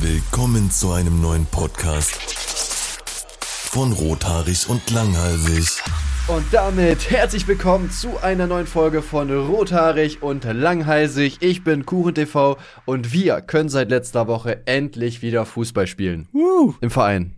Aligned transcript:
Willkommen 0.00 0.70
zu 0.70 0.92
einem 0.92 1.20
neuen 1.20 1.46
Podcast 1.46 2.16
von 3.70 3.92
Rothaarig 3.92 4.68
und 4.68 4.90
Langhalsig. 4.90 5.82
Und 6.28 6.44
damit 6.52 7.10
herzlich 7.10 7.46
willkommen 7.48 7.90
zu 7.90 8.18
einer 8.22 8.46
neuen 8.46 8.66
Folge 8.66 9.02
von 9.02 9.30
Rothaarig 9.30 10.22
und 10.22 10.44
Langhalsig. 10.44 11.38
Ich 11.40 11.64
bin 11.64 11.86
KuchenTV 11.86 12.56
und 12.84 13.12
wir 13.12 13.40
können 13.40 13.68
seit 13.68 13.90
letzter 13.90 14.26
Woche 14.28 14.66
endlich 14.66 15.22
wieder 15.22 15.44
Fußball 15.44 15.86
spielen. 15.86 16.28
Woo. 16.32 16.74
Im 16.80 16.90
Verein. 16.90 17.34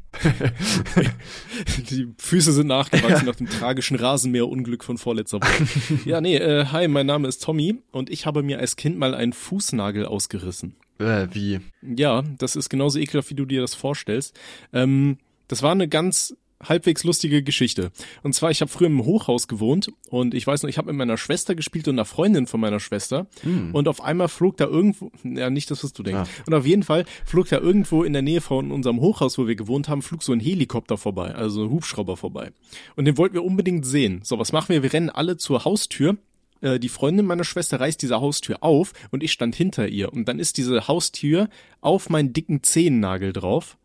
Die 1.90 2.08
Füße 2.18 2.52
sind 2.52 2.66
nachgewachsen 2.66 3.26
nach 3.26 3.36
dem 3.36 3.48
tragischen 3.48 3.96
Rasenmäherunglück 3.96 4.84
von 4.84 4.98
vorletzter 4.98 5.40
Woche. 5.40 5.64
Ja, 6.04 6.20
nee, 6.20 6.36
äh, 6.36 6.66
hi, 6.66 6.86
mein 6.88 7.06
Name 7.06 7.28
ist 7.28 7.42
Tommy 7.42 7.82
und 7.92 8.10
ich 8.10 8.26
habe 8.26 8.42
mir 8.42 8.58
als 8.58 8.76
Kind 8.76 8.98
mal 8.98 9.14
einen 9.14 9.32
Fußnagel 9.32 10.04
ausgerissen. 10.04 10.76
Äh, 10.98 11.28
wie? 11.32 11.60
Ja, 11.82 12.22
das 12.38 12.56
ist 12.56 12.68
genauso 12.68 12.98
ekelhaft, 12.98 13.30
wie 13.30 13.34
du 13.34 13.44
dir 13.44 13.60
das 13.60 13.74
vorstellst. 13.74 14.38
Ähm, 14.72 15.18
das 15.48 15.62
war 15.62 15.72
eine 15.72 15.88
ganz 15.88 16.34
halbwegs 16.68 17.04
lustige 17.04 17.42
Geschichte. 17.42 17.90
Und 18.22 18.34
zwar, 18.34 18.50
ich 18.50 18.60
habe 18.60 18.70
früher 18.70 18.86
im 18.86 19.04
Hochhaus 19.04 19.48
gewohnt 19.48 19.90
und 20.08 20.34
ich 20.34 20.46
weiß 20.46 20.62
noch, 20.62 20.70
ich 20.70 20.78
habe 20.78 20.88
mit 20.88 20.96
meiner 20.96 21.16
Schwester 21.16 21.54
gespielt 21.54 21.88
und 21.88 21.96
einer 21.96 22.04
Freundin 22.04 22.46
von 22.46 22.60
meiner 22.60 22.80
Schwester. 22.80 23.26
Hm. 23.42 23.74
Und 23.74 23.88
auf 23.88 24.02
einmal 24.02 24.28
flog 24.28 24.56
da 24.56 24.66
irgendwo, 24.66 25.10
ja, 25.24 25.50
nicht 25.50 25.70
das, 25.70 25.84
was 25.84 25.92
du 25.92 26.02
denkst. 26.02 26.30
Ah. 26.30 26.42
Und 26.46 26.54
auf 26.54 26.66
jeden 26.66 26.82
Fall 26.82 27.04
flog 27.24 27.48
da 27.48 27.58
irgendwo 27.58 28.04
in 28.04 28.12
der 28.12 28.22
Nähe 28.22 28.40
von 28.40 28.70
unserem 28.70 29.00
Hochhaus, 29.00 29.38
wo 29.38 29.46
wir 29.46 29.56
gewohnt 29.56 29.88
haben, 29.88 30.02
flog 30.02 30.22
so 30.22 30.32
ein 30.32 30.40
Helikopter 30.40 30.96
vorbei, 30.96 31.34
also 31.34 31.64
ein 31.64 31.70
Hubschrauber 31.70 32.16
vorbei. 32.16 32.52
Und 32.96 33.04
den 33.04 33.18
wollten 33.18 33.34
wir 33.34 33.44
unbedingt 33.44 33.86
sehen. 33.86 34.20
So, 34.22 34.38
was 34.38 34.52
machen 34.52 34.70
wir? 34.70 34.82
Wir 34.82 34.92
rennen 34.92 35.10
alle 35.10 35.36
zur 35.36 35.64
Haustür 35.64 36.16
äh, 36.62 36.78
die 36.78 36.88
Freundin 36.88 37.26
meiner 37.26 37.44
Schwester 37.44 37.78
reißt 37.80 38.00
diese 38.00 38.20
Haustür 38.20 38.58
auf 38.62 38.92
und 39.10 39.22
ich 39.22 39.32
stand 39.32 39.54
hinter 39.54 39.88
ihr. 39.88 40.12
Und 40.12 40.26
dann 40.28 40.38
ist 40.38 40.56
diese 40.56 40.88
Haustür 40.88 41.48
auf 41.80 42.08
meinen 42.10 42.32
dicken 42.32 42.62
Zehennagel 42.62 43.32
drauf. 43.32 43.76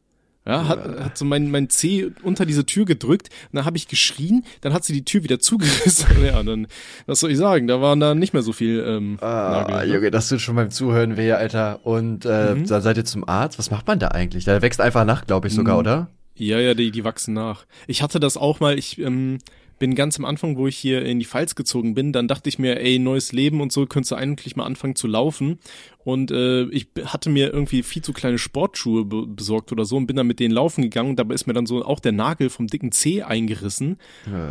Ja, 0.45 0.66
hat, 0.70 0.80
hat 1.02 1.17
so 1.17 1.26
mein, 1.26 1.52
mein 1.52 1.70
Zeh 1.70 2.08
unter 2.23 2.45
diese 2.45 2.66
Tür 2.66 2.86
gedrückt 2.86 3.28
und 3.52 3.58
dann 3.58 3.66
habe 3.66 3.75
ich 3.75 3.89
geschrien, 3.89 4.45
dann 4.61 4.72
hat 4.72 4.86
sie 4.86 4.94
die 4.94 5.03
Tür 5.03 5.23
wieder 5.23 5.39
zugerissen. 5.42 6.08
Ja, 6.23 6.42
dann, 6.42 6.67
was 7.05 7.20
soll 7.20 7.31
ich 7.31 7.38
sagen, 7.38 7.67
da 7.67 7.81
waren 7.81 8.00
da 8.00 8.16
nicht 8.16 8.31
mehr 8.31 8.44
so 8.44 8.53
viel 8.53 8.81
ähm, 8.88 9.17
Ah, 9.20 9.66
Nagel. 9.67 9.88
ne? 9.89 9.94
Junge, 9.95 10.11
das 10.11 10.30
tut 10.30 10.39
schon 10.39 10.55
beim 10.55 10.72
Zuhören 10.72 11.17
weh, 11.17 11.33
Alter. 11.33 11.86
Und 11.86 12.23
äh, 12.25 12.55
Mhm. 12.55 12.66
dann 12.66 12.81
seid 12.81 12.95
ihr 12.95 13.03
zum 13.03 13.28
Arzt. 13.28 13.59
Was 13.59 13.72
macht 13.72 13.88
man 13.88 14.00
da 14.00 14.08
eigentlich? 14.08 14.45
Der 14.45 14.61
wächst 14.61 14.80
einfach 14.80 15.03
nach, 15.03 15.25
glaube 15.25 15.50
ich 15.50 15.53
sogar, 15.53 15.73
Mhm. 15.75 15.80
oder? 15.81 16.08
Ja, 16.36 16.59
ja, 16.59 16.75
die, 16.75 16.92
die 16.92 17.03
wachsen 17.03 17.33
nach. 17.33 17.66
Ich 17.88 18.02
hatte 18.02 18.22
das 18.22 18.38
auch 18.38 18.61
mal, 18.61 18.78
ich 18.80 19.00
ähm, 19.00 19.39
bin 19.80 19.95
ganz 19.95 20.17
am 20.17 20.25
Anfang, 20.25 20.58
wo 20.58 20.67
ich 20.67 20.78
hier 20.78 21.03
in 21.03 21.20
die 21.20 21.25
Pfalz 21.25 21.56
gezogen 21.56 21.94
bin, 21.94 22.14
dann 22.14 22.28
dachte 22.28 22.50
ich 22.50 22.59
mir, 22.59 22.80
ey, 22.80 23.00
neues 23.00 23.31
Leben 23.31 23.61
und 23.61 23.72
so, 23.72 23.86
könntest 23.86 24.11
du 24.11 24.16
eigentlich 24.16 24.56
mal 24.56 24.66
anfangen 24.66 24.95
zu 24.95 25.08
laufen. 25.08 25.59
Und 26.03 26.31
äh, 26.31 26.64
ich 26.70 26.88
hatte 27.06 27.30
mir 27.30 27.52
irgendwie 27.52 27.83
viel 27.83 28.02
zu 28.02 28.14
kleine 28.14 28.38
Sportschuhe 28.38 29.05
be 29.05 29.28
besorgt 29.28 29.72
oder 29.72 29.86
so 29.86 29.98
und 29.98 30.08
bin 30.08 30.16
dann 30.16 30.28
mit 30.28 30.39
denen 30.39 30.53
laufen 30.53 30.81
gegangen. 30.81 31.16
Dabei 31.16 31.36
ist 31.36 31.48
mir 31.48 31.53
dann 31.53 31.66
so 31.66 31.83
auch 31.83 32.00
der 32.00 32.14
Nagel 32.14 32.50
vom 32.50 32.67
dicken 32.67 32.92
Zeh 32.92 33.23
eingerissen. 33.23 33.98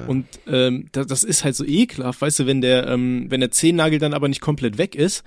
Und 0.07 0.27
ähm, 0.47 0.89
das, 0.93 1.07
das 1.07 1.25
ist 1.25 1.45
halt 1.45 1.57
so 1.57 1.65
ekelhaft, 1.65 2.21
weißt 2.21 2.41
du, 2.41 2.47
wenn 2.47 2.61
der, 2.61 2.87
ähm, 2.89 3.27
wenn 3.29 3.41
der 3.41 3.51
Zehennagel 3.51 3.99
dann 3.99 4.15
aber 4.15 4.29
nicht 4.29 4.41
komplett 4.41 4.79
weg 4.79 4.95
ist, 4.95 5.25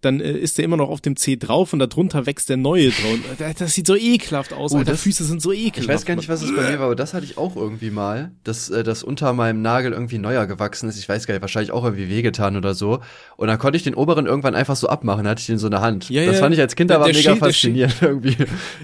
dann 0.00 0.20
äh, 0.20 0.30
ist 0.32 0.58
der 0.58 0.64
immer 0.64 0.76
noch 0.76 0.88
auf 0.90 1.00
dem 1.00 1.16
Zeh 1.16 1.36
drauf 1.36 1.72
und 1.72 1.80
darunter 1.80 2.24
wächst 2.26 2.48
der 2.48 2.56
neue 2.56 2.90
drauf. 2.90 3.18
Das, 3.38 3.54
das 3.56 3.74
sieht 3.74 3.86
so 3.86 3.96
ekelhaft 3.96 4.52
aus, 4.52 4.72
Oh, 4.72 4.78
Alter. 4.78 4.92
das- 4.92 5.02
Füße 5.02 5.24
sind 5.24 5.42
so 5.42 5.52
ekelhaft. 5.52 5.78
Ich 5.80 5.88
weiß 5.88 6.04
gar 6.04 6.14
nicht, 6.16 6.28
was 6.28 6.42
es 6.42 6.54
bei 6.54 6.70
mir 6.70 6.78
war, 6.78 6.86
aber 6.86 6.94
das 6.96 7.14
hatte 7.14 7.24
ich 7.24 7.36
auch 7.36 7.56
irgendwie 7.56 7.90
mal, 7.90 8.30
dass 8.44 8.70
äh, 8.70 8.84
das 8.84 9.02
unter 9.02 9.32
meinem 9.32 9.60
Nagel 9.62 9.92
irgendwie 9.92 10.18
neuer 10.18 10.46
gewachsen 10.46 10.88
ist. 10.88 10.98
Ich 10.98 11.08
weiß 11.08 11.26
gar 11.26 11.34
nicht, 11.34 11.42
wahrscheinlich 11.42 11.72
auch 11.72 11.84
irgendwie 11.84 12.08
wehgetan 12.08 12.56
oder 12.56 12.74
so. 12.74 13.00
Und 13.36 13.48
dann 13.48 13.58
konnte 13.58 13.76
ich 13.76 13.82
den 13.82 13.94
oberen 13.94 14.26
irgendwann 14.26 14.54
einfach 14.54 14.76
so 14.76 14.88
abmachen, 14.88 15.26
hatte 15.26 15.40
ich 15.40 15.46
den 15.46 15.58
so 15.58 15.66
in 15.66 15.72
der 15.72 15.80
Hand. 15.80 16.08
Ja, 16.10 16.24
das 16.26 16.36
ja. 16.36 16.40
fand 16.42 16.54
ich 16.54 16.60
als 16.60 16.76
Kind 16.76 16.92
aber 16.92 17.06
mega 17.06 17.18
schält- 17.18 17.38
faszinierend 17.38 17.96
irgendwie. 18.02 18.36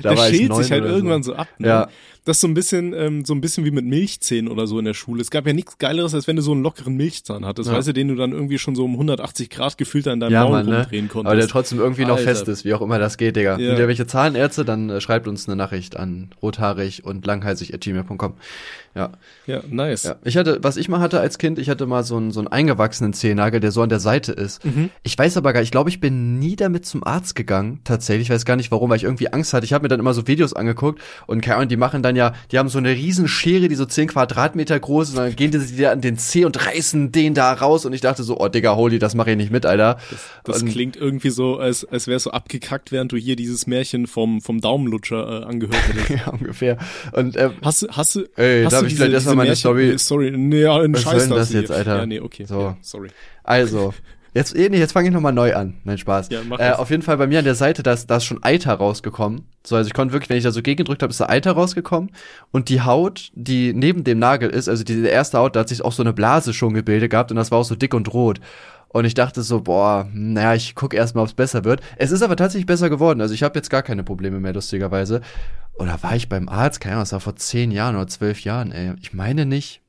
Da 0.02 0.10
der 0.10 0.18
war 0.18 0.28
ich 0.30 0.36
schält 0.36 0.54
sich 0.56 0.72
halt 0.72 0.84
irgendwann 0.84 1.22
so, 1.22 1.34
ab. 1.34 1.48
Ne? 1.58 1.68
Ja. 1.68 1.88
Das 2.26 2.38
ist 2.38 2.40
so 2.40 2.48
ein 2.48 2.54
bisschen, 2.54 2.94
ähm, 2.94 3.24
so 3.26 3.34
ein 3.34 3.42
bisschen 3.42 3.66
wie 3.66 3.70
mit 3.70 3.84
Milchzähnen 3.84 4.50
oder 4.50 4.66
so 4.66 4.78
in 4.78 4.86
der 4.86 4.94
Schule. 4.94 5.20
Es 5.20 5.30
gab 5.30 5.46
ja 5.46 5.52
nichts 5.52 5.76
Geileres, 5.76 6.14
als 6.14 6.26
wenn 6.26 6.36
du 6.36 6.42
so 6.42 6.52
einen 6.52 6.62
lockeren 6.62 6.96
Milchzahn 6.96 7.44
hattest, 7.44 7.68
Ja. 7.68 7.76
weißt 7.76 7.88
du, 7.88 7.92
den 7.92 8.08
du 8.08 8.14
dann 8.14 8.32
irgendwie 8.32 8.58
schon 8.58 8.74
so 8.74 8.84
um 8.86 8.92
180 8.94 9.50
Grad 9.50 9.76
gefühlt 9.76 10.08
an 10.08 10.20
deinem 10.20 10.32
Ja, 10.32 10.44
Maul 10.44 10.52
Mann, 10.52 10.66
ne? 10.66 10.76
rumdrehen 10.78 11.08
konntest. 11.08 11.26
Aber 11.30 11.36
der 11.36 11.48
trotzdem 11.48 11.80
irgendwie 11.80 12.04
noch 12.06 12.16
Alter. 12.16 12.22
fest 12.30 12.48
ist, 12.48 12.64
wie 12.64 12.72
auch 12.72 12.80
immer 12.80 12.98
das 12.98 13.18
geht, 13.18 13.36
Digga. 13.36 13.58
Ja. 13.58 13.72
Und 13.72 13.78
ihr 13.78 13.88
welche 13.88 14.06
Zahlenärzte, 14.06 14.64
dann 14.64 14.88
äh, 14.88 15.00
schreibt 15.02 15.28
uns 15.28 15.46
eine 15.48 15.56
Nachricht 15.56 15.96
an 15.98 16.30
rothaarig 16.40 17.04
und 17.04 17.26
langhalsig.gmail.com. 17.26 18.34
Ja. 18.94 19.12
ja, 19.46 19.60
nice. 19.68 20.04
Ja, 20.04 20.16
ich 20.24 20.36
hatte, 20.36 20.58
was 20.62 20.76
ich 20.76 20.88
mal 20.88 21.00
hatte 21.00 21.18
als 21.18 21.38
Kind, 21.38 21.58
ich 21.58 21.68
hatte 21.68 21.86
mal 21.86 22.04
so 22.04 22.16
einen, 22.16 22.30
so 22.30 22.40
einen 22.40 22.48
eingewachsenen 22.48 23.12
Zehennagel, 23.12 23.58
der 23.58 23.72
so 23.72 23.82
an 23.82 23.88
der 23.88 23.98
Seite 23.98 24.32
ist. 24.32 24.64
Mhm. 24.64 24.90
Ich 25.02 25.18
weiß 25.18 25.36
aber 25.36 25.52
gar 25.52 25.62
ich 25.62 25.72
glaube, 25.72 25.90
ich 25.90 25.98
bin 25.98 26.38
nie 26.38 26.54
damit 26.54 26.86
zum 26.86 27.02
Arzt 27.02 27.34
gegangen, 27.34 27.80
tatsächlich. 27.82 28.28
Ich 28.28 28.30
weiß 28.30 28.44
gar 28.44 28.56
nicht 28.56 28.70
warum, 28.70 28.90
weil 28.90 28.98
ich 28.98 29.04
irgendwie 29.04 29.32
Angst 29.32 29.52
hatte. 29.52 29.64
Ich 29.64 29.72
habe 29.72 29.82
mir 29.82 29.88
dann 29.88 29.98
immer 29.98 30.14
so 30.14 30.26
Videos 30.26 30.52
angeguckt 30.52 31.00
und 31.26 31.40
keine 31.40 31.56
Ahnung, 31.56 31.68
die 31.68 31.76
machen 31.76 32.02
dann 32.02 32.14
ja, 32.14 32.34
die 32.52 32.58
haben 32.58 32.68
so 32.68 32.78
eine 32.78 32.90
riesen 32.90 33.26
Schere, 33.26 33.68
die 33.68 33.74
so 33.74 33.84
10 33.84 34.08
Quadratmeter 34.08 34.78
groß 34.78 35.08
ist 35.08 35.16
und 35.16 35.24
dann 35.24 35.36
gehen 35.36 35.50
die 35.50 35.58
sich 35.58 35.88
an 35.88 36.00
den 36.00 36.16
Zeh 36.16 36.44
und 36.44 36.64
reißen 36.64 37.10
den 37.10 37.34
da 37.34 37.52
raus 37.52 37.86
und 37.86 37.92
ich 37.92 38.00
dachte 38.00 38.22
so, 38.22 38.38
oh 38.38 38.48
Digga, 38.48 38.76
holy, 38.76 39.00
das 39.00 39.16
mache 39.16 39.32
ich 39.32 39.36
nicht 39.36 39.50
mit, 39.50 39.66
Alter. 39.66 39.98
Das 40.44 40.62
und, 40.62 40.68
klingt 40.68 40.96
irgendwie 40.96 41.30
so, 41.30 41.56
als, 41.56 41.84
als 41.84 42.06
wärst 42.06 42.26
du 42.26 42.30
abgekackt, 42.30 42.92
während 42.92 43.10
du 43.10 43.16
hier 43.16 43.34
dieses 43.34 43.66
Märchen 43.66 44.06
vom, 44.06 44.40
vom 44.40 44.60
Daumenlutscher 44.60 45.42
äh, 45.42 45.44
angehört 45.46 45.88
hättest. 45.88 46.10
ja, 46.26 46.32
ungefähr. 46.32 46.78
Und 47.12 47.36
äh, 47.36 47.50
Hast 47.62 47.82
du, 47.82 47.88
hast 47.88 48.14
du, 48.14 48.24
Ey, 48.36 48.64
hast 48.64 48.83
du 48.84 48.92
ich 48.92 48.96
vielleicht 48.96 49.12
erstmal 49.12 49.36
meine 49.36 49.50
Märchen- 49.50 49.60
Story- 49.60 49.98
Sorry, 49.98 50.30
nee, 50.30 50.66
ein 50.66 50.94
Was 50.94 51.02
Scheiß 51.02 51.26
soll 51.28 51.38
das 51.38 51.52
jetzt, 51.52 51.68
hier. 51.68 51.76
Alter? 51.76 51.98
Ja, 51.98 52.06
nee, 52.06 52.20
okay. 52.20 52.44
So. 52.46 52.60
Ja, 52.60 52.76
sorry. 52.80 53.08
Also, 53.42 53.92
jetzt, 54.32 54.56
eh, 54.56 54.68
nee, 54.68 54.78
jetzt 54.78 54.92
fange 54.92 55.08
ich 55.08 55.14
nochmal 55.14 55.32
neu 55.32 55.54
an. 55.54 55.74
Nein, 55.84 55.98
Spaß. 55.98 56.28
Ja, 56.30 56.40
mach 56.48 56.58
äh, 56.58 56.72
auf 56.72 56.90
jeden 56.90 57.02
Fall 57.02 57.16
bei 57.16 57.26
mir 57.26 57.38
an 57.38 57.44
der 57.44 57.54
Seite, 57.54 57.82
da 57.82 57.92
ist, 57.92 58.06
da 58.10 58.16
ist 58.16 58.24
schon 58.24 58.42
Eiter 58.42 58.74
rausgekommen. 58.74 59.42
So, 59.66 59.76
also 59.76 59.86
ich 59.88 59.94
konnte 59.94 60.12
wirklich, 60.12 60.28
wenn 60.30 60.36
ich 60.36 60.44
da 60.44 60.50
so 60.50 60.60
gegengedrückt 60.60 61.02
habe, 61.02 61.10
ist 61.10 61.20
da 61.20 61.28
Eiter 61.28 61.52
rausgekommen. 61.52 62.10
Und 62.52 62.68
die 62.68 62.82
Haut, 62.82 63.30
die 63.34 63.72
neben 63.72 64.04
dem 64.04 64.18
Nagel 64.18 64.50
ist, 64.50 64.68
also 64.68 64.84
diese 64.84 65.06
erste 65.08 65.38
Haut, 65.38 65.56
da 65.56 65.60
hat 65.60 65.68
sich 65.68 65.82
auch 65.84 65.92
so 65.92 66.02
eine 66.02 66.12
Blase 66.12 66.52
schon 66.52 66.74
gebildet 66.74 67.10
gehabt 67.10 67.30
und 67.30 67.36
das 67.36 67.50
war 67.50 67.58
auch 67.58 67.64
so 67.64 67.74
dick 67.74 67.94
und 67.94 68.12
rot. 68.12 68.40
Und 68.94 69.06
ich 69.06 69.14
dachte 69.14 69.42
so, 69.42 69.60
boah, 69.60 70.08
naja, 70.14 70.54
ich 70.54 70.76
guck 70.76 70.94
erst 70.94 71.16
mal, 71.16 71.22
ob 71.22 71.26
es 71.26 71.34
besser 71.34 71.64
wird. 71.64 71.80
Es 71.96 72.12
ist 72.12 72.22
aber 72.22 72.36
tatsächlich 72.36 72.64
besser 72.64 72.88
geworden. 72.88 73.20
Also 73.20 73.34
ich 73.34 73.42
habe 73.42 73.58
jetzt 73.58 73.68
gar 73.68 73.82
keine 73.82 74.04
Probleme 74.04 74.38
mehr, 74.38 74.52
lustigerweise. 74.52 75.20
Oder 75.72 76.00
war 76.04 76.14
ich 76.14 76.28
beim 76.28 76.48
Arzt? 76.48 76.80
Keine 76.80 76.94
Ahnung, 76.94 77.02
das 77.02 77.10
war 77.10 77.18
vor 77.18 77.34
zehn 77.34 77.72
Jahren 77.72 77.96
oder 77.96 78.06
zwölf 78.06 78.44
Jahren, 78.44 78.70
ey. 78.70 78.92
Ich 79.02 79.12
meine 79.12 79.46
nicht. 79.46 79.80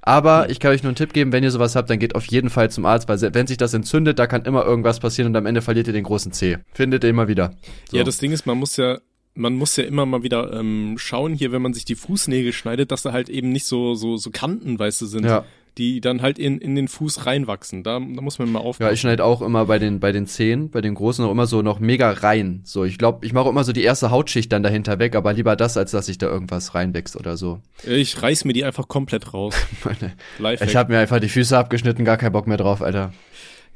Aber 0.00 0.48
ich 0.48 0.60
kann 0.60 0.70
euch 0.70 0.82
nur 0.82 0.88
einen 0.88 0.96
Tipp 0.96 1.12
geben, 1.12 1.30
wenn 1.30 1.44
ihr 1.44 1.50
sowas 1.50 1.76
habt, 1.76 1.90
dann 1.90 1.98
geht 1.98 2.14
auf 2.14 2.24
jeden 2.24 2.48
Fall 2.48 2.70
zum 2.70 2.86
Arzt, 2.86 3.06
weil 3.06 3.20
wenn 3.34 3.46
sich 3.46 3.58
das 3.58 3.74
entzündet, 3.74 4.18
da 4.18 4.26
kann 4.26 4.46
immer 4.46 4.64
irgendwas 4.64 4.98
passieren 4.98 5.28
und 5.28 5.36
am 5.36 5.44
Ende 5.44 5.60
verliert 5.60 5.86
ihr 5.86 5.92
den 5.92 6.04
großen 6.04 6.32
Zeh. 6.32 6.56
Findet 6.72 7.04
ihr 7.04 7.10
immer 7.10 7.28
wieder. 7.28 7.52
So. 7.90 7.98
Ja, 7.98 8.04
das 8.04 8.16
Ding 8.16 8.32
ist, 8.32 8.46
man 8.46 8.56
muss 8.56 8.78
ja, 8.78 8.98
man 9.34 9.56
muss 9.56 9.76
ja 9.76 9.84
immer 9.84 10.06
mal 10.06 10.22
wieder 10.22 10.54
ähm, 10.54 10.94
schauen 10.96 11.34
hier, 11.34 11.52
wenn 11.52 11.60
man 11.60 11.74
sich 11.74 11.84
die 11.84 11.96
Fußnägel 11.96 12.54
schneidet, 12.54 12.92
dass 12.92 13.02
da 13.02 13.12
halt 13.12 13.28
eben 13.28 13.52
nicht 13.52 13.66
so 13.66 13.94
so 13.94 14.16
so 14.16 14.30
Kanten, 14.30 14.78
weißt 14.78 15.02
du, 15.02 15.06
sind, 15.06 15.26
Ja. 15.26 15.44
Die 15.78 16.00
dann 16.00 16.20
halt 16.20 16.38
in 16.38 16.58
in 16.58 16.74
den 16.74 16.88
Fuß 16.88 17.24
reinwachsen. 17.24 17.82
Da, 17.84 17.94
da 17.94 18.20
muss 18.20 18.38
man 18.38 18.50
mal 18.52 18.58
Ja, 18.60 18.64
aufpassen. 18.66 18.92
ich 18.94 19.00
schneide 19.00 19.24
auch 19.24 19.40
immer 19.40 19.64
bei 19.66 19.78
den, 19.78 20.00
bei 20.00 20.12
den 20.12 20.26
Zehen, 20.26 20.70
bei 20.70 20.80
den 20.80 20.94
großen 20.94 21.24
auch 21.24 21.30
immer 21.30 21.46
so 21.46 21.62
noch 21.62 21.78
mega 21.80 22.10
rein. 22.10 22.60
So, 22.64 22.84
ich 22.84 22.98
glaube, 22.98 23.24
ich 23.24 23.32
mache 23.32 23.48
immer 23.48 23.64
so 23.64 23.72
die 23.72 23.82
erste 23.84 24.10
Hautschicht 24.10 24.52
dann 24.52 24.62
dahinter 24.62 24.98
weg, 24.98 25.14
aber 25.14 25.32
lieber 25.32 25.54
das, 25.56 25.76
als 25.76 25.92
dass 25.92 26.06
sich 26.06 26.18
da 26.18 26.26
irgendwas 26.26 26.74
reinwächst 26.74 27.16
oder 27.16 27.36
so. 27.36 27.60
ich 27.86 28.20
reiß 28.22 28.44
mir 28.44 28.52
die 28.52 28.64
einfach 28.64 28.88
komplett 28.88 29.32
raus. 29.32 29.54
Ich 30.60 30.76
habe 30.76 30.92
mir 30.92 30.98
einfach 30.98 31.20
die 31.20 31.28
Füße 31.28 31.56
abgeschnitten, 31.56 32.04
gar 32.04 32.16
keinen 32.16 32.32
Bock 32.32 32.46
mehr 32.46 32.56
drauf, 32.56 32.82
Alter. 32.82 33.12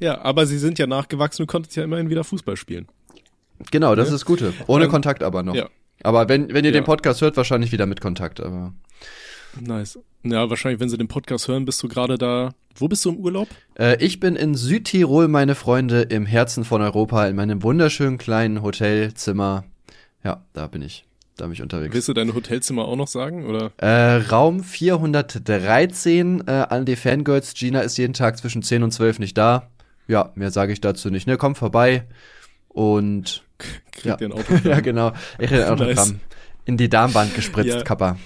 ja, 0.01 0.21
aber 0.23 0.47
sie 0.47 0.59
sind 0.59 0.79
ja 0.79 0.87
nachgewachsen, 0.87 1.43
du 1.43 1.47
konntest 1.47 1.77
ja 1.77 1.85
immerhin 1.85 2.11
wieder 2.11 2.25
Fußball 2.25 2.57
spielen. 2.57 2.89
Genau, 3.71 3.95
das 3.95 4.09
Ja. 4.09 4.15
ist 4.15 4.23
das 4.23 4.25
Gute. 4.27 4.53
Ohne 4.67 4.87
Ähm, 4.87 4.91
Kontakt 4.91 5.23
aber 5.23 5.43
noch. 5.43 5.55
ja. 5.55 5.69
Aber 6.03 6.29
wenn, 6.29 6.53
wenn 6.53 6.65
ihr 6.65 6.73
Ja. 6.73 6.81
den 6.81 6.85
Podcast 6.85 7.21
hört, 7.21 7.37
wahrscheinlich 7.37 7.71
wieder 7.71 7.87
mit 7.87 8.01
Kontakt, 8.01 8.41
aber. 8.41 8.73
Nice. 9.61 9.99
Ja, 10.25 10.49
wahrscheinlich, 10.49 10.81
wenn 10.81 10.89
sie 10.89 10.97
den 10.99 11.09
Podcast 11.09 11.49
hören, 11.49 11.65
bist 11.65 11.83
du 11.83 11.89
gerade 11.89 12.17
da. 12.17 12.51
Wo 12.77 12.89
bist 12.89 13.05
du 13.05 13.11
im 13.11 13.17
Urlaub? 13.17 13.49
Äh, 13.79 14.03
ich 14.03 14.21
bin 14.21 14.37
in 14.37 14.55
Südtirol, 14.55 15.29
meine 15.29 15.55
Freunde, 15.55 16.03
im 16.03 16.27
Herzen 16.27 16.65
von 16.65 16.81
Europa, 16.81 17.27
in 17.27 17.37
meinem 17.37 17.63
wunderschönen 17.63 18.19
kleinen 18.19 18.63
Hotelzimmer. 18.63 19.65
Ja, 20.25 20.43
da 20.53 20.67
bin 20.69 20.81
ich. 20.83 21.05
Da 21.37 21.45
bin 21.47 21.55
ich 21.55 21.63
unterwegs. 21.63 21.93
Willst 21.95 22.09
du 22.09 22.13
dein 22.13 22.35
Hotelzimmer 22.35 22.85
auch 22.87 22.97
noch 22.97 23.09
sagen? 23.09 23.47
Oder? 23.47 23.73
Äh, 23.79 24.17
Raum 24.31 24.63
413 24.63 26.45
äh, 26.47 26.51
an 26.51 26.85
die 26.85 26.97
Fangirls. 26.97 27.55
Gina 27.55 27.81
ist 27.81 27.97
jeden 27.99 28.13
Tag 28.15 28.39
zwischen 28.39 28.63
10 28.63 28.83
und 28.83 28.93
12 28.93 29.19
nicht 29.19 29.37
da. 29.37 29.69
Ja, 30.09 30.31
mehr 30.35 30.51
sage 30.51 30.73
ich 30.73 30.81
dazu 30.81 31.11
nicht. 31.11 31.27
Ne, 31.27 31.37
komm 31.37 31.55
vorbei. 31.55 32.05
Und 32.69 33.43
Kriegt 33.59 34.05
ja, 34.07 34.17
ein 34.17 34.33
Autogramm? 34.33 34.61
ja 34.65 34.81
genau. 34.81 35.13
Ich 35.39 35.51
rede 35.51 35.67
ein 35.71 35.79
Nice. 35.79 35.99
Autogramm. 35.99 36.21
In 36.65 36.77
die 36.77 36.89
Darmband 36.89 37.35
gespritzt, 37.35 37.69
Ja. 37.75 37.83
Kappa. 37.83 38.19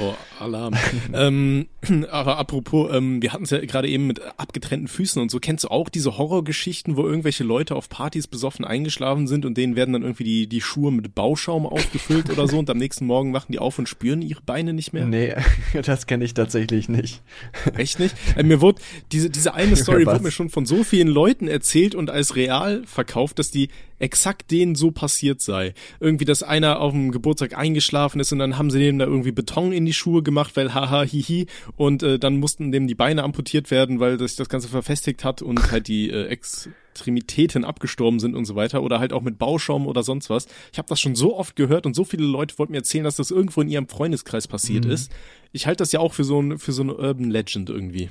Oh, 0.00 0.14
Alarm. 0.38 0.74
ähm, 1.12 1.66
aber 2.10 2.38
apropos, 2.38 2.90
ähm, 2.94 3.22
wir 3.22 3.32
hatten 3.32 3.44
es 3.44 3.50
ja 3.50 3.58
gerade 3.60 3.88
eben 3.88 4.06
mit 4.06 4.20
abgetrennten 4.38 4.88
Füßen 4.88 5.20
und 5.20 5.30
so. 5.30 5.38
Kennst 5.38 5.64
du 5.64 5.68
auch 5.68 5.88
diese 5.88 6.18
Horrorgeschichten, 6.18 6.96
wo 6.96 7.04
irgendwelche 7.04 7.44
Leute 7.44 7.76
auf 7.76 7.88
Partys 7.88 8.26
besoffen 8.26 8.64
eingeschlafen 8.64 9.26
sind 9.26 9.44
und 9.44 9.56
denen 9.56 9.76
werden 9.76 9.92
dann 9.92 10.02
irgendwie 10.02 10.24
die, 10.24 10.46
die 10.46 10.60
Schuhe 10.60 10.92
mit 10.92 11.14
Bauschaum 11.14 11.66
aufgefüllt 11.66 12.30
oder 12.30 12.48
so 12.48 12.58
und 12.58 12.70
am 12.70 12.78
nächsten 12.78 13.06
Morgen 13.06 13.32
wachen 13.32 13.52
die 13.52 13.58
auf 13.58 13.78
und 13.78 13.88
spüren 13.88 14.22
ihre 14.22 14.42
Beine 14.42 14.72
nicht 14.72 14.92
mehr? 14.92 15.06
Nee, 15.06 15.34
das 15.84 16.06
kenne 16.06 16.24
ich 16.24 16.34
tatsächlich 16.34 16.88
nicht. 16.88 17.22
Echt 17.76 17.98
nicht? 17.98 18.14
Äh, 18.36 18.42
mir 18.42 18.60
wurde, 18.60 18.80
diese, 19.10 19.30
diese 19.30 19.54
eine 19.54 19.76
Story 19.76 20.06
Was? 20.06 20.14
wurde 20.14 20.24
mir 20.24 20.30
schon 20.30 20.50
von 20.50 20.66
so 20.66 20.84
vielen 20.84 21.08
Leuten 21.08 21.48
erzählt 21.48 21.94
und 21.94 22.10
als 22.10 22.36
real 22.36 22.82
verkauft, 22.86 23.38
dass 23.38 23.50
die 23.50 23.68
exakt 24.02 24.50
denen 24.50 24.74
so 24.74 24.90
passiert 24.90 25.40
sei. 25.40 25.74
Irgendwie, 26.00 26.24
dass 26.24 26.42
einer 26.42 26.80
auf 26.80 26.92
dem 26.92 27.12
Geburtstag 27.12 27.56
eingeschlafen 27.56 28.20
ist 28.20 28.32
und 28.32 28.40
dann 28.40 28.58
haben 28.58 28.70
sie 28.70 28.80
dem 28.80 28.98
da 28.98 29.06
irgendwie 29.06 29.30
Beton 29.30 29.72
in 29.72 29.86
die 29.86 29.92
Schuhe 29.92 30.22
gemacht, 30.22 30.56
weil 30.56 30.74
haha, 30.74 31.02
hihi, 31.02 31.46
und 31.76 32.02
äh, 32.02 32.18
dann 32.18 32.38
mussten 32.38 32.72
dem 32.72 32.88
die 32.88 32.96
Beine 32.96 33.22
amputiert 33.22 33.70
werden, 33.70 34.00
weil 34.00 34.18
sich 34.18 34.34
das 34.34 34.48
Ganze 34.48 34.68
verfestigt 34.68 35.24
hat 35.24 35.40
und 35.40 35.70
halt 35.70 35.86
die 35.86 36.10
äh, 36.10 36.26
Extremitäten 36.26 37.64
abgestorben 37.64 38.18
sind 38.18 38.34
und 38.34 38.44
so 38.44 38.56
weiter 38.56 38.82
oder 38.82 38.98
halt 38.98 39.12
auch 39.12 39.22
mit 39.22 39.38
Bauschaum 39.38 39.86
oder 39.86 40.02
sonst 40.02 40.28
was. 40.30 40.46
Ich 40.72 40.78
habe 40.78 40.88
das 40.88 41.00
schon 41.00 41.14
so 41.14 41.36
oft 41.38 41.54
gehört 41.54 41.86
und 41.86 41.94
so 41.94 42.04
viele 42.04 42.24
Leute 42.24 42.58
wollten 42.58 42.72
mir 42.72 42.78
erzählen, 42.78 43.04
dass 43.04 43.16
das 43.16 43.30
irgendwo 43.30 43.60
in 43.60 43.68
ihrem 43.68 43.88
Freundeskreis 43.88 44.48
passiert 44.48 44.84
mhm. 44.84 44.90
ist. 44.90 45.12
Ich 45.52 45.68
halte 45.68 45.78
das 45.78 45.92
ja 45.92 46.00
auch 46.00 46.12
für 46.12 46.24
so 46.24 46.40
ein 46.40 46.58
für 46.58 46.72
so 46.72 46.82
eine 46.82 46.94
Urban 46.94 47.30
Legend 47.30 47.70
irgendwie. 47.70 48.08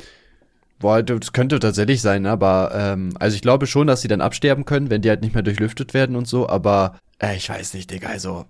Boah, 0.81 1.03
das 1.03 1.31
könnte 1.31 1.59
tatsächlich 1.59 2.01
sein, 2.01 2.25
aber 2.25 2.71
ähm, 2.73 3.13
also 3.19 3.35
ich 3.35 3.41
glaube 3.41 3.67
schon, 3.67 3.87
dass 3.87 4.01
sie 4.01 4.07
dann 4.07 4.21
absterben 4.21 4.65
können, 4.65 4.89
wenn 4.89 5.01
die 5.01 5.09
halt 5.09 5.21
nicht 5.21 5.33
mehr 5.33 5.43
durchlüftet 5.43 5.93
werden 5.93 6.15
und 6.15 6.27
so, 6.27 6.49
aber 6.49 6.97
äh, 7.19 7.35
ich 7.35 7.47
weiß 7.49 7.75
nicht, 7.75 7.91
Digga, 7.91 8.09
also 8.09 8.45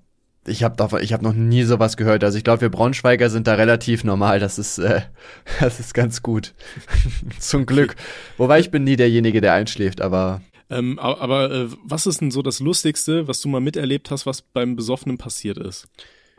ich 0.48 0.64
habe 0.64 0.76
davon, 0.76 1.04
ich 1.04 1.14
habe 1.14 1.24
noch 1.24 1.34
nie 1.34 1.64
sowas 1.64 1.98
gehört. 1.98 2.24
Also 2.24 2.38
ich 2.38 2.44
glaube, 2.44 2.62
wir 2.62 2.70
Braunschweiger 2.70 3.30
sind 3.30 3.46
da 3.46 3.56
relativ 3.56 4.04
normal. 4.04 4.40
Das 4.40 4.58
ist, 4.58 4.80
äh, 4.80 5.02
das 5.60 5.80
ist 5.80 5.94
ganz 5.94 6.24
gut. 6.24 6.54
Zum 7.40 7.66
Glück. 7.66 7.96
Wobei 8.38 8.60
ich 8.60 8.72
bin 8.72 8.84
nie 8.84 8.96
derjenige, 8.96 9.42
der 9.42 9.54
einschläft, 9.54 10.02
aber. 10.02 10.42
Ähm, 10.70 10.98
aber 11.00 11.52
äh, 11.52 11.68
was 11.84 12.08
ist 12.08 12.22
denn 12.22 12.32
so 12.32 12.42
das 12.42 12.60
Lustigste, 12.60 13.28
was 13.28 13.42
du 13.42 13.50
mal 13.50 13.62
miterlebt 13.62 14.10
hast, 14.10 14.26
was 14.26 14.42
beim 14.42 14.76
Besoffenen 14.76 15.18
passiert 15.18 15.58
ist? 15.58 15.88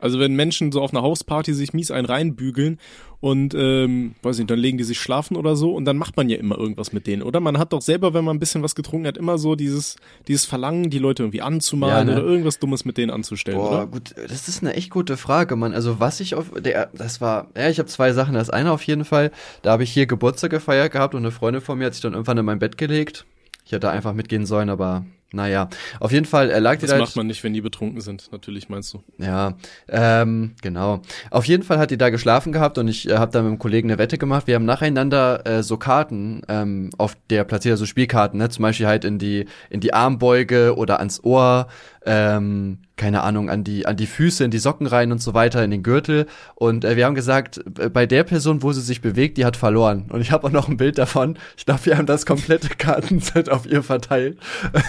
Also 0.02 0.18
wenn 0.18 0.34
Menschen 0.34 0.72
so 0.72 0.82
auf 0.82 0.92
einer 0.92 1.02
Hausparty 1.02 1.54
sich 1.54 1.72
mies 1.72 1.90
einen 1.90 2.06
reinbügeln 2.06 2.78
und 3.20 3.54
ähm, 3.54 4.16
weiß 4.22 4.38
nicht, 4.38 4.50
dann 4.50 4.58
legen 4.58 4.78
die 4.78 4.84
sich 4.84 5.00
schlafen 5.00 5.36
oder 5.36 5.54
so 5.54 5.72
und 5.72 5.84
dann 5.84 5.96
macht 5.96 6.16
man 6.16 6.28
ja 6.28 6.36
immer 6.36 6.58
irgendwas 6.58 6.92
mit 6.92 7.06
denen, 7.06 7.22
oder? 7.22 7.38
Man 7.38 7.56
hat 7.56 7.72
doch 7.72 7.80
selber, 7.80 8.12
wenn 8.14 8.24
man 8.24 8.36
ein 8.36 8.40
bisschen 8.40 8.64
was 8.64 8.74
getrunken 8.74 9.06
hat, 9.06 9.16
immer 9.16 9.38
so 9.38 9.54
dieses 9.54 9.96
dieses 10.26 10.44
Verlangen, 10.44 10.90
die 10.90 10.98
Leute 10.98 11.22
irgendwie 11.22 11.40
anzumalen 11.40 12.08
ja, 12.08 12.14
ne? 12.14 12.20
oder 12.20 12.28
irgendwas 12.28 12.58
Dummes 12.58 12.84
mit 12.84 12.98
denen 12.98 13.12
anzustellen, 13.12 13.58
Boah, 13.58 13.70
oder? 13.70 13.86
gut, 13.86 14.14
das 14.16 14.48
ist 14.48 14.62
eine 14.62 14.74
echt 14.74 14.90
gute 14.90 15.16
Frage, 15.16 15.54
Mann. 15.54 15.72
Also 15.72 16.00
was 16.00 16.18
ich 16.18 16.34
auf 16.34 16.50
der 16.58 16.90
das 16.92 17.20
war, 17.20 17.48
ja, 17.56 17.68
ich 17.68 17.78
habe 17.78 17.88
zwei 17.88 18.12
Sachen. 18.12 18.34
Das 18.34 18.50
eine 18.50 18.72
auf 18.72 18.82
jeden 18.82 19.04
Fall, 19.04 19.30
da 19.62 19.70
habe 19.70 19.84
ich 19.84 19.92
hier 19.92 20.06
Geburtstag 20.06 20.50
gefeiert 20.50 20.92
gehabt 20.92 21.14
und 21.14 21.22
eine 21.22 21.30
Freundin 21.30 21.62
von 21.62 21.78
mir 21.78 21.86
hat 21.86 21.94
sich 21.94 22.02
dann 22.02 22.14
irgendwann 22.14 22.38
in 22.38 22.44
mein 22.44 22.58
Bett 22.58 22.76
gelegt. 22.76 23.24
Ich 23.64 23.70
hätte 23.70 23.90
einfach 23.90 24.12
mitgehen 24.14 24.46
sollen, 24.46 24.68
aber 24.68 25.04
naja, 25.32 25.68
auf 26.00 26.12
jeden 26.12 26.26
Fall 26.26 26.50
er 26.50 26.60
lag 26.60 26.78
die 26.78 26.86
Das 26.86 26.98
macht 26.98 27.16
man 27.16 27.26
nicht, 27.26 27.42
wenn 27.44 27.52
die 27.52 27.60
betrunken 27.60 28.00
sind, 28.00 28.30
natürlich 28.32 28.68
meinst 28.68 28.94
du. 28.94 29.02
Ja, 29.18 29.54
ähm, 29.88 30.54
genau. 30.60 31.02
Auf 31.30 31.44
jeden 31.46 31.62
Fall 31.62 31.78
hat 31.78 31.90
die 31.90 31.98
da 31.98 32.10
geschlafen 32.10 32.52
gehabt 32.52 32.78
und 32.78 32.88
ich 32.88 33.08
äh, 33.08 33.16
habe 33.16 33.32
da 33.32 33.40
mit 33.40 33.48
einem 33.48 33.58
Kollegen 33.58 33.90
eine 33.90 33.98
Wette 33.98 34.18
gemacht. 34.18 34.46
Wir 34.46 34.54
haben 34.54 34.64
nacheinander 34.64 35.46
äh, 35.46 35.62
so 35.62 35.76
Karten 35.76 36.42
ähm, 36.48 36.90
auf 36.98 37.16
der 37.30 37.44
platziert, 37.44 37.78
so 37.78 37.86
Spielkarten, 37.86 38.38
ne? 38.38 38.48
zum 38.48 38.62
Beispiel 38.62 38.86
halt 38.86 39.04
in 39.04 39.18
die 39.18 39.46
in 39.70 39.80
die 39.80 39.94
Armbeuge 39.94 40.76
oder 40.76 40.98
ans 40.98 41.22
Ohr 41.24 41.68
ähm, 42.04 42.78
keine 43.02 43.22
Ahnung, 43.22 43.50
an 43.50 43.64
die, 43.64 43.84
an 43.84 43.96
die 43.96 44.06
Füße, 44.06 44.44
in 44.44 44.52
die 44.52 44.60
Socken 44.60 44.86
rein 44.86 45.10
und 45.10 45.20
so 45.20 45.34
weiter, 45.34 45.64
in 45.64 45.72
den 45.72 45.82
Gürtel. 45.82 46.26
Und 46.54 46.84
äh, 46.84 46.94
wir 46.94 47.04
haben 47.04 47.16
gesagt, 47.16 47.60
äh, 47.80 47.88
bei 47.88 48.06
der 48.06 48.22
Person, 48.22 48.62
wo 48.62 48.72
sie 48.72 48.80
sich 48.80 49.00
bewegt, 49.00 49.38
die 49.38 49.44
hat 49.44 49.56
verloren. 49.56 50.04
Und 50.08 50.20
ich 50.20 50.30
habe 50.30 50.46
auch 50.46 50.52
noch 50.52 50.68
ein 50.68 50.76
Bild 50.76 50.98
davon. 50.98 51.36
Ich 51.56 51.66
glaube, 51.66 51.84
wir 51.84 51.98
haben 51.98 52.06
das 52.06 52.26
komplette 52.26 52.68
Kartenset 52.78 53.50
auf 53.50 53.66
ihr 53.66 53.82
verteilt. 53.82 54.38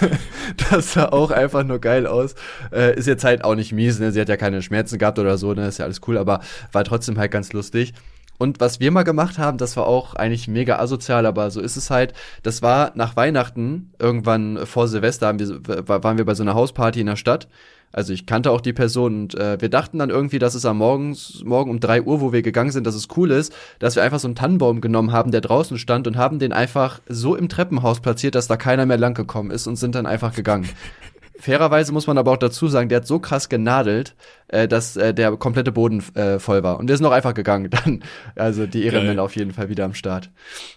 das 0.70 0.92
sah 0.92 1.06
auch 1.06 1.32
einfach 1.32 1.64
nur 1.64 1.80
geil 1.80 2.06
aus. 2.06 2.36
Äh, 2.72 2.96
ist 2.96 3.08
jetzt 3.08 3.24
halt 3.24 3.42
auch 3.42 3.56
nicht 3.56 3.72
mies, 3.72 3.98
ne? 3.98 4.12
Sie 4.12 4.20
hat 4.20 4.28
ja 4.28 4.36
keine 4.36 4.62
Schmerzen 4.62 4.98
gehabt 4.98 5.18
oder 5.18 5.36
so, 5.36 5.52
ne? 5.52 5.66
Ist 5.66 5.78
ja 5.78 5.84
alles 5.84 6.00
cool, 6.06 6.16
aber 6.16 6.40
war 6.70 6.84
trotzdem 6.84 7.18
halt 7.18 7.32
ganz 7.32 7.52
lustig. 7.52 7.94
Und 8.38 8.60
was 8.60 8.78
wir 8.78 8.90
mal 8.90 9.04
gemacht 9.04 9.38
haben, 9.38 9.58
das 9.58 9.76
war 9.76 9.86
auch 9.86 10.14
eigentlich 10.14 10.48
mega 10.48 10.78
asozial, 10.78 11.26
aber 11.26 11.50
so 11.50 11.60
ist 11.60 11.76
es 11.76 11.90
halt. 11.90 12.14
Das 12.42 12.62
war 12.62 12.92
nach 12.94 13.16
Weihnachten, 13.16 13.92
irgendwann 13.98 14.66
vor 14.66 14.86
Silvester, 14.86 15.28
haben 15.28 15.38
wir, 15.40 15.88
waren 15.88 16.18
wir 16.18 16.24
bei 16.24 16.34
so 16.34 16.42
einer 16.42 16.54
Hausparty 16.54 17.00
in 17.00 17.06
der 17.06 17.16
Stadt. 17.16 17.48
Also 17.92 18.12
ich 18.12 18.26
kannte 18.26 18.50
auch 18.50 18.60
die 18.60 18.72
Person 18.72 19.14
und 19.14 19.34
äh, 19.36 19.60
wir 19.60 19.68
dachten 19.68 19.98
dann 19.98 20.10
irgendwie, 20.10 20.40
dass 20.40 20.54
es 20.54 20.64
am 20.64 20.78
Morgens, 20.78 21.42
morgen 21.44 21.70
um 21.70 21.78
drei 21.78 22.02
Uhr, 22.02 22.20
wo 22.20 22.32
wir 22.32 22.42
gegangen 22.42 22.72
sind, 22.72 22.86
dass 22.86 22.96
es 22.96 23.08
cool 23.16 23.30
ist, 23.30 23.54
dass 23.78 23.94
wir 23.94 24.02
einfach 24.02 24.18
so 24.18 24.26
einen 24.26 24.34
Tannenbaum 24.34 24.80
genommen 24.80 25.12
haben, 25.12 25.30
der 25.30 25.40
draußen 25.40 25.78
stand 25.78 26.06
und 26.08 26.16
haben 26.16 26.40
den 26.40 26.52
einfach 26.52 27.00
so 27.08 27.36
im 27.36 27.48
Treppenhaus 27.48 28.00
platziert, 28.00 28.34
dass 28.34 28.48
da 28.48 28.56
keiner 28.56 28.84
mehr 28.84 28.98
lang 28.98 29.14
gekommen 29.14 29.50
ist 29.50 29.66
und 29.66 29.76
sind 29.76 29.94
dann 29.94 30.06
einfach 30.06 30.34
gegangen. 30.34 30.68
Fairerweise 31.38 31.92
muss 31.92 32.06
man 32.06 32.16
aber 32.16 32.32
auch 32.32 32.36
dazu 32.36 32.68
sagen, 32.68 32.88
der 32.88 32.96
hat 32.96 33.06
so 33.06 33.18
krass 33.18 33.48
genadelt, 33.48 34.14
äh, 34.54 34.68
dass 34.68 34.96
äh, 34.96 35.12
der 35.12 35.36
komplette 35.36 35.72
Boden 35.72 36.02
äh, 36.14 36.38
voll 36.38 36.62
war. 36.62 36.78
Und 36.78 36.86
der 36.86 36.94
ist 36.94 37.00
noch 37.00 37.12
einfach 37.12 37.34
gegangen. 37.34 37.70
Dann, 37.70 38.02
also 38.36 38.66
die 38.66 38.84
Ehrenmänner 38.84 39.22
auf 39.22 39.34
jeden 39.36 39.52
Fall 39.52 39.68
wieder 39.68 39.84
am 39.84 39.94
Start. 39.94 40.30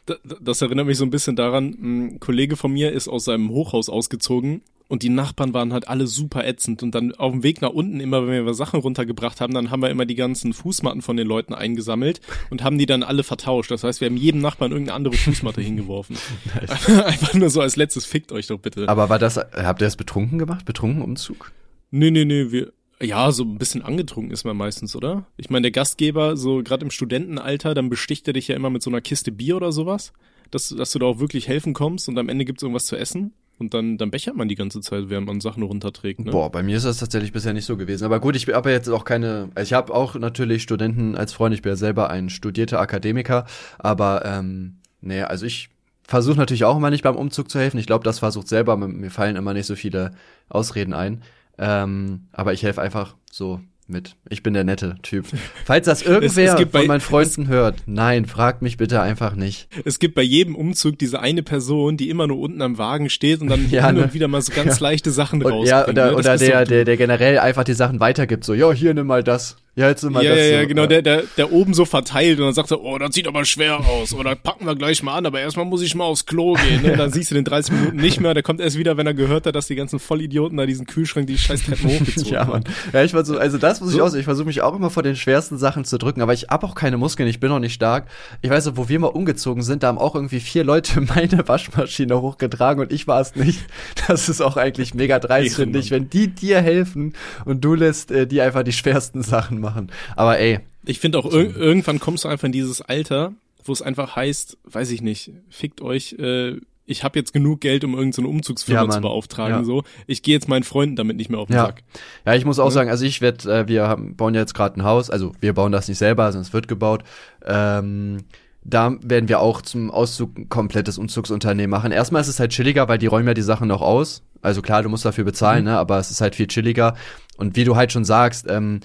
Das, 0.06 0.18
das 0.42 0.62
erinnert 0.62 0.88
mich 0.88 0.98
so 0.98 1.06
ein 1.06 1.12
bisschen 1.12 1.36
daran, 1.36 1.66
ein 1.66 2.20
Kollege 2.20 2.56
von 2.56 2.72
mir 2.72 2.92
ist 2.92 3.08
aus 3.08 3.26
seinem 3.26 3.50
Hochhaus 3.50 3.90
ausgezogen 3.90 4.62
und 4.88 5.04
die 5.04 5.10
Nachbarn 5.10 5.54
waren 5.54 5.74
halt 5.74 5.88
alle 5.88 6.08
super 6.08 6.46
ätzend 6.46 6.82
und 6.82 6.96
dann 6.96 7.14
auf 7.14 7.32
dem 7.32 7.44
Weg 7.44 7.62
nach 7.62 7.72
unten 7.72 8.00
immer, 8.00 8.26
wenn 8.28 8.46
wir 8.46 8.54
Sachen 8.54 8.80
runtergebracht 8.80 9.42
haben, 9.42 9.54
dann 9.54 9.70
haben 9.70 9.82
wir 9.82 9.90
immer 9.90 10.06
die 10.06 10.16
ganzen 10.16 10.54
Fußmatten 10.54 11.02
von 11.02 11.18
den 11.18 11.28
Leuten 11.28 11.54
eingesammelt 11.54 12.22
und 12.50 12.64
haben 12.64 12.78
die 12.78 12.86
dann 12.86 13.04
alle 13.04 13.24
vertauscht. 13.24 13.70
Das 13.70 13.84
heißt, 13.84 14.02
wir 14.02 14.08
haben 14.08 14.18
jedem 14.18 14.42
Nachbarn 14.42 14.72
irgendeine 14.72 14.96
andere 14.96 15.16
Fußmatte 15.16 15.62
hingeworfen. 15.62 16.18
Einfach 17.06 17.34
nur 17.34 17.50
so 17.50 17.62
als 17.62 17.76
letztes, 17.76 18.06
fickt 18.06 18.32
euch 18.32 18.48
doch 18.48 18.60
bitte. 18.60 18.88
Aber 18.88 19.10
war 19.10 19.20
das, 19.20 19.38
habt 19.38 19.82
ihr 19.82 19.86
das 19.86 19.98
betrunken 19.98 20.40
gemacht? 20.40 20.66
Betrunken 20.66 21.02
Umzug? 21.02 21.52
Nee, 21.92 22.12
nee, 22.12 22.26
nee, 22.26 22.52
wir, 22.52 22.72
ja, 23.02 23.32
so 23.32 23.44
ein 23.44 23.58
bisschen 23.58 23.82
angetrunken 23.84 24.32
ist 24.32 24.44
man 24.44 24.58
meistens, 24.58 24.96
oder? 24.96 25.28
Ich 25.38 25.50
meine, 25.50 25.64
der 25.64 25.72
Gastgeber, 25.72 26.36
so 26.36 26.64
gerade 26.64 26.84
im 26.84 26.92
Studentenalter, 26.92 27.74
dann 27.74 27.90
besticht 27.90 28.28
er 28.28 28.34
dich 28.34 28.48
ja 28.48 28.56
immer 28.56 28.70
mit 28.70 28.82
so 28.82 28.90
einer 28.90 29.02
Kiste 29.02 29.32
Bier 29.32 29.56
oder 29.56 29.72
sowas, 29.72 30.14
dass, 30.52 30.70
dass 30.70 30.92
du 30.92 31.00
da 31.00 31.06
auch 31.06 31.20
wirklich 31.20 31.48
helfen 31.48 31.74
kommst 31.74 32.10
und 32.10 32.18
am 32.18 32.30
Ende 32.30 32.46
gibt's 32.46 32.64
irgendwas 32.64 32.86
zu 32.86 32.96
essen. 32.96 33.34
Und 33.60 33.74
dann, 33.74 33.98
dann 33.98 34.12
bechert 34.12 34.36
man 34.36 34.48
die 34.48 34.56
ganze 34.56 34.82
Zeit, 34.82 35.10
während 35.10 35.26
man 35.26 35.42
Sachen 35.42 35.64
runterträgt. 35.64 36.20
Ne? 36.20 36.30
Boah, 36.30 36.52
bei 36.52 36.62
mir 36.62 36.78
ist 36.78 36.86
das 36.86 37.00
tatsächlich 37.00 37.32
bisher 37.32 37.54
nicht 37.54 37.66
so 37.66 37.76
gewesen. 37.76 38.06
Aber 38.06 38.20
gut, 38.20 38.36
ich 38.36 38.48
habe 38.48 38.70
jetzt 38.70 38.88
auch 38.88 39.04
keine. 39.04 39.50
Ich 39.60 39.74
habe 39.74 39.94
auch 39.96 40.14
natürlich 40.14 40.62
Studenten 40.62 41.16
als 41.16 41.34
Freund. 41.34 41.56
Ich 41.56 41.64
bin 41.64 41.72
ja 41.72 41.76
selber 41.76 42.12
ein 42.12 42.30
studierter 42.30 42.80
Akademiker. 42.80 43.48
Aber 43.80 44.24
ähm, 44.26 44.76
nee, 45.02 45.24
also 45.24 45.48
ich 45.48 45.70
versuche 46.04 46.38
natürlich 46.38 46.66
auch 46.66 46.78
immer 46.78 46.92
nicht 46.92 47.04
beim 47.04 47.16
Umzug 47.16 47.50
zu 47.50 47.58
helfen. 47.58 47.80
Ich 47.80 47.88
glaube, 47.88 48.04
das 48.04 48.20
versucht 48.20 48.48
selber. 48.48 48.78
Mir 48.78 49.10
fallen 49.10 49.36
immer 49.36 49.54
nicht 49.56 49.66
so 49.66 49.76
viele 49.76 50.12
Ausreden 50.50 50.94
ein. 50.94 51.24
Ähm, 51.58 52.28
aber 52.32 52.54
ich 52.54 52.64
helfe 52.64 52.82
einfach 52.82 53.16
so 53.32 53.60
mit. 53.90 54.16
Ich 54.30 54.44
bin 54.44 54.54
der 54.54 54.64
nette 54.64 54.96
Typ. 55.02 55.26
Falls 55.66 55.86
das 55.86 56.02
irgendwer 56.02 56.56
es, 56.56 56.62
es 56.62 56.70
von 56.72 56.88
meinen 56.88 57.00
Freunden 57.00 57.48
hört, 57.48 57.84
nein, 57.86 58.26
fragt 58.26 58.62
mich 58.62 58.78
bitte 58.78 59.02
einfach 59.02 59.36
nicht. 59.36 59.70
Es 59.86 60.00
gibt 60.00 60.16
bei 60.16 60.22
jedem 60.22 60.56
Umzug 60.56 61.00
diese 61.00 61.20
eine 61.20 61.44
Person, 61.44 61.98
die 61.98 62.10
immer 62.10 62.28
nur 62.28 62.40
unten 62.40 62.62
am 62.62 62.78
Wagen 62.78 63.10
steht 63.10 63.42
und 63.42 63.48
dann 63.48 63.70
ja, 63.72 63.88
hin 63.88 63.96
ne? 63.96 64.04
und 64.04 64.14
wieder 64.14 64.28
mal 64.28 64.42
so 64.42 64.54
ganz 64.54 64.80
ja. 64.80 64.84
leichte 64.84 65.12
Sachen 65.12 65.42
rausbringt. 65.42 65.68
Ja, 65.68 65.88
oder, 65.88 66.12
ne? 66.12 66.18
oder 66.18 66.38
der, 66.38 66.66
der, 66.66 66.86
der 66.86 66.98
generell 66.98 67.40
einfach 67.40 67.64
die 67.64 67.74
Sachen 67.74 68.00
weitergibt. 68.00 68.44
So, 68.44 68.54
ja, 68.54 68.72
hier 68.72 68.94
nimm 68.94 69.08
mal 69.08 69.24
das. 69.24 69.58
Ja, 69.78 69.90
jetzt 69.90 70.04
immer 70.04 70.24
ja, 70.24 70.34
das. 70.34 70.50
Ja, 70.50 70.62
so. 70.62 70.68
genau, 70.68 70.88
der, 70.88 71.04
der, 71.04 71.24
der 71.38 71.52
oben 71.52 71.76
so 71.76 71.86
verteilt 71.86 72.40
und 72.40 72.46
dann 72.46 72.54
sagt 72.56 72.72
er, 72.72 72.82
oh, 72.82 72.98
das 72.98 73.14
sieht 73.14 73.28
aber 73.28 73.46
schwer 73.46 73.80
aus. 73.88 74.12
Oder 74.12 74.34
packen 74.34 74.66
wir 74.66 74.76
gleich 74.76 75.04
mal 75.04 75.16
an, 75.16 75.28
aber 75.28 75.40
erstmal 75.40 75.68
muss 75.68 75.84
ich 75.84 75.94
mal 75.94 76.06
aufs 76.06 76.26
Klo 76.26 76.56
gehen. 76.56 76.82
Ne? 76.82 76.94
Und 76.94 76.98
dann 76.98 77.12
siehst 77.12 77.30
du 77.30 77.36
den 77.36 77.44
30 77.44 77.74
Minuten 77.76 77.98
nicht 77.98 78.20
mehr. 78.20 78.34
Der 78.34 78.42
kommt 78.42 78.60
erst 78.60 78.76
wieder, 78.76 78.98
wenn 78.98 79.06
er 79.06 79.14
gehört 79.14 79.46
hat, 79.46 79.54
dass 79.54 79.68
die 79.68 79.76
ganzen 79.76 80.00
Vollidioten 80.00 80.58
da 80.58 80.66
diesen 80.66 80.88
Kühlschrank, 80.88 81.28
die 81.28 81.38
scheiß 81.38 81.66
Treppen 81.66 81.92
hochgezogen 81.92 82.26
ja, 82.34 82.46
Mann. 82.46 82.64
Ja, 82.92 83.04
ich 83.04 83.12
versuche, 83.12 83.40
also 83.40 83.60
das 83.60 83.80
muss 83.80 83.94
ich 83.94 84.02
auch, 84.02 84.12
ich 84.16 84.24
versuche 84.26 84.48
mich 84.48 84.64
auch 84.64 84.76
immer 84.76 84.90
vor 84.90 85.04
den 85.04 85.16
schwersten 85.16 85.60
Sachen 85.60 85.86
zu 85.86 86.00
drücken, 86.00 86.22
aber 86.22 86.34
ich 86.34 86.48
hab 86.50 86.64
auch 86.64 86.74
keine 86.74 86.98
Muskeln, 86.98 87.30
ich 87.30 87.40
bin 87.40 87.52
auch 87.52 87.60
nicht 87.60 87.76
stark. 87.76 88.08
Ich 88.42 88.50
weiß 88.50 88.66
noch, 88.66 88.78
wo 88.78 88.90
wir 88.90 88.98
mal 88.98 89.08
umgezogen 89.08 89.62
sind, 89.62 89.84
da 89.84 89.90
haben 89.90 90.00
auch 90.00 90.16
irgendwie 90.16 90.40
vier 90.40 90.64
Leute 90.64 91.02
meine 91.16 91.48
Waschmaschine 91.48 92.20
hochgetragen 92.20 92.82
und 92.82 92.92
ich 92.92 93.08
war 93.08 93.22
es 93.22 93.36
nicht. 93.36 93.60
Das 94.08 94.28
ist 94.28 94.42
auch 94.42 94.58
eigentlich 94.58 94.96
mega 94.96 95.20
dreist, 95.20 95.58
finde 95.58 95.78
ich, 95.78 95.92
wenn 95.92 96.10
die 96.10 96.30
dir 96.30 96.62
helfen 96.62 97.14
und 97.46 97.64
du 97.64 97.76
lässt 97.76 98.10
äh, 98.10 98.26
die 98.26 98.42
einfach 98.42 98.64
die 98.64 98.74
schwersten 98.74 99.22
Sachen 99.22 99.60
machen. 99.60 99.67
Aber 100.16 100.40
ey. 100.40 100.60
Ich 100.86 101.00
finde 101.00 101.20
auch, 101.20 101.26
ir 101.32 101.56
irgendwann 101.56 102.00
kommst 102.00 102.24
du 102.24 102.30
einfach 102.30 102.46
in 102.46 102.52
dieses 102.52 102.82
Alter, 102.82 103.34
wo 103.64 103.74
es 103.74 103.82
einfach 103.82 104.16
heißt, 104.16 104.58
weiß 104.66 104.92
ich 104.92 105.02
nicht, 105.02 105.32
fickt 105.50 105.82
euch, 105.82 106.14
äh, 106.14 106.58
ich 106.88 107.04
habe 107.04 107.20
jetzt 107.20 107.34
genug 107.34 107.60
Geld, 107.62 107.84
um 107.84 107.94
irgendeine 107.96 108.30
Umzugsfirma 108.30 108.84
ja, 108.84 108.90
zu 108.90 109.02
beauftragen. 109.02 109.58
Ja. 109.58 109.64
So, 109.64 109.84
ich 110.08 110.24
gehe 110.24 110.34
jetzt 110.34 110.48
meinen 110.48 110.64
Freunden 110.64 110.96
damit 110.96 111.18
nicht 111.18 111.30
mehr 111.30 111.40
auf 111.40 111.48
den 111.48 111.58
ja. 111.58 111.66
Sack. 111.66 111.84
Ja, 112.26 112.34
ich 112.34 112.46
muss 112.46 112.60
auch 112.60 112.72
sagen, 112.72 112.90
also 112.90 113.06
ich 113.06 113.20
werde, 113.20 113.52
äh, 113.52 113.68
wir 113.68 113.88
haben, 113.88 114.16
bauen 114.16 114.34
ja 114.34 114.40
jetzt 114.40 114.54
gerade 114.54 114.80
ein 114.80 114.84
Haus, 114.84 115.10
also 115.10 115.34
wir 115.42 115.54
bauen 115.54 115.74
das 115.74 115.88
nicht 115.90 115.98
selber, 115.98 116.32
sondern 116.32 116.48
es 116.48 116.54
wird 116.54 116.70
gebaut. 116.70 117.04
Ähm, 117.46 118.20
da 118.64 118.96
werden 119.02 119.30
wir 119.30 119.40
auch 119.40 119.62
zum 119.62 119.92
Auszug 119.92 120.38
ein 120.38 120.50
komplettes 120.50 120.98
Umzugsunternehmen 120.98 121.70
machen. 121.70 121.92
Erstmal 121.92 122.22
ist 122.22 122.28
es 122.28 122.40
halt 122.40 122.52
chilliger, 122.52 122.88
weil 122.88 122.98
die 122.98 123.08
räumen 123.08 123.28
ja 123.28 123.34
die 123.34 123.42
Sachen 123.42 123.68
noch 123.68 123.82
aus. 123.82 124.24
Also 124.42 124.62
klar, 124.62 124.84
du 124.84 124.90
musst 124.90 125.06
dafür 125.06 125.24
bezahlen, 125.24 125.66
mhm. 125.66 125.72
ne, 125.72 125.78
aber 125.78 126.00
es 126.00 126.12
ist 126.12 126.22
halt 126.22 126.36
viel 126.36 126.48
chilliger. 126.48 126.96
Und 127.38 127.56
wie 127.56 127.66
du 127.66 127.76
halt 127.76 127.92
schon 127.92 128.06
sagst, 128.06 128.46
ähm, 128.50 128.80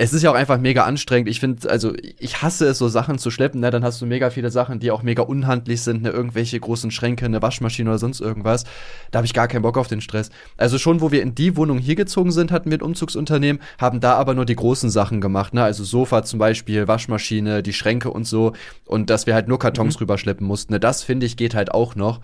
es 0.00 0.12
ist 0.12 0.22
ja 0.22 0.30
auch 0.30 0.36
einfach 0.36 0.60
mega 0.60 0.84
anstrengend. 0.84 1.28
Ich 1.28 1.40
finde, 1.40 1.68
also 1.68 1.92
ich 2.20 2.40
hasse 2.40 2.66
es, 2.68 2.78
so 2.78 2.86
Sachen 2.86 3.18
zu 3.18 3.32
schleppen. 3.32 3.60
Ne? 3.60 3.70
Dann 3.70 3.82
hast 3.82 4.00
du 4.00 4.06
mega 4.06 4.30
viele 4.30 4.48
Sachen, 4.52 4.78
die 4.78 4.92
auch 4.92 5.02
mega 5.02 5.24
unhandlich 5.24 5.82
sind, 5.82 6.02
ne? 6.02 6.10
irgendwelche 6.10 6.60
großen 6.60 6.92
Schränke, 6.92 7.24
eine 7.24 7.42
Waschmaschine 7.42 7.90
oder 7.90 7.98
sonst 7.98 8.20
irgendwas. 8.20 8.62
Da 9.10 9.18
habe 9.18 9.26
ich 9.26 9.34
gar 9.34 9.48
keinen 9.48 9.62
Bock 9.62 9.76
auf 9.76 9.88
den 9.88 10.00
Stress. 10.00 10.30
Also 10.56 10.78
schon, 10.78 11.00
wo 11.00 11.10
wir 11.10 11.20
in 11.20 11.34
die 11.34 11.56
Wohnung 11.56 11.78
hier 11.78 11.96
gezogen 11.96 12.30
sind, 12.30 12.52
hatten 12.52 12.70
wir 12.70 12.78
ein 12.78 12.82
Umzugsunternehmen, 12.82 13.60
haben 13.76 13.98
da 13.98 14.14
aber 14.14 14.34
nur 14.34 14.44
die 14.44 14.54
großen 14.54 14.88
Sachen 14.88 15.20
gemacht. 15.20 15.52
Ne? 15.52 15.64
Also 15.64 15.82
Sofa 15.82 16.22
zum 16.22 16.38
Beispiel, 16.38 16.86
Waschmaschine, 16.86 17.64
die 17.64 17.72
Schränke 17.72 18.12
und 18.12 18.24
so. 18.24 18.52
Und 18.86 19.10
dass 19.10 19.26
wir 19.26 19.34
halt 19.34 19.48
nur 19.48 19.58
Kartons 19.58 19.96
mhm. 19.96 20.02
rüberschleppen 20.02 20.46
mussten. 20.46 20.74
Ne? 20.74 20.78
Das 20.78 21.02
finde 21.02 21.26
ich 21.26 21.36
geht 21.36 21.56
halt 21.56 21.74
auch 21.74 21.96
noch. 21.96 22.20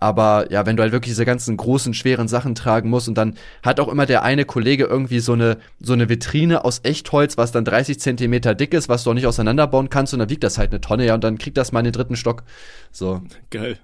Aber 0.00 0.50
ja, 0.50 0.64
wenn 0.66 0.76
du 0.76 0.82
halt 0.82 0.92
wirklich 0.92 1.10
diese 1.10 1.24
ganzen 1.24 1.56
großen, 1.56 1.94
schweren 1.94 2.28
Sachen 2.28 2.54
tragen 2.54 2.88
musst 2.88 3.08
und 3.08 3.16
dann 3.16 3.34
hat 3.62 3.80
auch 3.80 3.88
immer 3.88 4.06
der 4.06 4.22
eine 4.22 4.44
Kollege 4.44 4.84
irgendwie 4.84 5.20
so 5.20 5.32
eine, 5.32 5.58
so 5.80 5.92
eine 5.92 6.08
Vitrine 6.08 6.64
aus 6.64 6.80
Echtholz, 6.84 7.36
was 7.36 7.52
dann 7.52 7.64
30 7.64 7.98
Zentimeter 7.98 8.54
dick 8.54 8.74
ist, 8.74 8.88
was 8.88 9.04
du 9.04 9.10
auch 9.10 9.14
nicht 9.14 9.26
auseinanderbauen 9.26 9.90
kannst 9.90 10.12
und 10.12 10.20
dann 10.20 10.30
wiegt 10.30 10.44
das 10.44 10.58
halt 10.58 10.70
eine 10.70 10.80
Tonne, 10.80 11.06
ja, 11.06 11.14
und 11.14 11.24
dann 11.24 11.38
kriegt 11.38 11.56
das 11.56 11.72
mal 11.72 11.80
in 11.80 11.86
den 11.86 11.92
dritten 11.92 12.16
Stock. 12.16 12.44
So. 12.92 13.22
Geil. 13.50 13.78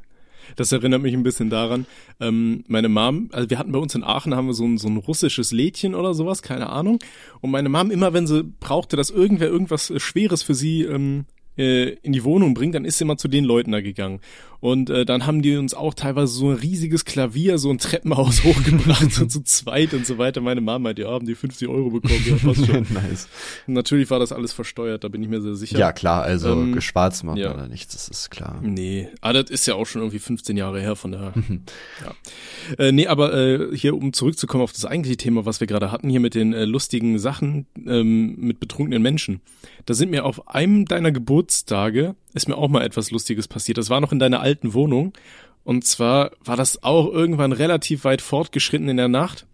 Das 0.57 0.73
erinnert 0.73 1.03
mich 1.03 1.15
ein 1.15 1.23
bisschen 1.23 1.51
daran. 1.51 1.87
Ähm, 2.21 2.65
meine 2.69 2.89
Mom, 2.89 3.31
also 3.33 3.51
wir 3.51 3.59
hatten 3.59 3.73
bei 3.73 3.79
uns 3.79 3.95
in 3.95 4.05
Aachen, 4.05 4.35
haben 4.35 4.47
wir 4.47 4.55
so 4.55 4.65
ein, 4.65 4.79
so 4.79 4.89
ein 4.89 4.97
russisches 4.97 5.53
Lädchen 5.53 5.95
oder 5.95 6.15
sowas, 6.15 6.43
keine 6.43 6.71
Ahnung. 6.71 6.99
Und 7.41 7.51
meine 7.51 7.69
Mom, 7.69 7.91
immer 7.91 8.13
wenn 8.13 8.27
sie 8.27 8.45
brauchte, 8.45 8.97
dass 8.97 9.11
irgendwer 9.11 9.49
irgendwas 9.49 9.93
Schweres 9.97 10.43
für 10.43 10.55
sie 10.55 10.83
ähm, 10.83 11.25
äh, 11.57 11.91
in 12.03 12.13
die 12.13 12.25
Wohnung 12.25 12.55
bringt, 12.55 12.75
dann 12.75 12.85
ist 12.85 12.99
sie 12.99 13.05
immer 13.05 13.17
zu 13.17 13.29
den 13.29 13.45
Leuten 13.45 13.73
da 13.73 13.81
gegangen. 13.81 14.21
Und 14.65 14.89
äh, 14.89 15.05
dann 15.05 15.27
haben 15.27 15.43
die 15.43 15.59
uns 15.59 15.75
auch 15.75 15.93
teilweise 15.93 16.33
so 16.33 16.49
ein 16.49 16.57
riesiges 16.57 17.05
Klavier, 17.05 17.59
so 17.59 17.69
ein 17.69 17.77
Treppenhaus 17.77 18.45
hochgebracht, 18.45 19.13
so 19.13 19.27
zu 19.27 19.43
zweit 19.43 19.93
und 19.93 20.07
so 20.07 20.17
weiter. 20.17 20.41
Meine 20.41 20.63
Mama 20.63 20.79
meinte, 20.79 21.03
ja, 21.03 21.09
haben 21.11 21.27
die 21.27 21.35
50 21.35 21.69
Euro 21.69 21.91
bekommen, 21.91 22.25
ja, 22.27 22.37
passt 22.37 22.65
schon. 22.65 22.87
nice. 22.95 23.29
Natürlich 23.67 24.09
war 24.09 24.21
das 24.21 24.33
alles 24.33 24.55
versteuert, 24.55 25.05
da 25.05 25.09
bin 25.09 25.23
ich 25.23 25.29
mir 25.29 25.43
sehr 25.43 25.55
sicher. 25.55 25.79
Ja, 25.79 25.93
klar, 25.93 26.23
also 26.23 26.53
Ähm, 26.53 26.73
geschwarzt 26.73 27.25
machen 27.25 27.41
ja. 27.41 27.53
oder 27.53 27.69
nichts, 27.69 27.93
das 27.93 28.09
ist 28.09 28.31
klar. 28.31 28.59
Nee, 28.63 29.11
ah, 29.21 29.35
das 29.35 29.51
ist 29.51 29.67
ja 29.67 29.75
auch 29.75 29.85
schon 29.85 30.01
irgendwie 30.01 30.19
15 30.19 30.57
Jahre 30.57 30.81
her, 30.81 30.97
von 30.97 31.13
daher. 31.13 31.35
ja. 32.03 32.15
Äh, 32.83 32.93
nee, 32.93 33.07
aber 33.07 33.35
äh, 33.35 33.77
hier, 33.77 33.95
um 33.95 34.15
zurückzukommen 34.15 34.65
auf 34.65 34.73
das 34.73 34.87
eigentliche 34.87 35.19
Thema, 35.19 35.45
was 35.45 35.61
wir 35.61 35.67
gerade 35.67 35.93
hatten, 35.93 36.09
hier 36.09 36.21
mit 36.21 36.35
den 36.35 36.55
äh, 36.55 36.65
lustigen 36.65 37.19
Sachen 37.19 37.67
ähm, 37.87 38.37
mit 38.39 38.61
betrunkenen 38.61 39.03
Menschen. 39.03 39.43
Da 39.85 39.93
sind 39.93 40.11
mir 40.11 40.25
auf 40.25 40.49
einem 40.49 40.87
deiner 40.87 41.13
Geburtstage, 41.13 42.15
ist 42.33 42.49
mir 42.49 42.57
auch 42.57 42.69
mal 42.69 42.83
etwas 42.83 43.11
Lustiges 43.11 43.47
passiert. 43.49 43.77
Das 43.77 43.91
war 43.91 44.01
noch 44.01 44.13
in 44.13 44.19
deiner 44.19 44.41
alten 44.41 44.54
Wohnung. 44.63 45.13
Und 45.65 45.85
zwar 45.85 46.33
war 46.45 46.57
das 46.57 46.83
auch 46.83 47.11
irgendwann 47.11 47.53
relativ 47.53 48.05
weit 48.05 48.21
fortgeschritten 48.21 48.89
in 48.89 48.99
der 48.99 49.09
Nacht. 49.09 49.47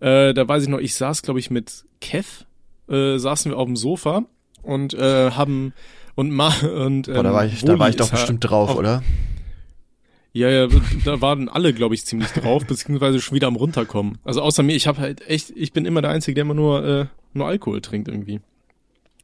Äh, 0.00 0.32
da 0.34 0.48
weiß 0.48 0.62
ich 0.64 0.68
noch, 0.68 0.78
ich 0.78 0.94
saß, 0.94 1.22
glaube 1.22 1.38
ich, 1.38 1.50
mit 1.50 1.84
Kev, 2.00 2.44
äh, 2.88 3.18
saßen 3.18 3.52
wir 3.52 3.58
auf 3.58 3.66
dem 3.66 3.76
Sofa 3.76 4.24
und 4.62 4.94
äh, 4.94 5.30
haben 5.32 5.74
und 6.14 6.30
ma 6.30 6.48
und 6.62 7.08
ähm, 7.08 7.14
Boah, 7.14 7.22
da 7.22 7.32
war 7.32 7.46
ich, 7.46 7.62
da 7.62 7.78
war 7.78 7.88
ich 7.88 7.96
doch 7.96 8.10
bestimmt 8.10 8.44
drauf, 8.48 8.74
oder? 8.74 9.02
Ja, 10.32 10.48
ja, 10.48 10.68
da 11.04 11.20
waren 11.20 11.48
alle, 11.48 11.74
glaube 11.74 11.94
ich, 11.94 12.06
ziemlich 12.06 12.30
drauf, 12.30 12.64
beziehungsweise 12.66 13.20
schon 13.20 13.34
wieder 13.34 13.48
am 13.48 13.56
runterkommen. 13.56 14.18
Also 14.24 14.42
außer 14.42 14.62
mir, 14.62 14.74
ich 14.74 14.86
habe 14.86 15.00
halt 15.00 15.28
echt, 15.28 15.50
ich 15.54 15.72
bin 15.72 15.84
immer 15.84 16.02
der 16.02 16.12
Einzige, 16.12 16.34
der 16.34 16.42
immer 16.42 16.54
nur 16.54 16.84
äh, 16.84 17.06
nur 17.34 17.46
Alkohol 17.46 17.80
trinkt 17.80 18.08
irgendwie. 18.08 18.40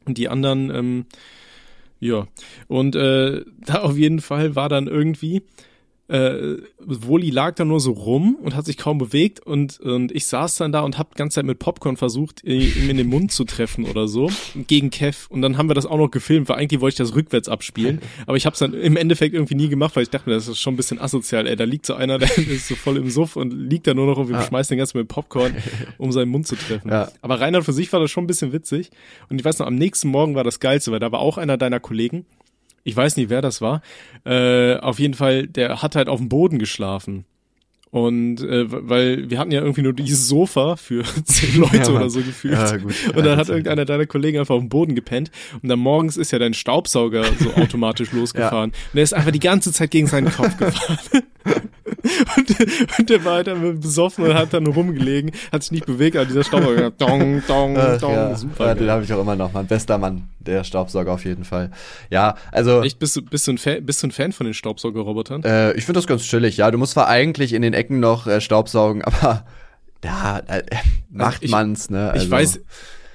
Und 0.04 0.18
die 0.18 0.28
anderen, 0.28 0.70
ähm, 0.70 1.06
ja. 2.00 2.26
Und 2.68 2.96
äh, 2.96 3.44
da 3.66 3.82
auf 3.82 3.96
jeden 3.96 4.20
Fall 4.20 4.54
war 4.56 4.68
dann 4.68 4.86
irgendwie, 4.86 5.42
äh, 6.08 6.58
Woli 6.78 7.30
lag 7.30 7.54
da 7.56 7.64
nur 7.64 7.80
so 7.80 7.90
rum 7.92 8.36
und 8.40 8.54
hat 8.54 8.64
sich 8.66 8.76
kaum 8.76 8.98
bewegt 8.98 9.40
und, 9.40 9.80
und 9.80 10.12
ich 10.12 10.26
saß 10.26 10.56
dann 10.56 10.70
da 10.70 10.80
und 10.80 10.98
hab 10.98 11.14
die 11.14 11.18
ganze 11.18 11.36
Zeit 11.36 11.44
mit 11.46 11.58
Popcorn 11.58 11.96
versucht, 11.96 12.44
ihm 12.44 12.88
in 12.88 12.96
den 12.96 13.08
Mund 13.08 13.32
zu 13.32 13.44
treffen 13.44 13.84
oder 13.84 14.06
so, 14.06 14.30
gegen 14.68 14.90
Kev. 14.90 15.26
Und 15.30 15.42
dann 15.42 15.58
haben 15.58 15.68
wir 15.68 15.74
das 15.74 15.84
auch 15.86 15.98
noch 15.98 16.10
gefilmt, 16.10 16.48
weil 16.48 16.56
eigentlich 16.58 16.80
wollte 16.80 16.94
ich 17.02 17.08
das 17.08 17.16
rückwärts 17.16 17.48
abspielen. 17.48 18.00
Aber 18.26 18.36
ich 18.36 18.46
hab's 18.46 18.60
dann 18.60 18.72
im 18.72 18.96
Endeffekt 18.96 19.34
irgendwie 19.34 19.56
nie 19.56 19.68
gemacht, 19.68 19.96
weil 19.96 20.04
ich 20.04 20.10
dachte 20.10 20.28
mir, 20.30 20.36
das 20.36 20.46
ist 20.46 20.60
schon 20.60 20.74
ein 20.74 20.76
bisschen 20.76 21.00
asozial, 21.00 21.46
ey. 21.48 21.56
Da 21.56 21.64
liegt 21.64 21.86
so 21.86 21.94
einer, 21.94 22.18
der 22.20 22.38
ist 22.38 22.68
so 22.68 22.76
voll 22.76 22.98
im 22.98 23.10
Suff 23.10 23.34
und 23.36 23.50
liegt 23.52 23.86
da 23.88 23.94
nur 23.94 24.06
noch 24.06 24.18
und 24.18 24.28
wir 24.28 24.36
Ja. 24.36 24.42
schmeißen 24.42 24.74
den 24.74 24.78
ganzen 24.78 24.98
mit 24.98 25.08
Popcorn, 25.08 25.56
um 25.98 26.12
seinen 26.12 26.28
Mund 26.28 26.46
zu 26.46 26.54
treffen. 26.56 26.88
Ja. 26.90 27.10
Aber 27.20 27.40
Reinhard 27.40 27.64
für 27.64 27.72
sich 27.72 27.92
war 27.92 27.98
das 28.00 28.10
schon 28.12 28.24
ein 28.24 28.28
bisschen 28.28 28.52
witzig. 28.52 28.90
Und 29.28 29.40
ich 29.40 29.44
weiß 29.44 29.58
noch, 29.58 29.66
am 29.66 29.74
nächsten 29.74 30.08
Morgen 30.08 30.34
war 30.36 30.44
das 30.44 30.60
Geilste, 30.60 30.92
weil 30.92 31.00
da 31.00 31.10
war 31.10 31.18
auch 31.20 31.36
einer 31.38 31.56
deiner 31.56 31.80
Kollegen, 31.80 32.26
ich 32.86 32.96
weiß 32.96 33.16
nicht, 33.16 33.30
wer 33.30 33.42
das 33.42 33.60
war. 33.60 33.82
Äh, 34.24 34.76
auf 34.76 35.00
jeden 35.00 35.14
Fall, 35.14 35.48
der 35.48 35.82
hat 35.82 35.96
halt 35.96 36.08
auf 36.08 36.20
dem 36.20 36.28
Boden 36.28 36.60
geschlafen. 36.60 37.24
Und 37.90 38.42
äh, 38.42 38.66
weil 38.68 39.30
wir 39.30 39.38
hatten 39.38 39.52
ja 39.52 39.60
irgendwie 39.60 39.82
nur 39.82 39.92
dieses 39.94 40.28
Sofa 40.28 40.76
für 40.76 41.02
zehn 41.24 41.58
Leute 41.60 41.76
Ja, 41.78 41.88
oder 41.88 42.10
so 42.10 42.20
gefühlt. 42.20 42.54
Ja, 42.54 42.76
gut. 42.76 42.94
Und 43.08 43.16
dann 43.18 43.26
Ja, 43.26 43.36
hat 43.36 43.48
irgendeiner 43.48 43.84
deiner 43.84 44.06
Kollegen 44.06 44.38
einfach 44.38 44.54
auf 44.56 44.60
dem 44.60 44.68
Boden 44.68 44.94
gepennt. 44.94 45.30
Und 45.62 45.68
dann 45.68 45.78
morgens 45.78 46.16
ist 46.16 46.30
ja 46.32 46.38
dein 46.38 46.52
Staubsauger 46.52 47.24
so 47.38 47.54
automatisch 47.56 48.12
losgefahren. 48.12 48.70
Und 48.70 48.94
der 48.94 49.04
ist 49.04 49.14
einfach 49.14 49.30
die 49.30 49.40
ganze 49.40 49.72
Zeit 49.72 49.90
gegen 49.92 50.08
seinen 50.08 50.30
Kopf 50.32 50.56
gefahren. 50.58 50.98
Und, 52.36 52.98
und 52.98 53.10
der 53.10 53.24
war 53.24 53.34
halt 53.34 53.46
dann 53.46 53.80
besoffen 53.80 54.24
und 54.24 54.34
hat 54.34 54.52
dann 54.52 54.66
rumgelegen, 54.66 55.32
hat 55.52 55.62
sich 55.62 55.72
nicht 55.72 55.86
bewegt, 55.86 56.16
aber 56.16 56.24
dieser 56.26 56.44
Staubsauger, 56.44 56.90
dong, 56.90 57.42
dong, 57.46 57.76
Ach, 57.76 57.98
dong, 57.98 58.12
ja, 58.12 58.34
super. 58.34 58.66
ja, 58.66 58.74
den 58.74 58.90
habe 58.90 59.04
ich 59.04 59.12
auch 59.12 59.20
immer 59.20 59.36
noch, 59.36 59.52
mein 59.52 59.66
bester 59.66 59.98
Mann, 59.98 60.28
der 60.38 60.62
Staubsauger 60.64 61.12
auf 61.12 61.24
jeden 61.24 61.44
Fall. 61.44 61.70
Ja, 62.10 62.36
also 62.52 62.82
Echt, 62.82 62.98
bist 62.98 63.16
du, 63.16 63.22
bist 63.22 63.46
du 63.46 63.52
ein 63.52 63.58
Fan, 63.58 63.84
bist 63.84 64.02
du 64.02 64.08
ein 64.08 64.10
Fan 64.12 64.32
von 64.32 64.44
den 64.46 64.54
Staubsaugerrobotern? 64.54 65.42
äh, 65.44 65.72
ich 65.74 65.84
finde 65.84 65.98
das 65.98 66.06
ganz 66.06 66.22
chillig. 66.24 66.56
Ja, 66.56 66.70
du 66.70 66.78
musst 66.78 66.92
zwar 66.92 67.08
eigentlich 67.08 67.52
in 67.52 67.62
den 67.62 67.72
Ecken 67.76 68.00
noch 68.00 68.26
äh, 68.26 68.40
Staubsaugen, 68.40 69.02
aber 69.04 69.44
ja, 70.04 70.38
äh, 70.46 70.62
macht 71.10 71.42
ich- 71.42 71.50
man's, 71.50 71.90
ne? 71.90 72.10
Also, 72.10 72.24
Ich 72.26 72.30
weiß, 72.30 72.60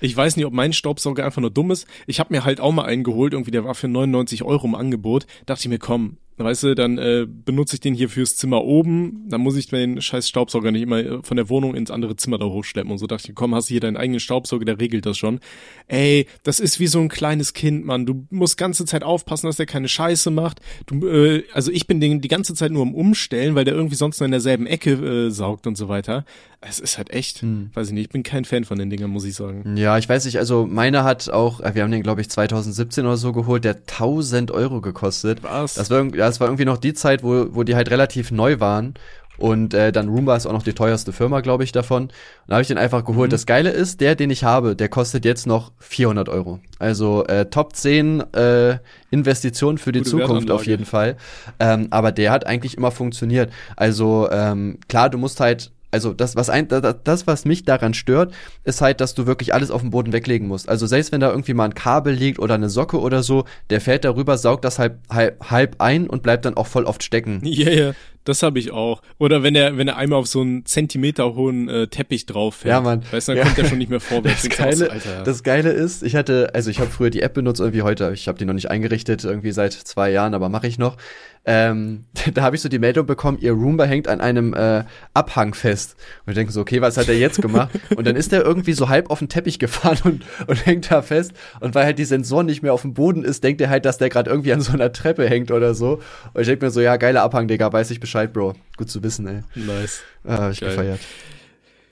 ich 0.01 0.18
weiß 0.18 0.36
nicht, 0.36 0.46
ob 0.46 0.53
mein 0.53 0.74
Staubsauger 0.74 1.24
einfach 1.25 1.41
nur 1.41 1.51
dumm 1.51 1.72
ist. 1.72 1.88
Ich 2.08 2.20
habe 2.20 2.34
mir 2.34 2.44
halt 2.44 2.60
auch 2.60 2.72
mal 2.72 2.86
einen 2.86 3.03
geholt, 3.03 3.34
irgendwie 3.34 3.51
der 3.51 3.63
war 3.65 3.75
für 3.75 3.88
99 3.88 4.44
Euro 4.44 4.65
im 4.68 4.75
Angebot. 4.75 5.27
Dachte 5.46 5.62
ich 5.62 5.68
mir, 5.70 5.77
komm, 5.80 6.18
weißt 6.38 6.64
du, 6.64 6.76
dann 6.76 6.98
äh, 6.98 7.28
benutze 7.28 7.76
ich 7.76 7.82
den 7.82 7.94
hier 7.94 8.10
fürs 8.10 8.36
Zimmer 8.36 8.64
oben. 8.64 9.26
Dann 9.30 9.42
muss 9.42 9.56
ich 9.58 9.68
den 9.68 10.02
scheiß 10.02 10.28
Staubsauger 10.28 10.72
nicht 10.72 10.82
immer 10.82 10.98
äh, 11.00 11.20
von 11.22 11.38
der 11.38 11.50
Wohnung 11.50 11.76
ins 11.76 11.92
andere 11.92 12.16
Zimmer 12.16 12.38
da 12.40 12.46
hochschleppen 12.46 12.92
und 12.92 12.98
so. 12.98 13.06
Dachte 13.08 13.30
ich, 13.30 13.36
komm, 13.36 13.54
hast 13.54 13.70
du 13.70 13.74
hier 13.74 13.80
deinen 13.82 13.98
eigenen 13.98 14.20
Staubsauger, 14.20 14.66
der 14.66 14.80
regelt 14.80 15.06
das 15.06 15.18
schon. 15.18 15.40
Ey, 15.88 16.26
das 16.44 16.60
ist 16.60 16.80
wie 16.80 16.88
so 16.88 17.00
ein 17.00 17.10
kleines 17.10 17.54
Kind, 17.54 17.86
Mann. 17.86 18.06
Du 18.06 18.26
musst 18.32 18.58
ganze 18.58 18.86
Zeit 18.86 19.04
aufpassen, 19.04 19.48
dass 19.48 19.58
der 19.58 19.66
keine 19.68 19.88
Scheiße 19.88 20.32
macht. 20.32 20.62
Du, 20.88 21.06
äh, 21.08 21.44
also 21.54 21.72
ich 21.72 21.86
bin 21.88 22.00
den 22.00 22.22
die 22.22 22.28
ganze 22.28 22.54
Zeit 22.56 22.72
nur 22.72 22.82
am 22.82 22.96
Umstellen, 22.96 23.54
weil 23.56 23.66
der 23.66 23.76
irgendwie 23.76 23.96
sonst 23.96 24.20
nur 24.20 24.26
in 24.26 24.32
derselben 24.32 24.66
Ecke 24.66 24.92
äh, 24.94 25.30
saugt 25.30 25.68
und 25.68 25.78
so 25.78 25.90
weiter. 25.90 26.26
Es 26.64 26.80
ist 26.80 27.00
halt 27.00 27.10
echt, 27.10 27.44
weiß 27.74 27.88
ich 27.88 27.94
nicht, 27.94 28.04
ich 28.04 28.10
bin 28.10 28.22
kein 28.22 28.46
Fan 28.46 28.66
von 28.66 28.78
den 28.78 28.92
Dingern, 28.92 29.10
muss 29.10 29.26
ich 29.26 29.34
sagen. 29.34 29.78
Ja, 29.78 29.98
ich 29.98 30.08
weiß 30.08 30.26
nicht, 30.26 30.38
also 30.38 30.68
meiner 30.68 31.04
hat 31.04 31.28
auch, 31.30 31.60
äh, 31.60 31.74
wir 31.74 31.82
haben 31.82 31.90
den 31.92 32.04
glaube 32.04 32.22
ich 32.22 32.30
2017 32.30 33.04
oder 33.04 33.18
so 33.18 33.34
geholt, 33.34 33.64
der 33.64 33.78
1000 33.78 34.52
Euro 34.52 34.80
gekostet. 34.80 35.42
Was? 35.42 35.74
Das 35.74 35.90
war, 35.90 35.98
irgend- 35.98 36.16
ja, 36.22 36.28
das 36.28 36.40
war 36.40 36.48
irgendwie 36.48 36.66
noch 36.66 36.78
die 36.78 36.94
Zeit, 36.94 37.24
wo, 37.24 37.48
wo 37.50 37.63
die 37.63 37.75
halt 37.75 37.90
relativ 37.90 38.30
neu 38.30 38.60
waren. 38.60 38.94
Und 39.38 39.74
äh, 39.74 39.92
dann 39.92 40.08
Roomba 40.08 40.36
ist 40.36 40.46
auch 40.46 40.51
noch 40.51 40.62
die 40.62 40.74
teuerste 40.74 41.13
Firma, 41.13 41.42
glaube 41.42 41.63
ich, 41.63 41.72
davon. 41.72 42.04
Und 42.04 42.12
da 42.46 42.56
habe 42.56 42.62
ich 42.62 42.68
den 42.68 42.78
einfach 42.78 43.04
geholt. 43.04 43.30
Mhm. 43.30 43.32
Das 43.32 43.48
Geile 43.48 43.72
ist, 43.72 44.00
der, 44.00 44.13
den 44.13 44.30
ich 44.30 44.44
habe, 44.44 44.75
der 44.75 44.88
kostet 44.88 45.25
jetzt 45.25 45.48
noch 45.48 45.72
400 45.80 46.30
Euro. 46.30 46.60
Also 46.78 47.25
äh, 47.25 47.48
Top 47.48 47.75
10 47.75 48.20
äh, 48.34 48.78
Investitionen 49.10 49.80
für 49.80 49.92
die 49.92 50.01
Gute 50.01 50.12
Zukunft 50.12 50.51
auf 50.51 50.68
jeden 50.68 50.86
Fall. 50.86 51.18
Ähm, 51.60 51.88
aber 51.90 52.12
der 52.12 52.32
hat 52.32 52.46
eigentlich 52.46 52.78
immer 52.78 52.92
funktioniert. 52.92 53.51
Also 53.75 54.30
ähm, 54.32 54.78
klar, 54.88 55.10
du 55.10 55.18
musst 55.18 55.40
halt 55.40 55.72
also 55.91 56.13
das, 56.13 56.36
was 56.36 56.50
ein, 56.50 56.67
das, 56.67 57.27
was 57.27 57.45
mich 57.45 57.65
daran 57.65 57.93
stört, 57.93 58.33
ist 58.63 58.81
halt, 58.81 59.01
dass 59.01 59.13
du 59.13 59.27
wirklich 59.27 59.53
alles 59.53 59.71
auf 59.71 59.81
dem 59.81 59.91
Boden 59.91 60.13
weglegen 60.13 60.48
musst. 60.48 60.69
Also 60.69 60.88
selbst 60.88 61.12
wenn 61.12 61.19
da 61.21 61.29
irgendwie 61.29 61.53
mal 61.53 61.65
ein 61.65 61.75
Kabel 61.75 62.13
liegt 62.13 62.39
oder 62.39 62.55
eine 62.55 62.69
Socke 62.69 63.00
oder 63.00 63.24
so, 63.24 63.45
der 63.69 63.81
fällt 63.81 64.05
darüber, 64.05 64.38
saugt 64.38 64.65
das 64.65 64.79
halb, 64.79 65.00
halb, 65.10 65.51
halb 65.51 65.75
ein 65.79 66.10
und 66.10 66.24
bleibt 66.24 66.45
dann 66.45 66.55
auch 66.55 66.67
voll 66.67 66.86
oft 66.86 67.03
stecken. 67.03 67.41
Ja, 67.51 67.69
ja, 67.69 67.91
das 68.24 68.44
habe 68.44 68.60
ich 68.60 68.72
auch. 68.72 69.01
Oder 69.18 69.44
wenn 69.44 69.56
er, 69.56 69.78
wenn 69.78 69.88
er 69.88 69.98
einmal 69.98 70.20
auf 70.20 70.28
so 70.28 70.42
einen 70.42 70.66
Zentimeter 70.66 71.36
hohen 71.36 71.68
äh, 71.70 71.88
Teppich 71.88 72.25
drauf 72.25 72.56
fällt. 72.56 72.70
Ja, 72.72 72.82
Mann. 72.82 73.04
Weißt 73.12 73.28
du, 73.28 73.32
dann 73.34 73.40
Ja. 73.40 73.44
kommt 73.46 73.58
er 73.60 73.66
schon 73.66 73.78
nicht 73.78 73.90
mehr 73.90 74.00
vorwärts. 74.00 74.44
Das 74.44 74.58
Geile, 74.58 74.92
Alter. 74.92 75.24
das 75.24 75.44
Geile 75.44 75.72
ist, 75.72 76.04
ich 76.04 76.16
hatte, 76.16 76.51
also 76.54 76.70
ich 76.70 76.80
habe 76.80 76.90
früher 76.92 77.10
die 77.10 77.22
App 77.22 77.34
benutzt, 77.34 77.60
irgendwie 77.60 77.82
heute, 77.82 78.12
ich 78.13 78.28
habe 78.28 78.38
die 78.38 78.46
noch 78.46 78.54
nicht 78.54 78.70
eingerichtet, 78.70 79.24
irgendwie 79.24 79.51
seit 79.51 79.74
zwei 79.74 80.12
Jahren, 80.12 80.34
aber 80.34 80.50
mache 80.50 80.68
ich 80.68 80.78
noch. 80.78 80.98
Ähm, 81.44 82.06
da 82.36 82.44
habe 82.44 82.56
ich 82.56 82.62
so 82.62 82.70
die 82.70 82.78
Meldung 82.78 83.08
bekommen, 83.08 83.40
ihr 83.42 83.54
Roomba 83.54 83.86
hängt 83.86 84.08
an 84.08 84.22
einem 84.22 84.54
äh, 84.54 84.84
Abhang 85.16 85.54
fest. 85.56 85.96
Und 86.25 86.32
ich 86.32 86.36
denke 86.36 86.51
so, 86.54 86.62
okay, 86.62 86.82
was 86.82 86.98
hat 86.98 87.08
er 87.10 87.18
jetzt 87.18 87.42
gemacht? 87.42 87.72
und 87.96 88.06
dann 88.06 88.16
ist 88.16 88.32
er 88.32 88.44
irgendwie 88.46 88.74
so 88.74 88.90
halb 88.90 89.10
auf 89.10 89.20
den 89.20 89.30
Teppich 89.30 89.58
gefahren 89.58 89.98
und, 90.04 90.24
und 90.48 90.66
hängt 90.68 90.92
da 90.92 91.01
fest. 91.01 91.32
Und 91.60 91.74
weil 91.74 91.86
halt 91.86 91.98
die 91.98 92.06
Sensoren 92.06 92.46
nicht 92.46 92.62
mehr 92.62 92.74
auf 92.74 92.84
dem 92.84 92.94
Boden 92.94 93.24
ist, 93.24 93.44
denkt 93.44 93.60
er 93.62 93.70
halt, 93.72 93.86
dass 93.86 93.98
der 93.98 94.10
gerade 94.10 94.30
irgendwie 94.30 94.54
an 94.54 94.62
so 94.62 94.72
einer 94.74 94.92
Treppe 94.92 95.28
hängt 95.28 95.50
oder 95.51 95.74
so. 95.74 96.00
Und 96.34 96.42
ich 96.42 96.48
denke 96.48 96.66
mir 96.66 96.72
so, 96.72 96.80
ja, 96.80 96.98
geiler 96.98 97.24
Abhang, 97.24 97.48
Digga, 97.48 97.74
weiß 97.74 97.90
ich 97.90 98.00
Bescheid, 98.00 98.11
Bro. 98.34 98.56
Gut 98.77 98.89
zu 98.89 99.01
wissen, 99.03 99.27
ey. 99.27 99.41
nice. 99.56 100.01
Ah, 100.24 100.38
hab 100.44 100.51
ich 100.51 100.60
Geil. 100.62 100.70
gefeiert. 100.70 101.00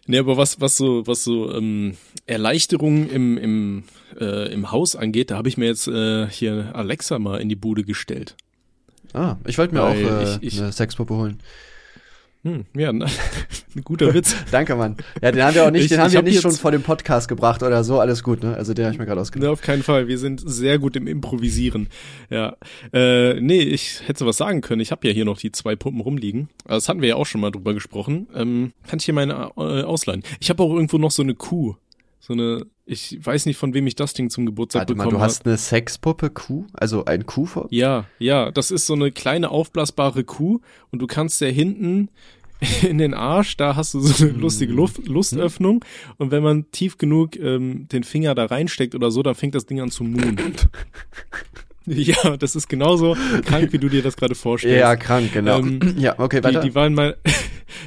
Nee, 0.07 0.17
aber 0.19 0.37
was, 0.37 0.59
was 0.59 0.75
so, 0.75 1.05
was 1.05 1.23
so 1.23 1.53
ähm, 1.55 1.95
Erleichterungen 2.25 3.09
im, 3.09 3.37
im, 3.37 3.83
äh, 4.19 4.51
im 4.51 4.71
Haus 4.71 4.95
angeht, 4.95 5.29
da 5.31 5.37
habe 5.37 5.49
ich 5.49 5.57
mir 5.57 5.67
jetzt 5.67 5.87
äh, 5.87 6.27
hier 6.27 6.71
Alexa 6.73 7.19
mal 7.19 7.39
in 7.39 7.47
die 7.49 7.55
Bude 7.55 7.83
gestellt. 7.83 8.35
Ah, 9.13 9.37
ich 9.45 9.57
wollte 9.57 9.73
mir 9.75 9.83
auch 9.83 9.89
Weil 9.95 10.05
äh, 10.27 10.37
ich- 10.41 10.53
ich- 10.55 10.59
eine 10.61 10.71
Sexpuppe 10.71 11.13
holen. 11.15 11.39
Hm, 12.43 12.63
ja, 12.73 12.93
na, 12.93 13.05
ein 13.75 13.81
guter 13.83 14.13
Witz. 14.13 14.33
Danke, 14.49 14.75
Mann. 14.75 14.95
Ja, 15.21 15.31
den 15.33 15.43
haben 15.43 15.55
wir 15.55 15.65
auch 15.65 15.71
nicht, 15.71 15.83
Ich- 15.83 15.89
den 15.89 15.99
haben 15.99 16.11
wir 16.11 16.19
hab 16.19 16.25
nicht 16.25 16.41
schon 16.41 16.51
vor 16.53 16.71
dem 16.71 16.83
Podcast 16.83 17.27
gebracht 17.27 17.63
oder 17.63 17.83
so. 17.83 17.99
Alles 17.99 18.23
gut, 18.23 18.41
ne? 18.43 18.55
Also 18.55 18.73
den 18.73 18.85
habe 18.85 18.93
ich 18.93 18.99
mir 18.99 19.05
gerade 19.05 19.17
Ne, 19.17 19.21
ausgedacht. 19.23 19.49
auf 19.51 19.61
keinen 19.61 19.83
Fall. 19.83 20.07
Wir 20.07 20.17
sind 20.17 20.41
sehr 20.45 20.79
gut 20.79 20.95
im 20.95 21.05
Improvisieren. 21.07 21.89
Ja. 22.29 22.55
Äh, 22.93 23.41
nee, 23.41 23.59
ich 23.61 24.01
hätte 24.07 24.25
was 24.25 24.37
sagen 24.37 24.61
können. 24.61 24.79
Ich 24.81 24.91
habe 24.91 25.05
ja 25.05 25.13
hier 25.13 25.25
noch 25.25 25.37
die 25.37 25.51
zwei 25.51 25.75
Puppen 25.75 25.99
rumliegen. 25.99 26.47
Also, 26.63 26.77
Das 26.77 26.87
hatten 26.89 27.01
wir 27.01 27.09
ja 27.09 27.15
auch 27.17 27.25
schon 27.25 27.41
mal 27.41 27.51
drüber 27.51 27.73
gesprochen. 27.73 28.27
Ähm, 28.33 28.71
kann 28.87 28.99
ich 28.99 29.05
hier 29.05 29.13
meine 29.13 29.33
äh, 29.57 29.83
ausleihen? 29.83 30.23
Ich 30.39 30.49
habe 30.49 30.63
auch 30.63 30.73
irgendwo 30.73 30.97
noch 30.97 31.11
so 31.11 31.21
eine 31.23 31.35
Kuh. 31.35 31.75
So 32.19 32.33
eine, 32.33 32.65
ich 32.85 33.17
weiß 33.25 33.45
nicht, 33.45 33.57
von 33.57 33.73
wem 33.73 33.87
ich 33.87 33.95
das 33.95 34.13
Ding 34.13 34.29
zum 34.29 34.45
Geburtstag 34.45 34.81
Warte 34.81 34.95
mal, 34.95 35.05
bekommen 35.05 35.19
du 35.19 35.23
hast 35.23 35.39
habe. 35.39 35.51
eine 35.51 35.57
Sexpuppe 35.57 36.29
Kuh? 36.29 36.65
Also 36.73 37.05
ein 37.05 37.25
Kuh 37.25 37.45
vor? 37.45 37.67
Ja, 37.71 38.05
ja, 38.19 38.51
das 38.51 38.71
ist 38.71 38.85
so 38.85 38.93
eine 38.93 39.11
kleine 39.11 39.49
aufblasbare 39.51 40.23
Kuh 40.25 40.59
und 40.91 40.99
du 40.99 41.07
kannst 41.07 41.39
ja 41.41 41.47
hinten 41.47 42.09
in 42.81 42.97
den 42.97 43.13
Arsch, 43.13 43.55
da 43.55 43.77
hast 43.77 43.93
du 43.93 44.01
so 44.01 44.23
eine 44.25 44.33
Hm. 44.33 44.41
lustige 44.41 44.73
Luft, 44.73 45.07
Lustöffnung 45.07 45.83
und 46.17 46.31
wenn 46.31 46.43
man 46.43 46.69
tief 46.71 46.97
genug 46.97 47.37
ähm, 47.37 47.87
den 47.87 48.03
Finger 48.03 48.35
da 48.35 48.45
reinsteckt 48.45 48.95
oder 48.95 49.11
so, 49.11 49.23
dann 49.23 49.35
fängt 49.35 49.55
das 49.55 49.65
Ding 49.65 49.79
an 49.79 49.89
zu 49.91 50.03
muhen. 50.03 50.37
ja, 51.85 52.35
das 52.37 52.55
ist 52.57 52.67
genauso 52.67 53.15
krank, 53.45 53.71
wie 53.71 53.77
du 53.79 53.87
dir 53.89 54.03
das 54.03 54.17
gerade 54.17 54.35
vorstellst. 54.35 54.77
Ja, 54.77 54.95
krank, 54.97 55.31
genau. 55.33 55.59
Ähm, 55.59 55.95
ja, 55.97 56.19
okay, 56.19 56.41
die, 56.41 56.43
weiter. 56.43 56.59
die, 56.59 56.75
war 56.75 56.85
in 56.85 56.93
mein, 56.95 57.13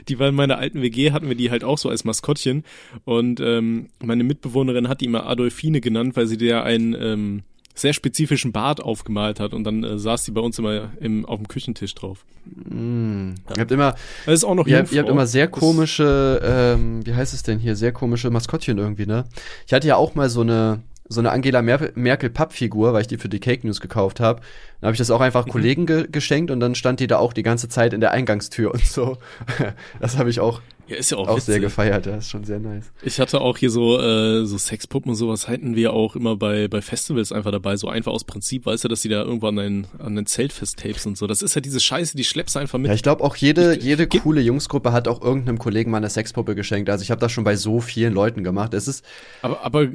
die 0.08 0.18
war 0.18 0.28
in 0.28 0.34
meiner 0.34 0.58
alten 0.58 0.82
WG, 0.82 1.12
hatten 1.12 1.28
wir 1.28 1.34
die 1.36 1.50
halt 1.50 1.64
auch 1.64 1.78
so 1.78 1.88
als 1.88 2.04
Maskottchen. 2.04 2.64
Und 3.04 3.40
ähm, 3.40 3.88
meine 4.02 4.24
Mitbewohnerin 4.24 4.88
hat 4.88 5.00
die 5.00 5.06
immer 5.06 5.26
Adolfine 5.26 5.80
genannt, 5.80 6.16
weil 6.16 6.26
sie 6.26 6.36
dir 6.36 6.62
einen 6.64 6.94
ähm, 6.98 7.42
sehr 7.74 7.92
spezifischen 7.94 8.52
Bart 8.52 8.82
aufgemalt 8.82 9.40
hat. 9.40 9.54
Und 9.54 9.64
dann 9.64 9.82
äh, 9.84 9.98
saß 9.98 10.24
die 10.24 10.30
bei 10.32 10.40
uns 10.40 10.58
immer 10.58 10.90
im, 11.00 11.24
auf 11.24 11.38
dem 11.38 11.48
Küchentisch 11.48 11.94
drauf. 11.94 12.24
Mm. 12.68 13.30
Ihr 13.56 13.60
habt 13.60 13.70
immer, 13.70 13.94
Das 14.26 14.34
ist 14.34 14.44
auch 14.44 14.54
noch 14.54 14.66
ihr, 14.66 14.78
habt- 14.78 14.88
Jungfrau. 14.88 14.94
ihr 14.96 15.00
habt 15.02 15.10
immer 15.10 15.26
sehr 15.26 15.48
komische, 15.48 16.40
ähm, 16.44 17.06
wie 17.06 17.14
heißt 17.14 17.32
es 17.34 17.42
denn 17.42 17.58
hier, 17.58 17.76
sehr 17.76 17.92
komische 17.92 18.30
Maskottchen 18.30 18.78
irgendwie, 18.78 19.06
ne? 19.06 19.24
Ich 19.66 19.72
hatte 19.72 19.86
ja 19.88 19.96
auch 19.96 20.14
mal 20.14 20.28
so 20.28 20.40
eine, 20.42 20.82
so 21.12 21.20
eine 21.20 21.30
Angela 21.30 21.62
Mer 21.62 21.90
Merkel 21.94 22.30
Pappfigur, 22.30 22.92
weil 22.92 23.02
ich 23.02 23.06
die 23.08 23.18
für 23.18 23.28
die 23.28 23.38
Cake 23.40 23.64
News 23.66 23.80
gekauft 23.80 24.18
habe. 24.20 24.40
Dann 24.80 24.88
habe 24.88 24.94
ich 24.94 24.98
das 24.98 25.10
auch 25.10 25.18
Mhm. 25.20 25.24
einfach 25.26 25.46
Kollegen 25.46 25.86
ge 25.86 26.08
geschenkt 26.10 26.50
und 26.50 26.58
dann 26.60 26.74
stand 26.74 26.98
die 27.00 27.06
da 27.06 27.18
auch 27.18 27.32
die 27.32 27.42
ganze 27.44 27.68
Zeit 27.68 27.92
in 27.92 28.00
der 28.00 28.10
Eingangstür 28.12 28.72
und 28.72 28.84
so. 28.84 29.18
das 30.00 30.18
habe 30.18 30.30
ich 30.30 30.40
auch, 30.40 30.60
Ja, 30.88 30.96
ist 30.96 31.10
ja 31.12 31.16
auch, 31.18 31.28
auch 31.28 31.38
sehr 31.38 31.60
gefeiert, 31.60 32.06
das 32.06 32.24
ist 32.24 32.30
schon 32.30 32.42
sehr 32.44 32.58
nice. 32.58 32.90
Ich 33.02 33.20
hatte 33.20 33.40
auch 33.40 33.56
hier 33.56 33.70
so 33.70 34.00
äh, 34.00 34.44
so 34.44 34.58
Sexpuppen 34.58 35.10
und 35.10 35.16
sowas 35.16 35.46
hatten 35.48 35.76
wir 35.76 35.92
auch 35.92 36.16
immer 36.16 36.34
bei 36.36 36.66
bei 36.66 36.82
Festivals 36.82 37.30
einfach 37.30 37.52
dabei, 37.52 37.76
so 37.76 37.88
einfach 37.88 38.10
aus 38.12 38.24
Prinzip, 38.24 38.66
weißt 38.66 38.82
du, 38.84 38.88
dass 38.88 39.02
die 39.02 39.08
da 39.08 39.22
irgendwo 39.22 39.46
an 39.46 39.56
den 39.56 39.86
an 39.98 40.16
den 40.16 40.26
Zelt 40.26 40.52
festtapes 40.52 41.06
und 41.06 41.16
so. 41.16 41.26
Das 41.28 41.42
ist 41.42 41.54
ja 41.54 41.60
diese 41.60 41.78
Scheiße, 41.78 42.16
die 42.16 42.24
schleppst 42.24 42.56
du 42.56 42.58
einfach 42.60 42.78
mit. 42.80 42.88
Ja, 42.88 42.94
ich 42.94 43.02
glaube 43.04 43.22
auch 43.22 43.36
jede, 43.36 43.76
Ich- 43.76 43.84
jede 43.84 44.08
coole 44.08 44.40
Jungsgruppe 44.40 44.92
hat 44.92 45.06
auch 45.06 45.22
irgendeinem 45.22 45.58
Kollegen 45.58 45.90
mal 45.92 45.98
eine 45.98 46.10
Sexpuppe 46.10 46.54
geschenkt. 46.56 46.90
Also 46.90 47.02
ich 47.02 47.10
habe 47.12 47.20
das 47.20 47.30
schon 47.30 47.44
bei 47.44 47.54
so 47.54 47.80
vielen 47.80 48.12
Leuten 48.12 48.42
gemacht. 48.42 48.74
Es 48.74 48.88
ist, 48.88 49.04
Aber, 49.42 49.64
aber, 49.64 49.86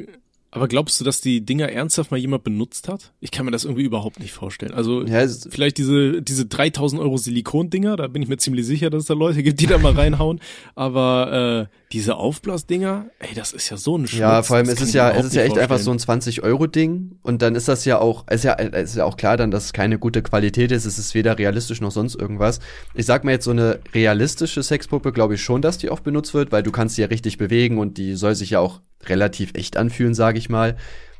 aber 0.51 0.67
glaubst 0.67 0.99
du, 0.99 1.03
dass 1.03 1.19
die 1.21 1.45
Dinger 1.45 1.69
ernsthaft 1.69 2.11
mal 2.11 2.17
jemand 2.17 2.43
benutzt 2.43 2.87
hat? 2.87 3.11
Ich 3.19 3.31
kann 3.31 3.45
mir 3.45 3.51
das 3.51 3.65
irgendwie 3.65 3.83
überhaupt 3.83 4.19
nicht 4.19 4.31
vorstellen. 4.31 4.73
Also 4.73 5.03
ja, 5.05 5.27
vielleicht 5.27 5.77
diese, 5.77 6.21
diese 6.21 6.45
3000 6.45 7.01
Euro 7.01 7.17
Silikon-Dinger, 7.17 7.97
da 7.97 8.07
bin 8.07 8.21
ich 8.21 8.29
mir 8.29 8.37
ziemlich 8.37 8.65
sicher, 8.65 8.89
dass 8.89 9.01
es 9.01 9.07
da 9.07 9.13
Leute 9.13 9.43
gibt, 9.43 9.59
die 9.59 9.67
da 9.67 9.77
mal 9.77 9.93
reinhauen. 9.93 10.39
Aber 10.73 11.69
äh, 11.69 11.86
diese 11.91 12.15
Aufblasdinger, 12.15 13.05
ey, 13.19 13.33
das 13.33 13.53
ist 13.53 13.69
ja 13.69 13.77
so 13.77 13.97
ein 13.97 14.07
Schmutz. 14.07 14.19
Ja, 14.19 14.43
vor 14.43 14.57
allem 14.57 14.67
ist 14.67 14.81
es 14.81 14.93
ja, 14.93 15.09
es 15.11 15.27
ist 15.27 15.35
ja 15.35 15.43
echt 15.43 15.57
einfach 15.57 15.77
so 15.77 15.91
vorstellen. 15.91 16.19
ein 16.19 16.21
20-Euro-Ding 16.21 17.19
und 17.21 17.41
dann 17.41 17.55
ist 17.55 17.67
das 17.67 17.85
ja 17.85 17.99
auch, 17.99 18.27
ist 18.27 18.43
ja, 18.43 18.53
ist 18.53 18.95
ja 18.95 19.05
auch 19.05 19.15
klar 19.15 19.37
dann, 19.37 19.51
dass 19.51 19.65
es 19.65 19.73
keine 19.73 19.97
gute 19.97 20.21
Qualität 20.21 20.71
ist, 20.71 20.85
es 20.85 20.99
ist 20.99 21.15
weder 21.15 21.37
realistisch 21.37 21.79
noch 21.79 21.91
sonst 21.91 22.15
irgendwas. 22.15 22.59
Ich 22.93 23.05
sag 23.05 23.23
mal 23.23 23.31
jetzt 23.31 23.45
so 23.45 23.51
eine 23.51 23.79
realistische 23.93 24.63
Sexpuppe, 24.63 25.13
glaube 25.13 25.35
ich 25.35 25.41
schon, 25.41 25.61
dass 25.61 25.77
die 25.77 25.89
oft 25.89 26.03
benutzt 26.03 26.33
wird, 26.33 26.51
weil 26.51 26.63
du 26.63 26.71
kannst 26.71 26.95
sie 26.95 27.03
ja 27.03 27.07
richtig 27.07 27.37
bewegen 27.37 27.77
und 27.77 27.97
die 27.97 28.15
soll 28.15 28.35
sich 28.35 28.49
ja 28.49 28.59
auch 28.59 28.81
relativ 29.05 29.51
echt 29.53 29.77
anfühlen, 29.77 30.13
sage 30.13 30.39
ich 30.39 30.49
mal. 30.49 30.75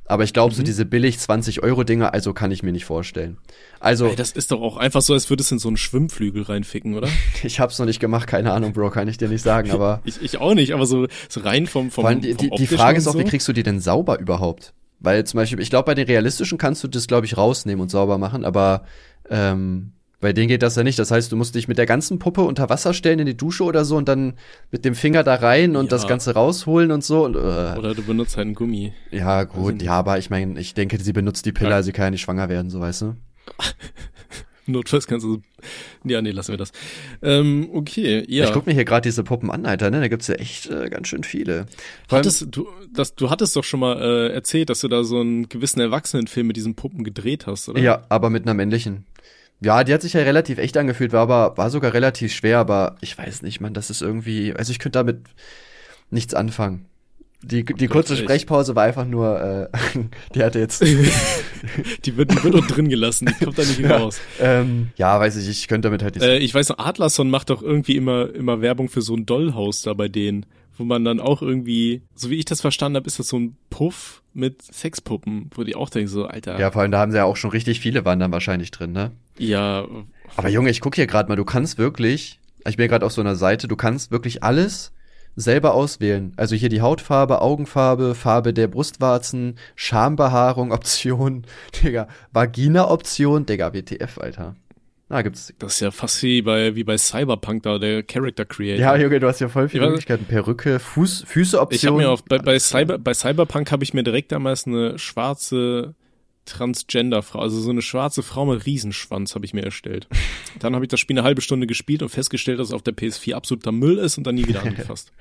Aber 0.07 0.23
ich 0.23 0.33
glaube, 0.33 0.53
so 0.55 0.61
Mhm. 0.61 0.65
diese 0.65 0.85
billig 0.85 1.17
20-Euro-Dinger, 1.17 2.13
also 2.13 2.33
kann 2.33 2.49
ich 2.51 2.63
mir 2.63 2.71
nicht 2.71 2.85
vorstellen. 2.85 3.37
Also, 3.79 4.07
Ey, 4.07 4.15
das 4.15 4.31
ist 4.31 4.51
doch 4.51 4.61
auch 4.61 4.77
einfach 4.77 5.01
so, 5.01 5.13
als 5.13 5.29
würde 5.29 5.43
es 5.43 5.51
in 5.51 5.59
so 5.59 5.67
einen 5.67 5.77
Schwimmflügel 5.77 6.43
reinficken, 6.43 6.95
oder? 6.95 7.09
ich 7.43 7.59
hab's 7.59 7.77
noch 7.77 7.85
nicht 7.85 7.99
gemacht, 7.99 8.27
keine 8.27 8.53
Ahnung, 8.53 8.73
Bro, 8.73 8.91
kann 8.91 9.07
ich 9.07 9.17
dir 9.17 9.27
nicht 9.27 9.41
sagen, 9.43 9.69
aber 9.71 10.01
Ich, 10.05 10.21
ich 10.21 10.37
auch 10.39 10.53
nicht, 10.53 10.73
aber 10.73 10.85
so, 10.85 11.07
so 11.27 11.41
rein 11.41 11.67
vom, 11.67 11.91
vom, 11.91 12.05
allem 12.05 12.21
die, 12.21 12.33
vom 12.33 12.57
die, 12.57 12.67
Frage 12.67 12.97
ist 12.97 13.07
auch, 13.07 13.13
so. 13.13 13.19
wie 13.19 13.25
kriegst 13.25 13.47
du 13.47 13.53
die 13.53 13.63
denn 13.63 13.79
sauber 13.81 14.17
überhaupt? 14.19 14.73
Weil 14.99 15.25
zum 15.25 15.37
Beispiel, 15.39 15.59
ich 15.59 15.69
glaube, 15.69 15.85
bei 15.85 15.93
den 15.95 16.07
realistischen 16.07 16.57
kannst 16.57 16.83
du 16.83 16.87
das, 16.87 17.05
glaube 17.07 17.25
ich, 17.25 17.37
rausnehmen 17.37 17.81
und 17.81 17.89
sauber 17.89 18.17
machen, 18.17 18.45
aber 18.45 18.85
ähm, 19.29 19.91
bei 20.19 20.33
denen 20.33 20.47
geht 20.47 20.63
das 20.63 20.75
ja 20.75 20.83
nicht. 20.83 20.97
Das 20.99 21.11
heißt, 21.11 21.31
du 21.31 21.35
musst 21.35 21.53
dich 21.55 21.67
mit 21.67 21.77
der 21.77 21.85
ganzen 21.85 22.17
Puppe 22.19 22.41
unter 22.41 22.69
Wasser 22.69 22.93
stellen 22.93 23.19
in 23.19 23.25
die 23.27 23.37
Dusche 23.37 23.63
oder 23.63 23.85
so 23.85 23.97
und 23.97 24.07
dann 24.07 24.33
mit 24.71 24.83
dem 24.85 24.95
Finger 24.95 25.23
da 25.23 25.35
rein 25.35 25.75
und 25.75 25.85
Ja. 25.85 25.89
das 25.91 26.07
Ganze 26.07 26.33
rausholen 26.33 26.91
und 26.91 27.03
so. 27.03 27.25
Und, 27.25 27.35
äh, 27.35 27.39
Oder 27.77 27.93
du 27.93 28.01
benutzt 28.03 28.35
halt 28.37 28.45
einen 28.47 28.55
Gummi. 28.55 28.93
ja, 29.11 29.43
gut, 29.43 29.81
ja, 29.81 29.93
aber 29.93 30.17
ich 30.17 30.29
meine, 30.29 30.59
ich 30.59 30.73
denke, 30.73 30.99
sie 30.99 31.13
benutzt 31.13 31.45
die 31.45 31.51
Pille, 31.51 31.69
Ja. 31.69 31.75
also 31.77 31.85
sie 31.87 31.91
kann 31.93 32.05
ja 32.05 32.11
nicht 32.11 32.21
schwanger 32.21 32.49
werden, 32.49 32.69
so 32.69 32.79
weißt 32.79 33.01
du. 33.03 33.15
Notfalls 34.69 35.07
kannst 35.07 35.25
du. 35.25 35.41
Ja, 36.03 36.21
nee, 36.21 36.31
lassen 36.31 36.51
wir 36.51 36.57
das. 36.57 36.73
Ähm, 37.21 37.69
okay, 37.71 38.25
ja. 38.27 38.43
Ich 38.45 38.51
guck 38.51 38.65
mir 38.67 38.73
hier 38.73 38.83
gerade 38.83 39.03
diese 39.07 39.23
Puppen 39.23 39.49
an, 39.49 39.65
Alter, 39.65 39.89
ne? 39.91 40.01
Da 40.01 40.09
gibt's 40.09 40.27
ja 40.27 40.35
echt 40.35 40.65
äh, 40.69 40.89
ganz 40.89 41.07
schön 41.07 41.23
viele. 41.23 41.53
Allem- 41.59 41.67
Hattest, 42.09 42.47
du, 42.51 42.67
das, 42.93 43.15
du 43.15 43.29
hattest 43.29 43.55
doch 43.55 43.63
schon 43.63 43.79
mal 43.79 43.97
äh, 44.01 44.33
erzählt, 44.33 44.69
dass 44.69 44.81
du 44.81 44.89
da 44.89 45.05
so 45.05 45.21
einen 45.21 45.47
gewissen 45.47 45.79
Erwachsenenfilm 45.79 46.47
mit 46.47 46.57
diesen 46.57 46.75
Puppen 46.75 47.05
gedreht 47.05 47.47
hast, 47.47 47.69
oder? 47.69 47.79
Ja, 47.79 48.01
aber 48.09 48.29
mit 48.29 48.43
einer 48.43 48.55
männlichen. 48.55 49.05
Ja, 49.59 49.83
die 49.83 49.93
hat 49.93 50.01
sich 50.01 50.13
ja 50.13 50.21
relativ 50.21 50.59
echt 50.59 50.77
angefühlt, 50.77 51.13
war 51.13 51.21
aber 51.21 51.57
war 51.57 51.69
sogar 51.69 51.93
relativ 51.93 52.33
schwer, 52.33 52.59
aber 52.59 52.95
ich 53.01 53.17
weiß 53.17 53.41
nicht, 53.41 53.59
man, 53.59 53.73
das 53.73 53.89
ist 53.89 54.01
irgendwie, 54.01 54.53
also 54.53 54.71
ich 54.71 54.79
könnte 54.79 54.99
damit 54.99 55.21
nichts 56.11 56.33
anfangen. 56.33 56.85
Die, 57.43 57.63
die 57.63 57.87
kurze 57.87 58.13
echt. 58.13 58.23
Sprechpause 58.23 58.75
war 58.75 58.83
einfach 58.83 59.05
nur, 59.05 59.69
äh, 59.73 59.99
die 60.35 60.43
hatte 60.43 60.59
jetzt, 60.59 60.81
Die 62.05 62.17
wird, 62.17 62.31
die 62.31 62.43
wird 62.43 62.55
auch 62.55 62.65
drin 62.67 62.89
gelassen, 62.89 63.27
die 63.27 63.45
kommt 63.45 63.57
da 63.57 63.61
nicht 63.63 63.79
Ja. 63.79 63.97
raus. 63.97 64.19
ähm, 64.39 64.89
ja, 64.95 65.19
weiß 65.19 65.35
ich, 65.37 65.47
ich 65.47 65.67
könnte 65.67 65.87
damit 65.87 66.01
halt 66.03 66.15
nichts. 66.15 66.27
Äh, 66.27 66.37
ich 66.37 66.53
weiß 66.53 66.69
noch, 66.69 66.79
Adlerson 66.79 67.29
macht 67.29 67.49
doch 67.49 67.61
irgendwie 67.61 67.95
immer, 67.95 68.33
immer 68.33 68.61
Werbung 68.61 68.89
für 68.89 69.01
so 69.01 69.15
ein 69.15 69.25
Dollhaus 69.25 69.81
da 69.83 69.93
bei 69.93 70.07
denen, 70.07 70.45
wo 70.77 70.83
man 70.83 71.03
dann 71.05 71.19
auch 71.19 71.41
irgendwie, 71.41 72.01
so 72.15 72.29
wie 72.29 72.35
ich 72.37 72.45
das 72.45 72.61
verstanden 72.61 72.97
habe, 72.97 73.07
ist 73.07 73.19
das 73.19 73.27
so 73.27 73.37
ein 73.37 73.55
Puff 73.69 74.23
mit 74.33 74.61
Sexpuppen, 74.61 75.49
wo 75.55 75.63
die 75.63 75.75
auch 75.75 75.89
denken 75.89 76.07
so, 76.09 76.25
Alter, 76.25 76.59
ja, 76.59 76.71
vor 76.71 76.81
allem 76.81 76.91
da 76.91 76.99
haben 76.99 77.11
sie 77.11 77.17
ja 77.17 77.25
auch 77.25 77.37
schon 77.37 77.49
richtig 77.51 77.79
viele 77.79 78.03
waren 78.05 78.19
dann 78.19 78.31
wahrscheinlich 78.31 78.71
drin, 78.71 78.91
ne? 78.93 79.11
Ja 79.37 79.85
Aber 80.35 80.49
Junge, 80.49 80.69
ich 80.69 80.81
guck 80.81 80.95
hier 80.95 81.07
gerade 81.07 81.29
mal, 81.29 81.35
du 81.35 81.45
kannst 81.45 81.77
wirklich, 81.77 82.39
ich 82.67 82.77
bin 82.77 82.87
gerade 82.87 83.05
auf 83.05 83.11
so 83.11 83.21
einer 83.21 83.35
Seite, 83.35 83.67
du 83.67 83.75
kannst 83.75 84.11
wirklich 84.11 84.43
alles 84.43 84.91
selber 85.35 85.75
auswählen. 85.75 86.33
Also 86.35 86.55
hier 86.55 86.69
die 86.69 86.81
Hautfarbe, 86.81 87.41
Augenfarbe, 87.41 88.15
Farbe 88.15 88.53
der 88.53 88.67
Brustwarzen, 88.67 89.57
Schambehaarung, 89.75 90.71
Option, 90.71 91.45
Digga, 91.83 92.07
Vagina-Option, 92.33 93.45
Digga, 93.45 93.73
WTF, 93.73 94.17
Alter. 94.17 94.55
Na, 95.09 95.21
gibt's. 95.21 95.53
das 95.59 95.75
ist 95.75 95.79
ja 95.79 95.91
fast 95.91 96.21
wie 96.23 96.41
bei, 96.41 96.75
wie 96.75 96.83
bei 96.83 96.97
Cyberpunk 96.97 97.63
da, 97.63 97.77
der 97.79 98.03
Character 98.03 98.43
Creator. 98.43 98.81
Ja, 98.81 98.97
Junge, 98.97 99.21
du 99.21 99.27
hast 99.27 99.39
ja 99.39 99.47
voll 99.47 99.69
viele 99.69 99.83
Ja, 99.83 99.89
Möglichkeiten. 99.89 100.25
Perücke, 100.25 100.79
Fuß, 100.79 101.23
Füße-Option. 101.25 101.77
Ich 101.77 101.85
habe 101.85 101.97
mir 101.97 102.09
auf 102.09 102.25
bei, 102.25 102.39
bei 102.39 102.59
Cyber 102.59 102.97
bei 102.97 103.13
Cyberpunk 103.13 103.71
habe 103.71 103.85
ich 103.85 103.93
mir 103.93 104.03
direkt 104.03 104.33
damals 104.33 104.67
eine 104.67 104.99
schwarze 104.99 105.95
Transgender-Frau, 106.47 107.39
also 107.39 107.59
so 107.59 107.69
eine 107.69 107.81
schwarze 107.81 108.23
Frau 108.23 108.45
mit 108.45 108.65
Riesenschwanz 108.65 109.35
habe 109.35 109.45
ich 109.45 109.53
mir 109.53 109.63
erstellt. 109.63 110.07
Dann 110.59 110.73
habe 110.73 110.85
ich 110.85 110.89
das 110.89 110.99
Spiel 110.99 111.17
eine 111.17 111.23
halbe 111.25 111.41
Stunde 111.41 111.67
gespielt 111.67 112.01
und 112.01 112.09
festgestellt, 112.09 112.59
dass 112.59 112.69
es 112.69 112.73
auf 112.73 112.81
der 112.81 112.95
PS4 112.95 113.33
absoluter 113.35 113.71
Müll 113.71 113.97
ist 113.99 114.17
und 114.17 114.25
dann 114.25 114.35
nie 114.35 114.47
wieder 114.47 114.63
angefasst. 114.65 115.11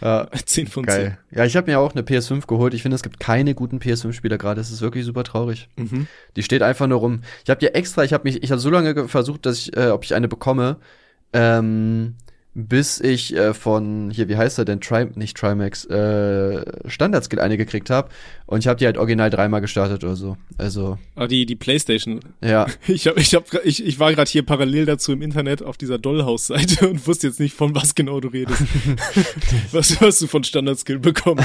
Ja, 0.00 0.28
10 0.30 0.66
von 0.68 0.86
geil. 0.86 1.18
Ja, 1.30 1.44
ich 1.44 1.56
habe 1.56 1.70
mir 1.70 1.78
auch 1.78 1.92
eine 1.92 2.02
PS5 2.02 2.46
geholt. 2.46 2.72
Ich 2.74 2.82
finde, 2.82 2.94
es 2.94 3.02
gibt 3.02 3.20
keine 3.20 3.54
guten 3.54 3.78
PS5-Spieler 3.78 4.38
gerade. 4.38 4.60
Es 4.60 4.70
ist 4.70 4.80
wirklich 4.80 5.04
super 5.04 5.24
traurig. 5.24 5.68
10. 5.76 5.84
Mhm. 5.90 6.06
Die 6.36 6.42
steht 6.42 6.62
einfach 6.62 6.86
nur 6.86 6.98
rum. 7.00 7.20
Ich 7.44 7.50
habe 7.50 7.60
dir 7.60 7.74
extra, 7.74 8.04
ich 8.04 8.12
habe 8.12 8.24
mich, 8.24 8.42
ich 8.42 8.50
habe 8.50 8.60
so 8.60 8.70
lange 8.70 8.94
ge- 8.94 9.08
versucht, 9.08 9.44
dass 9.44 9.58
ich, 9.58 9.76
äh, 9.76 9.88
ob 9.90 10.04
ich 10.04 10.14
eine 10.14 10.28
bekomme, 10.28 10.76
ähm, 11.32 12.14
bis 12.58 13.00
ich 13.00 13.36
äh, 13.36 13.52
von 13.52 14.10
hier, 14.10 14.30
wie 14.30 14.36
heißt 14.36 14.58
er 14.58 14.64
denn, 14.64 14.80
Tri 14.80 15.08
nicht 15.14 15.36
Trimax, 15.36 15.84
äh, 15.84 16.64
Standardskill 16.88 17.38
eine 17.38 17.58
gekriegt 17.58 17.90
habe. 17.90 18.08
Und 18.46 18.60
ich 18.60 18.66
habe 18.66 18.78
die 18.78 18.86
halt 18.86 18.96
original 18.96 19.28
dreimal 19.28 19.60
gestartet 19.60 20.02
oder 20.04 20.16
so. 20.16 20.38
Also 20.56 20.96
Ah, 21.16 21.26
die, 21.26 21.44
die 21.44 21.54
Playstation. 21.54 22.20
ja, 22.42 22.66
Ich, 22.86 23.06
hab, 23.06 23.18
ich, 23.18 23.34
hab, 23.34 23.44
ich, 23.62 23.84
ich 23.84 23.98
war 23.98 24.14
gerade 24.14 24.30
hier 24.30 24.42
parallel 24.42 24.86
dazu 24.86 25.12
im 25.12 25.20
Internet 25.20 25.62
auf 25.62 25.76
dieser 25.76 25.98
Dollhouse-Seite 25.98 26.88
und 26.90 27.06
wusste 27.06 27.26
jetzt 27.26 27.40
nicht, 27.40 27.54
von 27.54 27.74
was 27.74 27.94
genau 27.94 28.20
du 28.20 28.28
redest. 28.28 28.62
was 29.72 30.00
hast 30.00 30.22
du 30.22 30.26
von 30.26 30.42
Standard-Skill 30.42 30.98
bekommen? 30.98 31.44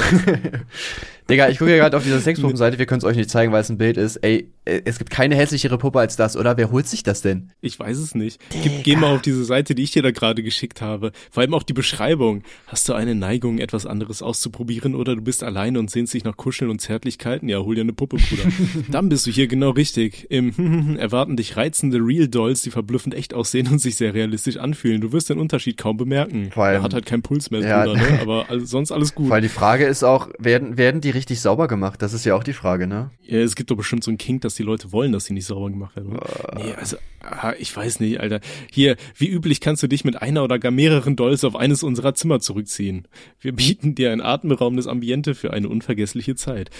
Digga, 1.32 1.48
ich 1.48 1.58
gucke 1.58 1.70
ja 1.72 1.78
gerade 1.78 1.96
auf 1.96 2.04
dieser 2.04 2.20
Sexpuppen-Seite. 2.20 2.78
Wir 2.78 2.86
können 2.86 2.98
es 2.98 3.04
euch 3.04 3.16
nicht 3.16 3.30
zeigen, 3.30 3.52
weil 3.52 3.60
es 3.62 3.68
ein 3.70 3.78
Bild 3.78 3.96
ist. 3.96 4.16
Ey, 4.16 4.48
äh, 4.64 4.80
es 4.84 4.98
gibt 4.98 5.10
keine 5.10 5.34
hässlichere 5.34 5.78
Puppe 5.78 5.98
als 6.00 6.16
das, 6.16 6.36
oder? 6.36 6.56
Wer 6.56 6.70
holt 6.70 6.86
sich 6.86 7.02
das 7.02 7.22
denn? 7.22 7.50
Ich 7.60 7.78
weiß 7.78 7.98
es 7.98 8.14
nicht. 8.14 8.40
Gib, 8.62 8.84
geh 8.84 8.96
mal 8.96 9.14
auf 9.14 9.22
diese 9.22 9.44
Seite, 9.44 9.74
die 9.74 9.82
ich 9.82 9.90
dir 9.90 10.02
da 10.02 10.10
gerade 10.10 10.42
geschickt 10.42 10.80
habe. 10.80 11.12
Vor 11.30 11.40
allem 11.42 11.54
auch 11.54 11.62
die 11.62 11.72
Beschreibung. 11.72 12.42
Hast 12.66 12.88
du 12.88 12.92
eine 12.92 13.14
Neigung, 13.14 13.58
etwas 13.58 13.86
anderes 13.86 14.22
auszuprobieren 14.22 14.94
oder 14.94 15.16
du 15.16 15.22
bist 15.22 15.42
alleine 15.42 15.78
und 15.78 15.90
sehnst 15.90 16.14
dich 16.14 16.24
nach 16.24 16.36
Kuscheln 16.36 16.70
und 16.70 16.80
Zärtlichkeiten? 16.80 17.48
Ja, 17.48 17.58
hol 17.58 17.74
dir 17.74 17.80
eine 17.82 17.92
Puppe, 17.92 18.16
Bruder. 18.18 18.42
Dann 18.90 19.08
bist 19.08 19.26
du 19.26 19.30
hier 19.30 19.46
genau 19.48 19.70
richtig. 19.70 20.26
Im 20.30 20.96
erwarten 20.98 21.36
dich 21.36 21.56
reizende 21.56 21.98
Real 21.98 22.28
Dolls, 22.28 22.62
die 22.62 22.70
verblüffend 22.70 23.14
echt 23.14 23.34
aussehen 23.34 23.68
und 23.68 23.78
sich 23.80 23.96
sehr 23.96 24.14
realistisch 24.14 24.56
anfühlen. 24.58 25.00
Du 25.00 25.12
wirst 25.12 25.30
den 25.30 25.38
Unterschied 25.38 25.76
kaum 25.76 25.96
bemerken. 25.96 26.50
Vor 26.52 26.64
allem- 26.64 26.76
er 26.76 26.82
hat 26.82 26.94
halt 26.94 27.06
keinen 27.06 27.22
Puls 27.22 27.50
mehr, 27.50 27.60
Ja. 27.60 27.84
Bruder, 27.84 27.96
ne? 27.98 28.18
aber 28.20 28.46
sonst 28.60 28.92
alles 28.92 29.14
gut. 29.14 29.28
Weil 29.30 29.40
die 29.42 29.48
Frage 29.48 29.84
ist 29.86 30.02
auch, 30.04 30.28
werden, 30.38 30.76
werden 30.78 31.00
die 31.00 31.10
richtig 31.22 31.40
sauber 31.40 31.68
gemacht? 31.68 32.02
Das 32.02 32.12
ist 32.12 32.24
ja 32.24 32.34
auch 32.34 32.42
die 32.42 32.52
Frage, 32.52 32.88
ne? 32.88 33.10
Ja, 33.22 33.38
es 33.38 33.54
gibt 33.54 33.70
doch 33.70 33.76
bestimmt 33.76 34.02
so 34.02 34.10
einen 34.10 34.18
Kink, 34.18 34.40
dass 34.42 34.56
die 34.56 34.64
Leute 34.64 34.90
wollen, 34.90 35.12
dass 35.12 35.24
sie 35.26 35.32
nicht 35.34 35.46
sauber 35.46 35.70
gemacht 35.70 35.94
werden. 35.94 36.18
Nee, 36.56 36.74
also, 36.76 36.96
ah, 37.20 37.52
ich 37.60 37.74
weiß 37.76 38.00
nicht, 38.00 38.18
Alter. 38.18 38.40
Hier, 38.72 38.96
wie 39.16 39.28
üblich 39.28 39.60
kannst 39.60 39.84
du 39.84 39.86
dich 39.86 40.04
mit 40.04 40.20
einer 40.20 40.42
oder 40.42 40.58
gar 40.58 40.72
mehreren 40.72 41.14
Dolls 41.14 41.44
auf 41.44 41.54
eines 41.54 41.84
unserer 41.84 42.14
Zimmer 42.14 42.40
zurückziehen. 42.40 43.06
Wir 43.40 43.52
bieten 43.52 43.94
dir 43.94 44.10
ein 44.10 44.20
atemberaubendes 44.20 44.88
Ambiente 44.88 45.36
für 45.36 45.52
eine 45.52 45.68
unvergessliche 45.68 46.34
Zeit. 46.34 46.70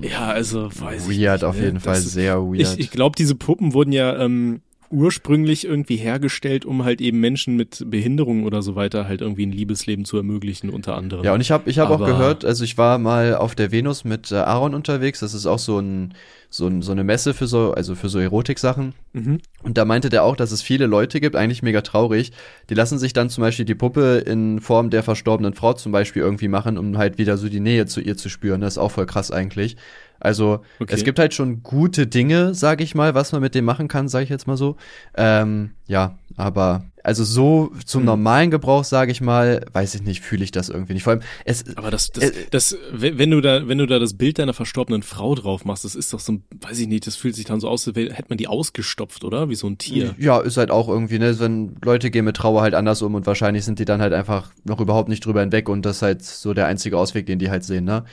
Ja, 0.00 0.28
also, 0.28 0.70
weiß 0.72 1.08
ich 1.08 1.20
Weird, 1.20 1.40
nicht, 1.40 1.44
auf 1.44 1.56
ne? 1.56 1.64
jeden 1.64 1.80
Fall, 1.80 1.94
Das 1.96 2.04
ist- 2.06 2.12
sehr 2.12 2.36
weird. 2.40 2.60
Ich, 2.60 2.78
ich 2.78 2.90
glaube, 2.92 3.16
diese 3.16 3.34
Puppen 3.34 3.72
wurden 3.74 3.90
ja 3.92 4.16
ähm, 4.22 4.60
ursprünglich 4.90 5.66
irgendwie 5.66 5.96
hergestellt, 5.96 6.64
um 6.64 6.84
halt 6.84 7.00
eben 7.00 7.20
Menschen 7.20 7.56
mit 7.56 7.84
Behinderungen 7.90 8.44
oder 8.44 8.62
so 8.62 8.74
weiter 8.74 9.06
halt 9.06 9.20
irgendwie 9.20 9.46
ein 9.46 9.52
Liebesleben 9.52 10.04
zu 10.04 10.16
ermöglichen, 10.16 10.70
unter 10.70 10.96
anderem. 10.96 11.24
Ja, 11.24 11.34
und 11.34 11.40
ich 11.40 11.50
habe 11.50 11.68
ich 11.68 11.78
hab 11.78 11.90
auch 11.90 12.04
gehört, 12.04 12.44
also 12.44 12.64
ich 12.64 12.78
war 12.78 12.98
mal 12.98 13.34
auf 13.34 13.54
der 13.54 13.70
Venus 13.70 14.04
mit 14.04 14.32
äh, 14.32 14.36
Aaron 14.36 14.74
unterwegs, 14.74 15.20
das 15.20 15.34
ist 15.34 15.46
auch 15.46 15.58
so 15.58 15.78
ein 15.78 16.14
so, 16.50 16.66
ein, 16.66 16.80
so 16.80 16.92
eine 16.92 17.04
Messe 17.04 17.34
für 17.34 17.46
so 17.46 17.72
also 17.72 17.94
für 17.94 18.08
so 18.08 18.18
Erotik-Sachen. 18.18 18.94
Mhm. 19.12 19.40
Und 19.62 19.76
da 19.76 19.84
meinte 19.84 20.08
der 20.08 20.24
auch, 20.24 20.34
dass 20.34 20.50
es 20.50 20.62
viele 20.62 20.86
Leute 20.86 21.20
gibt, 21.20 21.36
eigentlich 21.36 21.62
mega 21.62 21.82
traurig, 21.82 22.32
die 22.70 22.74
lassen 22.74 22.98
sich 22.98 23.12
dann 23.12 23.28
zum 23.28 23.42
Beispiel 23.42 23.66
die 23.66 23.74
Puppe 23.74 24.22
in 24.26 24.60
Form 24.60 24.88
der 24.88 25.02
verstorbenen 25.02 25.52
Frau 25.52 25.74
zum 25.74 25.92
Beispiel 25.92 26.22
irgendwie 26.22 26.48
machen, 26.48 26.78
um 26.78 26.96
halt 26.96 27.18
wieder 27.18 27.36
so 27.36 27.48
die 27.48 27.60
Nähe 27.60 27.84
zu 27.84 28.00
ihr 28.00 28.16
zu 28.16 28.30
spüren. 28.30 28.62
Das 28.62 28.74
ist 28.74 28.78
auch 28.78 28.92
voll 28.92 29.06
krass 29.06 29.30
eigentlich. 29.30 29.76
Also 30.20 30.60
Okay. 30.80 30.94
es 30.94 31.04
gibt 31.04 31.18
halt 31.18 31.34
schon 31.34 31.62
gute 31.62 32.06
Dinge, 32.06 32.54
sag 32.54 32.80
ich 32.80 32.94
mal, 32.94 33.14
was 33.14 33.32
man 33.32 33.40
mit 33.40 33.54
dem 33.54 33.64
machen 33.64 33.88
kann, 33.88 34.08
sage 34.08 34.24
ich 34.24 34.30
jetzt 34.30 34.46
mal 34.46 34.56
so. 34.56 34.76
Ähm, 35.16 35.72
ja, 35.86 36.18
aber 36.36 36.84
also 37.04 37.24
so 37.24 37.72
zum 37.86 38.00
Hm. 38.00 38.06
normalen 38.06 38.50
Gebrauch, 38.50 38.84
sage 38.84 39.10
ich 39.12 39.20
mal, 39.20 39.64
weiß 39.72 39.94
ich 39.94 40.02
nicht, 40.02 40.20
fühle 40.20 40.44
ich 40.44 40.50
das 40.50 40.68
irgendwie 40.68 40.92
nicht. 40.92 41.04
Vor 41.04 41.12
allem, 41.14 41.22
es, 41.44 41.64
Aber 41.76 41.90
das, 41.90 42.10
das, 42.10 42.24
Äh, 42.24 42.32
das, 42.50 42.76
wenn 42.92 43.16
wenn 43.18 43.30
du 43.30 43.40
da, 43.40 43.66
wenn 43.66 43.78
du 43.78 43.86
da 43.86 43.98
das 43.98 44.14
Bild 44.14 44.38
deiner 44.38 44.52
verstorbenen 44.52 45.02
Frau 45.02 45.34
drauf 45.34 45.64
machst, 45.64 45.84
das 45.84 45.94
ist 45.94 46.12
doch 46.12 46.20
so, 46.20 46.32
ein, 46.32 46.42
weiß 46.60 46.78
ich 46.80 46.86
nicht, 46.88 47.06
das 47.06 47.16
fühlt 47.16 47.34
sich 47.34 47.46
dann 47.46 47.60
so 47.60 47.68
aus, 47.68 47.86
als 47.88 47.96
hätte 47.96 48.26
man 48.28 48.36
die 48.36 48.48
ausgestopft, 48.48 49.24
oder? 49.24 49.48
Wie 49.48 49.54
so 49.54 49.66
ein 49.66 49.78
Tier. 49.78 50.14
Ja, 50.18 50.40
ist 50.40 50.58
halt 50.58 50.70
auch 50.70 50.88
irgendwie, 50.88 51.18
ne, 51.18 51.38
wenn 51.40 51.76
Leute 51.82 52.10
gehen 52.10 52.26
mit 52.26 52.36
Trauer 52.36 52.60
halt 52.60 52.74
anders 52.74 53.00
um 53.00 53.14
und 53.14 53.26
wahrscheinlich 53.26 53.64
sind 53.64 53.78
die 53.78 53.84
dann 53.86 54.02
halt 54.02 54.12
einfach 54.12 54.50
noch 54.64 54.80
überhaupt 54.80 55.08
nicht 55.08 55.24
drüber 55.24 55.40
hinweg 55.40 55.68
und 55.70 55.86
das 55.86 55.96
ist 55.96 56.02
halt 56.02 56.22
so 56.22 56.52
der 56.52 56.66
einzige 56.66 56.98
Ausweg, 56.98 57.24
den 57.26 57.38
die 57.38 57.48
halt 57.50 57.64
sehen, 57.64 57.84
ne? 57.84 58.04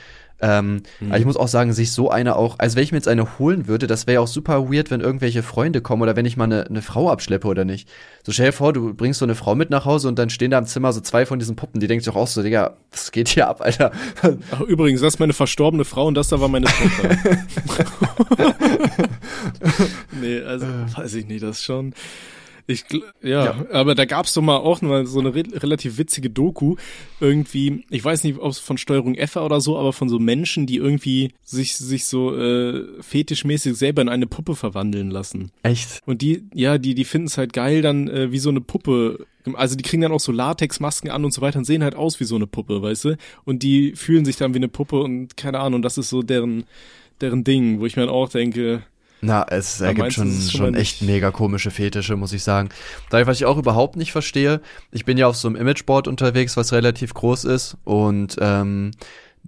Ähm, 0.41 0.81
Mhm. 0.99 1.09
Aber 1.09 1.19
ich 1.19 1.25
muss 1.25 1.37
auch 1.37 1.47
sagen, 1.47 1.73
sich 1.73 1.91
so 1.91 2.09
eine 2.09 2.35
auch, 2.35 2.55
also 2.59 2.75
wenn 2.75 2.83
ich 2.83 2.91
mir 2.91 2.97
jetzt 2.97 3.07
eine 3.07 3.39
holen 3.39 3.67
würde, 3.67 3.87
das 3.87 4.07
wäre 4.07 4.15
ja 4.15 4.19
auch 4.21 4.27
super 4.27 4.71
weird, 4.71 4.91
wenn 4.91 5.01
irgendwelche 5.01 5.43
Freunde 5.43 5.81
kommen 5.81 6.01
oder 6.01 6.15
wenn 6.15 6.25
ich 6.25 6.37
mal 6.37 6.45
eine, 6.45 6.65
eine 6.67 6.81
Frau 6.81 7.09
abschleppe 7.09 7.47
oder 7.47 7.65
nicht. 7.65 7.89
So 8.23 8.31
stell 8.31 8.47
dir 8.47 8.51
vor, 8.53 8.73
du 8.73 8.93
bringst 8.93 9.19
so 9.19 9.25
eine 9.25 9.35
Frau 9.35 9.55
mit 9.55 9.69
nach 9.69 9.85
Hause 9.85 10.07
und 10.07 10.17
dann 10.19 10.29
stehen 10.29 10.51
da 10.51 10.57
im 10.57 10.65
Zimmer 10.65 10.93
so 10.93 11.01
zwei 11.01 11.25
von 11.25 11.39
diesen 11.39 11.55
Puppen, 11.55 11.79
die 11.79 11.87
denkt 11.87 12.05
sich 12.05 12.13
auch 12.13 12.27
so, 12.27 12.43
Digga, 12.43 12.77
was 12.91 13.11
geht 13.11 13.29
hier 13.29 13.47
ab, 13.47 13.61
Alter? 13.61 13.91
Ach, 14.51 14.61
übrigens, 14.61 15.01
das 15.01 15.15
ist 15.15 15.19
meine 15.19 15.33
verstorbene 15.33 15.85
Frau 15.85 16.07
und 16.07 16.15
das 16.15 16.29
da 16.29 16.39
war 16.39 16.47
meine 16.47 16.67
Tochter. 16.67 17.17
nee, 20.21 20.41
also, 20.41 20.65
weiß 20.95 21.13
ich 21.15 21.27
nicht, 21.27 21.43
das 21.43 21.61
schon. 21.61 21.93
Ich, 22.67 22.83
ja, 23.21 23.45
Ja. 23.45 23.65
aber 23.71 23.93
da 23.93 24.05
gab's 24.05 24.33
doch 24.33 24.41
mal 24.41 24.57
auch 24.57 24.81
mal 24.81 25.05
so 25.05 25.19
eine 25.19 25.35
re 25.35 25.43
relativ 25.53 25.97
witzige 25.99 26.29
Doku. 26.31 26.75
Irgendwie, 27.19 27.85
ich 27.91 28.03
weiß 28.03 28.23
nicht, 28.23 28.39
ob 28.39 28.49
es 28.51 28.57
von 28.59 28.77
Steuerung 28.77 29.15
F 29.15 29.35
oder 29.35 29.61
so, 29.61 29.77
aber 29.77 29.93
von 29.93 30.09
so 30.09 30.17
Menschen, 30.19 30.65
die 30.65 30.77
irgendwie 30.77 31.31
sich, 31.43 31.75
sich 31.75 32.05
so 32.05 32.35
äh, 32.35 32.83
fetischmäßig 33.01 33.75
selber 33.75 34.01
in 34.01 34.09
eine 34.09 34.25
Puppe 34.27 34.55
verwandeln 34.55 35.11
lassen. 35.11 35.51
Echt? 35.63 36.01
Und 36.05 36.21
die, 36.21 36.43
ja, 36.53 36.77
die, 36.77 36.95
die 36.95 37.05
finden 37.05 37.27
es 37.27 37.37
halt 37.37 37.53
geil, 37.53 37.81
dann 37.81 38.07
äh, 38.07 38.31
wie 38.31 38.39
so 38.39 38.49
eine 38.49 38.61
Puppe. 38.61 39.25
Also 39.53 39.75
die 39.75 39.83
kriegen 39.83 40.01
dann 40.01 40.11
auch 40.11 40.19
so 40.19 40.31
Latexmasken 40.31 41.11
an 41.11 41.23
und 41.23 41.33
so 41.33 41.41
weiter 41.41 41.59
und 41.59 41.65
sehen 41.65 41.83
halt 41.83 41.93
aus 41.95 42.19
wie 42.19 42.23
so 42.23 42.35
eine 42.35 42.47
Puppe, 42.47 42.81
weißt 42.81 43.05
du? 43.05 43.17
Und 43.43 43.61
die 43.61 43.93
fühlen 43.95 44.25
sich 44.25 44.37
dann 44.37 44.53
wie 44.55 44.57
eine 44.59 44.69
Puppe 44.69 44.99
und 45.01 45.37
keine 45.37 45.59
Ahnung, 45.59 45.83
das 45.83 45.99
ist 45.99 46.09
so 46.09 46.23
deren, 46.23 46.63
deren 47.21 47.43
Ding, 47.43 47.79
wo 47.79 47.85
ich 47.85 47.95
mir 47.95 48.03
dann 48.07 48.15
auch 48.15 48.29
denke, 48.29 48.81
Na, 49.25 49.45
es 49.49 49.79
Da 49.79 49.87
ergibt 49.87 50.13
schon, 50.13 50.29
es 50.29 50.51
schon 50.51 50.75
echt 50.75 51.01
mega 51.01 51.31
komische 51.31 51.71
Fetische, 51.71 52.15
muss 52.15 52.33
ich 52.33 52.43
sagen. 52.43 52.69
Da, 53.09 53.25
was 53.25 53.37
ich 53.37 53.45
auch 53.45 53.57
überhaupt 53.57 53.95
nicht 53.95 54.11
verstehe, 54.11 54.61
ich 54.91 55.05
bin 55.05 55.17
ja 55.17 55.27
auf 55.27 55.35
so 55.35 55.47
einem 55.47 55.57
Imageboard 55.57 56.07
unterwegs, 56.07 56.57
was 56.57 56.71
relativ 56.71 57.13
groß 57.13 57.45
ist 57.45 57.77
und 57.83 58.35
ähm, 58.39 58.91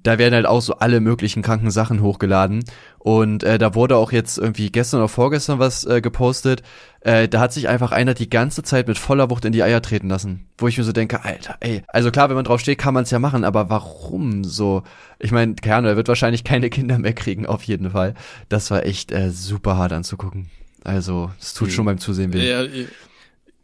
da 0.03 0.17
werden 0.17 0.33
halt 0.33 0.45
auch 0.45 0.61
so 0.61 0.75
alle 0.77 0.99
möglichen 1.01 1.41
kranken 1.41 1.71
Sachen 1.71 2.01
hochgeladen. 2.01 2.63
Und 2.99 3.43
äh, 3.43 3.57
da 3.57 3.73
wurde 3.75 3.95
auch 3.97 4.11
jetzt 4.11 4.37
irgendwie 4.37 4.71
gestern 4.71 4.99
oder 4.99 5.07
vorgestern 5.07 5.59
was 5.59 5.85
äh, 5.85 6.01
gepostet. 6.01 6.61
Äh, 7.01 7.27
da 7.27 7.39
hat 7.39 7.53
sich 7.53 7.67
einfach 7.69 7.91
einer 7.91 8.13
die 8.13 8.29
ganze 8.29 8.63
Zeit 8.63 8.87
mit 8.87 8.97
voller 8.97 9.29
Wucht 9.29 9.45
in 9.45 9.53
die 9.53 9.63
Eier 9.63 9.81
treten 9.81 10.09
lassen. 10.09 10.45
Wo 10.57 10.67
ich 10.67 10.77
mir 10.77 10.83
so 10.83 10.91
denke, 10.91 11.23
Alter, 11.23 11.55
ey. 11.61 11.83
Also 11.87 12.11
klar, 12.11 12.29
wenn 12.29 12.35
man 12.35 12.45
drauf 12.45 12.59
steht, 12.59 12.77
kann 12.79 12.93
man 12.93 13.03
es 13.03 13.11
ja 13.11 13.19
machen, 13.19 13.43
aber 13.43 13.69
warum 13.69 14.43
so? 14.43 14.83
Ich 15.19 15.31
meine, 15.31 15.55
keine 15.55 15.75
Ahnung, 15.77 15.89
er 15.91 15.97
wird 15.97 16.07
wahrscheinlich 16.09 16.43
keine 16.43 16.69
Kinder 16.71 16.99
mehr 16.99 17.13
kriegen, 17.13 17.45
auf 17.45 17.63
jeden 17.63 17.91
Fall. 17.91 18.13
Das 18.49 18.71
war 18.71 18.85
echt 18.85 19.11
äh, 19.11 19.29
super 19.31 19.77
hart 19.77 19.93
anzugucken. 19.93 20.49
Also, 20.83 21.31
es 21.39 21.53
tut 21.53 21.67
Hm. 21.69 21.73
schon 21.73 21.85
beim 21.85 21.97
Zusehen 21.97 22.33
weh. 22.33 22.47
ja, 22.49 22.63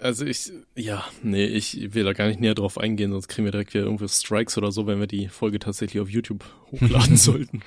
also 0.04 0.26
ich, 0.26 0.52
ja, 0.76 1.04
nee, 1.22 1.46
ich 1.46 1.94
will 1.94 2.04
da 2.04 2.14
gar 2.14 2.28
nicht 2.28 2.40
näher 2.40 2.56
drauf 2.56 2.78
eingehen, 2.78 3.12
sonst 3.12 3.28
kriegen 3.28 3.46
wir 3.46 3.52
direkt 3.52 3.74
wieder 3.74 3.86
irgendwo 3.86 4.08
Strikes 4.08 4.58
oder 4.58 4.72
so, 4.72 4.86
wenn 4.86 5.00
wir 5.00 5.08
die 5.08 5.30
Folge 5.30 5.60
tatsächlich 5.60 6.02
auf 6.02 6.10
YouTube 6.10 6.44
hochladen 6.72 7.18
sollten. 7.18 7.62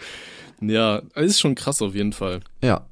Ja, 0.61 1.03
ist 1.15 1.41
schon 1.41 1.55
krass 1.55 1.83
auf 1.83 1.95
jeden 1.95 2.13
Fall. 2.13 2.41
Ja. 2.63 2.87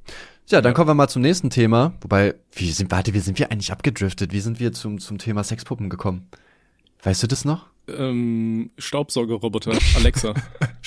Ja, 0.48 0.60
dann 0.60 0.74
kommen 0.74 0.88
wir 0.88 0.94
mal 0.94 1.08
zum 1.08 1.22
nächsten 1.22 1.48
Thema. 1.48 1.94
Wobei, 2.02 2.34
wie 2.52 2.70
sind, 2.70 2.90
warte, 2.90 3.14
wie 3.14 3.20
sind 3.20 3.38
wir 3.38 3.50
eigentlich 3.50 3.72
abgedriftet? 3.72 4.32
Wie 4.32 4.40
sind 4.40 4.60
wir 4.60 4.72
zum, 4.72 4.98
zum 4.98 5.16
Thema 5.16 5.42
Sexpuppen 5.42 5.88
gekommen? 5.88 6.28
Weißt 7.02 7.22
du 7.22 7.26
das 7.26 7.46
noch? 7.46 7.66
Ähm, 7.88 8.70
Staubsaugerroboter, 8.76 9.72
Alexa. 9.96 10.34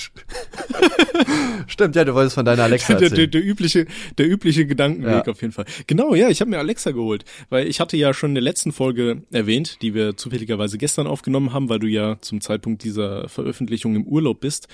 Stimmt, 1.67 1.95
ja, 1.95 2.05
du 2.05 2.13
wolltest 2.13 2.35
von 2.35 2.45
deiner 2.45 2.63
Alexa 2.63 2.93
der, 2.93 2.99
der, 3.01 3.09
erzählen. 3.09 3.31
der 3.31 3.43
übliche, 3.45 3.85
der 4.17 4.27
übliche 4.29 4.65
Gedankenweg 4.65 5.25
Ja. 5.25 5.31
auf 5.31 5.41
jeden 5.41 5.53
Fall. 5.53 5.65
Genau, 5.87 6.15
ja, 6.15 6.29
ich 6.29 6.39
habe 6.41 6.49
mir 6.49 6.59
Alexa 6.59 6.91
geholt, 6.91 7.25
weil 7.49 7.67
ich 7.67 7.79
hatte 7.79 7.97
ja 7.97 8.13
schon 8.13 8.31
in 8.31 8.35
der 8.35 8.43
letzten 8.43 8.71
Folge 8.71 9.23
erwähnt, 9.31 9.81
die 9.81 9.93
wir 9.93 10.17
zufälligerweise 10.17 10.77
gestern 10.77 11.07
aufgenommen 11.07 11.53
haben, 11.53 11.69
weil 11.69 11.79
du 11.79 11.87
ja 11.87 12.17
zum 12.21 12.41
Zeitpunkt 12.41 12.83
dieser 12.83 13.27
Veröffentlichung 13.29 13.95
im 13.95 14.05
Urlaub 14.05 14.39
bist. 14.39 14.67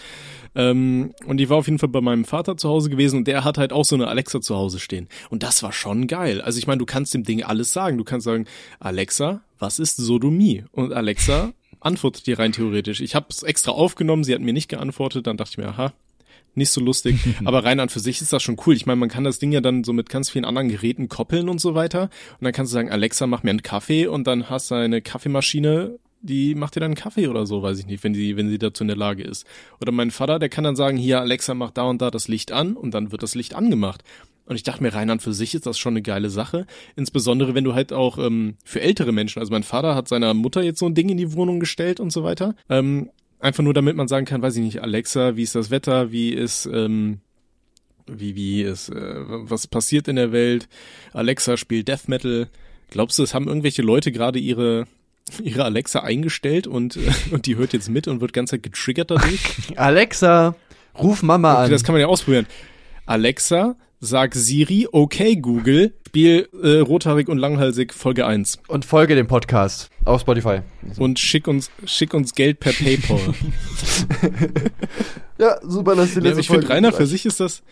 Ähm, 0.56 1.14
und 1.26 1.38
die 1.38 1.50
war 1.50 1.58
auf 1.58 1.68
jeden 1.68 1.80
Fall 1.80 1.90
bei 1.90 2.02
meinem 2.02 2.26
Vater 2.26 2.58
zu 2.58 2.70
Hause 2.70 2.90
gewesen 2.90 3.18
und 3.18 3.28
der 3.28 3.44
hat 3.44 3.58
halt 3.58 3.74
auch 3.74 3.86
so 3.86 3.96
eine 3.96 4.08
Alexa 4.08 4.42
zu 4.42 4.56
Hause 4.56 4.80
stehen. 4.80 5.08
Und 5.30 5.44
das 5.44 5.64
war 5.64 5.72
schon 5.74 6.08
geil. 6.08 6.42
Also 6.42 6.60
ich 6.60 6.68
meine, 6.68 6.80
du 6.80 6.86
kannst 6.86 7.14
dem 7.14 7.24
Ding 7.24 7.44
alles 7.44 7.74
sagen. 7.74 7.98
Du 7.98 8.04
kannst 8.04 8.26
sagen, 8.26 8.46
Alexa, 8.80 9.42
was 9.60 9.80
ist 9.80 9.98
Sodomie? 9.98 10.64
Und 10.72 10.94
Alexa 10.94 11.54
antwortet 11.86 12.28
dir 12.28 12.40
rein 12.40 12.52
theoretisch. 12.52 13.02
Ich 13.02 13.16
habe 13.16 13.28
es 13.30 13.44
extra 13.44 13.72
aufgenommen, 13.72 14.24
sie 14.24 14.34
hat 14.34 14.42
mir 14.42 14.54
nicht 14.54 14.70
geantwortet, 14.70 15.28
dann 15.28 15.38
dachte 15.38 15.52
ich 15.52 15.58
mir, 15.58 15.68
aha, 15.68 15.94
nicht 16.56 16.70
so 16.70 16.82
lustig. 16.82 17.18
Aber 17.46 17.64
rein 17.64 17.80
an 17.80 17.90
für 17.90 18.00
sich 18.00 18.22
ist 18.22 18.34
das 18.34 18.44
schon 18.44 18.58
cool. 18.66 18.76
Ich 18.76 18.86
meine, 18.86 19.00
man 19.00 19.10
kann 19.10 19.24
das 19.24 19.40
Ding 19.40 19.52
ja 19.52 19.62
dann 19.62 19.84
so 19.84 19.94
mit 19.94 20.10
ganz 20.10 20.30
vielen 20.30 20.46
anderen 20.46 20.70
Geräten 20.70 21.10
koppeln 21.10 21.50
und 21.50 21.60
so 21.60 21.76
weiter. 21.76 22.04
Und 22.40 22.44
dann 22.44 22.54
kannst 22.54 22.72
du 22.72 22.76
sagen, 22.76 22.92
Alexa, 22.92 23.28
mach 23.28 23.44
mir 23.44 23.52
einen 23.52 23.64
Kaffee 23.64 24.08
und 24.08 24.28
dann 24.28 24.50
hast 24.50 24.72
du 24.72 24.76
eine 24.76 25.02
Kaffeemaschine, 25.02 26.00
die 26.22 26.56
macht 26.56 26.76
dir 26.76 26.80
dann 26.80 26.92
einen 26.92 26.96
Kaffee 26.96 27.28
oder 27.28 27.46
so, 27.46 27.62
weiß 27.62 27.80
ich 27.80 27.86
nicht, 27.86 28.04
wenn 28.04 28.14
sie, 28.14 28.38
wenn 28.38 28.50
sie 28.50 28.58
dazu 28.58 28.84
in 28.84 28.88
der 28.88 28.98
Lage 28.98 29.24
ist. 29.24 29.46
Oder 29.82 29.92
mein 29.92 30.10
Vater, 30.10 30.40
der 30.40 30.50
kann 30.50 30.64
dann 30.64 30.78
sagen, 30.78 30.98
hier, 30.98 31.20
Alexa, 31.20 31.54
mach 31.54 31.72
da 31.72 31.84
und 31.84 32.02
da 32.02 32.12
das 32.12 32.28
Licht 32.28 32.52
an 32.52 32.78
und 32.78 32.94
dann 32.94 33.12
wird 33.12 33.24
das 33.24 33.36
Licht 33.36 33.56
angemacht. 33.56 34.04
Und 34.46 34.56
ich 34.56 34.64
dachte 34.64 34.84
mir, 34.84 34.94
rein 34.94 35.10
an 35.10 35.20
für 35.20 35.34
sich 35.34 35.56
ist 35.56 35.66
das 35.66 35.78
schon 35.80 35.94
eine 35.94 36.02
geile 36.02 36.30
Sache. 36.30 36.66
Insbesondere, 36.96 37.56
wenn 37.56 37.64
du 37.64 37.74
halt 37.74 37.94
auch 37.94 38.18
ähm, 38.18 38.56
für 38.66 38.82
ältere 38.82 39.12
Menschen, 39.12 39.40
also 39.40 39.52
mein 39.52 39.64
Vater 39.64 39.96
hat 39.96 40.08
seiner 40.08 40.34
Mutter 40.34 40.62
jetzt 40.62 40.80
so 40.80 40.86
ein 40.86 40.96
Ding 40.96 41.10
in 41.10 41.18
die 41.18 41.34
Wohnung 41.34 41.60
gestellt 41.60 42.00
und 42.00 42.12
so 42.12 42.24
weiter. 42.24 42.56
Ähm, 42.70 43.10
einfach 43.40 43.64
nur, 43.64 43.74
damit 43.74 43.96
man 43.96 44.08
sagen 44.08 44.26
kann, 44.26 44.42
weiß 44.42 44.56
ich 44.58 44.64
nicht, 44.64 44.82
Alexa, 44.82 45.36
wie 45.38 45.44
ist 45.44 45.56
das 45.56 45.72
Wetter, 45.72 46.12
wie 46.12 46.32
ist, 46.32 46.66
ähm, 46.66 47.20
wie, 48.06 48.36
wie 48.36 48.64
ist, 48.64 48.90
äh, 48.90 48.96
was 48.96 49.68
passiert 49.68 50.08
in 50.10 50.18
der 50.18 50.32
Welt? 50.34 50.68
Alexa 51.14 51.56
spielt 51.56 51.88
Death 51.88 52.08
Metal. 52.10 52.50
Glaubst 52.90 53.18
du, 53.18 53.24
es 53.24 53.34
haben 53.34 53.48
irgendwelche 53.48 53.82
Leute 53.82 54.12
gerade 54.12 54.40
ihre 54.40 54.88
ihre 55.42 55.64
Alexa 55.64 56.02
eingestellt 56.02 56.68
und, 56.68 56.98
äh, 56.98 57.12
und 57.32 57.46
die 57.46 57.56
hört 57.56 57.72
jetzt 57.72 57.90
mit 57.90 58.10
und 58.10 58.20
wird 58.20 58.34
ganz 58.34 58.52
getriggert 58.52 59.10
dadurch? 59.10 59.40
Alexa, 59.78 60.54
ruf 61.02 61.24
Mama 61.24 61.54
Okay, 61.54 61.64
an. 61.66 61.72
das 61.72 61.84
kann 61.86 61.94
man 61.94 62.02
ja 62.02 62.08
ausprobieren. 62.08 62.46
Alexa, 63.06 63.76
sag 64.04 64.36
Siri, 64.36 64.88
okay 64.92 65.38
Google, 65.38 65.94
spiel 66.14 66.50
äh, 66.62 66.80
rothaarig 66.80 67.30
und 67.30 67.38
langhalsig 67.38 67.94
Folge 67.94 68.28
1 68.28 68.60
Und 68.68 68.84
folge 68.86 69.16
dem 69.16 69.28
Podcast 69.28 69.90
auf 70.04 70.22
Spotify. 70.22 70.60
und 71.00 71.20
schick 71.20 71.48
uns 71.48 71.72
schick 71.86 72.14
uns 72.14 72.36
Geld 72.36 72.60
per 72.60 72.74
PayPal. 72.74 73.20
Ja, 75.40 75.58
super, 75.64 75.96
dass 75.96 76.14
die 76.14 76.20
ja, 76.20 76.32
aber 76.32 76.40
ich 76.40 76.48
finde 76.48 76.70
Rainer 76.70 76.94
für 76.94 77.08
sich 77.08 77.26
ist 77.26 77.40
das 77.40 77.64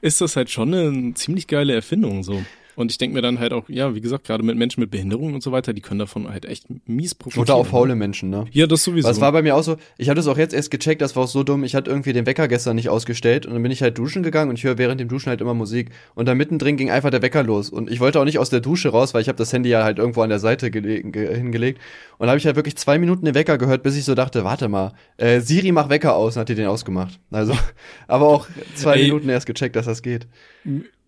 ist 0.00 0.20
das 0.20 0.34
halt 0.34 0.50
schon 0.50 0.74
eine 0.74 1.14
ziemlich 1.14 1.46
geile 1.46 1.72
Erfindung 1.72 2.24
so. 2.24 2.42
Und 2.76 2.92
ich 2.92 2.98
denke 2.98 3.14
mir 3.14 3.22
dann 3.22 3.40
halt 3.40 3.52
auch, 3.52 3.68
ja, 3.68 3.94
wie 3.94 4.00
gesagt, 4.00 4.24
gerade 4.24 4.42
mit 4.42 4.56
Menschen 4.56 4.80
mit 4.80 4.90
Behinderungen 4.90 5.34
und 5.34 5.42
so 5.42 5.50
weiter, 5.50 5.72
die 5.72 5.80
können 5.80 5.98
davon 5.98 6.28
halt 6.28 6.44
echt 6.44 6.66
mies 6.86 7.14
profitieren. 7.14 7.44
Oder 7.44 7.54
auch 7.54 7.66
faule 7.66 7.94
Menschen, 7.96 8.30
ne? 8.30 8.44
Ja, 8.52 8.66
das 8.66 8.84
sowieso. 8.84 9.08
Was 9.08 9.20
war 9.20 9.32
bei 9.32 9.42
mir 9.42 9.56
auch 9.56 9.62
so, 9.62 9.76
ich 9.96 10.08
habe 10.08 10.16
das 10.16 10.26
auch 10.28 10.36
jetzt 10.36 10.52
erst 10.54 10.70
gecheckt, 10.70 11.00
das 11.00 11.16
war 11.16 11.24
auch 11.24 11.28
so 11.28 11.42
dumm, 11.42 11.64
ich 11.64 11.74
hatte 11.74 11.90
irgendwie 11.90 12.12
den 12.12 12.26
Wecker 12.26 12.48
gestern 12.48 12.76
nicht 12.76 12.90
ausgestellt 12.90 13.46
und 13.46 13.54
dann 13.54 13.62
bin 13.62 13.72
ich 13.72 13.82
halt 13.82 13.96
duschen 13.96 14.22
gegangen 14.22 14.50
und 14.50 14.58
ich 14.58 14.64
höre 14.64 14.78
während 14.78 15.00
dem 15.00 15.08
Duschen 15.08 15.30
halt 15.30 15.40
immer 15.40 15.54
Musik 15.54 15.90
und 16.14 16.26
dann 16.26 16.36
mittendrin 16.36 16.76
ging 16.76 16.90
einfach 16.90 17.10
der 17.10 17.22
Wecker 17.22 17.42
los 17.42 17.70
und 17.70 17.90
ich 17.90 18.00
wollte 18.00 18.20
auch 18.20 18.24
nicht 18.24 18.38
aus 18.38 18.50
der 18.50 18.60
Dusche 18.60 18.90
raus, 18.90 19.14
weil 19.14 19.22
ich 19.22 19.28
habe 19.28 19.38
das 19.38 19.52
Handy 19.52 19.70
ja 19.70 19.82
halt 19.82 19.98
irgendwo 19.98 20.20
an 20.20 20.28
der 20.28 20.38
Seite 20.38 20.66
hingelegt 20.66 21.80
und 22.18 22.28
habe 22.28 22.38
ich 22.38 22.46
halt 22.46 22.56
wirklich 22.56 22.76
zwei 22.76 22.98
Minuten 22.98 23.24
den 23.24 23.34
Wecker 23.34 23.58
gehört, 23.58 23.82
bis 23.82 23.96
ich 23.96 24.04
so 24.04 24.14
dachte, 24.14 24.44
warte 24.44 24.68
mal, 24.68 24.92
äh, 25.16 25.40
Siri 25.40 25.72
mach 25.72 25.88
Wecker 25.88 26.14
aus 26.14 26.36
und 26.36 26.40
hat 26.40 26.48
die 26.48 26.54
den 26.54 26.66
ausgemacht. 26.66 27.18
Also, 27.30 27.54
aber 28.06 28.26
auch 28.26 28.46
zwei 28.74 28.96
Ey. 28.96 29.04
Minuten 29.04 29.28
erst 29.28 29.46
gecheckt, 29.46 29.76
dass 29.76 29.86
das 29.86 30.02
geht. 30.02 30.26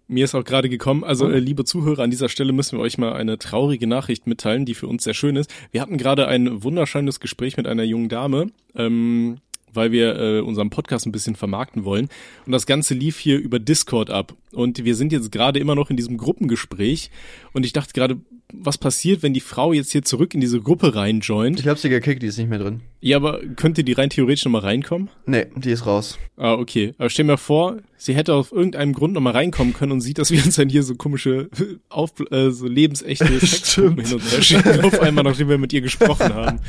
Mir 0.08 0.24
ist 0.24 0.34
auch 0.34 0.44
gerade 0.44 0.68
gekommen, 0.68 1.04
also 1.04 1.28
äh, 1.28 1.38
liebe 1.38 1.64
Zuhörer, 1.64 2.02
an 2.02 2.10
dieser 2.10 2.28
Stelle 2.28 2.52
müssen 2.52 2.78
wir 2.78 2.82
euch 2.82 2.98
mal 2.98 3.12
eine 3.12 3.38
traurige 3.38 3.86
Nachricht 3.86 4.26
mitteilen, 4.26 4.64
die 4.64 4.74
für 4.74 4.88
uns 4.88 5.04
sehr 5.04 5.14
schön 5.14 5.36
ist. 5.36 5.50
Wir 5.70 5.80
hatten 5.80 5.98
gerade 5.98 6.26
ein 6.26 6.64
wunderschönes 6.64 7.20
Gespräch 7.20 7.56
mit 7.56 7.66
einer 7.66 7.84
jungen 7.84 8.08
Dame, 8.08 8.46
ähm, 8.74 9.36
weil 9.72 9.92
wir 9.92 10.18
äh, 10.18 10.40
unseren 10.40 10.70
Podcast 10.70 11.06
ein 11.06 11.12
bisschen 11.12 11.36
vermarkten 11.36 11.84
wollen. 11.84 12.08
Und 12.46 12.52
das 12.52 12.66
Ganze 12.66 12.94
lief 12.94 13.18
hier 13.18 13.38
über 13.38 13.58
Discord 13.58 14.10
ab. 14.10 14.34
Und 14.52 14.84
wir 14.84 14.94
sind 14.94 15.12
jetzt 15.12 15.30
gerade 15.30 15.58
immer 15.58 15.74
noch 15.74 15.90
in 15.90 15.96
diesem 15.96 16.16
Gruppengespräch. 16.16 17.10
Und 17.52 17.66
ich 17.66 17.74
dachte 17.74 17.92
gerade, 17.92 18.18
was 18.52 18.78
passiert, 18.78 19.22
wenn 19.22 19.34
die 19.34 19.40
Frau 19.40 19.72
jetzt 19.72 19.92
hier 19.92 20.02
zurück 20.02 20.34
in 20.34 20.40
diese 20.40 20.60
Gruppe 20.60 20.94
reinjoint? 20.94 21.60
Ich 21.60 21.68
hab 21.68 21.78
sie 21.78 21.90
gekickt, 21.90 22.22
die 22.22 22.28
ist 22.28 22.38
nicht 22.38 22.48
mehr 22.48 22.58
drin. 22.58 22.80
Ja, 23.00 23.18
aber 23.18 23.40
könnte 23.56 23.84
die 23.84 23.92
rein 23.92 24.10
theoretisch 24.10 24.44
nochmal 24.44 24.62
reinkommen? 24.62 25.10
Nee, 25.26 25.46
die 25.56 25.70
ist 25.70 25.86
raus. 25.86 26.18
Ah, 26.36 26.54
okay. 26.54 26.94
Aber 26.98 27.10
stell 27.10 27.26
mir 27.26 27.36
vor, 27.36 27.76
sie 27.98 28.14
hätte 28.14 28.32
auf 28.34 28.52
irgendeinem 28.52 28.92
Grund 28.94 29.12
nochmal 29.12 29.34
reinkommen 29.34 29.74
können 29.74 29.92
und 29.92 30.00
sieht, 30.00 30.18
dass 30.18 30.30
wir 30.30 30.42
uns 30.44 30.56
dann 30.56 30.68
hier 30.68 30.82
so 30.82 30.94
komische, 30.94 31.50
auf, 31.88 32.12
äh, 32.30 32.50
so 32.50 32.66
lebensechte 32.66 33.26
Sexpuppen 33.40 34.04
hin 34.04 34.14
und 34.14 34.32
her 34.32 34.42
schicken, 34.42 34.80
auf 34.84 35.00
einmal, 35.00 35.24
nachdem 35.24 35.48
wir 35.48 35.58
mit 35.58 35.72
ihr 35.72 35.82
gesprochen 35.82 36.32
haben. 36.32 36.60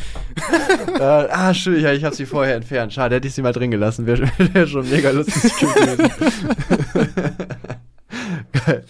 äh, 1.00 1.02
ah, 1.02 1.54
schön, 1.54 1.82
ja, 1.82 1.94
ich 1.94 2.04
habe 2.04 2.15
sie 2.15 2.26
vorher 2.26 2.56
entfernt. 2.56 2.92
Schade, 2.92 3.15
hätte 3.15 3.28
ich 3.28 3.34
sie 3.34 3.42
mal 3.42 3.54
drin 3.54 3.72
gelassen. 3.72 4.06
Wäre 4.06 4.30
wär 4.54 4.68
schon 4.68 4.89
mega 4.89 5.12
lustig 5.12 5.54
gewesen. 5.58 6.12
Geil. 8.52 8.84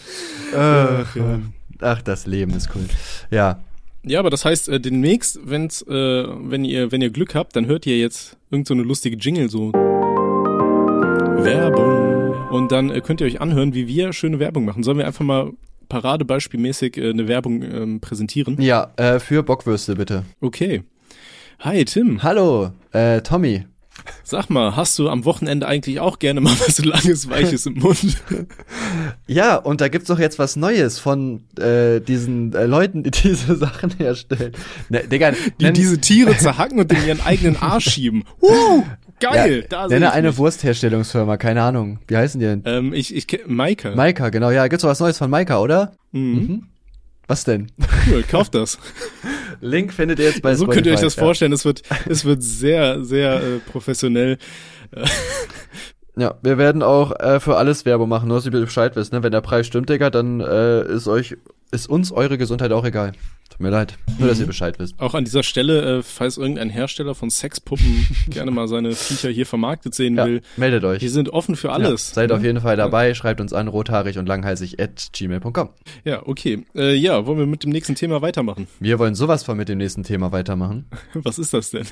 Ach, 0.56 1.16
ja. 1.16 1.40
Ach, 1.82 2.02
das 2.02 2.26
Leben 2.26 2.54
ist 2.54 2.70
cool. 2.76 2.86
Ja. 3.30 3.60
Ja, 4.04 4.20
aber 4.20 4.30
das 4.30 4.46
heißt, 4.46 4.70
äh, 4.70 4.80
demnächst, 4.80 5.40
wenn's, 5.44 5.82
äh, 5.82 5.94
wenn 5.94 6.64
ihr, 6.64 6.92
wenn 6.92 7.02
ihr 7.02 7.10
Glück 7.10 7.36
habt, 7.36 7.56
dann 7.56 7.66
hört 7.66 7.86
ihr 7.86 7.98
jetzt 7.98 8.38
irgend 8.50 8.68
so 8.68 8.74
eine 8.74 8.84
lustige 8.84 9.18
Jingle 9.18 9.50
so. 9.50 9.74
Werbung. 11.44 11.99
Und 12.50 12.72
dann 12.72 12.90
äh, 12.90 13.02
könnt 13.02 13.22
ihr 13.22 13.28
euch 13.28 13.42
anhören, 13.42 13.76
wie 13.76 13.88
wir 13.88 14.12
schöne 14.12 14.40
Werbung 14.40 14.66
machen. 14.66 14.82
Sollen 14.82 14.98
wir 14.98 15.06
einfach 15.06 15.24
mal 15.24 15.52
paradebeispielmäßig 15.88 16.98
äh, 16.98 17.10
eine 17.12 17.28
Werbung 17.28 17.62
ähm, 17.62 18.00
präsentieren? 18.00 18.60
Ja, 18.60 18.92
äh, 18.98 19.20
für 19.20 19.44
Bockwürste 19.44 19.96
bitte. 19.96 20.24
Okay. 20.42 20.84
Hi, 21.60 21.86
Tim. 21.86 22.24
Hallo, 22.24 22.72
äh, 22.92 23.22
Tommy. 23.22 23.66
Sag 24.24 24.50
mal, 24.50 24.76
hast 24.76 24.98
du 24.98 25.10
am 25.10 25.26
Wochenende 25.26 25.68
eigentlich 25.68 26.00
auch 26.00 26.20
gerne 26.20 26.42
mal 26.42 26.54
was 26.66 26.84
langes, 26.84 27.30
weiches 27.30 27.66
im 27.66 27.76
Mund? 27.76 28.18
Ja, 29.28 29.58
und 29.58 29.80
da 29.80 29.90
gibt's 29.90 30.08
doch 30.08 30.18
jetzt 30.18 30.40
was 30.40 30.56
Neues 30.56 30.98
von 30.98 31.44
äh, 31.60 32.00
diesen 32.00 32.52
äh, 32.54 32.66
Leuten, 32.66 33.04
die 33.04 33.12
diese 33.24 33.56
Sachen 33.56 33.92
herstellen. 33.92 34.54
Ne, 34.90 35.04
Digga, 35.08 35.34
die 35.62 35.72
diese 35.72 36.00
Tiere 36.00 36.36
zerhacken 36.36 36.80
und 36.80 36.92
in 36.92 37.06
ihren 37.06 37.22
eigenen 37.22 37.56
Arsch 37.58 37.92
schieben. 37.92 38.24
Uh, 38.42 38.84
geil! 39.20 39.68
ja, 39.72 39.88
nenne 39.88 40.12
eine 40.12 40.30
mich. 40.30 40.38
Wurstherstellungsfirma, 40.38 41.38
keine 41.38 41.62
Ahnung. 41.64 42.00
Wie 42.08 42.18
heißen 42.18 42.40
die 42.40 42.46
denn? 42.46 42.64
Ähm, 42.66 42.94
ich, 42.94 43.16
ich 43.16 43.28
kenne 43.28 43.44
Maika. 43.48 43.96
Maika, 43.96 44.30
genau. 44.30 44.52
Ja, 44.52 44.68
gibt's 44.68 44.84
doch 44.84 44.90
was 44.90 45.00
Neues 45.00 45.18
von 45.18 45.30
Maika, 45.30 45.60
oder? 45.60 45.94
Mhm. 46.12 46.22
mhm. 46.22 46.64
Was 47.28 47.44
denn? 47.44 47.72
Cool, 48.10 48.24
kauft 48.24 48.56
das. 48.56 48.80
Link 49.62 49.94
findet 49.94 50.18
ihr 50.18 50.26
jetzt 50.26 50.42
bei 50.42 50.56
So 50.56 50.66
könnt 50.66 50.88
ihr 50.88 50.94
euch 50.94 51.00
das 51.00 51.16
ja. 51.16 51.22
vorstellen. 51.22 51.54
Es 51.54 51.64
wird, 51.64 51.84
es 52.10 52.26
wird 52.26 52.42
sehr, 52.42 53.04
sehr 53.04 53.36
äh, 53.36 53.60
professionell. 53.72 54.40
Ja, 56.20 56.36
wir 56.42 56.58
werden 56.58 56.84
auch 56.84 57.18
äh, 57.18 57.40
für 57.40 57.56
alles 57.56 57.86
Werbung 57.86 58.10
machen, 58.10 58.28
nur 58.28 58.38
dass 58.38 58.46
ihr 58.46 58.52
Bescheid 58.52 58.96
wisst. 58.98 59.14
Ne? 59.14 59.24
Wenn 59.24 59.32
der 59.32 59.40
Preis 59.40 59.68
stimmt, 59.68 59.90
Digga, 59.90 60.10
dann 60.10 60.42
äh, 60.42 60.84
ist 60.84 61.08
euch, 61.08 61.38
ist 61.72 61.88
uns 61.88 62.12
eure 62.12 62.38
Gesundheit 62.38 62.74
auch 62.74 62.84
egal. 62.84 63.14
Tut 63.60 63.66
mir 63.66 63.72
leid. 63.72 63.98
Nur, 64.18 64.30
dass 64.30 64.40
ihr 64.40 64.46
mhm. 64.46 64.48
Bescheid 64.48 64.80
wisst. 64.80 64.98
Auch 65.00 65.14
an 65.14 65.26
dieser 65.26 65.44
Stelle, 65.44 65.98
äh, 65.98 66.02
falls 66.02 66.38
irgendein 66.38 66.70
Hersteller 66.70 67.14
von 67.14 67.30
Sexpuppen 67.30 68.08
gerne 68.30 68.52
mal 68.52 68.70
seine 68.70 68.94
Viecher 68.94 69.30
hier 69.30 69.46
vermarktet 69.46 69.94
sehen 69.94 70.16
ja, 70.16 70.26
will. 70.26 70.42
Meldet 70.56 70.86
euch. 70.86 71.02
Wir 71.02 71.10
sind 71.10 71.28
offen 71.28 71.58
für 71.58 71.74
alles. 71.74 72.12
Ja, 72.12 72.16
seid 72.16 72.32
auf 72.32 72.42
jeden 72.42 72.62
Fall 72.62 72.78
dabei. 72.78 73.14
Schreibt 73.14 73.42
uns 73.42 73.52
an 73.52 73.68
rothaarig 73.68 74.18
und 74.18 74.28
langhalsig 74.28 74.80
at 74.80 75.10
gmail.com. 75.12 75.72
Ja, 76.06 76.26
okay. 76.26 76.64
Äh, 76.74 76.96
ja, 76.96 77.26
wollen 77.26 77.38
wir 77.38 77.48
mit 77.48 77.66
dem 77.66 77.72
nächsten 77.72 77.96
Thema 77.96 78.22
weitermachen? 78.22 78.68
Wir 78.80 78.98
wollen 78.98 79.14
sowas 79.14 79.44
von 79.44 79.58
mit 79.58 79.68
dem 79.68 79.80
nächsten 79.80 80.04
Thema 80.04 80.32
weitermachen. 80.32 80.86
Was 81.14 81.38
ist 81.38 81.54
das 81.54 81.72
denn? 81.72 81.86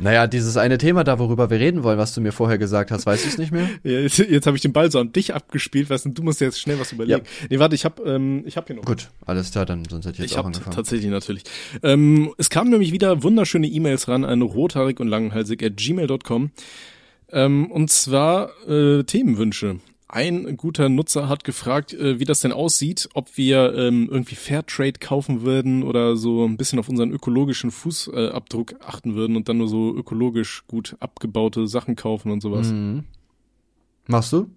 Naja, 0.00 0.26
dieses 0.26 0.56
eine 0.56 0.76
Thema 0.76 1.04
da, 1.04 1.20
worüber 1.20 1.50
wir 1.50 1.60
reden 1.60 1.84
wollen, 1.84 1.98
was 1.98 2.14
du 2.14 2.20
mir 2.20 2.32
vorher 2.32 2.58
gesagt 2.58 2.90
hast, 2.90 3.06
weißt 3.06 3.24
du 3.24 3.28
es 3.28 3.38
nicht 3.38 3.52
mehr? 3.52 3.68
Ja, 3.84 4.00
jetzt, 4.00 4.18
jetzt 4.18 4.46
habe 4.46 4.56
ich 4.56 4.62
den 4.62 4.72
Ball 4.72 4.90
so 4.90 4.98
an 4.98 5.12
dich 5.12 5.34
abgespielt, 5.34 5.88
weißt 5.88 6.06
du, 6.06 6.10
du 6.10 6.22
musst 6.22 6.40
jetzt 6.40 6.60
schnell 6.60 6.80
was 6.80 6.92
überlegen. 6.92 7.22
Ja. 7.24 7.46
Nee, 7.48 7.58
warte, 7.58 7.74
ich 7.74 7.84
habe 7.84 8.02
ähm, 8.02 8.42
ich 8.46 8.56
hab 8.56 8.66
hier 8.66 8.76
noch. 8.76 8.84
Gut, 8.84 9.10
alles 9.24 9.52
klar, 9.52 9.66
dann 9.66 9.84
sonst 9.88 10.06
hätte 10.06 10.16
ich 10.16 10.18
jetzt 10.20 10.32
ich 10.32 10.38
auch 10.38 10.44
angefangen. 10.44 10.74
tatsächlich 10.74 11.11
natürlich. 11.12 11.44
Äh, 11.82 11.92
ähm, 11.92 12.32
es 12.38 12.50
kamen 12.50 12.70
nämlich 12.70 12.92
wieder 12.92 13.22
wunderschöne 13.22 13.66
E-Mails 13.66 14.08
ran 14.08 14.24
an 14.24 14.42
rothaarig 14.42 15.00
und 15.00 15.08
langhalsig 15.08 15.62
at 15.62 15.76
gmail.com. 15.76 16.50
Ähm, 17.30 17.70
und 17.70 17.90
zwar 17.90 18.50
äh, 18.68 19.04
Themenwünsche. 19.04 19.80
Ein 20.08 20.58
guter 20.58 20.90
Nutzer 20.90 21.28
hat 21.28 21.42
gefragt, 21.42 21.94
äh, 21.94 22.18
wie 22.20 22.26
das 22.26 22.40
denn 22.40 22.52
aussieht, 22.52 23.08
ob 23.14 23.38
wir 23.38 23.74
ähm, 23.74 24.08
irgendwie 24.10 24.34
Fairtrade 24.34 24.98
kaufen 25.00 25.40
würden 25.40 25.82
oder 25.82 26.16
so 26.16 26.44
ein 26.44 26.58
bisschen 26.58 26.78
auf 26.78 26.90
unseren 26.90 27.12
ökologischen 27.12 27.70
Fußabdruck 27.70 28.72
äh, 28.72 28.76
achten 28.86 29.14
würden 29.14 29.36
und 29.36 29.48
dann 29.48 29.56
nur 29.56 29.68
so 29.68 29.94
ökologisch 29.94 30.64
gut 30.66 30.96
abgebaute 31.00 31.66
Sachen 31.66 31.96
kaufen 31.96 32.30
und 32.30 32.42
sowas. 32.42 32.70
Mhm. 32.72 33.04
Machst 34.06 34.34
du? 34.34 34.50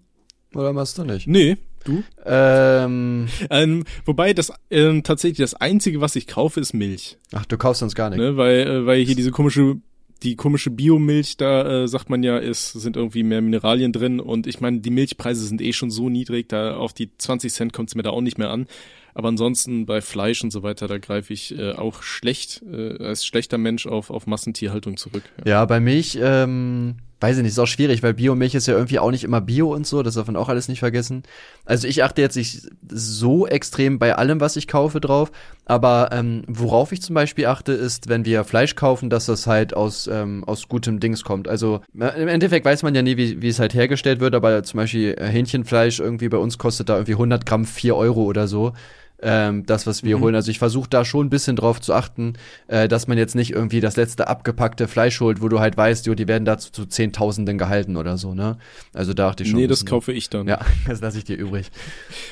Oder 0.54 0.74
machst 0.74 0.98
du 0.98 1.04
nicht? 1.04 1.26
Nee, 1.26 1.56
Du? 1.86 2.02
Ähm, 2.24 3.28
ähm, 3.50 3.84
wobei 4.04 4.34
das 4.34 4.52
ähm, 4.70 5.02
tatsächlich 5.02 5.38
das 5.38 5.54
einzige, 5.54 6.00
was 6.00 6.16
ich 6.16 6.26
kaufe, 6.26 6.60
ist 6.60 6.74
Milch. 6.74 7.16
Ach, 7.32 7.46
du 7.46 7.56
kaufst 7.56 7.80
sonst 7.80 7.94
gar 7.94 8.10
nicht. 8.10 8.18
Ne, 8.18 8.36
weil, 8.36 8.66
äh, 8.66 8.86
weil 8.86 9.04
hier 9.04 9.14
diese 9.14 9.30
komische, 9.30 9.76
die 10.22 10.36
komische 10.36 10.70
Biomilch, 10.70 11.36
da 11.36 11.84
äh, 11.84 11.88
sagt 11.88 12.10
man 12.10 12.22
ja, 12.22 12.38
ist, 12.38 12.72
sind 12.72 12.96
irgendwie 12.96 13.22
mehr 13.22 13.40
Mineralien 13.40 13.92
drin 13.92 14.20
und 14.20 14.46
ich 14.46 14.60
meine, 14.60 14.80
die 14.80 14.90
Milchpreise 14.90 15.46
sind 15.46 15.62
eh 15.62 15.72
schon 15.72 15.90
so 15.90 16.08
niedrig, 16.08 16.48
da 16.48 16.76
auf 16.76 16.92
die 16.92 17.10
20 17.16 17.52
Cent 17.52 17.72
kommt 17.72 17.90
es 17.90 17.94
mir 17.94 18.02
da 18.02 18.10
auch 18.10 18.20
nicht 18.20 18.38
mehr 18.38 18.50
an. 18.50 18.66
Aber 19.14 19.28
ansonsten 19.28 19.86
bei 19.86 20.02
Fleisch 20.02 20.44
und 20.44 20.50
so 20.50 20.62
weiter, 20.62 20.88
da 20.88 20.98
greife 20.98 21.32
ich 21.32 21.58
äh, 21.58 21.72
auch 21.72 22.02
schlecht, 22.02 22.62
äh, 22.70 23.02
als 23.02 23.24
schlechter 23.24 23.56
Mensch 23.56 23.86
auf, 23.86 24.10
auf 24.10 24.26
Massentierhaltung 24.26 24.98
zurück. 24.98 25.22
Ja, 25.38 25.52
ja 25.52 25.64
bei 25.64 25.80
Milch, 25.80 26.18
ähm, 26.20 26.96
weiß 27.26 27.38
ich 27.38 27.42
nicht, 27.42 27.52
ist 27.52 27.58
auch 27.58 27.66
schwierig, 27.66 28.04
weil 28.04 28.14
Biomilch 28.14 28.54
ist 28.54 28.68
ja 28.68 28.74
irgendwie 28.74 29.00
auch 29.00 29.10
nicht 29.10 29.24
immer 29.24 29.40
Bio 29.40 29.74
und 29.74 29.84
so, 29.84 30.04
das 30.04 30.14
darf 30.14 30.28
man 30.28 30.36
auch 30.36 30.48
alles 30.48 30.68
nicht 30.68 30.78
vergessen. 30.78 31.24
Also 31.64 31.88
ich 31.88 32.04
achte 32.04 32.22
jetzt 32.22 32.36
nicht 32.36 32.62
so 32.88 33.48
extrem 33.48 33.98
bei 33.98 34.14
allem, 34.14 34.40
was 34.40 34.54
ich 34.54 34.68
kaufe, 34.68 35.00
drauf, 35.00 35.32
aber 35.64 36.10
ähm, 36.12 36.44
worauf 36.46 36.92
ich 36.92 37.02
zum 37.02 37.14
Beispiel 37.14 37.46
achte, 37.46 37.72
ist, 37.72 38.08
wenn 38.08 38.24
wir 38.24 38.44
Fleisch 38.44 38.76
kaufen, 38.76 39.10
dass 39.10 39.26
das 39.26 39.48
halt 39.48 39.74
aus, 39.74 40.06
ähm, 40.06 40.44
aus 40.44 40.68
gutem 40.68 41.00
Dings 41.00 41.24
kommt. 41.24 41.48
Also 41.48 41.80
im 41.94 42.28
Endeffekt 42.28 42.64
weiß 42.64 42.84
man 42.84 42.94
ja 42.94 43.02
nie, 43.02 43.16
wie, 43.16 43.42
wie 43.42 43.48
es 43.48 43.58
halt 43.58 43.74
hergestellt 43.74 44.20
wird, 44.20 44.36
aber 44.36 44.62
zum 44.62 44.78
Beispiel 44.78 45.16
äh, 45.18 45.26
Hähnchenfleisch 45.26 45.98
irgendwie 45.98 46.28
bei 46.28 46.38
uns 46.38 46.58
kostet 46.58 46.88
da 46.88 46.94
irgendwie 46.94 47.14
100 47.14 47.44
Gramm 47.44 47.64
4 47.64 47.96
Euro 47.96 48.22
oder 48.22 48.46
so 48.46 48.72
ähm, 49.22 49.64
das, 49.66 49.86
was 49.86 50.02
wir 50.02 50.18
mhm. 50.18 50.22
holen. 50.22 50.34
Also 50.34 50.50
ich 50.50 50.58
versuche 50.58 50.88
da 50.88 51.04
schon 51.04 51.26
ein 51.26 51.30
bisschen 51.30 51.56
drauf 51.56 51.80
zu 51.80 51.94
achten, 51.94 52.34
äh, 52.68 52.88
dass 52.88 53.06
man 53.06 53.18
jetzt 53.18 53.34
nicht 53.34 53.52
irgendwie 53.52 53.80
das 53.80 53.96
letzte 53.96 54.28
abgepackte 54.28 54.88
Fleisch 54.88 55.20
holt, 55.20 55.40
wo 55.40 55.48
du 55.48 55.60
halt 55.60 55.76
weißt, 55.76 56.06
jo, 56.06 56.14
die 56.14 56.28
werden 56.28 56.44
da 56.44 56.58
zu, 56.58 56.72
zu 56.72 56.86
Zehntausenden 56.86 57.58
gehalten 57.58 57.96
oder 57.96 58.18
so, 58.18 58.34
ne? 58.34 58.58
Also 58.92 59.14
da 59.14 59.26
dachte 59.28 59.42
ich 59.42 59.50
schon. 59.50 59.60
Nee, 59.60 59.66
das 59.66 59.86
kaufe 59.86 60.12
ich 60.12 60.28
dann. 60.28 60.46
Ja, 60.48 60.60
das 60.86 61.00
lasse 61.00 61.18
ich 61.18 61.24
dir 61.24 61.36
übrig. 61.36 61.70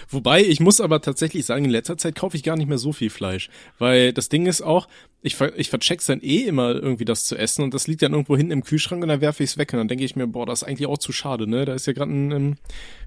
Wobei, 0.08 0.42
ich 0.42 0.60
muss 0.60 0.80
aber 0.80 1.00
tatsächlich 1.00 1.46
sagen, 1.46 1.64
in 1.64 1.70
letzter 1.70 1.96
Zeit 1.96 2.14
kaufe 2.14 2.36
ich 2.36 2.42
gar 2.42 2.56
nicht 2.56 2.68
mehr 2.68 2.78
so 2.78 2.92
viel 2.92 3.10
Fleisch. 3.10 3.48
Weil 3.78 4.12
das 4.12 4.28
Ding 4.28 4.46
ist 4.46 4.62
auch, 4.62 4.88
ich, 5.24 5.36
ver 5.36 5.58
ich 5.58 5.70
vercheck's 5.70 6.04
dann 6.04 6.20
eh 6.20 6.42
immer 6.42 6.74
irgendwie 6.74 7.06
das 7.06 7.24
zu 7.24 7.34
essen 7.34 7.64
und 7.64 7.72
das 7.72 7.86
liegt 7.86 8.02
dann 8.02 8.12
irgendwo 8.12 8.36
hinten 8.36 8.52
im 8.52 8.62
Kühlschrank 8.62 9.02
und 9.02 9.08
dann 9.08 9.22
werfe 9.22 9.42
ich's 9.42 9.56
weg 9.56 9.72
und 9.72 9.78
dann 9.78 9.88
denke 9.88 10.04
ich 10.04 10.16
mir, 10.16 10.26
boah, 10.26 10.44
das 10.44 10.60
ist 10.60 10.68
eigentlich 10.68 10.86
auch 10.86 10.98
zu 10.98 11.12
schade, 11.12 11.48
ne? 11.48 11.64
Da 11.64 11.72
ist 11.72 11.86
ja 11.86 11.94
gerade 11.94 12.12
ein, 12.12 12.58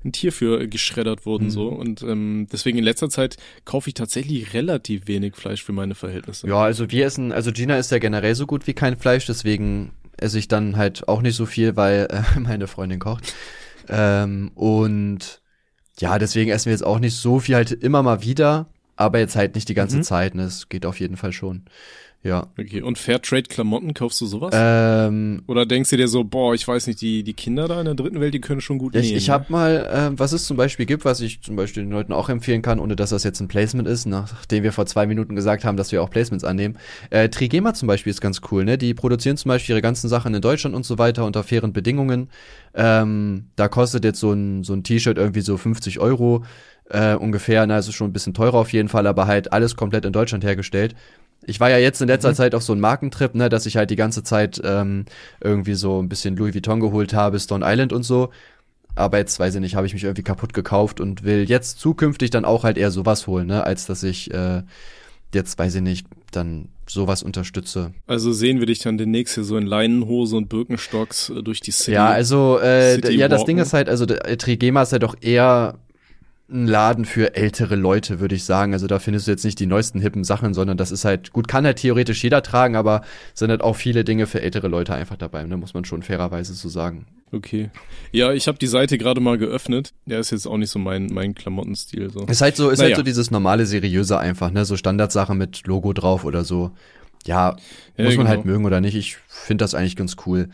ein, 0.04 0.12
Tier 0.12 0.32
für 0.32 0.68
geschreddert 0.68 1.26
worden 1.26 1.46
mhm. 1.46 1.50
so 1.52 1.68
und 1.68 2.02
ähm, 2.02 2.48
deswegen 2.52 2.78
in 2.78 2.84
letzter 2.84 3.10
Zeit 3.10 3.38
kaufe 3.68 3.90
ich 3.90 3.94
tatsächlich 3.94 4.54
relativ 4.54 5.08
wenig 5.08 5.36
Fleisch 5.36 5.62
für 5.62 5.74
meine 5.74 5.94
Verhältnisse. 5.94 6.48
Ja, 6.48 6.64
also 6.64 6.90
wir 6.90 7.06
essen, 7.06 7.34
also 7.34 7.52
Gina 7.52 7.78
ist 7.78 7.92
ja 7.92 8.00
generell 8.00 8.34
so 8.34 8.48
gut 8.48 8.66
wie 8.66 8.74
kein 8.74 8.96
Fleisch, 8.98 9.26
deswegen 9.26 9.92
esse 10.16 10.40
ich 10.40 10.48
dann 10.48 10.78
halt 10.78 11.08
auch 11.10 11.22
nicht 11.22 11.36
so 11.36 11.46
viel, 11.46 11.76
weil 11.76 12.08
äh, 12.10 12.40
meine 12.40 12.68
Freundin 12.68 13.00
kocht. 13.00 13.36
Ähm, 13.90 14.52
und 14.56 15.42
ja, 16.00 16.18
deswegen 16.18 16.50
essen 16.50 16.68
wir 16.68 16.72
jetzt 16.72 16.86
auch 16.86 17.00
nicht 17.00 17.18
so 17.18 17.40
viel, 17.40 17.56
halt 17.56 17.72
immer 17.72 18.02
mal 18.04 18.24
wieder, 18.24 18.68
aber 18.96 19.20
jetzt 19.20 19.36
halt 19.36 19.56
nicht 19.56 19.68
die 19.68 19.74
ganze 19.74 19.98
mhm. 19.98 20.04
Zeit. 20.04 20.34
Ne? 20.34 20.44
Es 20.44 20.70
geht 20.70 20.86
auf 20.86 21.02
jeden 21.02 21.18
Fall 21.18 21.34
schon. 21.34 21.66
Ja. 22.24 22.48
Okay, 22.60 22.82
und 22.82 22.98
Fairtrade-Klamotten, 22.98 23.94
kaufst 23.94 24.20
du 24.20 24.26
sowas? 24.26 24.54
Ähm, 24.54 25.44
Oder 25.48 25.66
denkst 25.66 25.92
du 25.92 25.98
dir 25.98 26.08
so, 26.08 26.24
boah, 26.24 26.54
ich 26.54 26.68
weiß 26.68 26.88
nicht, 26.88 27.00
die, 27.00 27.24
die 27.24 27.34
Kinder 27.34 27.68
da 27.68 27.80
in 27.80 27.86
der 27.86 27.94
dritten 27.94 28.20
Welt, 28.20 28.34
die 28.34 28.42
können 28.42 28.60
schon 28.60 28.80
gut 28.80 28.96
ich, 28.96 29.04
nähen. 29.04 29.18
Ich 29.18 29.30
habe 29.30 29.46
mal, 29.50 30.12
äh, 30.14 30.20
was 30.20 30.34
es 30.34 30.46
zum 30.46 30.58
Beispiel 30.58 30.86
gibt, 30.86 31.06
was 31.06 31.22
ich 31.22 31.42
zum 31.42 31.56
Beispiel 31.56 31.84
den 31.84 31.92
Leuten 31.92 32.12
auch 32.12 32.30
empfehlen 32.30 32.62
kann, 32.62 32.80
ohne 32.80 32.96
dass 32.96 33.12
das 33.12 33.24
jetzt 33.24 33.40
ein 33.40 33.48
Placement 33.48 33.88
ist, 33.88 34.08
nachdem 34.08 34.64
wir 34.64 34.74
vor 34.74 34.86
zwei 34.88 35.06
Minuten 35.06 35.36
gesagt 35.36 35.64
haben, 35.64 35.78
dass 35.78 35.92
wir 35.92 36.02
auch 36.02 36.10
Placements 36.10 36.44
annehmen. 36.44 36.78
Äh, 37.12 37.30
Trigema 37.30 37.74
zum 37.74 37.88
Beispiel 37.88 38.12
ist 38.12 38.20
ganz 38.22 38.42
cool, 38.52 38.66
ne? 38.66 38.78
Die 38.78 38.94
produzieren 38.94 39.38
zum 39.38 39.50
Beispiel 39.50 39.74
ihre 39.74 39.82
ganzen 39.82 40.10
Sachen 40.10 40.34
in 40.34 40.42
Deutschland 40.42 40.76
und 40.76 40.86
so 40.86 40.98
weiter 40.98 41.24
unter 41.24 41.44
fairen 41.44 41.72
Bedingungen. 41.72 42.30
Ähm, 42.74 43.46
da 43.56 43.68
kostet 43.68 44.04
jetzt 44.04 44.20
so 44.20 44.34
ein, 44.34 44.64
so 44.64 44.74
ein 44.74 44.84
T-Shirt 44.84 45.18
irgendwie 45.18 45.42
so 45.42 45.56
50 45.56 46.00
Euro 46.00 46.44
äh, 46.90 47.16
ungefähr, 47.16 47.66
na, 47.68 47.76
also 47.76 47.92
schon 47.92 48.10
ein 48.10 48.14
bisschen 48.14 48.34
teurer 48.34 48.56
auf 48.56 48.74
jeden 48.74 48.90
Fall, 48.90 49.08
aber 49.08 49.28
halt 49.28 49.54
alles 49.54 49.76
komplett 49.76 50.06
in 50.06 50.14
Deutschland 50.14 50.44
hergestellt 50.44 50.96
ich 51.48 51.60
war 51.60 51.70
ja 51.70 51.78
jetzt 51.78 52.02
in 52.02 52.08
letzter 52.08 52.32
mhm. 52.32 52.36
Zeit 52.36 52.56
auf 52.56 52.62
so 52.62 52.74
einem 52.74 52.82
Markentrip, 52.82 53.34
ne, 53.34 53.50
dass 53.50 53.66
ich 53.66 53.78
halt 53.78 53.90
die 53.90 53.96
ganze 53.96 54.22
Zeit 54.22 54.62
ähm, 54.64 55.06
irgendwie 55.40 55.76
so 55.76 56.02
ein 56.02 56.10
bisschen 56.10 56.36
Louis 56.36 56.54
Vuitton 56.54 56.80
geholt 56.80 57.14
habe, 57.14 57.40
Stone 57.40 57.66
Island 57.66 57.94
und 57.94 58.04
so. 58.04 58.30
aber 58.96 59.18
jetzt 59.18 59.40
weiß 59.40 59.56
ich 59.56 59.62
nicht, 59.62 59.76
habe 59.76 59.88
ich 59.88 59.94
mich 59.94 60.04
irgendwie 60.04 60.24
kaputt 60.24 60.54
gekauft 60.54 61.00
und 61.00 61.24
will 61.24 61.46
jetzt 61.48 61.80
zukünftig 61.80 62.32
dann 62.32 62.46
auch 62.46 62.64
halt 62.64 62.78
eher 62.78 62.92
sowas 62.92 63.28
holen, 63.28 63.48
ne, 63.48 63.64
als 63.64 63.86
dass 63.86 64.04
ich 64.04 64.34
äh, 64.34 64.64
jetzt 65.34 65.58
weiß 65.58 65.76
ich 65.76 65.82
nicht, 65.82 66.08
dann 66.32 66.70
sowas 66.90 67.24
unterstütze. 67.24 67.94
Also 68.08 68.32
sehen 68.32 68.60
wir 68.60 68.66
dich 68.66 68.80
dann 68.80 68.98
demnächst 68.98 69.36
hier 69.36 69.44
so 69.44 69.58
in 69.58 69.66
Leinenhose 69.66 70.36
und 70.36 70.50
Birkenstocks 70.50 71.30
äh, 71.30 71.44
durch 71.44 71.62
die 71.62 71.72
City. 71.72 71.92
Ja, 71.92 72.10
also 72.10 72.60
äh, 72.60 72.96
City 72.96 73.16
ja, 73.16 73.28
das. 73.28 73.46
Ding 73.46 73.58
ist 73.58 73.74
halt, 73.74 73.90
also 73.90 74.06
der 74.06 74.38
Trigema 74.38 74.82
ist 74.82 74.92
halt 74.92 75.04
doch 75.04 75.16
eher 75.22 75.76
ein 76.50 76.66
Laden 76.66 77.04
für 77.06 77.36
ältere 77.36 77.76
Leute, 77.76 78.20
würde 78.22 78.36
ich 78.36 78.46
sagen. 78.46 78.72
Also 78.74 78.88
da 78.88 79.00
findest 79.00 79.28
du 79.28 79.32
jetzt 79.32 79.44
nicht 79.44 79.60
die 79.60 79.66
neuesten 79.66 80.00
hippen 80.00 80.24
Sachen, 80.24 80.54
sondern 80.54 80.78
das 80.78 80.92
ist 80.92 81.04
halt, 81.04 81.34
gut, 81.34 81.48
kann 81.50 81.66
halt 81.66 81.78
theoretisch 81.80 82.24
jeder 82.24 82.42
tragen, 82.42 82.76
aber 82.78 83.02
sind 83.34 83.50
halt 83.50 83.62
auch 83.62 83.76
viele 83.76 84.06
Dinge 84.06 84.28
für 84.28 84.42
ältere 84.42 84.70
Leute 84.70 84.94
einfach 84.94 85.18
dabei, 85.18 85.44
ne, 85.44 85.58
muss 85.58 85.74
man 85.74 85.84
schon 85.84 86.04
fairerweise 86.04 86.54
so 86.54 86.70
sagen. 86.70 87.06
Okay. 87.34 87.70
Ja, 88.14 88.32
ich 88.32 88.48
habe 88.48 88.58
die 88.58 88.68
Seite 88.68 88.98
gerade 88.98 89.20
mal 89.20 89.38
geöffnet. 89.38 89.94
Der 90.06 90.20
ist 90.20 90.32
jetzt 90.32 90.48
auch 90.48 90.56
nicht 90.56 90.70
so 90.70 90.80
mein 90.80 91.08
mein 91.08 91.36
Klamottenstil 91.36 92.10
so. 92.10 92.22
Ist 92.26 92.40
halt 92.42 92.56
so, 92.56 92.70
ist 92.70 92.78
Naja. 92.80 92.92
halt 92.92 92.96
so 92.98 93.04
dieses 93.04 93.30
normale, 93.32 93.66
seriöse 93.66 94.18
einfach, 94.18 94.50
ne, 94.50 94.64
so 94.64 94.78
Standardsachen 94.78 95.38
mit 95.38 95.68
Logo 95.68 95.92
drauf 95.92 96.24
oder 96.24 96.46
so. 96.46 96.72
Ja, 97.26 97.58
Ja, 97.98 98.06
muss 98.06 98.16
man 98.16 98.26
genau. 98.26 98.30
halt 98.30 98.46
mögen 98.46 98.64
oder 98.64 98.80
nicht. 98.80 98.96
Ich 98.96 99.18
finde 99.28 99.66
das 99.66 99.76
eigentlich 99.76 99.98
ganz 99.98 100.16
cool. 100.26 100.48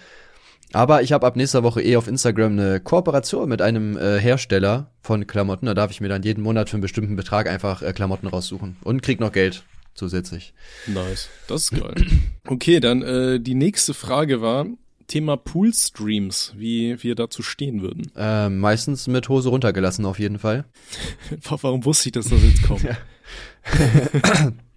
Aber 0.73 1.03
ich 1.03 1.13
habe 1.13 1.25
ab 1.25 1.35
nächster 1.35 1.63
Woche 1.63 1.83
eh 1.83 1.95
auf 1.95 2.07
Instagram 2.07 2.53
eine 2.53 2.79
Kooperation 2.79 3.47
mit 3.47 3.61
einem 3.61 3.95
äh, 3.95 4.19
Hersteller 4.19 4.91
von 5.01 5.27
Klamotten. 5.27 5.67
Da 5.67 5.75
darf 5.75 5.91
ich 5.91 6.01
mir 6.01 6.09
dann 6.09 6.23
jeden 6.23 6.43
Monat 6.43 6.69
für 6.69 6.73
einen 6.73 6.81
bestimmten 6.81 7.15
Betrag 7.15 7.47
einfach 7.47 7.83
äh, 7.83 7.93
Klamotten 7.93 8.27
raussuchen 8.27 8.77
und 8.83 9.03
krieg 9.03 9.19
noch 9.19 9.31
Geld 9.31 9.63
zusätzlich. 9.93 10.53
Nice. 10.87 11.29
Das 11.47 11.63
ist 11.63 11.79
geil. 11.79 11.93
Okay, 12.45 12.81
dann 12.81 13.01
äh, 13.03 13.39
die 13.39 13.55
nächste 13.55 13.93
Frage 13.93 14.41
war 14.41 14.65
Thema 15.07 15.37
Poolstreams, 15.37 16.53
wie 16.57 17.01
wir 17.01 17.15
dazu 17.15 17.41
stehen 17.41 17.81
würden. 17.81 18.11
Äh, 18.17 18.49
meistens 18.49 19.07
mit 19.07 19.29
Hose 19.29 19.47
runtergelassen 19.47 20.05
auf 20.05 20.19
jeden 20.19 20.39
Fall. 20.39 20.65
Warum 21.61 21.85
wusste 21.85 22.09
ich, 22.09 22.13
dass 22.13 22.27
das 22.27 22.43
jetzt 22.43 22.63
kommt? 22.63 22.83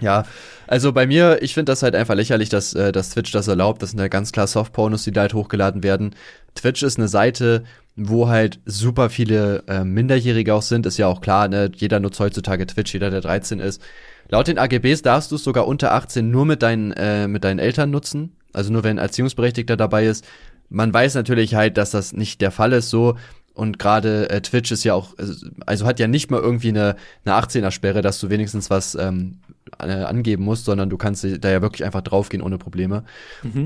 Ja, 0.00 0.24
also 0.66 0.92
bei 0.92 1.06
mir, 1.06 1.42
ich 1.42 1.52
finde 1.52 1.72
das 1.72 1.82
halt 1.82 1.94
einfach 1.94 2.14
lächerlich, 2.14 2.48
dass, 2.48 2.74
äh, 2.74 2.90
dass 2.92 3.10
Twitch 3.10 3.32
das 3.32 3.48
erlaubt. 3.48 3.82
Das 3.82 3.90
sind 3.90 3.98
ja 3.98 4.08
ganz 4.08 4.32
klar 4.32 4.46
Softpornos, 4.46 5.04
die 5.04 5.12
da 5.12 5.22
halt 5.22 5.34
hochgeladen 5.34 5.82
werden. 5.82 6.14
Twitch 6.54 6.82
ist 6.82 6.98
eine 6.98 7.08
Seite, 7.08 7.64
wo 7.96 8.28
halt 8.28 8.60
super 8.64 9.10
viele 9.10 9.62
äh, 9.68 9.84
Minderjährige 9.84 10.54
auch 10.54 10.62
sind. 10.62 10.86
Ist 10.86 10.96
ja 10.96 11.06
auch 11.06 11.20
klar, 11.20 11.48
ne? 11.48 11.70
Jeder 11.74 12.00
nutzt 12.00 12.18
heutzutage 12.20 12.66
Twitch, 12.66 12.94
jeder, 12.94 13.10
der 13.10 13.20
13 13.20 13.60
ist. 13.60 13.82
Laut 14.30 14.46
den 14.46 14.58
AGBs 14.58 15.02
darfst 15.02 15.32
du 15.32 15.36
es 15.36 15.44
sogar 15.44 15.66
unter 15.66 15.92
18 15.92 16.30
nur 16.30 16.46
mit 16.46 16.62
deinen, 16.62 16.92
äh, 16.92 17.28
mit 17.28 17.44
deinen 17.44 17.58
Eltern 17.58 17.90
nutzen. 17.90 18.36
Also 18.52 18.72
nur 18.72 18.84
wenn 18.84 18.98
ein 18.98 19.02
Erziehungsberechtigter 19.04 19.76
dabei 19.76 20.06
ist. 20.06 20.24
Man 20.70 20.94
weiß 20.94 21.14
natürlich 21.16 21.56
halt, 21.56 21.76
dass 21.76 21.90
das 21.90 22.12
nicht 22.12 22.40
der 22.40 22.52
Fall 22.52 22.72
ist 22.72 22.90
so. 22.90 23.16
Und 23.54 23.78
gerade 23.80 24.30
äh, 24.30 24.40
Twitch 24.40 24.70
ist 24.70 24.84
ja 24.84 24.94
auch, 24.94 25.18
also- 25.18 25.46
also 25.66 25.84
hat 25.84 25.98
ja 25.98 26.06
nicht 26.06 26.30
mal 26.30 26.40
irgendwie 26.40 26.68
eine, 26.68 26.96
eine 27.24 27.34
18er-Sperre, 27.34 28.00
dass 28.00 28.20
du 28.20 28.30
wenigstens 28.30 28.70
was 28.70 28.94
ähm, 28.94 29.38
äh, 29.59 29.59
angeben 29.78 30.44
musst, 30.44 30.64
sondern 30.64 30.90
du 30.90 30.96
kannst 30.96 31.24
da 31.24 31.50
ja 31.50 31.62
wirklich 31.62 31.84
einfach 31.84 32.02
draufgehen 32.02 32.42
ohne 32.42 32.58
Probleme. 32.58 33.04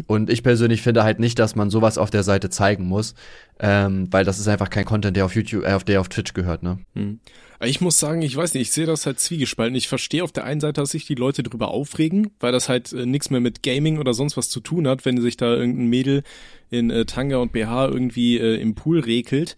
Und 0.07 0.31
ich 0.31 0.43
persönlich 0.43 0.83
finde 0.83 1.05
halt 1.05 1.19
nicht, 1.19 1.38
dass 1.38 1.57
man 1.57 1.71
sowas 1.71 1.99
auf 1.99 2.11
der 2.11 2.23
Seite 2.23 2.51
zeigen 2.51 2.85
muss, 2.85 3.14
ähm, 3.59 4.09
weil 4.11 4.25
das 4.25 4.38
ist 4.38 4.49
einfach 4.49 4.71
kein 4.71 4.85
Content, 4.85 5.17
der 5.17 5.25
auf 5.25 5.35
YouTube, 5.35 5.64
äh, 5.64 5.73
auf 5.73 5.85
der 5.85 6.01
auf 6.01 6.09
Twitch 6.09 6.35
gehört, 6.35 6.62
ne? 6.62 6.79
Hm. 6.95 7.21
Aber 7.59 7.69
Ich 7.69 7.81
muss 7.81 7.99
sagen, 7.99 8.21
ich 8.23 8.37
weiß 8.37 8.55
nicht, 8.55 8.62
ich 8.62 8.73
sehe 8.73 8.87
das 8.87 9.07
halt 9.07 9.21
zwiegespalten. 9.21 9.77
Ich 9.77 9.88
verstehe 9.88 10.25
auf 10.25 10.33
der 10.33 10.45
einen 10.45 10.61
Seite, 10.61 10.81
dass 10.81 10.90
sich 10.90 11.07
die 11.07 11.14
Leute 11.14 11.43
drüber 11.43 11.69
aufregen, 11.69 12.31
weil 12.40 12.53
das 12.53 12.69
halt 12.69 12.93
äh, 12.93 13.07
nichts 13.07 13.31
mehr 13.31 13.40
mit 13.40 13.62
Gaming 13.62 13.99
oder 13.99 14.12
sonst 14.12 14.37
was 14.37 14.51
zu 14.51 14.61
tun 14.61 14.88
hat, 14.88 15.05
wenn 15.05 15.21
sich 15.21 15.37
da 15.37 15.55
irgendein 15.55 15.87
Mädel 15.87 16.23
in 16.71 16.90
äh, 16.90 17.05
Tanga 17.05 17.38
und 17.38 17.53
BH 17.53 17.87
irgendwie 17.87 18.38
äh, 18.38 18.61
im 18.61 18.75
Pool 18.75 19.01
rekelt 19.01 19.55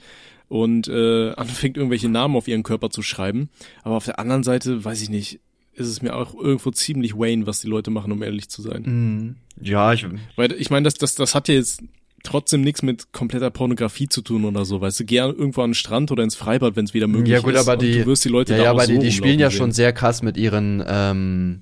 und 0.48 0.88
äh, 0.88 1.32
anfängt 1.32 1.76
irgendwelche 1.76 2.08
Namen 2.08 2.36
auf 2.36 2.48
ihren 2.48 2.62
Körper 2.62 2.90
zu 2.90 3.02
schreiben. 3.02 3.48
Aber 3.82 3.96
auf 3.96 4.04
der 4.04 4.18
anderen 4.18 4.42
Seite, 4.42 4.84
weiß 4.84 5.02
ich 5.02 5.10
nicht, 5.10 5.40
ist 5.76 5.88
es 5.88 6.02
mir 6.02 6.14
auch 6.14 6.34
irgendwo 6.34 6.70
ziemlich 6.70 7.14
Wayne, 7.16 7.46
was 7.46 7.60
die 7.60 7.68
Leute 7.68 7.90
machen, 7.90 8.12
um 8.12 8.22
ehrlich 8.22 8.48
zu 8.48 8.62
sein. 8.62 9.36
Ja, 9.60 9.92
ich, 9.92 10.06
Weil 10.36 10.52
ich 10.52 10.70
meine, 10.70 10.84
das, 10.84 10.94
das, 10.94 11.14
das 11.14 11.34
hat 11.34 11.48
ja 11.48 11.54
jetzt 11.54 11.82
trotzdem 12.22 12.62
nichts 12.62 12.82
mit 12.82 13.12
kompletter 13.12 13.50
Pornografie 13.50 14.08
zu 14.08 14.20
tun 14.20 14.44
oder 14.44 14.64
so, 14.64 14.80
weißt 14.80 15.00
du, 15.00 15.04
geh 15.04 15.18
irgendwo 15.18 15.62
an 15.62 15.70
den 15.70 15.74
Strand 15.74 16.10
oder 16.10 16.24
ins 16.24 16.34
Freibad, 16.34 16.76
wenn 16.76 16.84
es 16.84 16.94
wieder 16.94 17.06
möglich 17.06 17.32
Ja 17.32 17.40
gut, 17.40 17.54
ist. 17.54 17.60
aber 17.60 17.76
die, 17.76 18.00
du 18.00 18.06
wirst 18.06 18.24
die 18.24 18.28
Leute 18.28 18.52
ja, 18.52 18.58
da 18.58 18.64
ja, 18.64 18.70
aber 18.70 18.86
so 18.86 18.92
die, 18.92 18.98
die 18.98 19.12
spielen 19.12 19.38
ja 19.38 19.46
rumlaufen 19.46 19.58
schon 19.58 19.70
sehen. 19.72 19.76
sehr 19.76 19.92
krass 19.92 20.22
mit 20.22 20.36
ihren, 20.36 20.82
ähm, 20.86 21.60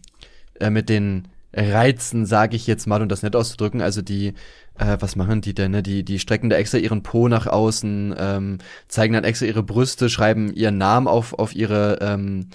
äh, 0.58 0.70
mit 0.70 0.88
den 0.88 1.28
Reizen, 1.52 2.26
sage 2.26 2.56
ich 2.56 2.66
jetzt 2.66 2.86
mal, 2.86 3.02
um 3.02 3.08
das 3.08 3.22
nett 3.22 3.36
auszudrücken. 3.36 3.80
Also 3.80 4.02
die, 4.02 4.28
äh, 4.78 4.96
was 4.98 5.16
machen 5.16 5.40
die 5.40 5.54
denn? 5.54 5.70
Ne? 5.70 5.82
Die, 5.82 6.02
die 6.02 6.18
strecken 6.18 6.50
da 6.50 6.56
extra 6.56 6.78
ihren 6.78 7.02
Po 7.02 7.28
nach 7.28 7.46
außen, 7.46 8.14
ähm, 8.18 8.58
zeigen 8.88 9.14
dann 9.14 9.24
extra 9.24 9.46
ihre 9.46 9.62
Brüste, 9.62 10.08
schreiben 10.08 10.52
ihren 10.52 10.78
Namen 10.78 11.06
auf 11.06 11.38
auf 11.38 11.54
ihre 11.54 11.98
ähm, 12.00 12.48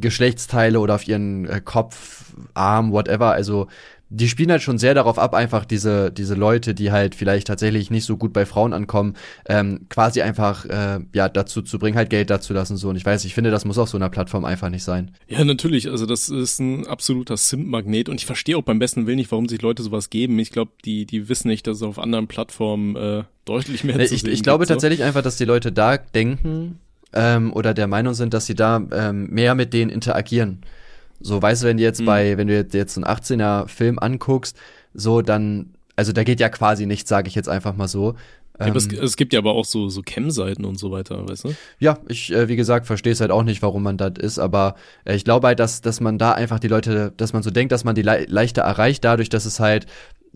Geschlechtsteile 0.00 0.80
oder 0.80 0.94
auf 0.96 1.06
ihren 1.06 1.46
äh, 1.46 1.60
Kopf, 1.64 2.34
Arm, 2.54 2.92
whatever. 2.92 3.32
Also 3.32 3.68
die 4.10 4.28
spielen 4.28 4.50
halt 4.50 4.62
schon 4.62 4.78
sehr 4.78 4.94
darauf 4.94 5.18
ab, 5.18 5.34
einfach 5.34 5.64
diese, 5.64 6.12
diese 6.12 6.34
Leute, 6.34 6.74
die 6.74 6.92
halt 6.92 7.14
vielleicht 7.14 7.46
tatsächlich 7.48 7.90
nicht 7.90 8.04
so 8.04 8.16
gut 8.16 8.32
bei 8.32 8.46
Frauen 8.46 8.72
ankommen, 8.72 9.14
ähm, 9.46 9.86
quasi 9.88 10.22
einfach 10.22 10.66
äh, 10.66 11.00
ja 11.12 11.28
dazu 11.28 11.62
zu 11.62 11.78
bringen, 11.78 11.96
halt 11.96 12.10
Geld 12.10 12.30
dazu 12.30 12.52
lassen 12.52 12.76
so. 12.76 12.90
Und 12.90 12.96
ich 12.96 13.04
weiß, 13.04 13.24
ich 13.24 13.34
finde, 13.34 13.50
das 13.50 13.64
muss 13.64 13.78
auf 13.78 13.88
so 13.88 13.96
einer 13.96 14.10
Plattform 14.10 14.44
einfach 14.44 14.68
nicht 14.70 14.84
sein. 14.84 15.10
Ja, 15.26 15.42
natürlich. 15.44 15.90
Also 15.90 16.06
das 16.06 16.28
ist 16.28 16.60
ein 16.60 16.86
absoluter 16.86 17.36
Simp-Magnet 17.36 18.08
und 18.08 18.20
ich 18.20 18.26
verstehe 18.26 18.56
auch 18.56 18.62
beim 18.62 18.78
besten 18.78 19.06
Willen 19.06 19.16
nicht, 19.16 19.32
warum 19.32 19.48
sich 19.48 19.62
Leute 19.62 19.82
sowas 19.82 20.10
geben. 20.10 20.38
Ich 20.38 20.50
glaube, 20.50 20.70
die, 20.84 21.06
die 21.06 21.28
wissen 21.28 21.48
nicht, 21.48 21.66
dass 21.66 21.78
es 21.78 21.82
auf 21.82 21.98
anderen 21.98 22.28
Plattformen 22.28 22.94
äh, 22.96 23.24
deutlich 23.44 23.82
mehr 23.84 23.96
Nee, 23.96 24.06
zu 24.06 24.14
ich, 24.14 24.20
sehen 24.20 24.32
ich 24.32 24.42
glaube 24.42 24.62
gibt, 24.62 24.68
so. 24.68 24.74
tatsächlich 24.74 25.02
einfach, 25.02 25.22
dass 25.22 25.36
die 25.38 25.44
Leute 25.44 25.72
da 25.72 25.96
denken 25.96 26.78
ähm, 27.14 27.52
oder 27.52 27.72
der 27.74 27.86
Meinung 27.86 28.14
sind, 28.14 28.34
dass 28.34 28.46
sie 28.46 28.54
da 28.54 28.82
ähm, 28.92 29.28
mehr 29.30 29.54
mit 29.54 29.72
denen 29.72 29.90
interagieren. 29.90 30.60
So, 31.20 31.40
weißt 31.40 31.62
du, 31.62 31.66
wenn 31.68 31.76
du 31.78 31.82
jetzt 31.82 32.00
Mhm. 32.00 32.04
bei, 32.06 32.36
wenn 32.36 32.48
du 32.48 32.54
jetzt- 32.54 32.96
einen 32.98 33.04
18er 33.06 33.66
Film 33.68 33.98
anguckst, 33.98 34.56
so 34.92 35.22
dann, 35.22 35.70
also 35.96 36.12
da 36.12 36.24
geht 36.24 36.40
ja 36.40 36.48
quasi 36.48 36.86
nichts, 36.86 37.08
sage 37.08 37.28
ich 37.28 37.34
jetzt 37.34 37.48
einfach 37.48 37.74
mal 37.76 37.88
so. 37.88 38.14
Ja, 38.60 38.66
aber 38.66 38.76
es, 38.76 38.86
Ähm, 38.92 38.98
es 39.02 39.16
gibt 39.16 39.32
ja 39.32 39.40
aber 39.40 39.52
auch 39.52 39.64
so, 39.64 39.88
so 39.88 40.02
Cam-Seiten 40.04 40.64
und 40.64 40.78
so 40.78 40.92
weiter, 40.92 41.28
weißt 41.28 41.44
du? 41.44 41.54
Ja, 41.80 41.98
ich, 42.08 42.32
äh, 42.32 42.46
wie 42.48 42.54
gesagt, 42.56 42.86
verstehe 42.86 43.12
es 43.12 43.20
halt 43.20 43.32
auch 43.32 43.42
nicht, 43.42 43.62
warum 43.62 43.82
man 43.82 43.96
das 43.96 44.12
ist, 44.20 44.38
aber 44.38 44.76
äh, 45.04 45.16
ich 45.16 45.24
glaube 45.24 45.46
halt, 45.48 45.58
dass, 45.58 45.80
dass 45.80 46.00
man 46.00 46.18
da 46.18 46.32
einfach 46.32 46.60
die 46.60 46.68
Leute, 46.68 47.12
dass 47.16 47.32
man 47.32 47.42
so 47.42 47.50
denkt, 47.50 47.72
dass 47.72 47.82
man 47.84 47.94
die 47.96 48.02
le 48.02 48.26
leichter 48.28 48.62
erreicht, 48.62 49.04
dadurch, 49.04 49.28
dass 49.28 49.44
es 49.44 49.58
halt 49.60 49.86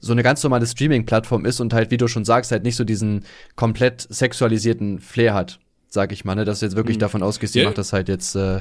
so 0.00 0.12
eine 0.12 0.22
ganz 0.24 0.42
normale 0.42 0.66
Streaming-Plattform 0.66 1.44
ist 1.44 1.60
und 1.60 1.72
halt, 1.72 1.90
wie 1.90 1.96
du 1.96 2.08
schon 2.08 2.24
sagst, 2.24 2.50
halt 2.50 2.62
nicht 2.64 2.76
so 2.76 2.84
diesen 2.84 3.24
komplett 3.56 4.06
sexualisierten 4.10 5.00
Flair 5.00 5.34
hat, 5.34 5.58
sag 5.88 6.12
ich 6.12 6.24
mal, 6.24 6.34
ne, 6.34 6.44
dass 6.44 6.60
du 6.60 6.66
jetzt 6.66 6.76
wirklich 6.76 6.96
Mhm. 6.96 7.00
davon 7.00 7.22
ausgehst, 7.22 7.54
die 7.54 7.60
Ja. 7.60 7.66
macht 7.66 7.78
das 7.78 7.92
halt 7.92 8.08
jetzt, 8.08 8.34
äh, 8.36 8.60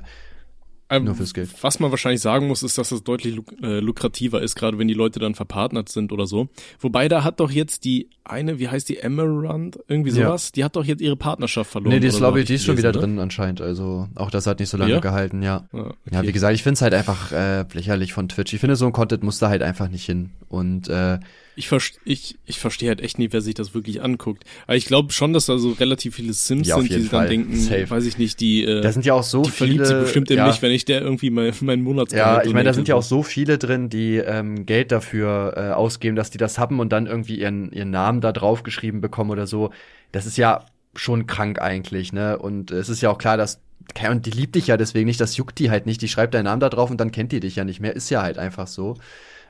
Ähm, 0.89 1.03
Nur 1.03 1.15
fürs 1.15 1.33
Geld. 1.33 1.49
Was 1.63 1.81
man 1.81 1.91
wahrscheinlich 1.91 2.21
sagen 2.21 2.47
muss, 2.47 2.63
ist, 2.63 2.77
dass 2.77 2.93
es 2.93 3.03
deutlich 3.03 3.35
luk 3.35 3.47
äh, 3.61 3.81
lukrativer 3.81 4.41
ist, 4.41 4.55
gerade 4.55 4.77
wenn 4.77 4.87
die 4.87 4.93
Leute 4.93 5.19
dann 5.19 5.35
verpartnert 5.35 5.89
sind 5.89 6.13
oder 6.13 6.27
so. 6.27 6.47
Wobei 6.79 7.09
da 7.09 7.25
hat 7.25 7.41
doch 7.41 7.51
jetzt 7.51 7.83
die 7.83 8.09
eine, 8.23 8.57
wie 8.57 8.69
heißt 8.69 8.87
die, 8.87 8.95
Emerald, 8.99 9.77
irgendwie 9.89 10.11
Ja. 10.11 10.27
sowas, 10.27 10.53
die 10.53 10.63
hat 10.63 10.77
doch 10.77 10.85
jetzt 10.85 11.01
ihre 11.01 11.17
Partnerschaft 11.17 11.69
verloren. 11.69 11.93
nee, 11.93 11.99
die 11.99 12.07
ist, 12.07 12.13
oder 12.13 12.27
glaube 12.27 12.39
ich, 12.39 12.45
die 12.45 12.53
ist 12.53 12.63
schon 12.63 12.77
wieder 12.77 12.93
ne? 12.93 12.99
drin 12.99 13.19
anscheinend, 13.19 13.59
also 13.59 14.07
auch 14.15 14.31
das 14.31 14.47
hat 14.47 14.61
nicht 14.61 14.69
so 14.69 14.77
lange 14.77 14.93
Ja? 14.93 14.99
gehalten, 15.01 15.41
ja. 15.41 15.67
Ja, 15.73 15.79
okay. 15.87 15.93
Ja, 16.09 16.21
wie 16.23 16.31
gesagt, 16.31 16.55
ich 16.55 16.63
find's 16.63 16.81
halt 16.81 16.93
einfach 16.93 17.33
äh, 17.33 17.65
lächerlich 17.73 18.13
von 18.13 18.29
Twitch. 18.29 18.53
Ich 18.53 18.61
finde, 18.61 18.77
so 18.77 18.85
ein 18.85 18.93
Content 18.93 19.23
muss 19.23 19.39
da 19.39 19.49
halt 19.49 19.63
einfach 19.63 19.89
nicht 19.89 20.05
hin. 20.05 20.29
Und 20.47 20.87
äh, 20.87 21.19
Ich, 21.57 21.67
verste 21.67 21.99
ich, 22.05 22.37
ich 22.45 22.59
verstehe 22.59 22.87
halt 22.89 23.01
echt 23.01 23.19
nie, 23.19 23.29
wer 23.31 23.41
sich 23.41 23.55
das 23.55 23.73
wirklich 23.73 24.01
anguckt. 24.01 24.43
Aber 24.67 24.75
ich 24.77 24.85
glaube 24.85 25.11
schon, 25.11 25.33
dass 25.33 25.47
da 25.47 25.57
so 25.57 25.71
relativ 25.71 26.15
viele 26.15 26.31
Sims 26.33 26.67
Ja, 26.67 26.75
sind, 26.75 26.89
die 26.89 27.01
sich 27.01 27.09
dann 27.09 27.21
Fall. 27.21 27.29
denken, 27.29 27.55
Safe. 27.57 27.89
weiß 27.89 28.05
ich 28.05 28.17
nicht, 28.17 28.39
die, 28.39 28.63
äh, 28.63 28.81
da 28.81 28.91
sind 28.91 29.05
ja 29.05 29.13
auch 29.13 29.23
so 29.23 29.41
die 29.41 29.49
verliebt 29.51 29.85
viele. 29.85 29.87
sich 29.87 30.05
bestimmt 30.05 30.31
in 30.31 30.37
ja, 30.37 30.47
mich, 30.47 30.61
wenn 30.61 30.71
ich 30.71 30.85
der 30.85 31.01
irgendwie 31.01 31.29
mein, 31.29 31.53
mein 31.61 31.81
Monatsgehalt 31.81 32.43
Ja, 32.43 32.47
ich 32.47 32.53
meine, 32.53 32.65
da 32.65 32.73
sind 32.73 32.87
ja 32.87 32.95
auch 32.95 33.03
so 33.03 33.23
viele 33.23 33.57
drin, 33.57 33.89
die 33.89 34.17
ähm, 34.17 34.65
Geld 34.65 34.91
dafür 34.91 35.53
äh, 35.57 35.73
ausgeben, 35.73 36.15
dass 36.15 36.29
die 36.29 36.37
das 36.37 36.57
haben 36.57 36.79
und 36.79 36.89
dann 36.93 37.07
irgendwie 37.07 37.39
ihren, 37.39 37.71
ihren 37.71 37.89
Namen 37.89 38.21
da 38.21 38.31
drauf 38.31 38.63
geschrieben 38.63 39.01
bekommen 39.01 39.31
oder 39.31 39.47
so. 39.47 39.71
Das 40.11 40.25
ist 40.25 40.37
ja 40.37 40.65
schon 40.95 41.27
krank 41.27 41.59
eigentlich, 41.61 42.13
ne? 42.13 42.37
Und 42.37 42.71
es 42.71 42.89
ist 42.89 43.01
ja 43.01 43.09
auch 43.09 43.17
klar, 43.17 43.37
dass 43.37 43.59
Ahnung, 44.03 44.21
die 44.21 44.31
liebt 44.31 44.55
dich 44.55 44.67
ja 44.67 44.77
deswegen 44.77 45.07
nicht, 45.07 45.19
das 45.21 45.37
juckt 45.37 45.57
die 45.59 45.69
halt 45.71 45.85
nicht. 45.85 46.01
Die 46.01 46.07
schreibt 46.07 46.33
deinen 46.33 46.45
Namen 46.45 46.59
da 46.59 46.69
drauf 46.69 46.91
und 46.91 46.97
dann 46.99 47.11
kennt 47.11 47.31
die 47.31 47.39
dich 47.39 47.55
ja 47.55 47.63
nicht 47.63 47.79
mehr. 47.79 47.95
Ist 47.95 48.09
ja 48.09 48.21
halt 48.21 48.37
einfach 48.37 48.67
so. 48.67 48.97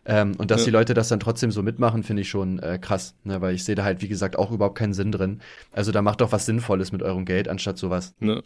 Ähm, 0.05 0.33
und 0.37 0.51
dass 0.51 0.61
Ja. 0.61 0.65
die 0.65 0.71
Leute 0.71 0.93
das 0.93 1.09
dann 1.09 1.19
trotzdem 1.19 1.51
so 1.51 1.63
mitmachen, 1.63 2.03
finde 2.03 2.21
ich 2.21 2.29
schon 2.29 2.59
äh, 2.59 2.77
krass, 2.81 3.15
ne? 3.23 3.41
Weil 3.41 3.55
ich 3.55 3.63
sehe 3.63 3.75
da 3.75 3.83
halt, 3.83 4.01
wie 4.01 4.07
gesagt, 4.07 4.37
auch 4.37 4.51
überhaupt 4.51 4.77
keinen 4.77 4.93
Sinn 4.93 5.11
drin. 5.11 5.39
Also 5.73 5.91
da 5.91 6.01
macht 6.01 6.21
doch 6.21 6.31
was 6.31 6.45
Sinnvolles 6.45 6.91
mit 6.91 7.03
eurem 7.03 7.25
Geld, 7.25 7.47
anstatt 7.49 7.77
sowas. 7.77 8.13
Ne? 8.19 8.41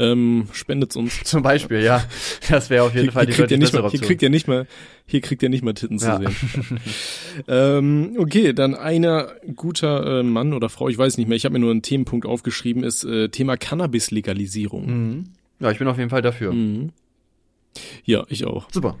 Ähm, 0.00 0.46
spendet's 0.52 0.94
uns. 0.96 1.20
Zum 1.24 1.42
Beispiel, 1.42 1.82
ja. 1.82 2.04
Das 2.48 2.70
wäre 2.70 2.84
auf 2.84 2.94
jeden 2.94 3.06
Hier, 3.06 3.12
Fall 3.12 3.24
hier, 3.26 3.32
die 3.34 3.34
kriegt 3.34 3.50
ihr 3.50 3.56
deutlich 3.56 3.58
nicht 3.58 3.72
bessere 3.72 3.82
mal, 3.82 3.90
hier 3.90 3.98
Option. 3.98 4.06
kriegt 4.08 4.22
ihr 4.22 4.30
nicht 4.30 4.46
mal, 4.48 4.66
hier 5.06 5.20
kriegt 5.20 5.42
ihr 5.42 5.48
nicht 5.48 5.64
mal 5.64 5.74
Titten 5.74 5.98
Ja. 5.98 6.20
zu 6.20 6.30
sehen. 6.30 6.78
ähm, 7.48 8.14
okay, 8.18 8.52
dann 8.52 8.74
einer 8.74 9.32
guter 9.56 10.20
äh, 10.20 10.22
Mann 10.22 10.52
oder 10.54 10.68
Frau, 10.68 10.88
ich 10.88 10.96
weiß 10.98 11.18
nicht 11.18 11.26
mehr, 11.28 11.36
ich 11.36 11.44
habe 11.44 11.54
mir 11.54 11.58
nur 11.58 11.70
einen 11.72 11.82
Themenpunkt 11.82 12.26
aufgeschrieben, 12.26 12.84
ist 12.84 13.04
äh, 13.04 13.28
Thema 13.28 13.56
Cannabis-Legalisierung. 13.56 14.86
Mhm. 14.86 15.24
Ja, 15.60 15.70
ich 15.72 15.78
bin 15.78 15.88
auf 15.88 15.98
jeden 15.98 16.10
Fall 16.10 16.22
dafür. 16.22 16.52
Mhm. 16.52 16.90
Ja, 18.04 18.24
ich 18.28 18.46
auch. 18.46 18.66
Super. 18.72 18.96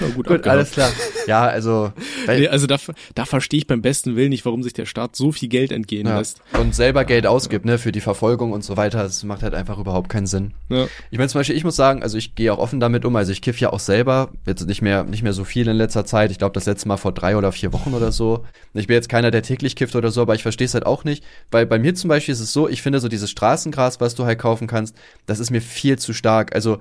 Na 0.00 0.08
gut, 0.14 0.26
Gut, 0.34 0.46
alles 0.46 0.72
klar. 0.72 0.90
Ja, 1.26 1.46
also. 1.46 1.92
Nee, 2.26 2.48
also 2.48 2.66
da, 2.66 2.76
da 3.14 3.24
verstehe 3.24 3.58
ich 3.58 3.66
beim 3.66 3.82
besten 3.82 4.16
Willen 4.16 4.30
nicht, 4.30 4.44
warum 4.44 4.62
sich 4.62 4.72
der 4.72 4.86
Staat 4.86 5.16
so 5.16 5.32
viel 5.32 5.48
Geld 5.48 5.72
entgehen 5.72 6.06
ja. 6.06 6.18
lässt. 6.18 6.40
Und 6.58 6.74
selber 6.74 7.04
Geld 7.04 7.26
ausgibt, 7.26 7.64
ne, 7.64 7.78
für 7.78 7.92
die 7.92 8.00
Verfolgung 8.00 8.52
und 8.52 8.64
so 8.64 8.76
weiter. 8.76 9.02
Das 9.02 9.22
macht 9.24 9.42
halt 9.42 9.54
einfach 9.54 9.78
überhaupt 9.78 10.08
keinen 10.08 10.26
Sinn. 10.26 10.52
Ja. 10.68 10.86
Ich 11.10 11.18
meine 11.18 11.28
zum 11.28 11.40
Beispiel, 11.40 11.56
ich 11.56 11.64
muss 11.64 11.76
sagen, 11.76 12.02
also 12.02 12.18
ich 12.18 12.34
gehe 12.34 12.52
auch 12.52 12.58
offen 12.58 12.80
damit 12.80 13.04
um, 13.04 13.16
also 13.16 13.32
ich 13.32 13.42
kiff 13.42 13.60
ja 13.60 13.72
auch 13.72 13.80
selber, 13.80 14.30
jetzt 14.46 14.66
nicht 14.66 14.82
mehr, 14.82 15.04
nicht 15.04 15.22
mehr 15.22 15.32
so 15.32 15.44
viel 15.44 15.68
in 15.68 15.76
letzter 15.76 16.04
Zeit. 16.04 16.30
Ich 16.30 16.38
glaube, 16.38 16.52
das 16.52 16.66
letzte 16.66 16.88
Mal 16.88 16.96
vor 16.96 17.12
drei 17.12 17.36
oder 17.36 17.52
vier 17.52 17.72
Wochen 17.72 17.94
oder 17.94 18.12
so. 18.12 18.44
Ich 18.74 18.86
bin 18.86 18.94
jetzt 18.94 19.08
keiner, 19.08 19.30
der 19.30 19.42
täglich 19.42 19.76
kifft 19.76 19.96
oder 19.96 20.10
so, 20.10 20.22
aber 20.22 20.34
ich 20.34 20.42
verstehe 20.42 20.66
es 20.66 20.74
halt 20.74 20.86
auch 20.86 21.04
nicht. 21.04 21.24
Weil 21.50 21.66
bei 21.66 21.78
mir 21.78 21.94
zum 21.94 22.08
Beispiel 22.08 22.32
ist 22.32 22.40
es 22.40 22.52
so, 22.52 22.68
ich 22.68 22.82
finde 22.82 23.00
so 23.00 23.08
dieses 23.08 23.30
Straßengras, 23.30 24.00
was 24.00 24.14
du 24.14 24.24
halt 24.24 24.38
kaufen 24.38 24.66
kannst, 24.66 24.96
das 25.26 25.38
ist 25.38 25.50
mir 25.50 25.60
viel 25.60 25.98
zu 25.98 26.12
stark. 26.12 26.54
Also 26.54 26.78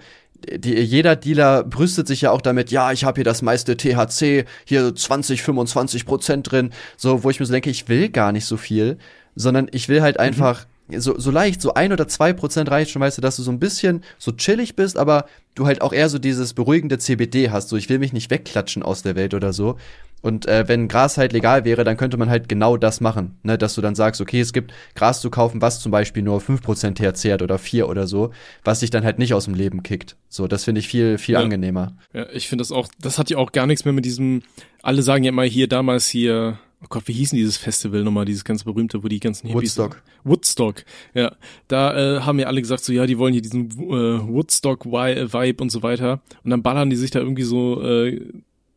die, 0.51 0.73
jeder 0.79 1.15
Dealer 1.15 1.63
brüstet 1.63 2.07
sich 2.07 2.21
ja 2.21 2.31
auch 2.31 2.41
damit, 2.41 2.71
ja, 2.71 2.91
ich 2.91 3.03
habe 3.03 3.15
hier 3.15 3.23
das 3.23 3.41
meiste 3.41 3.77
THC, 3.77 4.45
hier 4.65 4.95
20, 4.95 5.41
25 5.41 6.05
Prozent 6.05 6.51
drin, 6.51 6.71
so, 6.97 7.23
wo 7.23 7.29
ich 7.29 7.39
mir 7.39 7.45
so 7.45 7.53
denke, 7.53 7.69
ich 7.69 7.87
will 7.89 8.09
gar 8.09 8.31
nicht 8.31 8.45
so 8.45 8.57
viel, 8.57 8.97
sondern 9.35 9.67
ich 9.71 9.89
will 9.89 10.01
halt 10.01 10.19
einfach 10.19 10.65
so, 10.89 11.17
so 11.17 11.31
leicht, 11.31 11.61
so 11.61 11.73
ein 11.73 11.93
oder 11.93 12.07
zwei 12.07 12.33
Prozent 12.33 12.69
reicht 12.69 12.91
schon, 12.91 13.01
weißt 13.01 13.17
du, 13.17 13.21
dass 13.21 13.35
du 13.37 13.43
so 13.43 13.51
ein 13.51 13.59
bisschen 13.59 14.03
so 14.17 14.31
chillig 14.31 14.75
bist, 14.75 14.97
aber 14.97 15.25
du 15.55 15.65
halt 15.65 15.81
auch 15.81 15.93
eher 15.93 16.09
so 16.09 16.19
dieses 16.19 16.53
beruhigende 16.53 16.97
CBD 16.97 17.49
hast, 17.51 17.69
so 17.69 17.77
ich 17.77 17.89
will 17.89 17.99
mich 17.99 18.13
nicht 18.13 18.29
wegklatschen 18.31 18.83
aus 18.83 19.01
der 19.03 19.15
Welt 19.15 19.33
oder 19.33 19.53
so. 19.53 19.77
Und 20.21 20.45
äh, 20.45 20.65
wenn 20.69 20.87
Gras 20.87 21.17
halt 21.17 21.33
legal 21.33 21.65
wäre, 21.65 21.83
dann 21.83 21.97
könnte 21.97 22.15
man 22.15 22.29
halt 22.29 22.47
genau 22.47 22.77
das 22.77 23.01
machen, 23.01 23.37
ne, 23.43 23.57
dass 23.57 23.75
du 23.75 23.81
dann 23.81 23.93
sagst, 23.93 24.21
okay, 24.21 24.39
es 24.39 24.53
gibt 24.53 24.71
Gras 24.95 25.19
zu 25.19 25.29
kaufen, 25.29 25.61
was 25.61 25.81
zum 25.81 25.91
Beispiel 25.91 26.23
nur 26.23 26.39
5% 26.39 26.93
THC 26.95 27.33
hat 27.33 27.41
oder 27.41 27.57
4 27.57 27.89
oder 27.89 28.07
so, 28.07 28.31
was 28.63 28.79
dich 28.79 28.89
dann 28.89 29.03
halt 29.03 29.19
nicht 29.19 29.33
aus 29.33 29.45
dem 29.45 29.53
Leben 29.53 29.83
kickt. 29.83 30.15
So, 30.29 30.47
das 30.47 30.63
finde 30.63 30.79
ich 30.79 30.87
viel, 30.87 31.17
viel 31.17 31.33
Ja. 31.33 31.41
angenehmer. 31.41 31.97
Ja, 32.13 32.25
ich 32.31 32.47
finde 32.47 32.61
das 32.61 32.71
auch, 32.71 32.87
das 33.01 33.19
hat 33.19 33.29
ja 33.31 33.37
auch 33.37 33.51
gar 33.51 33.67
nichts 33.67 33.83
mehr 33.83 33.93
mit 33.93 34.05
diesem, 34.05 34.43
alle 34.81 35.01
sagen 35.01 35.25
ja 35.25 35.29
immer 35.29 35.43
hier 35.43 35.67
damals 35.67 36.07
hier, 36.07 36.57
oh 36.83 36.87
Gott, 36.89 37.07
wie 37.07 37.13
hieß 37.13 37.31
denn 37.31 37.37
dieses 37.37 37.57
Festival 37.57 38.03
nochmal, 38.03 38.25
dieses 38.25 38.43
ganz 38.43 38.63
berühmte, 38.63 39.03
wo 39.03 39.07
die 39.07 39.19
ganzen 39.19 39.47
Hippies 39.47 39.77
Woodstock. 39.77 40.01
Woodstock, 40.23 40.85
ja. 41.13 41.35
Da 41.67 42.17
äh, 42.17 42.21
haben 42.21 42.39
ja 42.39 42.47
alle 42.47 42.61
gesagt, 42.61 42.83
so 42.83 42.93
ja, 42.93 43.05
die 43.05 43.17
wollen 43.17 43.33
hier 43.33 43.41
diesen 43.41 43.71
äh, 43.71 44.27
Woodstock-Vibe 44.27 45.61
und 45.61 45.69
so 45.69 45.83
weiter. 45.83 46.21
Und 46.43 46.51
dann 46.51 46.63
ballern 46.63 46.89
die 46.89 46.95
sich 46.95 47.11
da 47.11 47.19
irgendwie 47.19 47.43
so, 47.43 47.81
äh, 47.81 48.21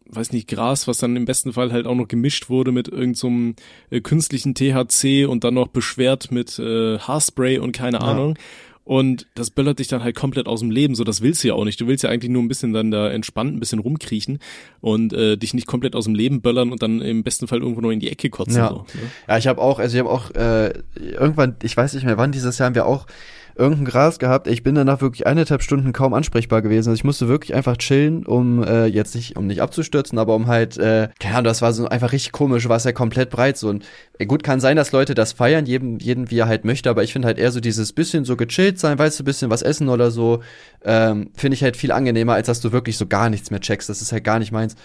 weiß 0.08 0.32
nicht, 0.32 0.48
Gras, 0.48 0.86
was 0.86 0.98
dann 0.98 1.16
im 1.16 1.24
besten 1.24 1.52
Fall 1.52 1.72
halt 1.72 1.86
auch 1.86 1.94
noch 1.94 2.08
gemischt 2.08 2.48
wurde 2.48 2.72
mit 2.72 2.88
irgendeinem 2.88 3.56
äh, 3.90 4.00
künstlichen 4.00 4.54
THC 4.54 5.26
und 5.26 5.44
dann 5.44 5.54
noch 5.54 5.68
beschwert 5.68 6.30
mit 6.30 6.58
äh, 6.58 6.98
Haarspray 6.98 7.58
und 7.58 7.72
keine 7.72 8.00
Ahnung. 8.00 8.38
Und 8.86 9.26
das 9.34 9.50
böllert 9.50 9.80
dich 9.80 9.88
dann 9.88 10.04
halt 10.04 10.14
komplett 10.14 10.46
aus 10.46 10.60
dem 10.60 10.70
Leben. 10.70 10.94
So, 10.94 11.02
das 11.02 11.20
willst 11.20 11.42
du 11.42 11.48
ja 11.48 11.54
auch 11.54 11.64
nicht. 11.64 11.80
Du 11.80 11.88
willst 11.88 12.04
ja 12.04 12.08
eigentlich 12.10 12.30
nur 12.30 12.40
ein 12.40 12.46
bisschen 12.46 12.72
dann 12.72 12.92
da 12.92 13.10
entspannt, 13.10 13.52
ein 13.52 13.58
bisschen 13.58 13.80
rumkriechen 13.80 14.38
und 14.80 15.12
äh, 15.12 15.36
dich 15.36 15.54
nicht 15.54 15.66
komplett 15.66 15.96
aus 15.96 16.04
dem 16.04 16.14
Leben 16.14 16.40
böllern 16.40 16.70
und 16.70 16.84
dann 16.84 17.00
im 17.00 17.24
besten 17.24 17.48
Fall 17.48 17.58
irgendwo 17.58 17.80
noch 17.80 17.90
in 17.90 17.98
die 17.98 18.08
Ecke 18.08 18.30
kotzen. 18.30 18.58
Ja. 18.58 18.68
So, 18.68 18.76
ne? 18.76 19.10
Ja, 19.26 19.38
ich 19.38 19.48
habe 19.48 19.60
auch, 19.60 19.80
also 19.80 19.92
ich 19.92 19.98
habe 19.98 20.08
auch 20.08 20.30
äh, 20.36 20.72
irgendwann, 20.94 21.56
ich 21.64 21.76
weiß 21.76 21.94
nicht 21.94 22.04
mehr 22.04 22.16
wann, 22.16 22.30
dieses 22.30 22.58
Jahr 22.58 22.66
haben 22.66 22.76
wir 22.76 22.86
auch 22.86 23.08
irgendein 23.56 23.86
Gras 23.86 24.18
gehabt. 24.18 24.46
Ich 24.46 24.62
bin 24.62 24.74
danach 24.74 25.00
wirklich 25.00 25.26
eineinhalb 25.26 25.62
Stunden 25.62 25.92
kaum 25.92 26.14
ansprechbar 26.14 26.62
gewesen. 26.62 26.90
Also 26.90 26.98
ich 26.98 27.04
musste 27.04 27.28
wirklich 27.28 27.54
einfach 27.54 27.76
chillen, 27.76 28.26
um 28.26 28.62
äh, 28.62 28.86
jetzt 28.86 29.14
nicht, 29.14 29.36
um 29.36 29.46
nicht 29.46 29.62
abzustürzen, 29.62 30.18
aber 30.18 30.34
um 30.34 30.46
halt, 30.46 30.76
äh, 30.76 31.08
keine 31.18 31.36
Ahnung, 31.36 31.44
das 31.44 31.62
war 31.62 31.72
so 31.72 31.88
einfach 31.88 32.12
richtig 32.12 32.32
komisch, 32.32 32.68
war 32.68 32.76
es 32.76 32.84
ja 32.84 32.92
komplett 32.92 33.30
breit 33.30 33.56
so. 33.56 33.68
Und 33.68 33.84
äh, 34.18 34.26
gut, 34.26 34.42
kann 34.42 34.60
sein, 34.60 34.76
dass 34.76 34.92
Leute 34.92 35.14
das 35.14 35.32
feiern, 35.32 35.66
jedem, 35.66 35.98
jeden 35.98 36.30
wie 36.30 36.38
er 36.38 36.48
halt 36.48 36.64
möchte, 36.64 36.90
aber 36.90 37.02
ich 37.02 37.12
finde 37.12 37.26
halt 37.26 37.38
eher 37.38 37.50
so 37.50 37.60
dieses 37.60 37.92
bisschen 37.92 38.24
so 38.24 38.36
gechillt 38.36 38.78
sein, 38.78 38.98
weißt 38.98 39.18
du, 39.18 39.24
bisschen 39.24 39.50
was 39.50 39.62
essen 39.62 39.88
oder 39.88 40.10
so, 40.10 40.42
ähm, 40.84 41.30
finde 41.34 41.54
ich 41.54 41.62
halt 41.62 41.76
viel 41.76 41.92
angenehmer, 41.92 42.34
als 42.34 42.46
dass 42.48 42.60
du 42.60 42.72
wirklich 42.72 42.98
so 42.98 43.06
gar 43.06 43.30
nichts 43.30 43.50
mehr 43.50 43.60
checkst. 43.60 43.88
Das 43.88 44.02
ist 44.02 44.12
halt 44.12 44.24
gar 44.24 44.38
nicht 44.38 44.52
meins. 44.52 44.76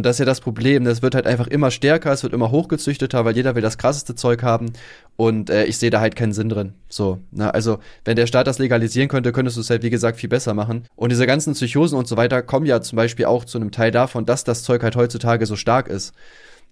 Und 0.00 0.06
das 0.06 0.16
ist 0.16 0.20
ja 0.20 0.24
das 0.24 0.40
Problem, 0.40 0.84
das 0.84 1.02
wird 1.02 1.14
halt 1.14 1.26
einfach 1.26 1.46
immer 1.46 1.70
stärker, 1.70 2.10
es 2.10 2.22
wird 2.22 2.32
immer 2.32 2.50
hochgezüchteter, 2.50 3.26
weil 3.26 3.36
jeder 3.36 3.54
will 3.54 3.60
das 3.60 3.76
krasseste 3.76 4.14
Zeug 4.14 4.42
haben 4.42 4.72
und 5.18 5.50
äh, 5.50 5.66
ich 5.66 5.76
sehe 5.76 5.90
da 5.90 6.00
halt 6.00 6.16
keinen 6.16 6.32
Sinn 6.32 6.48
drin. 6.48 6.72
So, 6.88 7.18
na, 7.32 7.50
also 7.50 7.80
wenn 8.06 8.16
der 8.16 8.26
Staat 8.26 8.46
das 8.46 8.58
legalisieren 8.58 9.10
könnte, 9.10 9.30
könntest 9.30 9.58
du 9.58 9.60
es 9.60 9.68
halt 9.68 9.82
wie 9.82 9.90
gesagt 9.90 10.18
viel 10.18 10.30
besser 10.30 10.54
machen. 10.54 10.86
Und 10.96 11.12
diese 11.12 11.26
ganzen 11.26 11.52
Psychosen 11.52 11.98
und 11.98 12.08
so 12.08 12.16
weiter 12.16 12.40
kommen 12.40 12.64
ja 12.64 12.80
zum 12.80 12.96
Beispiel 12.96 13.26
auch 13.26 13.44
zu 13.44 13.58
einem 13.58 13.72
Teil 13.72 13.90
davon, 13.90 14.24
dass 14.24 14.42
das 14.42 14.62
Zeug 14.62 14.82
halt 14.82 14.96
heutzutage 14.96 15.44
so 15.44 15.54
stark 15.54 15.86
ist. 15.88 16.14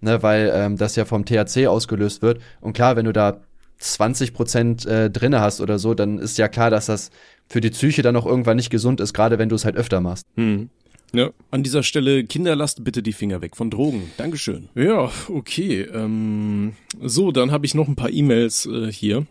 Ne, 0.01 0.23
weil 0.23 0.51
ähm, 0.55 0.79
das 0.79 0.97
ja 0.97 1.05
vom 1.05 1.27
THC 1.27 1.67
ausgelöst 1.67 2.23
wird. 2.23 2.41
Und 2.63 2.73
klar, 2.73 2.97
wenn 2.97 3.05
du 3.05 3.13
da 3.13 3.43
20 3.77 4.33
Prozent 4.33 4.87
äh, 4.87 5.11
drinne 5.11 5.41
hast 5.43 5.61
oder 5.61 5.79
so, 5.79 5.93
dann 5.93 6.19
ist 6.19 6.39
ja 6.39 6.49
klar, 6.49 6.71
dass 6.71 6.87
das 6.87 7.11
für 7.49 7.61
die 7.61 7.71
Psyche 7.71 8.03
dann 8.03 8.17
auch 8.17 8.27
irgendwann 8.27 8.57
nicht 8.57 8.71
gesund 8.71 9.01
ist, 9.01 9.13
gerade 9.13 9.39
wenn 9.39 9.49
du 9.49 9.57
es 9.57 9.65
halt 9.65 9.77
öfter 9.77 10.01
machst. 10.01 10.25
Hm. 10.37 10.71
Ja, 11.13 11.31
an 11.51 11.63
dieser 11.63 11.83
Stelle, 11.83 12.25
Kinder, 12.25 12.55
lasst 12.55 12.85
bitte 12.85 13.03
die 13.03 13.13
Finger 13.13 13.41
weg 13.41 13.57
von 13.57 13.71
Drogen. 13.71 14.11
Dankeschön. 14.19 14.69
Ja, 14.75 15.11
okay. 15.29 15.83
Ähm, 15.83 16.75
so, 17.03 17.33
dann 17.33 17.51
habe 17.51 17.67
ich 17.67 17.75
noch 17.75 17.89
ein 17.89 17.97
paar 17.97 18.11
E-Mails 18.11 18.67
äh, 18.67 18.93
hier. 18.93 19.27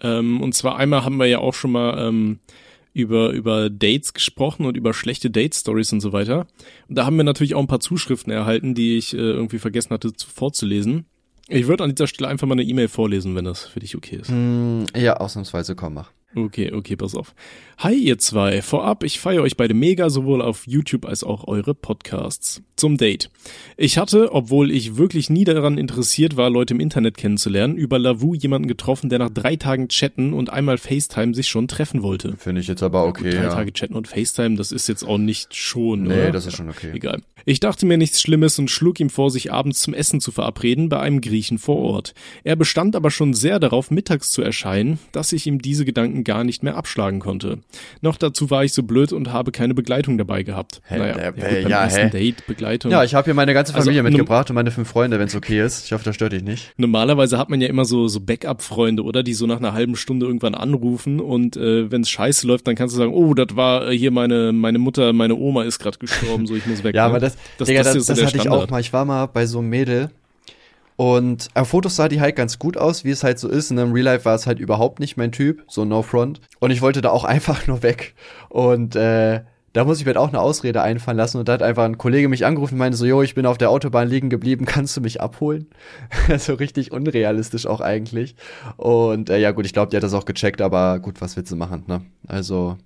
Ähm, 0.00 0.40
und 0.40 0.54
zwar 0.54 0.76
einmal 0.76 1.04
haben 1.04 1.18
wir 1.18 1.26
ja 1.26 1.38
auch 1.38 1.52
schon 1.52 1.72
mal 1.72 2.08
ähm, 2.08 2.38
über, 2.94 3.30
über 3.30 3.68
Dates 3.68 4.14
gesprochen 4.14 4.64
und 4.64 4.76
über 4.76 4.94
schlechte 4.94 5.30
Date-Stories 5.30 5.92
und 5.92 6.00
so 6.00 6.12
weiter. 6.12 6.46
Und 6.88 6.96
da 6.96 7.04
haben 7.04 7.16
wir 7.16 7.24
natürlich 7.24 7.54
auch 7.54 7.60
ein 7.60 7.66
paar 7.66 7.80
Zuschriften 7.80 8.32
erhalten, 8.32 8.74
die 8.74 8.96
ich 8.96 9.12
äh, 9.14 9.18
irgendwie 9.18 9.58
vergessen 9.58 9.90
hatte 9.90 10.12
zu, 10.14 10.28
vorzulesen. 10.28 11.04
Ich 11.48 11.66
würde 11.66 11.84
an 11.84 11.94
dieser 11.94 12.06
Stelle 12.06 12.28
einfach 12.28 12.46
mal 12.46 12.54
eine 12.54 12.62
E-Mail 12.62 12.88
vorlesen, 12.88 13.34
wenn 13.34 13.44
das 13.44 13.66
für 13.66 13.80
dich 13.80 13.96
okay 13.96 14.16
ist. 14.16 14.28
Hm, 14.28 14.86
ja, 14.96 15.16
ausnahmsweise, 15.16 15.74
komm, 15.74 15.94
mach. 15.94 16.12
Okay, 16.34 16.72
okay, 16.72 16.94
pass 16.94 17.16
auf. 17.16 17.34
Hi 17.78 17.94
ihr 17.94 18.18
zwei. 18.18 18.62
Vorab, 18.62 19.02
ich 19.02 19.18
feiere 19.18 19.42
euch 19.42 19.56
beide 19.56 19.74
mega, 19.74 20.10
sowohl 20.10 20.42
auf 20.42 20.64
YouTube 20.66 21.04
als 21.04 21.24
auch 21.24 21.48
eure 21.48 21.74
Podcasts. 21.74 22.62
Zum 22.76 22.96
Date. 22.96 23.30
Ich 23.76 23.98
hatte, 23.98 24.32
obwohl 24.32 24.70
ich 24.70 24.96
wirklich 24.96 25.28
nie 25.28 25.44
daran 25.44 25.76
interessiert 25.76 26.36
war, 26.36 26.48
Leute 26.50 26.74
im 26.74 26.80
Internet 26.80 27.16
kennenzulernen, 27.16 27.76
über 27.76 27.98
Lavu 27.98 28.34
jemanden 28.34 28.68
getroffen, 28.68 29.10
der 29.10 29.18
nach 29.18 29.30
drei 29.30 29.56
Tagen 29.56 29.88
chatten 29.88 30.32
und 30.32 30.50
einmal 30.50 30.78
FaceTime 30.78 31.34
sich 31.34 31.48
schon 31.48 31.66
treffen 31.66 32.02
wollte. 32.02 32.36
Finde 32.36 32.60
ich 32.60 32.68
jetzt 32.68 32.82
aber 32.82 33.06
okay. 33.06 33.30
drei 33.30 33.42
ja. 33.42 33.48
Tage 33.48 33.72
chatten 33.72 33.94
und 33.94 34.06
FaceTime, 34.06 34.56
das 34.56 34.70
ist 34.70 34.88
jetzt 34.88 35.02
auch 35.02 35.18
nicht 35.18 35.56
schon, 35.56 36.04
Nee, 36.04 36.14
oder? 36.14 36.30
das 36.30 36.46
ist 36.46 36.56
schon 36.56 36.68
okay. 36.68 36.92
Egal. 36.94 37.22
Ich 37.44 37.60
dachte 37.60 37.86
mir 37.86 37.96
nichts 37.96 38.20
Schlimmes 38.20 38.58
und 38.58 38.70
schlug 38.70 39.00
ihm 39.00 39.10
vor, 39.10 39.30
sich 39.30 39.52
abends 39.52 39.80
zum 39.80 39.94
Essen 39.94 40.20
zu 40.20 40.32
verabreden 40.32 40.88
bei 40.88 41.00
einem 41.00 41.20
Griechen 41.20 41.58
vor 41.58 41.76
Ort. 41.76 42.14
Er 42.44 42.56
bestand 42.56 42.96
aber 42.96 43.10
schon 43.10 43.34
sehr 43.34 43.58
darauf, 43.58 43.90
mittags 43.90 44.30
zu 44.30 44.42
erscheinen, 44.42 44.98
dass 45.12 45.32
ich 45.32 45.46
ihm 45.46 45.60
diese 45.60 45.84
Gedanken 45.84 46.24
gar 46.24 46.44
nicht 46.44 46.62
mehr 46.62 46.76
abschlagen 46.76 47.20
konnte. 47.20 47.58
Noch 48.00 48.16
dazu 48.16 48.50
war 48.50 48.64
ich 48.64 48.72
so 48.72 48.82
blöd 48.82 49.12
und 49.12 49.32
habe 49.32 49.52
keine 49.52 49.74
Begleitung 49.74 50.18
dabei 50.18 50.42
gehabt. 50.42 50.80
Hä, 50.86 50.98
naja, 50.98 51.14
äh, 51.14 51.22
ja, 51.22 51.30
gut, 51.30 51.40
beim 51.40 51.70
ja, 51.70 51.82
ersten? 51.84 52.10
Date, 52.10 52.46
Begleitung. 52.46 52.90
Ja, 52.90 53.04
ich 53.04 53.14
habe 53.14 53.24
hier 53.26 53.34
meine 53.34 53.54
ganze 53.54 53.74
Also, 53.74 53.86
Familie 53.86 54.02
nun- 54.02 54.12
mitgebracht 54.12 54.50
und 54.50 54.54
meine 54.54 54.70
fünf 54.70 54.88
Freunde, 54.88 55.18
wenn 55.18 55.26
es 55.28 55.34
okay 55.34 55.60
ist. 55.64 55.86
Ich 55.86 55.92
hoffe, 55.92 56.04
das 56.04 56.14
stört 56.14 56.32
dich 56.32 56.42
nicht. 56.42 56.72
Normalerweise 56.76 57.38
hat 57.38 57.48
man 57.50 57.60
ja 57.60 57.68
immer 57.68 57.84
so, 57.84 58.08
so 58.08 58.20
Backup-Freunde, 58.20 59.02
oder? 59.02 59.22
Die 59.22 59.34
so 59.34 59.46
nach 59.46 59.58
einer 59.58 59.72
halben 59.72 59.96
Stunde 59.96 60.26
irgendwann 60.26 60.54
anrufen 60.54 61.20
und 61.20 61.56
äh, 61.56 61.90
wenn 61.90 62.02
es 62.02 62.10
scheiße 62.10 62.46
läuft, 62.46 62.66
dann 62.66 62.74
kannst 62.74 62.94
du 62.94 62.98
sagen, 62.98 63.12
oh, 63.12 63.34
das 63.34 63.56
war 63.56 63.88
äh, 63.88 63.96
hier 63.96 64.10
meine, 64.10 64.52
meine 64.52 64.78
Mutter, 64.78 65.12
meine 65.12 65.36
Oma 65.36 65.64
ist 65.64 65.78
gerade 65.78 65.98
gestorben, 65.98 66.46
so 66.46 66.54
ich 66.54 66.66
muss 66.66 66.84
weg. 66.84 66.94
Ja, 66.94 67.02
ne? 67.04 67.10
aber 67.10 67.20
das, 67.20 67.29
das, 67.58 67.68
Digga, 67.68 67.82
das 67.82 67.94
das, 67.94 68.06
das 68.06 68.22
hatte 68.22 68.36
ich 68.36 68.42
Standard. 68.42 68.64
auch 68.64 68.70
mal. 68.70 68.80
Ich 68.80 68.92
war 68.92 69.04
mal 69.04 69.26
bei 69.26 69.46
so 69.46 69.58
einem 69.58 69.68
Mädel 69.68 70.10
und 71.00 71.48
auf 71.54 71.68
Fotos 71.68 71.96
sah 71.96 72.08
die 72.08 72.20
halt 72.20 72.36
ganz 72.36 72.58
gut 72.58 72.76
aus, 72.76 73.04
wie 73.04 73.10
es 73.10 73.24
halt 73.24 73.38
so 73.38 73.48
ist. 73.48 73.70
Und 73.70 73.78
im 73.78 73.92
Real 73.92 74.04
Life 74.04 74.26
war 74.26 74.34
es 74.34 74.46
halt 74.46 74.58
überhaupt 74.58 75.00
nicht 75.00 75.16
mein 75.16 75.32
Typ, 75.32 75.64
so 75.66 75.86
no 75.86 76.02
front. 76.02 76.42
Und 76.58 76.72
ich 76.72 76.82
wollte 76.82 77.00
da 77.00 77.08
auch 77.08 77.24
einfach 77.36 77.66
nur 77.66 77.82
weg. 77.82 78.14
Und 78.50 78.96
äh, 78.96 79.40
da 79.72 79.84
muss 79.84 79.98
ich 79.98 80.04
mir 80.04 80.10
halt 80.10 80.18
auch 80.18 80.28
eine 80.28 80.40
Ausrede 80.40 80.82
einfallen 80.82 81.16
lassen. 81.16 81.38
Und 81.38 81.48
da 81.48 81.54
hat 81.54 81.62
einfach 81.62 81.84
ein 81.84 81.96
Kollege 81.96 82.28
mich 82.28 82.44
angerufen 82.44 82.74
und 82.74 82.80
meinte 82.80 82.98
so, 82.98 83.06
jo, 83.06 83.22
ich 83.22 83.34
bin 83.34 83.46
auf 83.46 83.56
der 83.56 83.70
Autobahn 83.70 84.08
liegen 84.08 84.28
geblieben, 84.28 84.66
kannst 84.66 84.94
du 84.94 85.00
mich 85.00 85.22
abholen? 85.22 85.68
so 86.38 86.52
richtig 86.52 86.92
unrealistisch 86.92 87.66
auch 87.66 87.80
eigentlich. 87.80 88.34
Und 88.76 89.30
äh, 89.30 89.38
ja 89.38 89.52
gut, 89.52 89.64
ich 89.64 89.72
glaube, 89.72 89.90
die 89.90 89.96
hat 89.96 90.02
das 90.02 90.12
auch 90.12 90.26
gecheckt, 90.26 90.60
aber 90.60 90.98
gut, 90.98 91.22
was 91.22 91.34
willst 91.34 91.50
du 91.50 91.56
machen, 91.56 91.84
ne? 91.86 92.02
Also, 92.26 92.76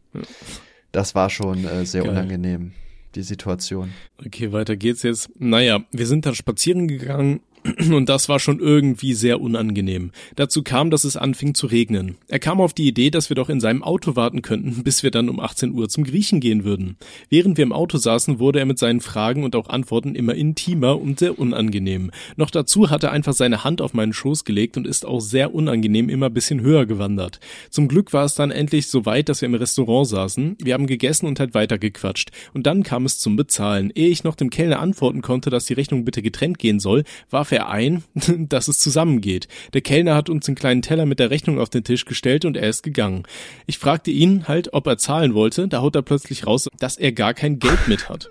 das 0.92 1.16
war 1.16 1.30
schon 1.30 1.64
äh, 1.64 1.84
sehr 1.84 2.03
Geil. 2.03 2.12
unangenehm, 2.12 2.74
die 3.15 3.23
Situation. 3.23 3.93
Okay, 4.25 4.53
weiter 4.53 4.77
geht's 4.77 5.03
jetzt. 5.03 5.31
Naja, 5.39 5.85
wir 5.93 6.07
sind 6.07 6.27
dann 6.27 6.35
spazieren 6.35 6.89
gegangen 6.89 7.41
und 7.91 8.09
das 8.11 8.29
war 8.29 8.39
schon 8.39 8.61
irgendwie 8.61 9.15
sehr 9.15 9.41
unangenehm. 9.41 10.11
Dazu 10.37 10.62
kam, 10.62 10.91
dass 10.91 11.05
es 11.05 11.17
anfing 11.17 11.55
zu 11.55 11.67
regnen. 11.67 12.17
Er 12.29 12.39
kam 12.39 12.61
auf 12.61 12.75
die 12.75 12.87
Idee, 12.87 13.11
dass 13.11 13.31
wir 13.31 13.37
doch 13.37 13.49
in 13.49 13.61
seinem 13.61 13.83
Auto 13.83 14.17
warten 14.17 14.43
könnten, 14.43 14.83
bis 14.85 15.03
wir 15.03 15.11
dann 15.11 15.31
um 15.31 15.41
18 15.41 15.73
Uhr 15.73 15.89
zum 15.89 16.05
Griechen 16.05 16.41
gehen 16.41 16.65
würden. 16.65 16.97
Während 17.31 17.57
wir 17.57 17.62
im 17.62 17.73
Auto 17.73 17.97
saßen, 17.97 18.39
wurde 18.39 18.59
er 18.59 18.67
mit 18.67 18.79
seinen 18.79 19.01
Fragen 19.01 19.45
und 19.45 19.57
auch 19.57 19.71
Antworten 19.71 20.15
immer 20.15 20.35
intimer 20.35 21.01
und 21.01 21.19
sehr 21.19 21.39
unangenehm. 21.39 22.11
Noch 22.37 22.51
dazu 22.51 22.91
hat 22.91 23.03
er 23.03 23.12
einfach 23.12 23.33
seine 23.33 23.65
Hand 23.65 23.81
auf 23.81 23.95
meinen 23.95 24.12
Schoß 24.12 24.45
gelegt 24.45 24.77
und 24.77 24.87
ist 24.87 25.07
auch 25.07 25.21
sehr 25.21 25.55
unangenehm 25.55 26.11
immer 26.11 26.29
bisschen 26.29 26.61
höher 26.61 26.85
gewandert. 26.85 27.41
Zum 27.71 27.89
Glück 27.89 28.12
war 28.12 28.27
es 28.27 28.35
dann 28.35 28.51
endlich 28.51 28.89
so 28.89 29.07
weit, 29.07 29.31
dass 29.31 29.41
wir 29.41 29.47
im 29.47 29.55
Restaurant 29.55 30.07
saßen. 30.09 30.59
Wir 30.62 30.75
haben 30.75 30.87
gegessen 30.87 31.27
und 31.27 31.41
halt 31.41 31.55
weitergequatscht. 31.55 32.31
Und 32.53 32.67
dann 32.67 32.83
kam 32.83 33.07
es 33.07 33.19
zum 33.19 33.37
Bezahlen. 33.37 33.91
Ehe 33.95 34.09
ich 34.09 34.23
noch 34.23 34.35
dem 34.35 34.51
Kellner 34.51 34.81
antworten 34.81 35.23
konnte, 35.23 35.49
dass 35.49 35.65
die 35.65 35.75
Rechnung 35.75 36.05
bitte 36.05 36.21
getrennt 36.21 36.59
gehen 36.59 36.79
soll, 36.79 37.05
warf 37.31 37.53
er 37.55 37.68
ein, 37.68 38.05
dass 38.48 38.68
es 38.68 38.78
zusammengeht. 38.78 39.48
Der 39.72 39.80
Kellner 39.80 40.14
hat 40.14 40.28
uns 40.28 40.46
einen 40.48 40.57
kleinen 40.57 40.82
Teller 40.82 41.07
mit 41.07 41.18
der 41.18 41.30
Rechnung 41.30 41.59
auf 41.59 41.70
den 41.70 41.84
Tisch 41.84 42.05
gestellt 42.05 42.44
und 42.44 42.57
er 42.57 42.68
ist 42.68 42.82
gegangen. 42.82 43.24
Ich 43.66 43.78
fragte 43.78 44.11
ihn 44.11 44.46
halt, 44.48 44.72
ob 44.74 44.86
er 44.86 44.98
zahlen 44.98 45.34
wollte. 45.34 45.68
Da 45.68 45.80
haut 45.80 45.96
er 45.96 46.02
plötzlich 46.02 46.46
raus, 46.46 46.68
dass 46.78 46.96
er 46.96 47.12
gar 47.12 47.34
kein 47.34 47.59
Geld 47.59 47.88
mit 47.88 48.09
hat. 48.09 48.28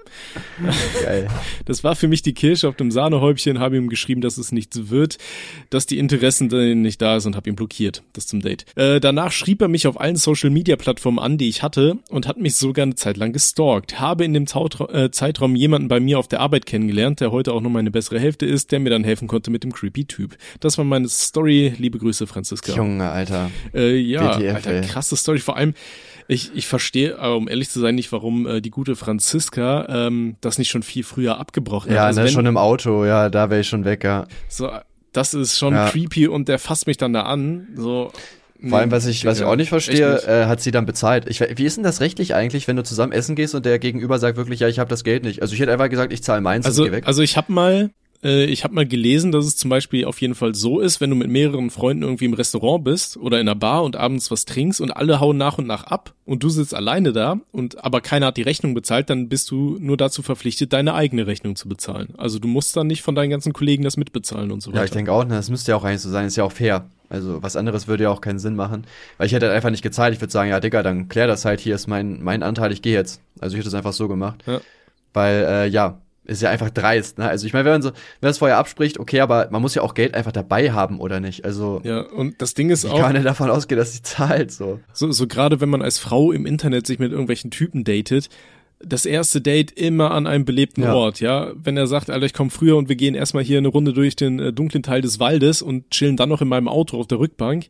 Geil. 1.04 1.28
Das 1.66 1.84
war 1.84 1.96
für 1.96 2.08
mich 2.08 2.22
die 2.22 2.34
Kirsche 2.34 2.68
auf 2.68 2.76
dem 2.76 2.92
Sahnehäubchen, 2.92 3.60
habe 3.60 3.78
ihm 3.78 3.90
geschrieben, 3.90 4.22
dass 4.22 4.38
es 4.38 4.52
nichts 4.52 4.90
wird, 4.90 5.18
dass 5.70 5.86
die 5.86 5.98
Interessen 5.98 6.48
nicht 6.82 7.02
da 7.02 7.18
ist 7.18 7.26
und 7.26 7.36
habe 7.36 7.50
ihn 7.50 7.56
blockiert. 7.56 8.04
Das 8.14 8.28
zum 8.28 8.42
Date. 8.42 8.66
Äh, 8.76 9.00
danach 9.00 9.32
schrieb 9.32 9.62
er 9.62 9.68
mich 9.68 9.88
auf 9.88 10.00
allen 10.00 10.16
Social 10.16 10.50
Media 10.50 10.76
Plattformen 10.76 11.20
an, 11.20 11.38
die 11.38 11.48
ich 11.48 11.64
hatte 11.64 11.98
und 12.10 12.28
hat 12.28 12.38
mich 12.38 12.56
sogar 12.56 12.84
eine 12.84 12.96
Zeit 12.96 13.18
lang 13.18 13.34
gestalkt. 13.34 14.00
Habe 14.00 14.26
in 14.26 14.34
dem 14.34 14.48
Zautra 14.48 14.94
äh, 14.94 15.12
Zeitraum 15.12 15.56
jemanden 15.56 15.88
bei 15.88 16.00
mir 16.00 16.20
auf 16.20 16.28
der 16.28 16.42
Arbeit 16.42 16.66
kennengelernt, 16.66 17.22
der 17.22 17.32
heute 17.32 17.54
auch 17.54 17.62
noch 17.62 17.70
meine 17.70 17.92
bessere 17.92 18.20
Hälfte 18.20 18.46
ist, 18.46 18.72
der 18.72 18.80
mir 18.80 18.90
dann 18.90 19.04
helfen 19.04 19.13
konnte 19.22 19.52
mit 19.52 19.64
dem 19.64 19.72
creepy 19.72 20.06
Typ. 20.06 20.36
Das 20.60 20.78
war 20.78 20.86
meine 20.86 21.08
Story. 21.10 21.74
Liebe 21.78 21.98
Grüße, 22.00 22.28
Franziska. 22.28 22.74
Junge, 22.74 23.10
Alter. 23.10 23.50
Äh, 23.74 23.96
ja, 23.98 24.38
WTF, 24.40 24.56
Alter, 24.56 24.82
krasse 24.82 25.16
Story. 25.16 25.40
Vor 25.40 25.58
allem, 25.58 25.74
ich, 26.28 26.52
ich 26.56 26.68
verstehe, 26.68 27.20
aber 27.20 27.36
um 27.38 27.48
ehrlich 27.48 27.70
zu 27.70 27.80
sein, 27.80 27.96
nicht, 27.96 28.12
warum 28.12 28.48
äh, 28.48 28.62
die 28.62 28.70
gute 28.70 28.96
Franziska 28.96 29.86
ähm, 30.08 30.36
das 30.42 30.58
nicht 30.58 30.70
schon 30.70 30.84
viel 30.84 31.04
früher 31.04 31.38
abgebrochen 31.40 31.92
Ja, 31.94 32.02
hat. 32.02 32.08
Also 32.08 32.22
ne, 32.22 32.26
wenn- 32.28 32.34
schon 32.34 32.46
im 32.46 32.58
Auto, 32.58 33.06
ja, 33.06 33.30
da 33.30 33.50
wäre 33.50 33.62
ich 33.62 33.68
schon 33.68 33.86
weg, 33.86 34.04
ja. 34.04 34.26
so, 34.50 34.70
das 35.12 35.34
ist 35.34 35.58
schon 35.58 35.74
Ja. 35.74 35.90
creepy 35.90 36.28
und 36.28 36.48
der 36.48 36.60
fasst 36.60 36.88
mich 36.88 36.98
dann 36.98 37.14
da 37.14 37.24
an. 37.24 37.68
So, 37.76 38.12
Vor 38.68 38.80
allem, 38.80 38.92
was 38.92 39.06
ich, 39.06 39.26
was 39.26 39.40
ich 39.40 39.44
auch 39.46 39.58
nicht 39.58 39.68
verstehe, 39.70 40.14
nicht. 40.14 40.28
äh, 40.28 40.46
hat 40.46 40.62
sie 40.62 40.72
dann 40.72 40.86
bezahlt. 40.86 41.28
Ich, 41.30 41.42
wie 41.42 41.66
ist 41.66 41.76
denn 41.76 41.84
das 41.84 42.00
rechtlich 42.00 42.34
eigentlich, 42.34 42.68
wenn 42.70 42.78
du 42.78 42.84
zusammen 42.84 43.12
essen 43.12 43.36
gehst 43.36 43.54
und 43.54 43.66
der 43.66 43.78
Gegenüber 43.78 44.18
sagt 44.20 44.38
wirklich, 44.38 44.62
ja, 44.62 44.70
ich 44.70 44.80
habe 44.80 44.90
das 44.90 45.04
Geld 45.04 45.24
nicht? 45.26 45.42
Also 45.42 45.54
ich 45.54 45.60
hätte 45.60 45.74
einfach 45.74 45.90
gesagt, 45.90 46.14
ich 46.14 46.24
zahle 46.24 46.40
meins 46.42 46.66
Also, 46.66 46.84
und 46.84 46.90
geh 46.92 46.96
weg. 46.98 47.04
also 47.08 47.22
ich 47.22 47.36
habe 47.36 47.52
mal, 47.52 47.90
äh, 48.24 48.46
ich 48.46 48.64
habe 48.64 48.74
mal 48.74 48.86
gelesen, 48.86 49.32
dass 49.32 49.46
es 49.46 49.58
zum 49.58 49.70
Beispiel 49.70 50.06
auf 50.06 50.22
jeden 50.22 50.36
Fall 50.36 50.56
so 50.56 50.80
ist, 50.80 51.02
wenn 51.02 51.10
du 51.10 51.16
mit 51.16 51.30
mehreren 51.30 51.70
Freunden 51.70 52.04
irgendwie 52.04 52.26
im 52.26 52.34
Restaurant 52.34 52.84
bist 52.84 53.18
oder 53.18 53.40
in 53.40 53.48
einer 53.48 53.56
Bar 53.56 53.84
und 53.84 53.96
abends 53.96 54.32
was 54.32 54.46
trinkst 54.46 54.82
und 54.82 54.92
alle 54.92 55.20
hauen 55.20 55.38
nach 55.38 55.58
und 55.58 55.68
nach 55.68 55.84
ab 55.86 56.14
und 56.26 56.44
du 56.44 56.50
sitzt 56.50 56.74
alleine 56.74 57.12
da 57.12 57.40
und 57.52 57.84
aber 57.84 58.02
keiner 58.02 58.28
hat 58.28 58.38
die 58.38 58.44
Rechnung 58.44 58.74
bezahlt, 58.74 59.10
dann 59.10 59.30
bist 59.30 59.52
du 59.52 59.78
nur 59.80 59.98
dazu 59.98 60.22
verpflichtet, 60.22 60.74
deine 60.74 60.94
eigene 60.94 61.28
Rechnung 61.28 61.56
zu 61.56 61.68
bezahlen. 61.68 62.14
Also 62.18 62.40
du 62.40 62.48
musst 62.48 62.76
dann 62.78 62.88
nicht 62.88 63.02
von 63.02 63.16
deinen 63.16 63.30
ganzen 63.30 63.54
Kollegen 63.54 63.84
das 63.84 63.98
mitbezahlen 63.98 64.52
und 64.52 64.62
so 64.62 64.72
weiter. 64.72 64.80
ja, 64.80 64.86
ich 64.86 64.92
denke 64.92 65.12
auch, 65.12 65.26
ne, 65.26 65.36
das 65.36 65.50
müsste 65.50 65.72
ja 65.72 65.78
auch 65.78 65.84
eigentlich 65.84 66.02
so 66.02 66.10
sein, 66.10 66.26
ist 66.26 66.38
ja 66.38 66.44
auch 66.44 66.52
fair. 66.52 66.86
Also 67.10 67.44
was 67.44 67.56
anderes 67.56 67.88
würde 67.88 68.04
ja 68.04 68.10
auch 68.10 68.22
keinen 68.22 68.40
Sinn 68.40 68.56
machen. 68.56 68.86
Weil 69.18 69.28
ich 69.28 69.34
hätte 69.34 69.46
halt 69.46 69.56
einfach 69.56 69.70
nicht 69.70 69.84
gezahlt. 69.84 70.16
Ich 70.16 70.22
würde 70.22 70.32
sagen, 70.32 70.50
ja, 70.50 70.60
Digga, 70.60 70.82
dann 70.82 71.10
klär 71.10 71.28
das 71.28 71.46
halt, 71.46 71.60
hier 71.60 71.76
ist 71.76 71.86
mein, 71.86 72.24
mein 72.24 72.42
Anteil, 72.42 72.72
ich 72.72 72.82
gehe 72.82 72.94
jetzt. 72.94 73.22
Also 73.40 73.54
ich 73.54 73.60
hätte 73.60 73.68
es 73.68 73.76
einfach 73.76 73.94
so 73.94 74.08
gemacht. 74.08 74.44
Ja. 74.48 74.62
Weil, 75.14 75.46
äh, 75.48 75.68
ja, 75.68 76.02
ist 76.26 76.42
ja 76.42 76.50
einfach 76.50 76.70
dreist, 76.70 77.18
ne? 77.18 77.28
Also 77.28 77.46
ich 77.46 77.54
meine, 77.54 77.66
wenn 77.66 77.74
man 77.74 77.82
so, 77.82 77.90
wenn 77.90 77.98
man 78.22 78.32
es 78.32 78.38
vorher 78.38 78.58
abspricht, 78.58 79.00
okay, 79.00 79.20
aber 79.20 79.50
man 79.52 79.62
muss 79.62 79.76
ja 79.76 79.82
auch 79.82 79.94
Geld 79.94 80.14
einfach 80.16 80.32
dabei 80.32 80.72
haben, 80.72 81.00
oder 81.00 81.20
nicht? 81.20 81.44
Also 81.44 81.82
Ja, 81.84 82.02
und 82.02 82.42
das 82.42 82.54
Ding 82.54 82.70
ist 82.70 82.86
wie 82.86 82.90
auch, 82.90 83.00
kann 83.00 83.14
denn 83.14 83.24
davon 83.24 83.50
ausgehen, 83.50 83.78
dass 83.78 83.94
sie 83.94 84.02
zahlt 84.02 84.52
so? 84.52 84.80
so, 84.94 85.12
so 85.12 85.28
gerade 85.28 85.60
wenn 85.60 85.70
man 85.70 85.82
als 85.82 86.00
Frau 86.00 86.32
im 86.32 86.46
Internet 86.46 86.88
sich 86.88 87.00
mit 87.00 87.12
irgendwelchen 87.12 87.52
Typen 87.52 87.84
datet, 87.84 88.30
das 88.86 89.06
erste 89.06 89.42
Date 89.42 89.72
immer 89.72 90.12
an 90.12 90.28
einem 90.28 90.46
belebten 90.46 90.84
Ja. 90.84 90.94
Ort, 90.94 91.20
ja. 91.20 91.52
Wenn 91.56 91.78
er 91.78 91.88
sagt, 91.88 92.10
Alter, 92.10 92.26
ich 92.26 92.34
komme 92.34 92.50
früher 92.50 92.76
und 92.76 92.90
wir 92.90 92.96
gehen 92.96 93.16
erstmal 93.16 93.44
hier 93.44 93.58
eine 93.58 93.70
Runde 93.70 93.94
durch 93.94 94.16
den 94.16 94.40
äh, 94.40 94.54
dunklen 94.54 94.84
Teil 94.84 95.02
des 95.02 95.20
Waldes 95.20 95.62
und 95.62 95.90
chillen 95.92 96.18
dann 96.18 96.30
noch 96.30 96.42
in 96.42 96.48
meinem 96.48 96.68
Auto 96.68 97.00
auf 97.00 97.08
der 97.08 97.20
Rückbank, 97.20 97.68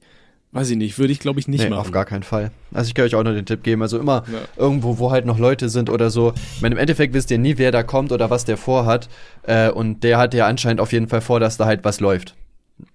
weiß 0.54 0.70
ich 0.70 0.78
nicht, 0.78 0.98
würde 0.98 1.12
ich 1.12 1.20
glaube 1.20 1.40
ich 1.40 1.48
nicht 1.48 1.64
nee, 1.64 1.70
machen. 1.70 1.80
auf 1.80 1.92
gar 1.92 2.06
keinen 2.06 2.24
Fall. 2.24 2.52
Also 2.74 2.88
ich 2.88 2.94
kann 2.94 3.06
euch 3.06 3.16
auch 3.16 3.24
nur 3.24 3.34
den 3.34 3.46
Tipp 3.46 3.64
geben, 3.64 3.82
also 3.82 4.00
immer 4.00 4.24
Ja. 4.32 4.40
irgendwo, 4.56 4.98
wo 5.00 5.12
halt 5.12 5.26
noch 5.26 5.40
Leute 5.40 5.68
sind 5.70 5.90
oder 5.90 6.10
so. 6.10 6.34
Ich 6.56 6.62
meine, 6.62 6.76
im 6.76 6.80
Endeffekt 6.80 7.14
wisst 7.14 7.30
ihr 7.32 7.38
nie, 7.40 7.58
wer 7.58 7.72
da 7.72 7.84
kommt 7.84 8.12
oder 8.12 8.30
was 8.30 8.46
der 8.46 8.58
vorhat. 8.58 9.10
Äh, 9.44 9.70
und 9.72 10.04
der 10.04 10.18
hat 10.18 10.34
ja 10.34 10.48
anscheinend 10.48 10.80
auf 10.80 10.94
jeden 10.94 11.08
Fall 11.10 11.22
vor, 11.22 11.40
dass 11.40 11.58
da 11.58 11.66
halt 11.66 11.84
was 11.84 12.00
läuft. 12.00 12.36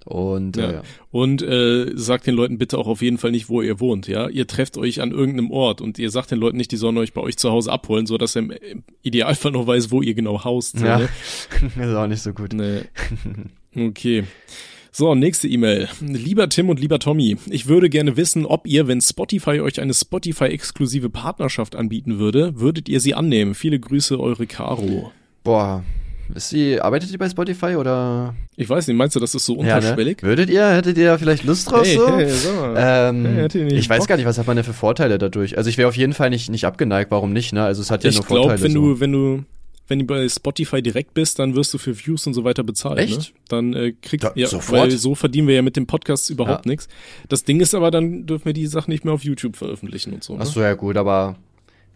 Und 0.04 0.56
Ja. 0.56 0.70
äh. 0.70 0.80
Und 1.10 1.40
äh, 1.42 1.90
sagt 1.94 2.26
den 2.26 2.34
Leuten 2.34 2.58
bitte 2.58 2.76
auch 2.78 2.86
auf 2.88 3.00
jeden 3.02 3.16
Fall 3.18 3.30
nicht, 3.30 3.48
wo 3.48 3.62
ihr 3.62 3.80
wohnt, 3.80 4.06
ja. 4.08 4.28
Ihr 4.28 4.46
trefft 4.46 4.76
euch 4.76 5.00
an 5.00 5.10
irgendeinem 5.12 5.50
Ort 5.50 5.80
und 5.80 5.98
ihr 5.98 6.10
sagt 6.10 6.30
den 6.30 6.38
Leuten 6.38 6.56
nicht, 6.58 6.70
die 6.72 6.76
sollen 6.76 6.96
euch 6.98 7.12
bei 7.12 7.20
euch 7.20 7.36
zu 7.38 7.50
Hause 7.50 7.72
abholen, 7.72 8.06
so 8.06 8.18
dass 8.18 8.36
er 8.36 8.42
im, 8.42 8.50
im 8.50 8.82
Idealfall 9.02 9.52
noch 9.52 9.66
weiß, 9.66 9.90
wo 9.90 10.02
ihr 10.02 10.14
genau 10.14 10.44
haust. 10.44 10.80
Ja. 10.80 10.98
ne? 10.98 11.08
ist 11.84 11.94
auch 11.94 12.06
nicht 12.06 12.22
so 12.22 12.32
gut. 12.32 12.52
Nee. 12.52 12.82
Okay. 13.76 14.24
So, 14.90 15.14
nächste 15.14 15.46
E-Mail. 15.48 15.88
Lieber 16.00 16.48
Tim 16.48 16.68
und 16.70 16.80
lieber 16.80 16.98
Tommy, 16.98 17.36
ich 17.50 17.66
würde 17.68 17.88
gerne 17.90 18.16
wissen, 18.16 18.46
ob 18.46 18.66
ihr, 18.66 18.88
wenn 18.88 19.00
Spotify 19.00 19.60
euch 19.60 19.80
eine 19.80 19.94
Spotify-exklusive 19.94 21.10
Partnerschaft 21.10 21.76
anbieten 21.76 22.18
würde, 22.18 22.58
würdet 22.58 22.88
ihr 22.88 23.00
sie 23.00 23.14
annehmen? 23.14 23.54
Viele 23.54 23.78
Grüße, 23.78 24.18
eure 24.18 24.46
Caro. 24.46 25.12
Boah. 25.44 25.84
Ist 26.34 26.50
sie, 26.50 26.78
arbeitet 26.78 27.10
ihr 27.10 27.16
bei 27.18 27.28
Spotify 27.28 27.76
oder? 27.76 28.34
Ich 28.56 28.68
weiß 28.68 28.86
nicht, 28.86 28.96
meinst 28.96 29.16
du, 29.16 29.20
das 29.20 29.34
ist 29.34 29.46
so 29.46 29.54
Ja, 29.54 29.76
unterschwellig? 29.76 30.20
ne? 30.22 30.28
Würdet 30.28 30.50
ihr, 30.50 30.68
hättet 30.74 30.98
ihr 30.98 31.06
da 31.06 31.16
vielleicht 31.18 31.44
Lust 31.44 31.70
drauf 31.70 31.86
Hey, 31.86 31.96
so? 31.96 32.06
hey, 32.18 32.28
sag 32.28 32.54
mal. 32.54 32.74
Ähm, 32.76 33.48
Hey, 33.50 33.72
ich 33.74 33.88
weiß 33.88 34.00
Bock? 34.00 34.08
gar 34.08 34.16
nicht, 34.16 34.26
was 34.26 34.36
hat 34.36 34.46
man 34.46 34.56
denn 34.56 34.64
für 34.64 34.74
Vorteile 34.74 35.16
dadurch? 35.16 35.56
Also 35.56 35.70
ich 35.70 35.78
wäre 35.78 35.88
auf 35.88 35.96
jeden 35.96 36.12
Fall 36.12 36.28
nicht, 36.28 36.50
nicht 36.50 36.66
abgeneigt, 36.66 37.10
warum 37.10 37.32
nicht, 37.32 37.54
ne? 37.54 37.62
Also 37.64 37.80
es 37.80 37.90
hat 37.90 38.04
ja 38.04 38.10
ich 38.10 38.16
nur 38.16 38.26
glaube, 38.26 38.40
Vorteile. 38.42 38.62
wenn 38.62 38.72
so. 38.72 38.80
du, 38.94 39.00
wenn 39.00 39.12
du, 39.12 39.44
wenn 39.88 39.98
du 40.00 40.04
bei 40.04 40.28
Spotify 40.28 40.80
direkt 40.82 41.14
bist, 41.14 41.38
dann 41.38 41.54
wirst 41.56 41.74
du 41.74 41.78
für 41.78 41.98
Views 41.98 42.26
und 42.26 42.34
so 42.34 42.44
weiter 42.44 42.62
bezahlt. 42.62 42.98
Echt? 42.98 43.18
Ne? 43.18 43.24
Dann 43.48 43.72
äh, 43.74 43.92
kriegst 44.00 44.24
Da- 44.24 44.32
ja, 44.36 44.46
sofort? 44.46 44.80
weil 44.82 44.90
so 44.92 45.14
verdienen 45.14 45.48
wir 45.48 45.54
ja 45.56 45.62
mit 45.62 45.76
dem 45.76 45.86
Podcast 45.86 46.30
überhaupt 46.30 46.66
Ja. 46.66 46.70
nichts. 46.70 46.88
Das 47.28 47.44
Ding 47.44 47.60
ist 47.60 47.74
aber, 47.74 47.90
dann 47.90 48.26
dürfen 48.26 48.44
wir 48.44 48.52
die 48.52 48.66
Sachen 48.66 48.90
nicht 48.90 49.04
mehr 49.04 49.14
auf 49.14 49.24
YouTube 49.24 49.56
veröffentlichen 49.56 50.12
und 50.14 50.22
so. 50.22 50.34
Ne? 50.34 50.40
Ach 50.42 50.46
so, 50.46 50.60
ja 50.60 50.74
gut, 50.74 50.96
aber 50.96 51.36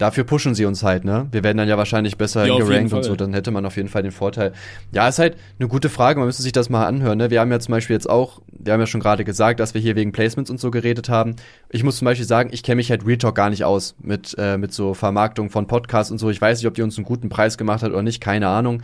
dafür 0.03 0.25
pushen 0.25 0.55
sie 0.57 0.65
uns 0.65 0.83
halt, 0.83 1.05
ne? 1.05 1.29
Wir 1.31 1.45
werden 1.45 1.59
dann 1.59 1.69
ja 1.69 1.79
wahrscheinlich 1.79 2.19
besser 2.19 2.45
Ja, 2.45 2.59
gerankt 2.59 2.93
und 2.93 3.05
so, 3.05 3.15
dann 3.15 3.33
hätte 3.35 3.53
man 3.53 3.65
auf 3.65 3.77
jeden 3.77 3.89
Fall 3.89 4.03
den 4.03 4.11
Vorteil. 4.11 4.53
Ja, 4.91 5.07
ist 5.07 5.21
halt 5.21 5.37
eine 5.61 5.69
gute 5.69 5.89
Frage, 5.89 6.19
man 6.19 6.27
müsste 6.27 6.43
sich 6.43 6.51
das 6.51 6.69
mal 6.69 6.87
anhören, 6.87 7.19
ne? 7.19 7.31
Wir 7.31 7.41
haben 7.41 7.53
ja 7.53 7.61
zum 7.61 7.71
Beispiel 7.71 7.95
jetzt 7.95 8.11
auch, 8.11 8.43
wir 8.51 8.73
haben 8.73 8.81
ja 8.81 8.89
schon 8.89 9.01
gerade 9.01 9.23
gesagt, 9.23 9.61
dass 9.61 9.75
wir 9.75 9.81
hier 9.81 9.95
wegen 9.95 10.11
Placements 10.11 10.51
und 10.51 10.59
so 10.59 10.73
geredet 10.73 11.09
haben. 11.09 11.37
Ich 11.71 11.85
muss 11.85 11.99
zum 11.99 12.07
Beispiel 12.07 12.27
sagen, 12.27 12.51
ich 12.53 12.65
kenne 12.65 12.77
mich 12.77 12.91
halt 12.91 13.07
Real 13.07 13.17
Talk 13.17 13.37
gar 13.37 13.49
nicht 13.49 13.65
aus 13.65 13.95
mit, 14.03 14.35
äh, 14.39 14.59
mit 14.59 14.73
so 14.73 14.93
Vermarktung 14.95 15.51
von 15.51 15.69
Podcasts 15.69 16.11
und 16.11 16.19
so. 16.19 16.31
Ich 16.31 16.41
weiß 16.41 16.59
nicht, 16.59 16.67
ob 16.67 16.75
die 16.75 16.83
uns 16.83 16.99
einen 16.99 17.05
guten 17.05 17.29
Preis 17.29 17.57
gemacht 17.57 17.85
hat 17.85 17.93
oder 17.93 18.03
nicht, 18.03 18.21
keine 18.21 18.49
Ahnung. 18.49 18.83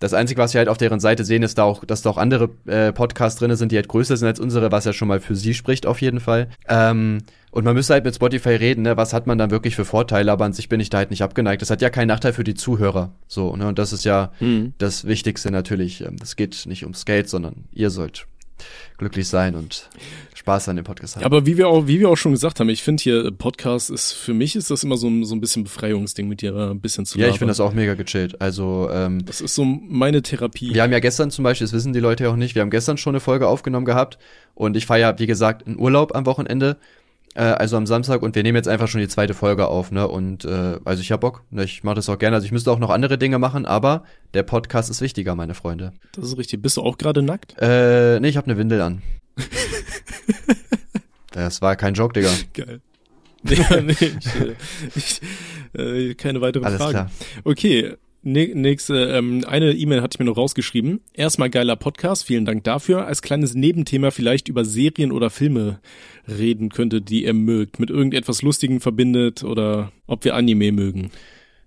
Das 0.00 0.12
Einzige, 0.12 0.40
was 0.40 0.54
wir 0.54 0.58
halt 0.58 0.68
auf 0.68 0.76
deren 0.76 0.98
Seite 1.00 1.24
sehen, 1.24 1.42
ist 1.42 1.56
da 1.56 1.62
auch, 1.62 1.84
dass 1.84 2.02
da 2.02 2.10
auch 2.10 2.18
andere 2.18 2.50
äh, 2.66 2.92
Podcasts 2.92 3.38
drin 3.38 3.54
sind, 3.54 3.70
die 3.70 3.76
halt 3.76 3.88
größer 3.88 4.16
sind 4.16 4.26
als 4.28 4.40
unsere, 4.40 4.72
was 4.72 4.84
ja 4.84 4.92
schon 4.92 5.08
mal 5.08 5.20
für 5.20 5.36
sie 5.36 5.54
spricht, 5.54 5.86
auf 5.86 6.00
jeden 6.00 6.20
Fall. 6.20 6.48
Ähm, 6.68 7.18
und 7.54 7.64
man 7.64 7.74
müsste 7.74 7.94
halt 7.94 8.04
mit 8.04 8.14
Spotify 8.14 8.50
reden, 8.56 8.82
ne? 8.82 8.96
was 8.96 9.12
hat 9.12 9.26
man 9.26 9.38
dann 9.38 9.50
wirklich 9.50 9.76
für 9.76 9.84
Vorteile, 9.84 10.32
aber 10.32 10.44
an 10.44 10.52
sich 10.52 10.68
bin 10.68 10.80
ich 10.80 10.90
da 10.90 10.98
halt 10.98 11.10
nicht 11.10 11.22
abgeneigt. 11.22 11.62
Das 11.62 11.70
hat 11.70 11.80
ja 11.80 11.88
keinen 11.88 12.08
Nachteil 12.08 12.32
für 12.32 12.42
die 12.44 12.54
Zuhörer. 12.54 13.12
So, 13.28 13.54
ne? 13.56 13.68
Und 13.68 13.78
das 13.78 13.92
ist 13.92 14.04
ja 14.04 14.32
Mhm. 14.40 14.74
das 14.78 15.04
Wichtigste 15.06 15.50
natürlich. 15.50 16.00
Ähm, 16.00 16.16
Das 16.18 16.34
geht 16.36 16.64
nicht 16.66 16.82
ums 16.82 17.04
Geld, 17.04 17.28
sondern 17.28 17.64
ihr 17.72 17.90
sollt 17.90 18.26
glücklich 18.98 19.26
sein 19.28 19.54
und 19.56 19.88
Spaß 20.34 20.68
an 20.68 20.76
dem 20.76 20.84
Podcast 20.84 21.16
haben. 21.16 21.24
Aber 21.24 21.44
wie 21.46 21.56
wir 21.56 21.68
auch, 21.68 21.86
wie 21.86 21.98
wir 22.00 22.08
auch 22.08 22.16
schon 22.16 22.32
gesagt 22.32 22.60
haben, 22.60 22.68
ich 22.68 22.82
finde 22.82 23.02
hier 23.02 23.24
äh, 23.26 23.30
Podcast 23.32 23.90
ist 23.90 24.12
für 24.12 24.32
mich 24.34 24.54
ist 24.56 24.70
das 24.70 24.84
immer 24.84 24.96
so 24.96 25.08
ein, 25.08 25.24
so 25.24 25.34
ein 25.34 25.40
bisschen 25.40 25.64
Befreiungsding 25.64 26.28
mit 26.28 26.40
dir 26.42 26.54
äh, 26.54 26.70
ein 26.70 26.80
bisschen 26.80 27.04
zu 27.06 27.18
Ja, 27.18 27.24
ich 27.26 27.32
labern. 27.32 27.38
finde 27.38 27.50
das 27.50 27.60
auch 27.60 27.72
mega 27.72 27.94
gechillt. 27.94 28.40
Also, 28.40 28.88
ähm, 28.92 29.24
Das 29.26 29.40
ist 29.40 29.54
so 29.54 29.64
meine 29.64 30.22
Therapie. 30.22 30.72
Wir 30.74 30.82
haben 30.82 30.92
ja 30.92 31.00
gestern 31.00 31.30
zum 31.30 31.42
Beispiel, 31.42 31.64
das 31.66 31.72
wissen 31.72 31.92
die 31.92 32.00
Leute 32.00 32.24
ja 32.24 32.30
auch 32.30 32.36
nicht, 32.36 32.54
wir 32.54 32.62
haben 32.62 32.70
gestern 32.70 32.96
schon 32.96 33.12
eine 33.14 33.20
Folge 33.20 33.48
aufgenommen 33.48 33.86
gehabt 33.86 34.18
und 34.54 34.76
ich 34.76 34.86
fahre 34.86 35.00
ja, 35.00 35.18
wie 35.18 35.26
gesagt, 35.26 35.62
in 35.66 35.78
Urlaub 35.78 36.14
am 36.14 36.24
Wochenende, 36.26 36.76
äh, 37.34 37.42
also 37.42 37.76
am 37.76 37.86
Samstag 37.86 38.22
und 38.22 38.34
wir 38.34 38.42
nehmen 38.42 38.56
jetzt 38.56 38.68
einfach 38.68 38.88
schon 38.88 39.00
die 39.00 39.08
zweite 39.08 39.34
Folge 39.34 39.66
auf, 39.68 39.90
ne? 39.90 40.08
Und 40.08 40.44
äh, 40.44 40.78
also 40.84 41.00
ich 41.00 41.12
hab 41.12 41.20
Bock, 41.20 41.42
ne? 41.50 41.64
ich 41.64 41.84
mache 41.84 41.96
das 41.96 42.08
auch 42.08 42.18
gerne. 42.18 42.36
Also 42.36 42.46
ich 42.46 42.52
müsste 42.52 42.70
auch 42.70 42.78
noch 42.78 42.90
andere 42.90 43.18
Dinge 43.18 43.38
machen, 43.38 43.66
aber 43.66 44.04
der 44.34 44.42
Podcast 44.42 44.90
ist 44.90 45.00
wichtiger, 45.00 45.34
meine 45.34 45.54
Freunde. 45.54 45.92
Das 46.12 46.24
ist 46.26 46.38
richtig. 46.38 46.62
Bist 46.62 46.76
du 46.76 46.82
auch 46.82 46.98
gerade 46.98 47.22
nackt? 47.22 47.54
Äh, 47.58 48.20
nee, 48.20 48.28
ich 48.28 48.36
habe 48.36 48.46
eine 48.46 48.56
Windel 48.56 48.80
an. 48.80 49.02
das 51.32 51.60
war 51.60 51.76
kein 51.76 51.94
Joke, 51.94 52.12
Digga. 52.12 52.30
Geil. 52.52 52.80
Ja, 53.46 53.78
nee, 53.82 53.92
ich, 53.92 54.00
äh, 54.40 54.54
ich, 54.94 55.20
äh, 55.74 56.14
keine 56.14 56.40
weitere 56.40 56.64
Alles 56.64 56.78
Frage. 56.78 56.92
klar. 56.92 57.10
Okay, 57.44 57.94
nächste, 58.24 58.94
ähm, 59.06 59.44
eine 59.46 59.72
E-Mail 59.72 60.02
hatte 60.02 60.16
ich 60.16 60.18
mir 60.18 60.24
noch 60.24 60.36
rausgeschrieben. 60.36 61.00
Erstmal 61.12 61.50
geiler 61.50 61.76
Podcast, 61.76 62.24
vielen 62.24 62.44
Dank 62.44 62.64
dafür. 62.64 63.06
Als 63.06 63.22
kleines 63.22 63.54
Nebenthema 63.54 64.10
vielleicht 64.10 64.48
über 64.48 64.64
Serien 64.64 65.12
oder 65.12 65.30
Filme 65.30 65.80
reden 66.26 66.70
könnte, 66.70 67.00
die 67.00 67.24
ihr 67.24 67.34
mögt, 67.34 67.78
mit 67.78 67.90
irgendetwas 67.90 68.42
Lustigem 68.42 68.80
verbindet 68.80 69.44
oder 69.44 69.92
ob 70.06 70.24
wir 70.24 70.34
Anime 70.34 70.72
mögen. 70.72 71.10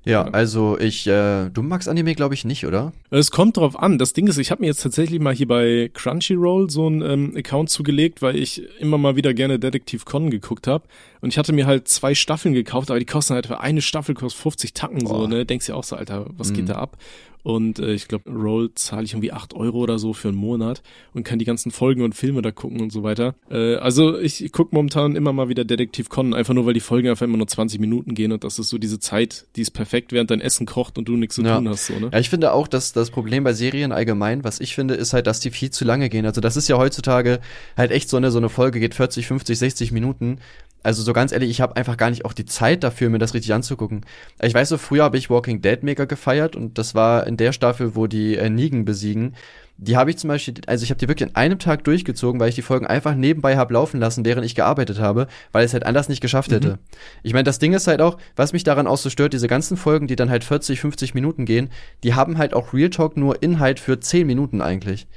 Ja, 0.07 0.23
also 0.23 0.79
ich, 0.79 1.05
äh, 1.05 1.49
du 1.49 1.61
magst 1.61 1.89
Anime, 1.89 2.15
glaube 2.15 2.33
ich, 2.33 2.45
nicht, 2.45 2.65
oder? 2.65 2.93
Es 3.09 3.29
kommt 3.29 3.57
drauf 3.57 3.77
an. 3.77 3.97
Das 3.97 4.13
Ding 4.13 4.27
ist, 4.27 4.37
ich 4.37 4.51
habe 4.51 4.61
mir 4.61 4.67
jetzt 4.67 4.81
tatsächlich 4.81 5.19
mal 5.19 5.33
hier 5.33 5.49
bei 5.49 5.91
Crunchyroll 5.93 6.69
so 6.69 6.87
einen 6.87 7.01
ähm, 7.01 7.33
Account 7.35 7.69
zugelegt, 7.69 8.21
weil 8.21 8.37
ich 8.37 8.61
immer 8.79 8.97
mal 8.97 9.17
wieder 9.17 9.33
gerne 9.33 9.59
Detective 9.59 10.05
Con 10.05 10.29
geguckt 10.29 10.65
habe. 10.65 10.85
Und 11.21 11.29
ich 11.29 11.37
hatte 11.37 11.53
mir 11.53 11.65
halt 11.65 11.87
zwei 11.87 12.13
Staffeln 12.15 12.53
gekauft, 12.53 12.89
aber 12.91 12.99
die 12.99 13.05
kosten 13.05 13.33
halt, 13.33 13.49
eine 13.51 13.81
Staffel 13.81 14.15
kostet 14.15 14.41
50 14.41 14.73
Tacken 14.73 15.05
so, 15.05 15.13
Boah. 15.13 15.27
ne? 15.27 15.45
Denkst 15.45 15.67
ja 15.67 15.75
auch 15.75 15.83
so, 15.83 15.95
Alter, 15.95 16.25
was 16.37 16.51
Mhm. 16.51 16.53
geht 16.55 16.69
da 16.69 16.75
ab? 16.75 16.97
Und 17.43 17.79
äh, 17.79 17.93
ich 17.93 18.09
glaube, 18.09 18.29
Roll 18.29 18.71
zahle 18.75 19.03
ich 19.05 19.13
irgendwie 19.13 19.31
acht 19.31 19.53
Euro 19.53 19.77
oder 19.77 19.99
so 19.99 20.11
für 20.11 20.27
einen 20.27 20.35
Monat 20.37 20.81
und 21.13 21.23
kann 21.23 21.39
die 21.39 21.45
ganzen 21.45 21.71
Folgen 21.71 22.01
und 22.01 22.13
Filme 22.13 22.41
da 22.41 22.51
gucken 22.51 22.81
und 22.81 22.91
so 22.91 23.03
weiter. 23.03 23.35
Äh, 23.49 23.75
also 23.75 24.19
ich, 24.19 24.43
ich 24.43 24.51
gucke 24.51 24.75
momentan 24.75 25.15
immer 25.15 25.31
mal 25.31 25.47
wieder 25.47 25.63
Detektiv 25.63 26.09
Conan, 26.09 26.33
einfach 26.33 26.53
nur, 26.53 26.65
weil 26.65 26.73
die 26.73 26.81
Folgen 26.81 27.07
einfach 27.07 27.25
immer 27.25 27.37
nur 27.37 27.47
20 27.47 27.79
Minuten 27.79 28.15
gehen 28.15 28.33
und 28.33 28.43
das 28.43 28.59
ist 28.59 28.67
so 28.67 28.77
diese 28.77 28.99
Zeit, 28.99 29.45
die 29.55 29.61
ist 29.61 29.71
perfekt, 29.71 30.11
während 30.11 30.29
dein 30.29 30.41
Essen 30.41 30.65
kocht 30.65 30.97
und 30.97 31.07
du 31.07 31.15
nichts 31.15 31.35
zu 31.35 31.41
Ja. 31.41 31.55
tun 31.55 31.69
hast. 31.69 31.85
So, 31.87 31.93
ne? 31.97 32.09
Ja, 32.11 32.19
ich 32.19 32.29
finde 32.29 32.51
auch, 32.51 32.67
dass 32.67 32.91
das 32.91 33.11
Problem 33.11 33.45
bei 33.45 33.53
Serien 33.53 33.93
allgemein, 33.93 34.43
was 34.43 34.59
ich 34.59 34.75
finde, 34.75 34.95
ist 34.95 35.13
halt, 35.13 35.25
dass 35.25 35.39
die 35.39 35.51
viel 35.51 35.69
zu 35.69 35.85
lange 35.85 36.09
gehen. 36.09 36.25
Also 36.25 36.41
das 36.41 36.57
ist 36.57 36.67
ja 36.67 36.77
heutzutage 36.77 37.39
halt 37.77 37.91
echt 37.91 38.09
so 38.09 38.17
eine, 38.17 38.29
so 38.29 38.39
eine 38.39 38.49
Folge 38.49 38.81
geht 38.81 38.93
40, 38.93 39.25
50, 39.25 39.57
60 39.57 39.91
Minuten. 39.93 40.39
Also 40.83 41.01
so 41.01 41.13
ganz 41.13 41.31
ehrlich, 41.31 41.49
ich 41.49 41.61
habe 41.61 41.75
einfach 41.75 41.97
gar 41.97 42.09
nicht 42.09 42.25
auch 42.25 42.33
die 42.33 42.45
Zeit 42.45 42.83
dafür, 42.83 43.09
mir 43.09 43.17
das 43.17 43.33
richtig 43.33 43.53
anzugucken. 43.53 44.05
Ich 44.41 44.53
weiß 44.53 44.69
so, 44.69 44.77
früher 44.77 45.03
habe 45.03 45.17
ich 45.17 45.29
Walking 45.29 45.61
Dead 45.61 45.83
mega 45.83 46.05
gefeiert 46.05 46.55
und 46.55 46.77
das 46.77 46.95
war 46.95 47.27
in 47.27 47.37
der 47.37 47.51
Staffel, 47.51 47.95
wo 47.95 48.07
die 48.07 48.35
äh, 48.35 48.49
Negan 48.49 48.85
besiegen. 48.85 49.35
Die 49.79 49.95
habe 49.95 50.09
ich 50.09 50.17
zum 50.17 50.29
Beispiel, 50.29 50.55
also 50.65 50.83
ich 50.83 50.89
habe 50.89 50.97
die 50.97 51.07
wirklich 51.07 51.29
an 51.29 51.35
einem 51.35 51.59
Tag 51.59 51.83
durchgezogen, 51.83 52.39
weil 52.39 52.49
ich 52.49 52.55
die 52.55 52.63
Folgen 52.63 52.87
einfach 52.87 53.13
nebenbei 53.13 53.57
habe 53.57 53.73
laufen 53.73 53.99
lassen, 53.99 54.25
während 54.25 54.43
ich 54.45 54.55
gearbeitet 54.55 54.99
habe, 54.99 55.27
weil 55.51 55.65
es 55.65 55.73
halt 55.73 55.85
anders 55.85 56.09
nicht 56.09 56.21
geschafft 56.21 56.51
hätte. 56.51 56.79
Ich 57.21 57.33
meine, 57.33 57.43
das 57.43 57.59
Ding 57.59 57.73
ist 57.73 57.85
halt 57.85 58.01
auch, 58.01 58.17
was 58.35 58.53
mich 58.53 58.63
daran 58.63 58.87
auch 58.87 58.97
so 58.97 59.11
stört, 59.11 59.33
diese 59.33 59.47
ganzen 59.47 59.77
Folgen, 59.77 60.07
die 60.07 60.15
dann 60.15 60.31
halt 60.31 60.43
40, 60.43 60.79
50 60.79 61.13
Minuten 61.13 61.45
gehen, 61.45 61.69
die 62.03 62.15
haben 62.15 62.39
halt 62.39 62.55
auch 62.55 62.73
Real 62.73 62.89
Talk 62.89 63.17
nur 63.17 63.43
Inhalt 63.43 63.79
für 63.79 63.99
10 63.99 64.25
Minuten 64.25 64.61
eigentlich. 64.61 65.07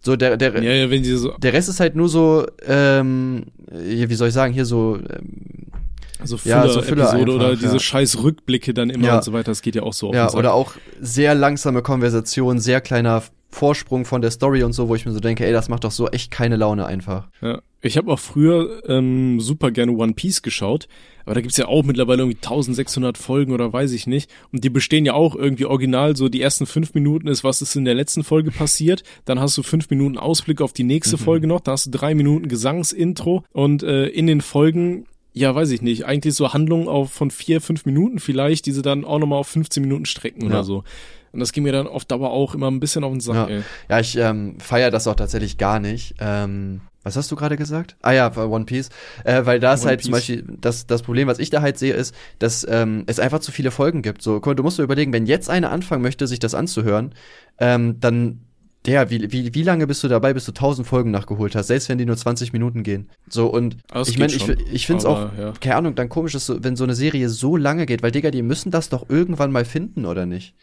So, 0.00 0.16
der, 0.16 0.36
der, 0.36 0.62
Ja, 0.62 0.72
ja, 0.72 1.16
so, 1.16 1.36
der 1.38 1.52
Rest 1.52 1.68
ist 1.68 1.80
halt 1.80 1.96
nur 1.96 2.08
so, 2.08 2.46
ähm, 2.66 3.46
wie 3.70 4.14
soll 4.14 4.28
ich 4.28 4.34
sagen, 4.34 4.52
hier 4.52 4.64
so, 4.64 4.96
ähm, 4.96 5.66
so 6.24 6.36
Ja, 6.44 6.62
Füller, 6.62 6.72
so 6.72 6.82
Füller 6.82 7.08
Episode 7.10 7.32
oder 7.32 7.46
einfach, 7.48 7.60
diese 7.60 7.72
ja. 7.74 7.78
scheiß 7.80 8.22
Rückblicke 8.22 8.74
dann 8.74 8.90
immer 8.90 9.06
Ja. 9.06 9.16
und 9.16 9.24
so 9.24 9.32
weiter, 9.32 9.50
das 9.50 9.62
geht 9.62 9.74
ja 9.74 9.82
auch 9.82 9.92
so 9.92 10.12
ja, 10.12 10.32
oder 10.34 10.54
auch 10.54 10.72
sehr 11.00 11.34
langsame 11.34 11.82
Konversation, 11.82 12.58
sehr 12.60 12.80
kleiner 12.80 13.22
Vorsprung 13.50 14.04
von 14.04 14.20
der 14.20 14.30
Story 14.30 14.62
und 14.62 14.74
so, 14.74 14.88
wo 14.88 14.94
ich 14.94 15.06
mir 15.06 15.12
so 15.12 15.20
denke, 15.20 15.46
ey, 15.46 15.52
das 15.52 15.70
macht 15.70 15.84
doch 15.84 15.90
so 15.90 16.08
echt 16.08 16.30
keine 16.30 16.56
Laune 16.56 16.84
einfach. 16.84 17.28
Ja. 17.40 17.60
Ich 17.80 17.96
habe 17.96 18.12
auch 18.12 18.18
früher 18.18 18.82
ähm, 18.88 19.40
super 19.40 19.70
gerne 19.70 19.92
One 19.92 20.12
Piece 20.12 20.42
geschaut, 20.42 20.86
aber 21.24 21.36
da 21.36 21.40
gibt's 21.40 21.56
ja 21.56 21.66
auch 21.66 21.82
mittlerweile 21.84 22.22
irgendwie 22.22 22.36
1600 22.36 23.16
Folgen 23.16 23.52
oder 23.52 23.72
weiß 23.72 23.92
ich 23.92 24.06
nicht. 24.06 24.28
Und 24.52 24.64
die 24.64 24.68
bestehen 24.68 25.06
ja 25.06 25.14
auch 25.14 25.34
irgendwie 25.34 25.64
original, 25.64 26.14
so 26.16 26.28
die 26.28 26.42
ersten 26.42 26.66
fünf 26.66 26.92
Minuten 26.92 27.28
ist, 27.28 27.42
was 27.44 27.62
ist 27.62 27.74
in 27.76 27.84
der 27.86 27.94
letzten 27.94 28.22
Folge 28.24 28.50
passiert. 28.50 29.02
Dann 29.24 29.40
hast 29.40 29.56
du 29.56 29.62
fünf 29.62 29.88
Minuten 29.88 30.18
Ausblick 30.18 30.60
auf 30.60 30.72
die 30.74 30.84
nächste 30.84 31.16
Mhm. 31.16 31.20
Folge 31.20 31.46
noch, 31.46 31.60
da 31.60 31.72
hast 31.72 31.86
du 31.86 31.90
drei 31.90 32.14
Minuten 32.14 32.48
Gesangsintro 32.48 33.44
und 33.52 33.82
äh, 33.82 34.08
in 34.08 34.26
den 34.26 34.40
Folgen 34.42 35.06
ja, 35.38 35.54
weiß 35.54 35.70
ich 35.70 35.82
nicht. 35.82 36.04
Eigentlich 36.06 36.34
so 36.34 36.52
Handlungen 36.52 36.88
auf 36.88 37.12
von 37.12 37.30
vier, 37.30 37.60
fünf 37.60 37.84
Minuten 37.86 38.18
vielleicht, 38.18 38.66
die 38.66 38.72
sie 38.72 38.82
dann 38.82 39.04
auch 39.04 39.18
nochmal 39.18 39.38
auf 39.38 39.48
15 39.48 39.82
Minuten 39.82 40.04
strecken 40.06 40.42
Ja. 40.42 40.48
oder 40.48 40.64
so. 40.64 40.84
Und 41.32 41.40
das 41.40 41.52
ging 41.52 41.62
mir 41.64 41.72
dann 41.72 41.86
auf 41.86 42.04
Dauer 42.04 42.30
auch 42.30 42.54
immer 42.54 42.70
ein 42.70 42.80
bisschen 42.80 43.04
auf 43.04 43.12
den 43.12 43.20
Sack, 43.20 43.36
Ja, 43.36 43.46
ey. 43.56 43.62
ja 43.90 44.00
ich 44.00 44.16
ähm, 44.16 44.58
feiere 44.60 44.90
das 44.90 45.06
auch 45.06 45.14
tatsächlich 45.14 45.58
gar 45.58 45.78
nicht. 45.78 46.14
Ähm, 46.20 46.80
was 47.02 47.16
hast 47.16 47.30
du 47.30 47.36
gerade 47.36 47.56
gesagt? 47.56 47.96
Ah 48.02 48.12
ja, 48.12 48.28
bei 48.28 48.44
One 48.44 48.64
Piece. 48.64 48.88
Äh, 49.24 49.44
weil 49.46 49.60
da 49.60 49.74
ist 49.74 49.82
One 49.82 49.90
halt 49.90 50.02
zum 50.02 50.12
Piece. 50.12 50.18
Beispiel, 50.20 50.44
das, 50.60 50.86
das 50.86 51.02
Problem, 51.02 51.28
was 51.28 51.38
ich 51.38 51.50
da 51.50 51.60
halt 51.62 51.78
sehe, 51.78 51.94
ist, 51.94 52.14
dass 52.38 52.66
ähm, 52.68 53.04
es 53.06 53.20
einfach 53.20 53.38
zu 53.40 53.52
viele 53.52 53.70
Folgen 53.70 54.02
gibt. 54.02 54.22
So, 54.22 54.34
guck 54.34 54.46
mal, 54.46 54.54
du 54.54 54.62
musst 54.62 54.78
dir 54.78 54.82
überlegen, 54.82 55.12
wenn 55.12 55.26
jetzt 55.26 55.48
einer 55.50 55.70
anfangen 55.70 56.02
möchte, 56.02 56.26
sich 56.26 56.38
das 56.38 56.54
anzuhören, 56.54 57.14
ähm, 57.58 58.00
dann 58.00 58.40
der, 58.88 59.10
wie, 59.10 59.30
wie, 59.30 59.54
wie 59.54 59.62
lange 59.62 59.86
bist 59.86 60.02
du 60.02 60.08
dabei, 60.08 60.32
bis 60.32 60.46
du 60.46 60.52
1000 60.52 60.86
Folgen 60.86 61.10
nachgeholt 61.10 61.54
hast, 61.54 61.66
selbst 61.66 61.88
wenn 61.88 61.98
die 61.98 62.06
nur 62.06 62.16
20 62.16 62.52
Minuten 62.52 62.82
gehen. 62.82 63.08
So, 63.28 63.46
und 63.46 63.76
es 63.92 64.08
ich 64.08 64.18
meine, 64.18 64.32
ich, 64.32 64.48
ich 64.48 64.86
finde 64.86 65.00
es 65.00 65.04
auch, 65.04 65.30
ja. 65.38 65.52
keine 65.60 65.76
Ahnung, 65.76 65.94
dann 65.94 66.08
komisch 66.08 66.34
ist, 66.34 66.46
so, 66.46 66.64
wenn 66.64 66.74
so 66.74 66.84
eine 66.84 66.94
Serie 66.94 67.28
so 67.28 67.56
lange 67.56 67.84
geht, 67.84 68.02
weil, 68.02 68.12
Digga, 68.12 68.30
die 68.30 68.42
müssen 68.42 68.70
das 68.70 68.88
doch 68.88 69.10
irgendwann 69.10 69.52
mal 69.52 69.64
finden, 69.64 70.06
oder 70.06 70.24
nicht? 70.24 70.54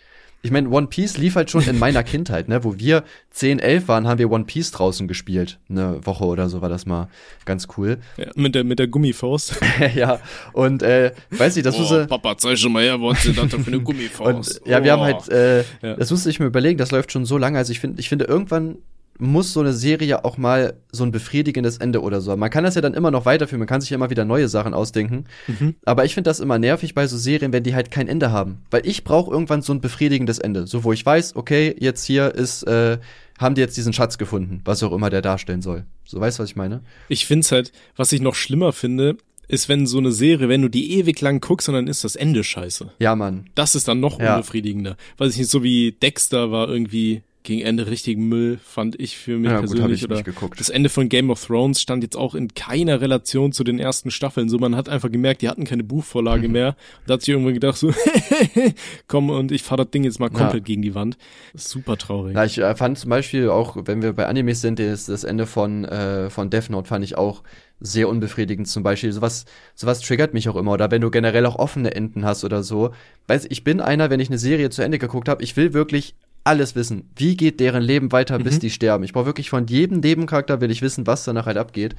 Ich 0.42 0.52
meine, 0.52 0.70
One 0.70 0.88
Piece 0.88 1.18
lief 1.18 1.36
halt 1.36 1.50
schon 1.50 1.64
in 1.68 1.80
meiner 1.80 2.04
Kindheit, 2.12 2.48
ne? 2.48 2.64
Wo 2.64 2.78
wir 2.78 3.04
10, 3.32 3.60
11 3.60 3.88
waren, 3.88 4.08
haben 4.08 4.20
wir 4.20 4.30
One 4.32 4.46
Piece 4.46 4.72
draußen 4.72 5.08
gespielt. 5.08 5.60
Eine 5.70 6.06
Woche 6.06 6.26
oder 6.26 6.50
so 6.50 6.62
war 6.62 6.70
das 6.70 6.86
mal 6.86 7.10
ganz 7.46 7.68
cool. 7.78 7.98
Ja, 8.18 8.28
mit 8.36 8.54
der, 8.54 8.64
mit 8.64 8.78
der 8.80 8.88
Gummifaust. 8.88 9.60
ja, 9.96 10.20
und 10.54 10.84
äh, 10.84 11.14
weiß 11.32 11.58
ich, 11.58 11.64
das 11.64 11.76
oh, 11.76 11.80
musste. 11.80 12.06
Papa, 12.08 12.38
zeig 12.38 12.58
schon 12.60 12.74
mal 12.74 12.84
her, 12.84 13.02
was 13.02 13.24
sie 13.24 13.34
da 13.34 13.48
für 13.48 13.58
eine 13.58 13.78
Und 13.78 13.84
Gummifaust. 13.84 14.62
ja, 14.66 14.84
wir 14.84 14.92
haben 14.92 15.02
halt, 15.02 15.28
äh, 15.30 15.62
Ja. 15.82 15.96
das 15.96 16.12
musste 16.12 16.30
ich 16.30 16.40
mir 16.40 16.46
überlegen, 16.46 16.78
das 16.78 16.92
läuft 16.92 17.12
schon 17.12 17.26
so 17.26 17.38
lange. 17.38 17.58
Also 17.58 17.72
ich 17.72 17.80
finde, 17.80 18.00
ich 18.00 18.10
finde, 18.10 18.26
irgendwann 18.26 18.78
muss 19.18 19.54
so 19.54 19.62
eine 19.62 19.74
Serie 19.74 20.26
auch 20.26 20.38
mal 20.38 20.74
so 20.92 21.04
ein 21.04 21.12
befriedigendes 21.12 21.78
Ende 21.78 22.02
oder 22.02 22.20
so. 22.22 22.32
haben. 22.32 22.40
Man 22.40 22.50
kann 22.50 22.64
das 22.64 22.76
ja 22.76 22.82
dann 22.82 22.94
immer 22.94 23.12
noch 23.12 23.26
weiterführen, 23.26 23.60
man 23.60 23.68
kann 23.68 23.80
sich 23.82 23.90
ja 23.90 23.96
immer 23.96 24.10
wieder 24.10 24.26
neue 24.26 24.48
Sachen 24.50 24.74
ausdenken. 24.74 25.26
Mhm. 25.48 25.76
Aber 25.86 26.04
ich 26.06 26.14
finde 26.14 26.30
das 26.30 26.40
immer 26.40 26.60
nervig 26.60 26.94
bei 26.94 27.08
so 27.08 27.18
Serien, 27.18 27.54
wenn 27.54 27.64
die 27.64 27.76
halt 27.76 27.92
kein 27.92 28.08
Ende 28.08 28.32
haben. 28.32 28.64
Weil 28.72 28.86
ich 28.86 29.04
brauche 29.04 29.32
irgendwann 29.32 29.62
so 29.62 29.74
ein 29.74 29.82
befriedigendes 29.82 30.40
Ende. 30.40 30.68
So, 30.68 30.84
wo 30.84 30.92
ich 30.92 31.06
weiß, 31.06 31.36
okay, 31.36 31.76
jetzt 31.80 32.06
hier 32.06 32.36
ist, 32.36 32.64
äh, 32.64 32.98
haben 33.40 33.56
die 33.56 33.62
jetzt 33.62 33.78
diesen 33.78 33.94
Schatz 33.94 34.18
gefunden, 34.18 34.62
was 34.66 34.84
auch 34.84 34.92
immer 34.92 35.10
der 35.10 35.22
darstellen 35.22 35.62
soll. 35.62 35.86
So, 36.06 36.20
weißt 36.20 36.40
du, 36.40 36.44
was 36.44 36.50
ich 36.50 36.56
meine? 36.56 36.82
Ich 37.10 37.26
find's 37.26 37.52
halt, 37.52 37.72
was 37.96 38.12
ich 38.12 38.22
noch 38.22 38.36
schlimmer 38.36 38.74
finde, 38.74 39.18
ist, 39.48 39.70
wenn 39.70 39.86
so 39.88 39.98
eine 40.00 40.12
Serie, 40.12 40.50
wenn 40.50 40.62
du 40.62 40.70
die 40.70 40.94
ewig 40.98 41.22
lang 41.22 41.40
guckst 41.40 41.70
und 41.70 41.76
dann 41.76 41.88
ist 41.88 42.04
das 42.04 42.16
Ende 42.16 42.44
scheiße. 42.44 42.92
Ja, 43.00 43.16
Mann. 43.16 43.46
Das 43.56 43.76
ist 43.76 43.88
dann 43.88 44.00
noch 44.00 44.20
Ja. 44.20 44.36
unbefriedigender. 44.36 44.98
Weiß 45.18 45.34
ich 45.34 45.38
nicht, 45.38 45.52
so 45.52 45.64
wie 45.64 45.92
Dexter 45.92 46.52
war 46.52 46.68
irgendwie 46.68 47.22
gegen 47.46 47.62
Ende 47.62 47.88
richtig 47.88 48.18
Müll, 48.18 48.60
fand 48.64 49.00
ich 49.00 49.18
für 49.18 49.38
mich 49.38 49.50
Ja, 49.52 49.62
gut, 49.62 49.70
persönlich. 49.70 50.04
ich 50.04 50.10
oder 50.10 50.24
das 50.58 50.70
Ende 50.70 50.90
von 50.90 51.08
Game 51.10 51.30
of 51.30 51.44
Thrones 51.46 51.82
stand 51.82 52.04
jetzt 52.04 52.18
auch 52.18 52.36
in 52.36 52.54
keiner 52.54 53.00
Relation 53.02 53.52
zu 53.54 53.64
den 53.64 53.80
ersten 53.80 54.12
Staffeln. 54.12 54.50
So, 54.50 54.58
man 54.58 54.76
hat 54.76 54.90
einfach 54.90 55.12
gemerkt, 55.12 55.42
die 55.42 55.50
hatten 55.50 55.64
keine 55.64 55.84
Mhm. 55.84 55.88
Buchvorlage 55.88 56.50
mehr. 56.50 56.76
Da 57.08 57.14
hat 57.14 57.22
sich 57.22 57.30
irgendwann 57.30 57.54
gedacht, 57.54 57.78
so, 57.78 57.94
komm 59.08 59.30
und 59.30 59.52
ich 59.52 59.64
fahr 59.64 59.78
das 59.78 59.90
Ding 59.92 60.04
jetzt 60.04 60.20
mal 60.20 60.32
Ja. 60.32 60.38
komplett 60.40 60.66
gegen 60.66 60.82
die 60.82 60.96
Wand. 60.96 61.18
Super 61.54 61.98
traurig. 61.98 62.36
Ja, 62.36 62.44
ich 62.46 62.58
äh, 62.58 62.76
fand 62.76 62.98
zum 62.98 63.10
Beispiel 63.10 63.50
auch, 63.50 63.78
wenn 63.86 64.02
wir 64.02 64.14
bei 64.14 64.26
Animes 64.28 64.62
sind, 64.62 64.80
das, 64.80 65.06
das 65.06 65.24
Ende 65.24 65.46
von, 65.46 65.86
äh, 65.86 66.30
von 66.30 66.50
Death 66.50 66.70
Note 66.70 66.88
fand 66.88 67.04
ich 67.06 67.18
auch 67.18 67.44
sehr 67.80 68.08
unbefriedigend 68.08 68.68
zum 68.68 68.84
Beispiel. 68.84 69.12
Sowas, 69.12 69.46
sowas 69.76 70.00
triggert 70.02 70.34
mich 70.34 70.48
auch 70.50 70.56
immer. 70.56 70.72
Oder 70.72 70.92
wenn 70.92 71.02
du 71.02 71.12
generell 71.12 71.46
auch 71.46 71.58
offene 71.58 71.94
Enden 71.94 72.24
hast 72.26 72.44
oder 72.44 72.64
so. 72.64 72.92
Weiß, 73.28 73.46
ich 73.50 73.64
bin 73.64 73.82
einer, 73.82 74.10
wenn 74.10 74.20
ich 74.20 74.30
eine 74.30 74.38
Serie 74.38 74.70
zu 74.70 74.82
Ende 74.82 74.98
geguckt 74.98 75.28
habe, 75.28 75.44
ich 75.44 75.58
will 75.58 75.74
wirklich 75.74 76.16
alles 76.46 76.76
wissen. 76.76 77.10
Wie 77.18 77.36
geht 77.36 77.60
deren 77.60 77.84
Leben 77.84 78.12
weiter, 78.12 78.38
bis 78.40 78.56
Mhm. 78.56 78.60
die 78.62 78.70
sterben? 78.70 79.04
Ich 79.04 79.12
brauche 79.14 79.26
wirklich 79.26 79.50
von 79.50 79.66
jedem 79.68 80.00
Nebencharakter 80.00 80.62
will 80.62 80.72
ich 80.72 80.82
wissen, 80.82 81.06
was 81.08 81.26
danach 81.26 81.48
halt 81.48 81.58
abgeht. 81.58 81.96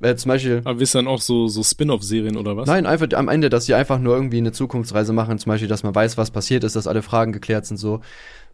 Weil 0.00 0.16
zum 0.16 0.30
Beispiel, 0.30 0.62
Aber 0.64 0.80
ihr 0.80 0.86
dann 0.92 1.06
auch 1.06 1.20
so, 1.20 1.46
so 1.48 1.62
Spin-off-Serien 1.62 2.36
oder 2.36 2.56
was? 2.56 2.66
Nein, 2.66 2.86
einfach 2.86 3.06
am 3.14 3.28
Ende, 3.28 3.50
dass 3.50 3.66
sie 3.66 3.74
einfach 3.74 3.98
nur 3.98 4.14
irgendwie 4.16 4.38
eine 4.38 4.52
Zukunftsreise 4.52 5.12
machen, 5.12 5.38
zum 5.38 5.50
Beispiel, 5.50 5.68
dass 5.68 5.82
man 5.82 5.94
weiß, 5.94 6.16
was 6.16 6.30
passiert 6.30 6.64
ist, 6.64 6.74
dass 6.76 6.86
alle 6.86 7.02
Fragen 7.02 7.32
geklärt 7.32 7.66
sind, 7.66 7.76
so. 7.76 8.00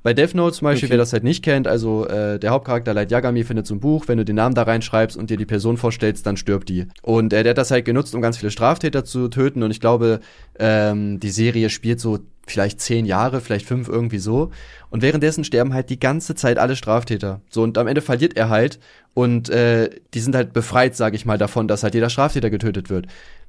Bei 0.02 0.14
Death 0.14 0.34
Note 0.34 0.54
zum 0.56 0.66
Beispiel, 0.66 0.86
Okay. 0.86 0.90
wer 0.92 0.98
das 0.98 1.12
halt 1.12 1.24
nicht 1.24 1.42
kennt, 1.42 1.66
also 1.66 2.06
äh, 2.06 2.38
der 2.38 2.50
Hauptcharakter 2.50 2.94
Light 2.94 3.10
Yagami 3.10 3.42
findet 3.42 3.66
so 3.66 3.74
ein 3.74 3.80
Buch, 3.80 4.06
wenn 4.06 4.18
du 4.18 4.24
den 4.24 4.36
Namen 4.36 4.54
da 4.54 4.62
reinschreibst 4.62 5.16
und 5.16 5.30
dir 5.30 5.36
die 5.36 5.46
Person 5.46 5.76
vorstellst, 5.78 6.26
dann 6.26 6.36
stirbt 6.36 6.68
die. 6.68 6.86
Und 7.02 7.32
äh, 7.32 7.42
der 7.42 7.50
hat 7.50 7.58
das 7.58 7.70
halt 7.72 7.84
genutzt, 7.84 8.14
um 8.14 8.20
ganz 8.20 8.36
viele 8.36 8.50
Straftäter 8.52 9.04
zu 9.04 9.26
töten 9.28 9.62
und 9.64 9.70
ich 9.72 9.80
glaube, 9.80 10.20
ähm, 10.60 11.18
die 11.18 11.30
Serie 11.30 11.70
spielt 11.70 11.98
so 12.00 12.18
vielleicht 12.46 12.80
zehn 12.80 13.04
Jahre, 13.04 13.40
vielleicht 13.40 13.66
fünf, 13.66 13.88
irgendwie 13.88 14.18
so. 14.18 14.50
Und 14.90 15.02
währenddessen 15.02 15.44
sterben 15.44 15.74
halt 15.74 15.90
die 15.90 16.00
ganze 16.00 16.34
Zeit 16.34 16.58
alle 16.58 16.76
Straftäter. 16.76 17.40
So, 17.50 17.62
und 17.62 17.76
am 17.76 17.88
Ende 17.88 18.00
verliert 18.00 18.36
er 18.36 18.48
halt 18.48 18.78
und 19.14 19.50
äh, 19.50 19.90
die 20.14 20.20
sind 20.20 20.34
halt 20.34 20.52
befreit, 20.52 20.96
sage 20.96 21.16
ich 21.16 21.26
mal, 21.26 21.38
davon, 21.38 21.68
dass 21.68 21.82
halt 21.82 21.94
jeder 21.94 22.10
Straftäter 22.10 22.50
getötet 22.50 22.88
wird. 22.88 23.06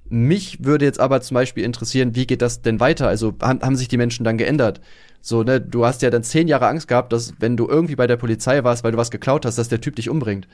Mich 0.09 0.63
würde 0.63 0.85
jetzt 0.85 0.99
aber 0.99 1.21
zum 1.21 1.35
Beispiel 1.35 1.63
interessieren, 1.63 2.15
wie 2.15 2.25
geht 2.25 2.41
das 2.41 2.61
denn 2.61 2.79
weiter? 2.79 3.07
Also 3.07 3.35
haben, 3.41 3.61
haben 3.61 3.75
sich 3.75 3.87
die 3.87 3.97
Menschen 3.97 4.23
dann 4.23 4.37
geändert? 4.37 4.81
So, 5.21 5.43
ne, 5.43 5.59
du 5.59 5.85
hast 5.85 6.01
ja 6.01 6.09
dann 6.09 6.23
zehn 6.23 6.47
Jahre 6.47 6.67
Angst 6.67 6.87
gehabt, 6.87 7.11
dass 7.11 7.33
wenn 7.39 7.57
du 7.57 7.67
irgendwie 7.67 7.95
bei 7.95 8.07
der 8.07 8.17
Polizei 8.17 8.63
warst, 8.63 8.83
weil 8.83 8.93
du 8.93 8.97
was 8.97 9.11
geklaut 9.11 9.45
hast, 9.45 9.57
dass 9.57 9.69
der 9.69 9.81
Typ 9.81 9.95
dich 9.95 10.09
umbringt. 10.09 10.47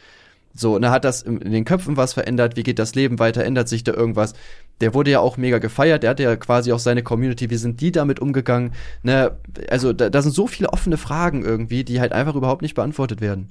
So, 0.56 0.78
ne, 0.78 0.91
hat 0.91 1.04
das 1.04 1.24
in 1.24 1.39
den 1.39 1.66
Köpfen 1.66 1.97
was 1.97 2.14
verändert? 2.14 2.56
Wie 2.56 2.64
geht 2.64 2.78
das 2.80 2.93
Leben 2.93 3.18
weiter? 3.20 3.43
Ändert 3.43 3.68
sich 3.68 3.84
da 3.84 3.93
irgendwas? 3.93 4.34
Der 4.82 4.93
wurde 4.93 5.12
ja 5.12 5.20
auch 5.20 5.38
mega 5.38 5.58
gefeiert, 5.58 6.04
der 6.04 6.12
hatte 6.12 6.24
ja 6.24 6.36
quasi 6.36 6.72
auch 6.72 6.80
seine 6.80 7.04
Community. 7.04 7.49
Wie 7.49 7.56
sind 7.56 7.82
die 7.82 7.91
damit 7.91 8.20
umgegangen? 8.20 8.74
Ne, 9.01 9.32
also 9.70 9.93
da, 9.93 10.10
da 10.10 10.22
sind 10.22 10.34
so 10.34 10.47
viele 10.47 10.70
offene 10.70 10.97
Fragen 10.97 11.43
irgendwie, 11.43 11.84
die 11.84 11.99
halt 11.99 12.14
einfach 12.14 12.36
überhaupt 12.36 12.62
nicht 12.62 12.76
beantwortet 12.76 13.22
werden. 13.22 13.49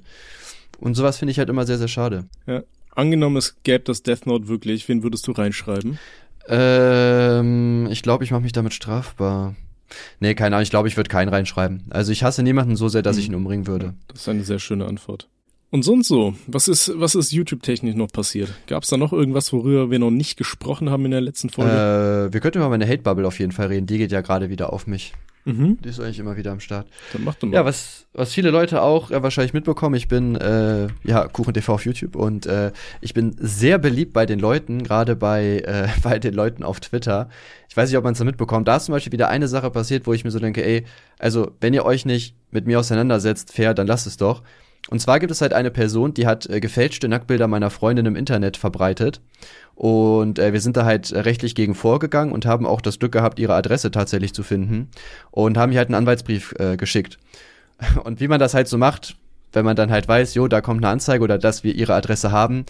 Und 0.79 0.95
sowas 0.95 1.17
finde 1.17 1.31
ich 1.31 1.39
halt 1.39 1.49
immer 1.49 1.65
sehr, 1.65 1.77
sehr 1.77 1.87
schade. 1.87 2.25
Ja. 2.45 2.63
Angenommen, 2.95 3.37
es 3.37 3.57
gäbe 3.63 3.83
das 3.85 4.03
Death 4.03 4.25
Note 4.25 4.47
wirklich, 4.47 4.87
wen 4.87 5.01
würdest 5.01 5.25
du 5.27 5.31
reinschreiben? 5.31 5.97
Ähm, 6.47 7.87
ich 7.89 8.03
glaube, 8.03 8.23
ich 8.23 8.31
mache 8.31 8.41
mich 8.41 8.51
damit 8.51 8.73
strafbar. 8.73 9.55
Nee, 10.19 10.35
keine 10.35 10.55
Ahnung, 10.55 10.63
ich 10.63 10.69
glaube, 10.69 10.87
ich 10.87 10.97
würde 10.97 11.09
keinen 11.09 11.29
reinschreiben. 11.29 11.85
Also 11.89 12.11
ich 12.11 12.23
hasse 12.23 12.43
niemanden 12.43 12.75
so 12.75 12.89
sehr, 12.89 13.01
dass 13.01 13.17
ich 13.17 13.27
ihn 13.27 13.35
umbringen 13.35 13.67
würde. 13.67 13.93
Das 14.07 14.21
ist 14.21 14.29
eine 14.29 14.43
sehr 14.43 14.59
schöne 14.59 14.85
Antwort. 14.85 15.27
Und 15.73 15.81
sonst 15.81 16.07
so, 16.07 16.35
was 16.45 16.67
ist, 16.67 16.91
was 16.99 17.15
ist 17.15 17.31
YouTube-technisch 17.31 17.95
noch 17.95 18.11
passiert? 18.11 18.53
Gab 18.67 18.83
es 18.83 18.89
da 18.89 18.97
noch 18.97 19.11
irgendwas, 19.11 19.51
worüber 19.51 19.89
wir 19.89 19.97
noch 19.97 20.11
nicht 20.11 20.37
gesprochen 20.37 20.91
haben 20.91 21.03
in 21.05 21.09
der 21.09 21.21
letzten 21.21 21.49
Folge? 21.49 21.71
Äh, 21.71 22.31
wir 22.31 22.41
könnten 22.41 22.59
über 22.59 22.69
meine 22.69 22.87
Hate-Bubble 22.87 23.25
auf 23.25 23.39
jeden 23.39 23.53
Fall 23.53 23.69
reden. 23.69 23.87
Die 23.87 23.97
geht 23.97 24.11
ja 24.11 24.21
gerade 24.21 24.51
wieder 24.51 24.71
auf 24.71 24.85
mich. 24.85 25.13
Mhm. 25.45 25.79
Die 25.83 25.89
ist 25.89 25.99
eigentlich 25.99 26.19
immer 26.19 26.37
wieder 26.37 26.51
am 26.51 26.59
Start. 26.59 26.85
Dann 27.11 27.23
mach 27.23 27.33
doch 27.33 27.47
mal. 27.47 27.55
Ja, 27.55 27.65
was, 27.65 28.05
was 28.13 28.33
viele 28.33 28.51
Leute 28.51 28.83
auch 28.83 29.09
äh, 29.09 29.23
wahrscheinlich 29.23 29.53
mitbekommen, 29.53 29.95
ich 29.95 30.07
bin 30.07 30.35
äh, 30.35 30.89
ja 31.05 31.27
KuchenTV 31.27 31.69
auf 31.69 31.85
YouTube 31.85 32.17
und 32.17 32.45
äh, 32.45 32.71
ich 33.01 33.15
bin 33.15 33.35
sehr 33.39 33.79
beliebt 33.79 34.13
bei 34.13 34.27
den 34.27 34.37
Leuten, 34.37 34.83
gerade 34.83 35.15
bei, 35.15 35.63
äh, 35.65 35.87
bei 36.03 36.19
den 36.19 36.35
Leuten 36.35 36.61
auf 36.61 36.81
Twitter. 36.81 37.29
Ich 37.67 37.75
weiß 37.75 37.89
nicht, 37.89 37.97
ob 37.97 38.03
man 38.03 38.13
es 38.13 38.19
da 38.19 38.25
mitbekommt. 38.25 38.67
Da 38.67 38.75
ist 38.75 38.85
zum 38.85 38.93
Beispiel 38.93 39.11
wieder 39.11 39.29
eine 39.29 39.47
Sache 39.47 39.71
passiert, 39.71 40.05
wo 40.05 40.13
ich 40.13 40.23
mir 40.23 40.29
so 40.29 40.37
denke, 40.37 40.63
ey, 40.63 40.85
also 41.17 41.49
wenn 41.61 41.73
ihr 41.73 41.83
euch 41.83 42.05
nicht 42.05 42.35
mit 42.51 42.67
mir 42.67 42.79
auseinandersetzt, 42.79 43.51
fair, 43.51 43.73
dann 43.73 43.87
lasst 43.87 44.05
es 44.05 44.17
doch. 44.17 44.43
Und 44.89 44.99
zwar 44.99 45.19
gibt 45.19 45.31
es 45.31 45.41
halt 45.41 45.53
eine 45.53 45.71
Person, 45.71 46.13
die 46.13 46.27
hat 46.27 46.49
äh, 46.49 46.59
gefälschte 46.59 47.07
Nacktbilder 47.07 47.47
meiner 47.47 47.69
Freundin 47.69 48.05
im 48.05 48.15
Internet 48.15 48.57
verbreitet. 48.57 49.21
Und 49.75 50.39
äh, 50.39 50.53
wir 50.53 50.61
sind 50.61 50.77
da 50.77 50.85
halt 50.85 51.11
rechtlich 51.13 51.55
gegen 51.55 51.73
vorgegangen 51.73 52.33
und 52.33 52.45
haben 52.45 52.65
auch 52.65 52.81
das 52.81 52.99
Glück 52.99 53.11
gehabt, 53.11 53.39
ihre 53.39 53.55
Adresse 53.55 53.91
tatsächlich 53.91 54.33
zu 54.33 54.43
finden. 54.43 54.89
Und 55.31 55.57
haben 55.57 55.71
ihr 55.71 55.79
halt 55.79 55.87
einen 55.87 55.95
Anwaltsbrief 55.95 56.53
äh, 56.59 56.77
geschickt. 56.77 57.17
Und 58.03 58.19
wie 58.19 58.27
man 58.27 58.39
das 58.39 58.53
halt 58.53 58.67
so 58.67 58.77
macht, 58.77 59.15
wenn 59.51 59.65
man 59.65 59.75
dann 59.75 59.91
halt 59.91 60.07
weiß, 60.07 60.33
jo, 60.35 60.47
da 60.47 60.61
kommt 60.61 60.83
eine 60.83 60.91
Anzeige 60.91 61.23
oder 61.23 61.37
dass 61.37 61.63
wir 61.63 61.73
ihre 61.75 61.93
Adresse 61.93 62.31
haben, 62.31 62.65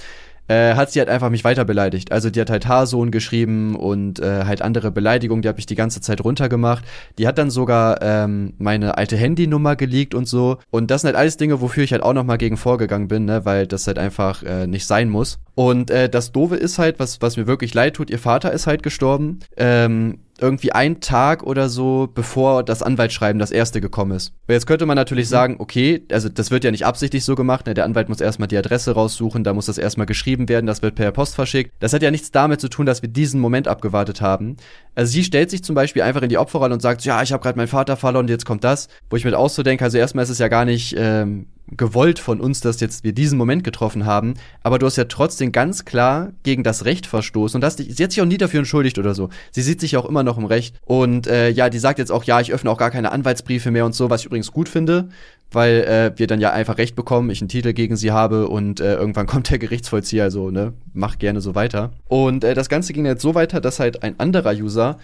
äh, 0.47 0.75
hat 0.75 0.91
sie 0.91 0.99
halt 0.99 1.09
einfach 1.09 1.29
mich 1.29 1.43
weiter 1.43 1.65
beleidigt. 1.65 2.11
Also 2.11 2.29
die 2.29 2.41
hat 2.41 2.49
halt 2.49 2.67
Haarsohn 2.67 3.11
geschrieben 3.11 3.75
und 3.75 4.19
äh, 4.19 4.45
halt 4.45 4.61
andere 4.61 4.91
Beleidigungen, 4.91 5.41
die 5.41 5.47
habe 5.47 5.59
ich 5.59 5.65
die 5.65 5.75
ganze 5.75 6.01
Zeit 6.01 6.23
runtergemacht. 6.23 6.83
Die 7.17 7.27
hat 7.27 7.37
dann 7.37 7.49
sogar 7.49 8.01
ähm, 8.01 8.53
meine 8.57 8.97
alte 8.97 9.15
Handynummer 9.15 9.75
geleakt 9.75 10.13
und 10.13 10.27
so. 10.27 10.57
Und 10.69 10.91
das 10.91 11.01
sind 11.01 11.09
halt 11.09 11.17
alles 11.17 11.37
Dinge, 11.37 11.61
wofür 11.61 11.83
ich 11.83 11.91
halt 11.91 12.03
auch 12.03 12.13
nochmal 12.13 12.37
gegen 12.37 12.57
vorgegangen 12.57 13.07
bin, 13.07 13.25
ne, 13.25 13.45
weil 13.45 13.67
das 13.67 13.87
halt 13.87 13.97
einfach 13.99 14.43
äh, 14.43 14.67
nicht 14.67 14.85
sein 14.85 15.09
muss. 15.09 15.39
Und 15.55 15.91
äh, 15.91 16.09
das 16.09 16.31
Doofe 16.31 16.55
ist 16.55 16.79
halt, 16.79 16.99
was, 16.99 17.21
was 17.21 17.37
mir 17.37 17.47
wirklich 17.47 17.73
leid 17.73 17.95
tut, 17.95 18.09
ihr 18.09 18.19
Vater 18.19 18.51
ist 18.51 18.67
halt 18.67 18.83
gestorben. 18.83 19.39
Ähm, 19.55 20.19
irgendwie 20.43 20.73
ein 20.73 20.99
Tag 20.99 21.43
oder 21.43 21.69
so, 21.69 22.09
bevor 22.13 22.63
das 22.63 22.83
Anwaltsschreiben 22.83 23.39
das 23.39 23.49
erste 23.49 23.79
gekommen 23.79 24.11
ist. 24.11 24.33
Und 24.45 24.53
jetzt 24.53 24.67
könnte 24.67 24.85
man 24.85 24.97
natürlich 24.97 25.27
mhm. 25.27 25.31
sagen, 25.31 25.55
okay, 25.59 26.03
also 26.11 26.27
das 26.27 26.51
wird 26.51 26.65
ja 26.65 26.71
nicht 26.71 26.85
absichtlich 26.85 27.23
so 27.23 27.35
gemacht, 27.35 27.65
ne? 27.65 27.73
der 27.73 27.85
Anwalt 27.85 28.09
muss 28.09 28.19
erstmal 28.19 28.49
die 28.49 28.57
Adresse 28.57 28.91
raussuchen, 28.91 29.45
da 29.45 29.53
muss 29.53 29.67
das 29.67 29.77
erstmal 29.77 30.05
geschrieben 30.05 30.49
werden, 30.49 30.67
das 30.67 30.81
wird 30.81 30.95
per 30.95 31.13
Post 31.13 31.35
verschickt. 31.35 31.71
Das 31.79 31.93
hat 31.93 32.03
ja 32.03 32.11
nichts 32.11 32.31
damit 32.31 32.59
zu 32.59 32.67
tun, 32.67 32.85
dass 32.85 33.01
wir 33.01 33.07
diesen 33.07 33.39
Moment 33.39 33.69
abgewartet 33.69 34.19
haben. 34.19 34.57
Also 34.95 35.13
sie 35.13 35.23
stellt 35.23 35.49
sich 35.49 35.63
zum 35.63 35.75
Beispiel 35.75 36.01
einfach 36.01 36.21
in 36.21 36.29
die 36.29 36.37
Opferrolle 36.37 36.73
und 36.73 36.81
sagt, 36.81 37.05
ja, 37.05 37.23
ich 37.23 37.31
habe 37.31 37.41
gerade 37.41 37.57
meinen 37.57 37.67
Vater 37.67 37.95
verloren, 37.95 38.27
jetzt 38.27 38.45
kommt 38.45 38.65
das. 38.65 38.89
Wo 39.09 39.15
ich 39.15 39.25
so 39.47 39.63
denke, 39.63 39.85
also 39.85 39.97
erstmal 39.97 40.23
ist 40.23 40.29
es 40.29 40.39
ja 40.39 40.49
gar 40.49 40.65
nicht 40.65 40.93
ähm, 40.97 41.47
gewollt 41.71 42.19
von 42.19 42.39
uns, 42.39 42.59
dass 42.61 42.79
jetzt 42.79 43.03
wir 43.03 43.13
diesen 43.13 43.37
Moment 43.37 43.63
getroffen 43.63 44.05
haben, 44.05 44.35
aber 44.61 44.79
du 44.79 44.85
hast 44.85 44.97
ja 44.97 45.05
trotzdem 45.05 45.51
ganz 45.51 45.85
klar 45.85 46.31
gegen 46.43 46.63
das 46.63 46.85
Recht 46.85 47.05
verstoßen 47.05 47.57
und 47.57 47.65
hast 47.65 47.79
dich, 47.79 47.95
sie 47.95 48.03
hat 48.03 48.11
sich 48.11 48.21
auch 48.21 48.27
nie 48.27 48.37
dafür 48.37 48.59
entschuldigt 48.59 48.97
oder 48.99 49.15
so. 49.15 49.29
Sie 49.51 49.61
sieht 49.61 49.79
sich 49.79 49.97
auch 49.97 50.05
immer 50.05 50.23
noch 50.23 50.37
im 50.37 50.45
Recht 50.45 50.75
und 50.85 51.27
äh, 51.27 51.49
ja, 51.49 51.69
die 51.69 51.79
sagt 51.79 51.99
jetzt 51.99 52.11
auch, 52.11 52.23
ja, 52.25 52.41
ich 52.41 52.53
öffne 52.53 52.69
auch 52.69 52.77
gar 52.77 52.91
keine 52.91 53.11
Anwaltsbriefe 53.11 53.71
mehr 53.71 53.85
und 53.85 53.95
so, 53.95 54.09
was 54.09 54.21
ich 54.21 54.25
übrigens 54.27 54.51
gut 54.51 54.69
finde, 54.69 55.09
weil 55.51 55.83
äh, 55.83 56.17
wir 56.17 56.27
dann 56.27 56.41
ja 56.41 56.51
einfach 56.51 56.77
Recht 56.77 56.95
bekommen, 56.95 57.29
ich 57.29 57.41
einen 57.41 57.49
Titel 57.49 57.73
gegen 57.73 57.95
sie 57.95 58.11
habe 58.11 58.47
und 58.47 58.79
äh, 58.79 58.95
irgendwann 58.95 59.27
kommt 59.27 59.49
der 59.49 59.59
Gerichtsvollzieher, 59.59 60.23
also 60.23 60.51
ne, 60.51 60.73
mach 60.93 61.17
gerne 61.17 61.41
so 61.41 61.55
weiter. 61.55 61.91
Und 62.07 62.43
äh, 62.43 62.53
das 62.53 62.69
Ganze 62.69 62.93
ging 62.93 63.05
jetzt 63.05 63.21
so 63.21 63.35
weiter, 63.35 63.61
dass 63.61 63.79
halt 63.79 64.03
ein 64.03 64.19
anderer 64.19 64.53
User 64.53 64.97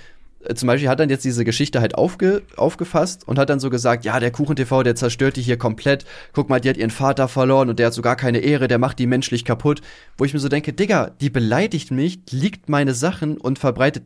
zum 0.56 0.68
Beispiel 0.68 0.90
hat 0.90 1.00
dann 1.00 1.10
jetzt 1.10 1.26
diese 1.26 1.44
Geschichte 1.44 1.82
halt 1.82 1.96
aufge, 1.96 2.44
aufgefasst 2.56 3.28
und 3.28 3.38
hat 3.38 3.50
dann 3.50 3.60
so 3.60 3.70
gesagt, 3.70 4.06
ja, 4.06 4.20
der 4.20 4.32
KuchenTV, 4.32 4.84
der 4.84 4.96
zerstört 4.96 5.36
die 5.36 5.42
hier 5.42 5.58
komplett. 5.58 6.06
Guck 6.34 6.50
mal, 6.50 6.62
die 6.62 6.70
hat 6.70 6.78
ihren 6.78 6.92
Vater 6.92 7.28
verloren 7.28 7.70
und 7.70 7.80
der 7.80 7.88
hat 7.88 7.94
so 7.94 8.02
gar 8.02 8.16
keine 8.16 8.40
Ehre, 8.40 8.68
der 8.68 8.78
macht 8.78 9.00
die 9.00 9.08
menschlich 9.08 9.44
kaputt. 9.44 9.82
Wo 10.18 10.26
ich 10.26 10.34
mir 10.34 10.40
so 10.40 10.50
denke, 10.50 10.72
Digga, 10.72 11.12
die 11.20 11.30
beleidigt 11.30 11.92
mich, 11.92 12.20
liegt 12.32 12.70
meine 12.70 12.94
Sachen 12.94 13.38
und 13.38 13.60
verbreitet 13.60 14.04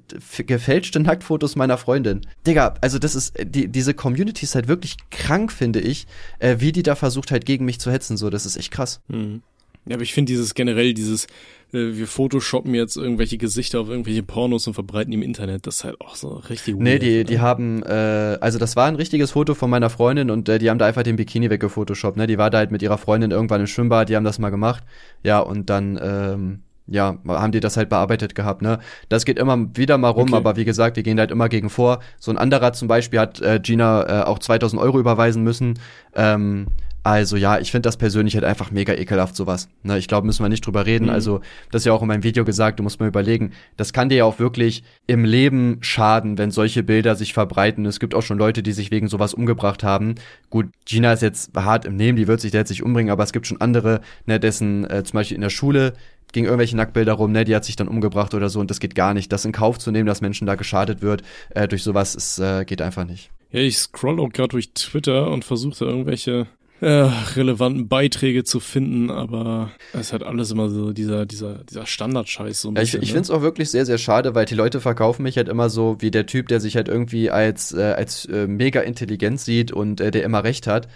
gefälschte 0.47 0.99
Nacktfotos 0.99 1.55
meiner 1.55 1.77
Freundin. 1.77 2.21
Digga, 2.47 2.75
also 2.81 2.97
das 2.97 3.15
ist, 3.15 3.35
die, 3.43 3.67
diese 3.67 3.93
Community 3.93 4.45
ist 4.45 4.55
halt 4.55 4.67
wirklich 4.67 4.97
krank, 5.11 5.51
finde 5.51 5.81
ich, 5.81 6.07
äh, 6.39 6.55
wie 6.59 6.71
die 6.71 6.83
da 6.83 6.95
versucht 6.95 7.31
halt 7.31 7.45
gegen 7.45 7.65
mich 7.65 7.79
zu 7.79 7.91
hetzen, 7.91 8.17
so, 8.17 8.29
das 8.29 8.45
ist 8.45 8.57
echt 8.57 8.71
krass. 8.71 9.01
Mhm. 9.07 9.43
Ja, 9.85 9.95
aber 9.95 10.03
ich 10.03 10.13
finde 10.13 10.31
dieses 10.31 10.53
generell, 10.53 10.93
dieses, 10.93 11.25
äh, 11.73 11.95
wir 11.95 12.07
photoshoppen 12.07 12.73
jetzt 12.73 12.95
irgendwelche 12.95 13.37
Gesichter 13.37 13.81
auf 13.81 13.89
irgendwelche 13.89 14.23
Pornos 14.23 14.67
und 14.67 14.73
verbreiten 14.73 15.11
die 15.11 15.17
im 15.17 15.23
Internet, 15.23 15.67
das 15.67 15.77
ist 15.77 15.83
halt 15.83 15.99
auch 15.99 16.15
so 16.15 16.29
richtig 16.49 16.77
Nee, 16.77 16.99
die, 16.99 17.17
ne? 17.17 17.23
die 17.25 17.39
haben, 17.39 17.83
äh, 17.83 18.37
also 18.39 18.59
das 18.59 18.75
war 18.75 18.87
ein 18.87 18.95
richtiges 18.95 19.31
Foto 19.31 19.55
von 19.55 19.69
meiner 19.69 19.89
Freundin 19.89 20.31
und 20.31 20.47
äh, 20.47 20.59
die 20.59 20.69
haben 20.69 20.77
da 20.77 20.85
einfach 20.85 21.03
den 21.03 21.17
Bikini 21.17 21.49
weggefotoshoppt, 21.49 22.17
ne? 22.17 22.27
Die 22.27 22.37
war 22.37 22.49
da 22.49 22.59
halt 22.59 22.71
mit 22.71 22.81
ihrer 22.81 22.97
Freundin 22.97 23.31
irgendwann 23.31 23.61
im 23.61 23.67
Schwimmbad, 23.67 24.09
die 24.09 24.15
haben 24.15 24.23
das 24.23 24.39
mal 24.39 24.51
gemacht. 24.51 24.83
Ja, 25.23 25.39
und 25.39 25.69
dann, 25.69 25.99
ähm, 26.01 26.59
ja, 26.87 27.17
haben 27.27 27.51
die 27.51 27.61
das 27.61 27.77
halt 27.77 27.89
bearbeitet 27.89 28.35
gehabt, 28.35 28.61
ne? 28.61 28.79
Das 29.09 29.25
geht 29.25 29.39
immer 29.39 29.75
wieder 29.75 29.97
mal 29.97 30.09
rum, 30.09 30.29
okay. 30.29 30.35
aber 30.35 30.55
wie 30.55 30.65
gesagt, 30.65 30.95
wir 30.95 31.03
gehen 31.03 31.19
halt 31.19 31.31
immer 31.31 31.49
gegen 31.49 31.69
vor. 31.69 31.99
So 32.19 32.31
ein 32.31 32.37
anderer 32.37 32.73
zum 32.73 32.87
Beispiel 32.87 33.19
hat 33.19 33.41
äh, 33.41 33.59
Gina 33.61 34.21
äh, 34.21 34.23
auch 34.23 34.39
2000 34.39 34.81
Euro 34.81 34.99
überweisen 34.99 35.43
müssen. 35.43 35.79
Ähm, 36.15 36.67
also 37.03 37.35
ja, 37.35 37.59
ich 37.59 37.71
finde 37.71 37.87
das 37.87 37.97
persönlich 37.97 38.35
halt 38.35 38.45
einfach 38.45 38.71
mega 38.71 38.93
ekelhaft, 38.93 39.35
sowas. 39.35 39.67
Ne, 39.83 39.97
ich 39.97 40.07
glaube, 40.07 40.25
müssen 40.25 40.43
wir 40.43 40.49
nicht 40.49 40.65
drüber 40.65 40.85
reden. 40.85 41.05
Mhm. 41.05 41.11
Also, 41.11 41.41
das 41.69 41.81
ist 41.81 41.85
ja 41.85 41.93
auch 41.93 42.01
in 42.01 42.07
meinem 42.07 42.23
Video 42.23 42.45
gesagt, 42.45 42.79
du 42.79 42.83
musst 42.83 43.01
mal 43.01 43.07
überlegen, 43.07 43.51
das 43.75 43.91
kann 43.91 44.07
dir 44.07 44.15
ja 44.15 44.25
auch 44.25 44.39
wirklich 44.39 44.83
im 45.05 45.25
Leben 45.25 45.79
schaden, 45.81 46.37
wenn 46.37 46.49
solche 46.49 46.81
Bilder 46.81 47.15
sich 47.15 47.33
verbreiten. 47.33 47.85
Es 47.85 47.99
gibt 47.99 48.15
auch 48.15 48.21
schon 48.21 48.37
Leute, 48.37 48.63
die 48.63 48.71
sich 48.71 48.89
wegen 48.89 49.09
sowas 49.09 49.33
umgebracht 49.33 49.83
haben. 49.83 50.15
Gut, 50.49 50.67
Gina 50.85 51.11
ist 51.11 51.21
jetzt 51.21 51.51
hart 51.55 51.85
im 51.85 51.97
Nehmen, 51.97 52.17
die 52.17 52.27
wird 52.27 52.39
sich 52.39 52.51
da 52.51 52.59
jetzt 52.59 52.69
nicht 52.69 52.83
umbringen, 52.83 53.11
aber 53.11 53.23
es 53.23 53.33
gibt 53.33 53.47
schon 53.47 53.59
andere, 53.59 53.99
ne, 54.25 54.39
dessen 54.39 54.89
äh, 54.89 55.03
zum 55.03 55.17
Beispiel 55.17 55.35
in 55.35 55.41
der 55.41 55.49
Schule 55.49 55.93
ging 56.31 56.45
irgendwelche 56.45 56.75
Nacktbilder 56.77 57.13
rum, 57.13 57.31
ne, 57.31 57.43
die 57.43 57.55
hat 57.55 57.65
sich 57.65 57.75
dann 57.75 57.87
umgebracht 57.87 58.33
oder 58.33 58.49
so 58.49 58.59
und 58.59 58.69
das 58.69 58.79
geht 58.79 58.95
gar 58.95 59.13
nicht. 59.13 59.31
Das 59.31 59.45
in 59.45 59.51
Kauf 59.51 59.77
zu 59.77 59.91
nehmen, 59.91 60.07
dass 60.07 60.21
Menschen 60.21 60.47
da 60.47 60.55
geschadet 60.55 61.01
wird, 61.01 61.21
äh, 61.49 61.67
durch 61.67 61.83
sowas, 61.83 62.15
ist, 62.15 62.39
äh, 62.39 62.63
geht 62.65 62.81
einfach 62.81 63.05
nicht. 63.05 63.29
Ja, 63.51 63.59
ich 63.59 63.77
scroll 63.77 64.19
auch 64.19 64.29
gerade 64.29 64.49
durch 64.49 64.71
Twitter 64.73 65.29
und 65.29 65.45
versuche 65.45 65.85
irgendwelche 65.85 66.47
äh, 66.83 67.09
relevanten 67.35 67.87
Beiträge 67.87 68.43
zu 68.43 68.59
finden, 68.59 69.09
aber 69.09 69.71
es 69.93 70.11
hat 70.11 70.21
alles 70.21 70.51
immer 70.51 70.69
so 70.69 70.91
dieser, 70.91 71.25
dieser, 71.25 71.63
dieser 71.63 71.85
Standardscheiß 71.85 72.61
so 72.61 72.69
ein 72.69 72.73
bisschen. 72.73 73.01
ich 73.01 73.09
ich 73.09 73.13
ne? 73.13 73.19
finde 73.19 73.23
es 73.23 73.31
auch 73.31 73.41
wirklich 73.41 73.71
sehr, 73.71 73.85
sehr 73.85 73.97
schade, 73.97 74.35
weil 74.35 74.45
die 74.45 74.55
Leute 74.55 74.81
verkaufen 74.81 75.23
mich 75.23 75.37
halt 75.37 75.47
immer 75.47 75.69
so 75.69 75.97
wie 75.99 76.11
der 76.11 76.25
Typ, 76.25 76.49
der 76.49 76.59
sich 76.59 76.75
halt 76.75 76.89
irgendwie 76.89 77.29
als, 77.31 77.73
äh, 77.73 77.93
als 77.95 78.25
äh, 78.25 78.47
mega 78.47 78.81
intelligent 78.81 79.39
sieht 79.39 79.71
und 79.71 80.01
äh, 80.01 80.11
der 80.11 80.23
immer 80.23 80.43
recht 80.43 80.67
hat. 80.67 80.89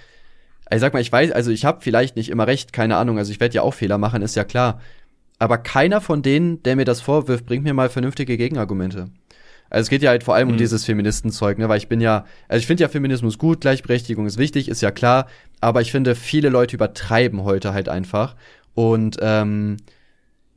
Ich 0.69 0.81
sag 0.81 0.91
mal, 0.91 0.99
ich 0.99 1.11
weiß, 1.11 1.31
also 1.31 1.51
ich 1.51 1.63
habe 1.63 1.79
vielleicht 1.81 2.17
nicht 2.17 2.29
immer 2.29 2.47
recht, 2.47 2.73
keine 2.73 2.97
Ahnung, 2.97 3.17
also 3.17 3.31
ich 3.31 3.39
werde 3.39 3.55
ja 3.55 3.61
auch 3.61 3.73
Fehler 3.73 3.97
machen, 3.97 4.21
ist 4.21 4.35
ja 4.35 4.43
klar. 4.43 4.81
Aber 5.39 5.57
keiner 5.57 6.01
von 6.01 6.21
denen, 6.21 6.61
der 6.63 6.75
mir 6.75 6.85
das 6.85 6.99
vorwirft, 6.99 7.45
bringt 7.45 7.63
mir 7.63 7.73
mal 7.73 7.89
vernünftige 7.89 8.35
Gegenargumente. 8.35 9.09
Also 9.70 9.84
es 9.84 9.89
geht 9.89 10.01
ja 10.01 10.09
halt 10.09 10.24
vor 10.24 10.36
allem 10.36 10.47
mhm. 10.47 10.53
um 10.53 10.57
dieses 10.57 10.86
Feministenzeug, 10.86 11.57
ne, 11.57 11.70
weil 11.70 11.78
ich 11.78 11.88
bin 11.88 12.01
ja, 12.01 12.26
also 12.47 12.59
ich 12.59 12.68
finde 12.68 12.84
ja 12.84 12.89
Feminismus 12.89 13.38
gut, 13.38 13.61
Gleichberechtigung 13.61 14.26
ist 14.26 14.38
wichtig, 14.38 14.70
ist 14.70 14.82
ja 14.82 14.91
klar, 14.91 15.28
aber 15.61 15.82
ich 15.82 15.91
finde, 15.91 16.15
viele 16.15 16.49
Leute 16.49 16.76
übertreiben 16.76 17.43
heute 17.43 17.74
halt 17.74 17.89
einfach. 17.89 18.36
Und 18.74 19.18
ähm, 19.22 19.78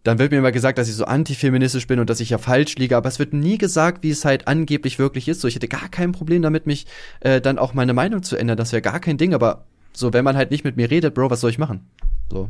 dann 0.02 0.18
wird 0.18 0.30
mir 0.30 0.38
immer 0.38 0.52
gesagt, 0.52 0.78
dass 0.78 0.88
ich 0.88 0.94
so 0.94 1.04
antifeministisch 1.04 1.86
bin 1.86 2.00
und 2.00 2.08
dass 2.08 2.20
ich 2.20 2.30
ja 2.30 2.38
falsch 2.38 2.76
liege, 2.76 2.96
aber 2.96 3.08
es 3.08 3.18
wird 3.18 3.32
nie 3.32 3.58
gesagt, 3.58 4.02
wie 4.02 4.10
es 4.10 4.24
halt 4.24 4.48
angeblich 4.48 4.98
wirklich 4.98 5.28
ist. 5.28 5.40
So, 5.40 5.48
ich 5.48 5.54
hätte 5.54 5.68
gar 5.68 5.88
kein 5.88 6.12
Problem 6.12 6.42
damit, 6.42 6.66
mich 6.66 6.86
äh, 7.20 7.40
dann 7.40 7.58
auch 7.58 7.74
meine 7.74 7.92
Meinung 7.92 8.22
zu 8.22 8.36
ändern. 8.36 8.56
Das 8.56 8.72
wäre 8.72 8.82
gar 8.82 9.00
kein 9.00 9.18
Ding, 9.18 9.34
aber 9.34 9.64
so, 9.92 10.12
wenn 10.12 10.24
man 10.24 10.36
halt 10.36 10.50
nicht 10.50 10.64
mit 10.64 10.76
mir 10.76 10.90
redet, 10.90 11.14
Bro, 11.14 11.30
was 11.30 11.40
soll 11.40 11.50
ich 11.50 11.58
machen? 11.58 11.86
So. 12.30 12.48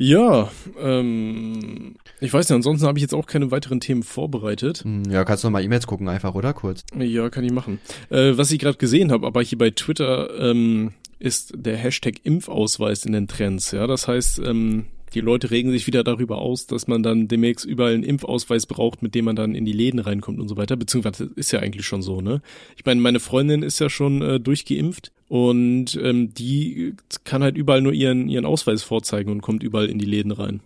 Ja, 0.00 0.48
ähm, 0.80 1.96
ich 2.20 2.32
weiß 2.32 2.48
nicht, 2.48 2.54
ansonsten 2.54 2.86
habe 2.86 2.98
ich 2.98 3.02
jetzt 3.02 3.14
auch 3.14 3.26
keine 3.26 3.50
weiteren 3.50 3.80
Themen 3.80 4.04
vorbereitet. 4.04 4.84
Hm, 4.84 5.02
ja, 5.10 5.24
kannst 5.24 5.42
du 5.42 5.48
noch 5.48 5.52
mal 5.52 5.62
E-Mails 5.62 5.88
gucken 5.88 6.08
einfach, 6.08 6.34
oder? 6.34 6.54
Kurz. 6.54 6.84
Ja, 6.96 7.28
kann 7.30 7.44
ich 7.44 7.52
machen. 7.52 7.80
Äh, 8.08 8.36
was 8.36 8.52
ich 8.52 8.60
gerade 8.60 8.78
gesehen 8.78 9.10
habe, 9.10 9.26
aber 9.26 9.42
hier 9.42 9.58
bei 9.58 9.70
Twitter 9.70 10.30
ähm, 10.38 10.92
ist 11.18 11.52
der 11.56 11.76
Hashtag 11.76 12.20
Impfausweis 12.22 13.04
in 13.04 13.12
den 13.12 13.26
Trends. 13.26 13.72
Ja, 13.72 13.88
das 13.88 14.06
heißt, 14.06 14.38
ähm, 14.38 14.86
die 15.14 15.20
Leute 15.20 15.50
regen 15.50 15.72
sich 15.72 15.88
wieder 15.88 16.04
darüber 16.04 16.38
aus, 16.38 16.68
dass 16.68 16.86
man 16.86 17.02
dann 17.02 17.26
demnächst 17.26 17.64
überall 17.64 17.94
einen 17.94 18.04
Impfausweis 18.04 18.66
braucht, 18.66 19.02
mit 19.02 19.16
dem 19.16 19.24
man 19.24 19.34
dann 19.34 19.56
in 19.56 19.64
die 19.64 19.72
Läden 19.72 19.98
reinkommt 19.98 20.38
und 20.38 20.48
so 20.48 20.56
weiter. 20.56 20.76
Beziehungsweise 20.76 21.30
ist 21.34 21.50
ja 21.50 21.58
eigentlich 21.58 21.86
schon 21.86 22.02
so, 22.02 22.20
ne? 22.20 22.40
Ich 22.76 22.84
meine, 22.84 23.00
meine 23.00 23.18
Freundin 23.18 23.64
ist 23.64 23.80
ja 23.80 23.90
schon 23.90 24.22
äh, 24.22 24.38
durchgeimpft 24.38 25.10
und 25.28 25.98
ähm, 26.02 26.32
die 26.32 26.94
kann 27.24 27.42
halt 27.42 27.56
überall 27.56 27.82
nur 27.82 27.92
ihren, 27.92 28.28
ihren 28.28 28.46
Ausweis 28.46 28.82
vorzeigen 28.82 29.30
und 29.30 29.42
kommt 29.42 29.62
überall 29.62 29.90
in 29.90 29.98
die 29.98 30.06
Läden 30.06 30.32
rein. 30.32 30.60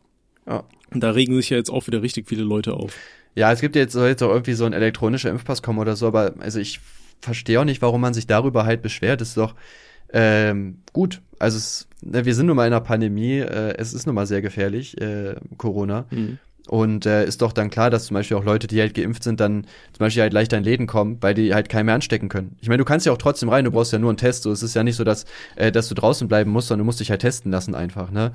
Ja. 0.47 0.65
Und 0.91 1.03
da 1.03 1.11
regen 1.11 1.35
sich 1.35 1.51
ja 1.51 1.57
jetzt 1.57 1.71
auch 1.71 1.87
wieder 1.87 2.03
richtig 2.03 2.29
viele 2.29 2.45
Leute 2.45 2.75
auf. 2.75 2.97
Ja, 3.35 3.51
es 3.51 3.61
gibt 3.61 3.77
jetzt, 3.77 3.93
soll 3.93 4.09
jetzt 4.09 4.23
auch 4.23 4.31
irgendwie 4.31 4.53
so 4.53 4.65
ein 4.65 4.73
elektronischer 4.73 5.31
Impfpass 5.31 5.63
kommen 5.63 5.79
oder 5.79 5.97
so, 5.97 6.07
aber 6.07 6.35
also 6.39 6.61
ich 6.61 6.81
verstehe 7.21 7.61
auch 7.61 7.65
nicht, 7.65 7.83
warum 7.83 8.01
man 8.01 8.15
sich 8.15 8.27
darüber 8.27 8.65
halt 8.65 8.83
beschwert. 8.83 9.21
Das 9.21 9.29
ist 9.29 9.37
doch 9.37 9.55
ähm, 10.13 10.79
gut. 10.93 11.23
Also 11.39 11.57
es, 11.57 11.89
ne, 12.03 12.25
wir 12.25 12.35
sind 12.35 12.47
nun 12.47 12.57
mal 12.57 12.67
in 12.67 12.73
einer 12.73 12.83
Pandemie, 12.83 13.39
äh, 13.39 13.75
es 13.79 13.95
ist 13.95 14.07
nun 14.07 14.15
mal 14.15 14.27
sehr 14.27 14.43
gefährlich, 14.43 15.01
äh, 15.01 15.37
Corona. 15.57 16.07
Mhm. 16.11 16.39
Und 16.73 17.05
äh, 17.05 17.27
ist 17.27 17.43
doch 17.43 17.53
dann 17.53 17.69
klar, 17.69 17.91
dass 17.91 18.07
zum 18.07 18.15
Beispiel 18.15 18.35
auch 18.35 18.45
Leute, 18.45 18.67
die 18.67 18.81
halt 18.81 18.95
geimpft 18.95 19.25
sind, 19.25 19.41
dann 19.41 19.65
zum 19.93 19.99
Beispiel 19.99 20.23
halt 20.23 20.33
leichter 20.33 20.57
in 20.57 20.65
Läden 20.65 20.87
kommen, 20.87 21.19
weil 21.21 21.35
die 21.35 21.53
halt 21.53 21.69
keinen 21.69 21.85
mehr 21.85 21.95
anstecken 21.95 22.31
können. 22.31 22.57
Ich 22.63 22.69
meine, 22.69 22.79
du 22.79 22.87
kannst 22.87 23.05
ja 23.05 23.13
auch 23.13 23.19
trotzdem 23.19 23.51
rein, 23.51 23.67
du 23.67 23.71
brauchst 23.71 23.93
ja 23.93 23.99
nur 23.99 24.09
einen 24.09 24.17
Test. 24.17 24.45
So, 24.45 24.51
es 24.51 24.63
ist 24.63 24.73
ja 24.73 24.83
nicht 24.83 24.97
so, 24.97 25.05
dass, 25.05 25.27
äh, 25.57 25.71
dass 25.71 25.91
du 25.91 25.95
draußen 25.95 26.29
bleiben 26.29 26.51
musst, 26.51 26.69
sondern 26.69 26.87
du 26.87 26.87
musst 26.87 27.01
dich 27.01 27.11
halt 27.11 27.21
testen 27.21 27.53
lassen 27.53 27.75
einfach, 27.75 28.11
ne? 28.11 28.33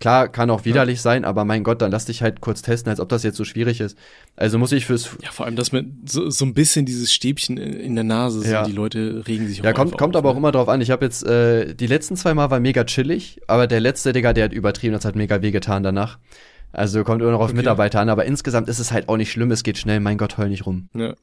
Klar, 0.00 0.28
kann 0.28 0.48
auch 0.48 0.64
widerlich 0.64 0.98
ja. 1.00 1.02
sein, 1.02 1.26
aber 1.26 1.44
mein 1.44 1.64
Gott, 1.64 1.82
dann 1.82 1.90
lass 1.90 2.06
dich 2.06 2.22
halt 2.22 2.40
kurz 2.40 2.62
testen, 2.62 2.88
als 2.88 2.98
ob 2.98 3.10
das 3.10 3.22
jetzt 3.24 3.36
so 3.36 3.44
schwierig 3.44 3.82
ist. 3.82 3.98
Also 4.36 4.58
muss 4.58 4.72
ich 4.72 4.86
fürs. 4.86 5.10
Ja, 5.22 5.30
vor 5.30 5.44
allem, 5.44 5.56
dass 5.56 5.72
man 5.72 6.00
so, 6.06 6.30
so 6.30 6.46
ein 6.46 6.54
bisschen 6.54 6.86
dieses 6.86 7.12
Stäbchen 7.12 7.58
in 7.58 7.94
der 7.94 8.04
Nase, 8.04 8.50
ja. 8.50 8.64
so, 8.64 8.70
die 8.70 8.76
Leute 8.76 9.24
regen 9.26 9.48
sich 9.48 9.58
Ja, 9.58 9.74
kommt, 9.74 9.98
kommt 9.98 10.16
auf, 10.16 10.20
aber 10.20 10.30
ne? 10.30 10.34
auch 10.34 10.38
immer 10.38 10.52
drauf 10.52 10.70
an. 10.70 10.80
Ich 10.80 10.90
habe 10.90 11.04
jetzt, 11.04 11.26
äh, 11.26 11.74
die 11.74 11.86
letzten 11.86 12.16
zwei 12.16 12.32
Mal 12.32 12.50
war 12.50 12.60
mega 12.60 12.84
chillig, 12.84 13.42
aber 13.48 13.66
der 13.66 13.80
letzte, 13.80 14.14
Digga, 14.14 14.32
der 14.32 14.44
hat 14.44 14.52
übertrieben, 14.54 14.94
das 14.94 15.04
hat 15.04 15.14
mega 15.14 15.42
wehgetan 15.42 15.82
danach. 15.82 16.18
Also 16.72 17.04
kommt 17.04 17.22
immer 17.22 17.30
noch 17.30 17.40
auf 17.40 17.50
okay. 17.50 17.56
Mitarbeiter 17.56 18.00
an, 18.00 18.10
aber 18.10 18.26
insgesamt 18.26 18.68
ist 18.68 18.78
es 18.78 18.92
halt 18.92 19.08
auch 19.08 19.16
nicht 19.16 19.32
schlimm, 19.32 19.50
es 19.50 19.62
geht 19.62 19.78
schnell, 19.78 19.98
mein 20.00 20.18
Gott, 20.18 20.36
heul 20.36 20.50
nicht 20.50 20.66
rum. 20.66 20.88
Ja. 20.94 21.14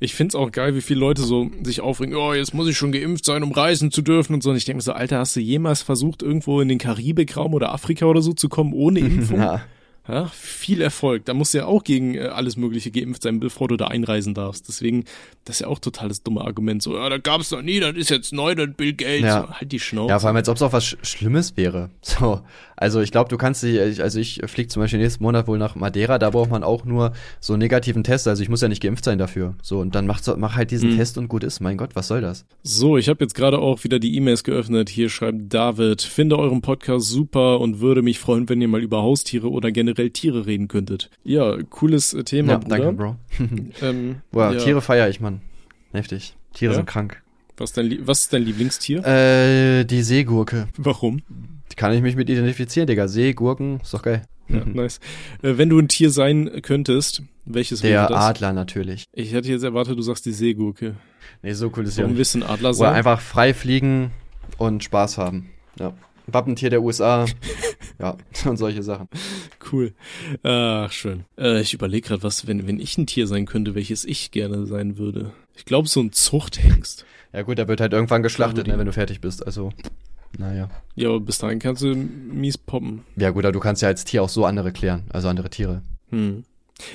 Ich 0.00 0.14
find's 0.14 0.34
auch 0.34 0.50
geil, 0.50 0.74
wie 0.74 0.80
viele 0.80 1.00
Leute 1.00 1.22
so 1.22 1.50
sich 1.62 1.82
aufregen, 1.82 2.14
oh, 2.16 2.32
jetzt 2.32 2.54
muss 2.54 2.66
ich 2.68 2.78
schon 2.78 2.92
geimpft 2.92 3.26
sein, 3.26 3.42
um 3.42 3.52
reisen 3.52 3.90
zu 3.90 4.00
dürfen 4.00 4.34
und 4.34 4.42
so. 4.42 4.50
Und 4.50 4.56
ich 4.56 4.64
denke 4.64 4.78
mir 4.78 4.82
so, 4.82 4.92
Alter, 4.92 5.18
hast 5.18 5.36
du 5.36 5.40
jemals 5.40 5.82
versucht, 5.82 6.22
irgendwo 6.22 6.60
in 6.60 6.68
den 6.68 6.78
Karibikraum 6.78 7.52
oder 7.52 7.72
Afrika 7.72 8.06
oder 8.06 8.22
so 8.22 8.32
zu 8.32 8.48
kommen 8.48 8.72
ohne 8.72 9.00
Impfung? 9.00 9.38
ja. 9.38 9.60
Ja, 10.08 10.26
viel 10.26 10.80
Erfolg. 10.80 11.26
Da 11.26 11.34
musst 11.34 11.54
du 11.54 11.58
ja 11.58 11.66
auch 11.66 11.84
gegen 11.84 12.16
äh, 12.16 12.22
alles 12.22 12.56
Mögliche 12.56 12.90
geimpft 12.90 13.22
sein, 13.22 13.38
bevor 13.38 13.68
du 13.68 13.76
da 13.76 13.86
einreisen 13.86 14.34
darfst. 14.34 14.66
Deswegen, 14.66 15.04
das 15.44 15.56
ist 15.56 15.60
ja 15.60 15.68
auch 15.68 15.78
total 15.78 16.08
das 16.08 16.24
dumme 16.24 16.40
Argument. 16.40 16.82
So, 16.82 16.96
ja, 16.96 17.08
da 17.08 17.18
gab's 17.18 17.52
noch 17.52 17.62
nie, 17.62 17.78
das 17.78 17.94
ist 17.94 18.10
jetzt 18.10 18.32
neu, 18.32 18.56
das 18.56 18.70
Bill 18.76 18.94
Gates. 18.94 19.22
Ja. 19.22 19.48
Halt 19.48 19.70
die 19.70 19.78
Schnauze. 19.78 20.10
Ja, 20.10 20.18
vor 20.18 20.28
allem, 20.28 20.36
als 20.36 20.48
ob 20.48 20.56
es 20.56 20.62
auch 20.62 20.72
was 20.72 20.84
Sch 20.84 20.96
Schlimmes 21.02 21.56
wäre. 21.56 21.90
So, 22.02 22.42
also 22.76 23.00
ich 23.00 23.10
glaube, 23.10 23.30
du 23.30 23.38
kannst 23.38 23.62
dich, 23.62 24.02
also 24.02 24.18
ich 24.20 24.42
fliege 24.46 24.68
zum 24.68 24.82
Beispiel 24.82 25.00
nächsten 25.00 25.22
Monat 25.24 25.46
wohl 25.46 25.56
nach 25.56 25.76
Madeira, 25.76 26.18
da 26.18 26.30
braucht 26.30 26.50
man 26.50 26.62
auch 26.62 26.84
nur 26.84 27.12
so 27.40 27.54
einen 27.54 27.60
negativen 27.60 28.04
Test. 28.04 28.28
Also 28.28 28.42
ich 28.42 28.50
muss 28.50 28.60
ja 28.60 28.68
nicht 28.68 28.82
geimpft 28.82 29.04
sein 29.04 29.18
dafür. 29.18 29.54
So, 29.62 29.78
und 29.78 29.94
dann 29.94 30.06
mach, 30.06 30.20
mach 30.36 30.56
halt 30.56 30.72
diesen 30.72 30.90
mhm. 30.90 30.96
Test 30.98 31.16
und 31.16 31.28
gut 31.28 31.42
ist. 31.42 31.60
Mein 31.60 31.78
Gott, 31.78 31.90
was 31.94 32.08
soll 32.08 32.20
das? 32.20 32.44
So, 32.62 32.98
ich 32.98 33.08
habe 33.08 33.24
jetzt 33.24 33.34
gerade 33.34 33.60
auch 33.60 33.82
wieder 33.84 33.98
die 33.98 34.14
E-Mails 34.16 34.44
geöffnet. 34.44 34.90
Hier 34.90 35.08
schreibt 35.08 35.54
David, 35.54 36.02
finde 36.02 36.38
euren 36.38 36.60
Podcast 36.60 37.08
super 37.08 37.60
und 37.60 37.80
würde 37.80 38.02
mich 38.02 38.18
freuen, 38.18 38.48
wenn 38.48 38.60
ihr 38.60 38.68
mal 38.68 38.82
über 38.82 39.00
Haustiere 39.00 39.50
oder 39.50 39.70
generell 39.70 39.91
Tiere 39.94 40.46
reden 40.46 40.68
könntet. 40.68 41.10
Ja, 41.24 41.56
cooles 41.70 42.14
äh, 42.14 42.24
Thema, 42.24 42.52
ja, 42.52 42.58
Bruder. 42.58 42.76
danke, 42.78 42.92
Bro. 42.92 43.16
ähm, 43.82 44.16
Boah, 44.30 44.52
ja. 44.52 44.58
Tiere 44.58 44.80
feiere 44.80 45.08
ich, 45.08 45.20
Mann. 45.20 45.40
Heftig. 45.92 46.34
Tiere 46.54 46.72
ja? 46.72 46.76
sind 46.76 46.86
krank. 46.86 47.22
Was, 47.56 47.72
dein, 47.72 47.98
was 48.06 48.22
ist 48.22 48.32
dein 48.32 48.42
Lieblingstier? 48.42 49.04
Äh, 49.06 49.84
die 49.84 50.02
Seegurke. 50.02 50.68
Warum? 50.76 51.22
Kann 51.76 51.92
ich 51.92 52.02
mich 52.02 52.16
mit 52.16 52.28
identifizieren, 52.28 52.86
Digga. 52.86 53.08
Seegurken, 53.08 53.80
ist 53.80 53.94
doch 53.94 54.02
geil. 54.02 54.22
Ja, 54.48 54.64
nice. 54.64 55.00
Äh, 55.42 55.58
wenn 55.58 55.68
du 55.68 55.78
ein 55.78 55.88
Tier 55.88 56.10
sein 56.10 56.50
könntest, 56.62 57.22
welches 57.44 57.82
wäre 57.82 58.02
das? 58.02 58.10
Der 58.10 58.20
Adler 58.20 58.52
natürlich. 58.52 59.04
Ich 59.12 59.32
hätte 59.32 59.48
jetzt 59.48 59.62
erwartet, 59.62 59.98
du 59.98 60.02
sagst 60.02 60.26
die 60.26 60.32
Seegurke. 60.32 60.96
Nee, 61.42 61.52
so 61.52 61.72
cool 61.76 61.84
ist 61.84 61.98
ja 61.98 62.06
nicht. 62.06 62.34
Warum 62.34 62.42
ein 62.42 62.50
Adler 62.50 62.74
sein? 62.74 62.88
Oder 62.88 62.96
einfach 62.96 63.20
frei 63.20 63.54
fliegen 63.54 64.12
und 64.58 64.84
Spaß 64.84 65.18
haben. 65.18 65.50
Ja. 65.78 65.92
Wappentier 66.26 66.70
der 66.70 66.82
USA. 66.82 67.26
ja, 67.98 68.16
und 68.46 68.56
solche 68.56 68.82
Sachen. 68.82 69.08
Cool. 69.70 69.94
Ach, 70.42 70.90
schön. 70.92 71.24
Äh, 71.38 71.60
ich 71.60 71.74
überlege 71.74 72.08
gerade, 72.08 72.22
was, 72.22 72.46
wenn, 72.46 72.66
wenn 72.66 72.80
ich 72.80 72.98
ein 72.98 73.06
Tier 73.06 73.26
sein 73.26 73.46
könnte, 73.46 73.74
welches 73.74 74.04
ich 74.04 74.30
gerne 74.30 74.66
sein 74.66 74.98
würde. 74.98 75.32
Ich 75.54 75.64
glaube, 75.64 75.88
so 75.88 76.00
ein 76.00 76.12
Zuchthengst. 76.12 77.04
Ja 77.32 77.42
gut, 77.42 77.58
der 77.58 77.68
wird 77.68 77.80
halt 77.80 77.92
irgendwann 77.92 78.22
geschlachtet, 78.22 78.66
ne, 78.66 78.78
wenn 78.78 78.86
du 78.86 78.92
fertig 78.92 79.20
bist. 79.20 79.44
Also, 79.46 79.72
naja. 80.38 80.68
Ja, 80.94 81.08
aber 81.08 81.20
bis 81.20 81.38
dahin 81.38 81.58
kannst 81.58 81.82
du 81.82 81.94
mies 81.94 82.58
poppen. 82.58 83.02
Ja 83.16 83.30
gut, 83.30 83.44
aber 83.44 83.52
du 83.52 83.60
kannst 83.60 83.82
ja 83.82 83.88
als 83.88 84.04
Tier 84.04 84.22
auch 84.22 84.28
so 84.28 84.44
andere 84.44 84.72
klären, 84.72 85.04
also 85.12 85.28
andere 85.28 85.50
Tiere. 85.50 85.82
Hm. 86.10 86.44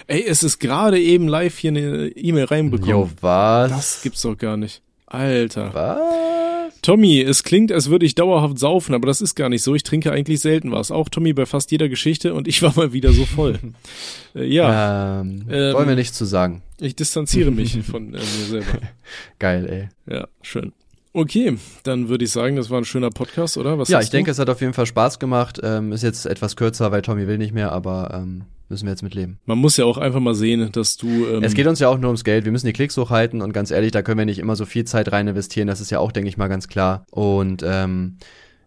Ey, 0.07 0.23
es 0.25 0.43
ist 0.43 0.59
gerade 0.59 0.99
eben 0.99 1.27
live 1.27 1.57
hier 1.57 1.71
eine 1.71 2.07
E-Mail 2.09 2.45
reinbekommen. 2.45 2.91
Jo, 2.91 3.09
was? 3.21 3.69
Das 3.71 4.01
gibt's 4.03 4.21
doch 4.21 4.37
gar 4.37 4.57
nicht. 4.57 4.81
Alter. 5.05 5.73
Was? 5.73 6.36
Tommy, 6.87 7.19
es 7.19 7.43
klingt, 7.43 7.73
als 7.73 7.89
würde 7.89 8.05
ich 8.05 8.15
dauerhaft 8.15 8.57
saufen, 8.57 8.95
aber 8.95 9.07
das 9.07 9.19
ist 9.19 9.35
gar 9.35 9.49
nicht 9.49 9.61
so. 9.61 9.75
Ich 9.75 9.83
trinke 9.83 10.13
eigentlich 10.13 10.39
selten 10.39 10.71
was. 10.71 10.89
Auch 10.89 11.09
Tommy 11.09 11.33
bei 11.33 11.45
fast 11.45 11.69
jeder 11.71 11.89
Geschichte 11.89 12.33
und 12.33 12.47
ich 12.47 12.61
war 12.61 12.73
mal 12.77 12.93
wieder 12.93 13.11
so 13.11 13.25
voll. 13.25 13.59
äh, 14.35 14.45
ja. 14.45 15.19
Ähm, 15.19 15.47
ähm, 15.49 15.73
wollen 15.73 15.89
wir 15.89 15.97
nichts 15.97 16.17
zu 16.17 16.23
sagen. 16.23 16.63
Ich 16.79 16.95
distanziere 16.95 17.51
mich 17.51 17.77
von 17.83 18.13
äh, 18.13 18.19
mir 18.19 18.21
selber. 18.21 18.79
Geil, 19.37 19.89
ey. 20.07 20.15
Ja, 20.15 20.29
schön. 20.41 20.71
Okay, 21.11 21.57
dann 21.83 22.07
würde 22.07 22.23
ich 22.23 22.31
sagen, 22.31 22.55
das 22.55 22.69
war 22.69 22.77
ein 22.77 22.85
schöner 22.85 23.09
Podcast, 23.09 23.57
oder? 23.57 23.77
Was 23.77 23.89
ja, 23.89 23.99
ich 23.99 24.09
du? 24.09 24.15
denke, 24.15 24.31
es 24.31 24.39
hat 24.39 24.49
auf 24.49 24.61
jeden 24.61 24.71
Fall 24.71 24.85
Spaß 24.85 25.19
gemacht. 25.19 25.59
Ähm, 25.61 25.91
ist 25.91 26.03
jetzt 26.03 26.25
etwas 26.25 26.55
kürzer, 26.55 26.93
weil 26.93 27.01
Tommy 27.01 27.27
will 27.27 27.37
nicht 27.37 27.53
mehr, 27.53 27.73
aber 27.73 28.11
ähm, 28.13 28.43
müssen 28.69 28.85
wir 28.85 28.91
jetzt 28.91 29.03
mitleben. 29.03 29.39
Man 29.45 29.57
muss 29.57 29.77
ja 29.77 29.85
auch 29.85 29.97
einfach 29.97 30.19
mal 30.19 30.35
sehen, 30.35 30.71
dass 30.71 30.97
du. 30.97 31.07
Ähm 31.07 31.43
es 31.43 31.53
geht 31.53 31.67
uns 31.67 31.79
ja 31.79 31.89
auch 31.89 31.97
nur 31.97 32.09
ums 32.09 32.23
Geld. 32.23 32.45
Wir 32.45 32.51
müssen 32.51 32.67
die 32.67 32.73
Klicks 32.73 32.97
hochhalten 32.97 33.41
und 33.41 33.53
ganz 33.53 33.71
ehrlich, 33.71 33.91
da 33.91 34.01
können 34.01 34.19
wir 34.19 34.25
nicht 34.25 34.39
immer 34.39 34.55
so 34.55 34.65
viel 34.65 34.85
Zeit 34.85 35.11
rein 35.11 35.27
investieren. 35.27 35.67
Das 35.67 35.81
ist 35.81 35.89
ja 35.89 35.99
auch, 35.99 36.11
denke 36.11 36.29
ich 36.29 36.37
mal, 36.37 36.47
ganz 36.47 36.67
klar. 36.67 37.05
Und 37.11 37.63
ähm, 37.65 38.17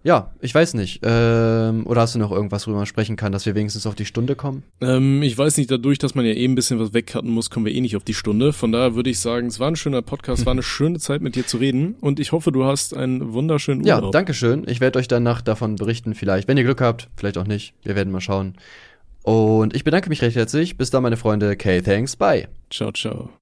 ja, 0.03 0.32
ich 0.40 0.55
weiß 0.55 0.74
nicht. 0.74 1.01
Ähm, 1.03 1.86
oder 1.86 2.01
hast 2.01 2.14
du 2.14 2.18
noch 2.18 2.32
irgendwas, 2.32 2.66
worüber 2.66 2.78
man 2.78 2.86
sprechen 2.86 3.16
kann, 3.16 3.32
dass 3.32 3.44
wir 3.44 3.55
wenigstens 3.55 3.86
auf 3.86 3.94
die 3.94 4.07
Stunde 4.07 4.34
kommen? 4.34 4.62
Ähm, 4.80 5.22
ich 5.22 5.36
weiß 5.36 5.59
nicht, 5.59 5.70
dadurch, 5.70 5.98
dass 5.98 6.14
man 6.14 6.24
ja 6.24 6.32
eh 6.32 6.44
ein 6.44 6.55
bisschen 6.55 6.78
was 6.78 6.94
wegcutten 6.94 7.30
muss, 7.30 7.51
kommen 7.51 7.66
wir 7.66 7.74
eh 7.74 7.80
nicht 7.80 7.96
auf 7.96 8.05
die 8.05 8.14
Stunde. 8.14 8.53
Von 8.53 8.72
daher 8.72 8.94
würde 8.94 9.11
ich 9.11 9.18
sagen, 9.18 9.48
es 9.48 9.61
war 9.61 9.68
ein 9.68 9.76
schöner 9.76 10.01
Podcast, 10.01 10.46
war 10.46 10.53
eine 10.53 10.62
schöne 10.62 10.98
Zeit 10.98 11.20
mit 11.20 11.36
dir 11.36 11.46
zu 11.46 11.59
reden 11.59 11.96
und 12.01 12.18
ich 12.18 12.32
hoffe, 12.32 12.51
du 12.51 12.64
hast 12.64 12.96
einen 12.96 13.34
wunderschönen 13.34 13.82
Urlaub. 13.82 14.05
Ja, 14.05 14.11
danke 14.11 14.32
schön. 14.32 14.64
Ich 14.68 14.80
werde 14.80 14.98
euch 14.98 15.09
danach 15.09 15.42
davon 15.42 15.76
berichten, 15.76 16.14
vielleicht, 16.14 16.48
wenn 16.48 16.57
ihr 16.57 16.64
Glück 16.64 16.80
habt, 16.80 17.09
vielleicht 17.16 17.36
auch 17.36 17.46
nicht. 17.46 17.74
Wir 17.82 17.94
werden 17.94 18.11
mal 18.11 18.22
schauen. 18.22 18.55
Und 19.23 19.75
ich 19.75 19.85
bedanke 19.85 20.09
mich 20.09 20.23
recht 20.23 20.37
herzlich. 20.37 20.77
Bis 20.77 20.91
dann, 20.91 21.03
meine 21.03 21.16
Freunde. 21.16 21.51
Okay, 21.51 21.83
thanks. 21.83 22.16
Bye. 22.16 22.49
Ciao, 22.71 22.93
ciao. 22.93 23.31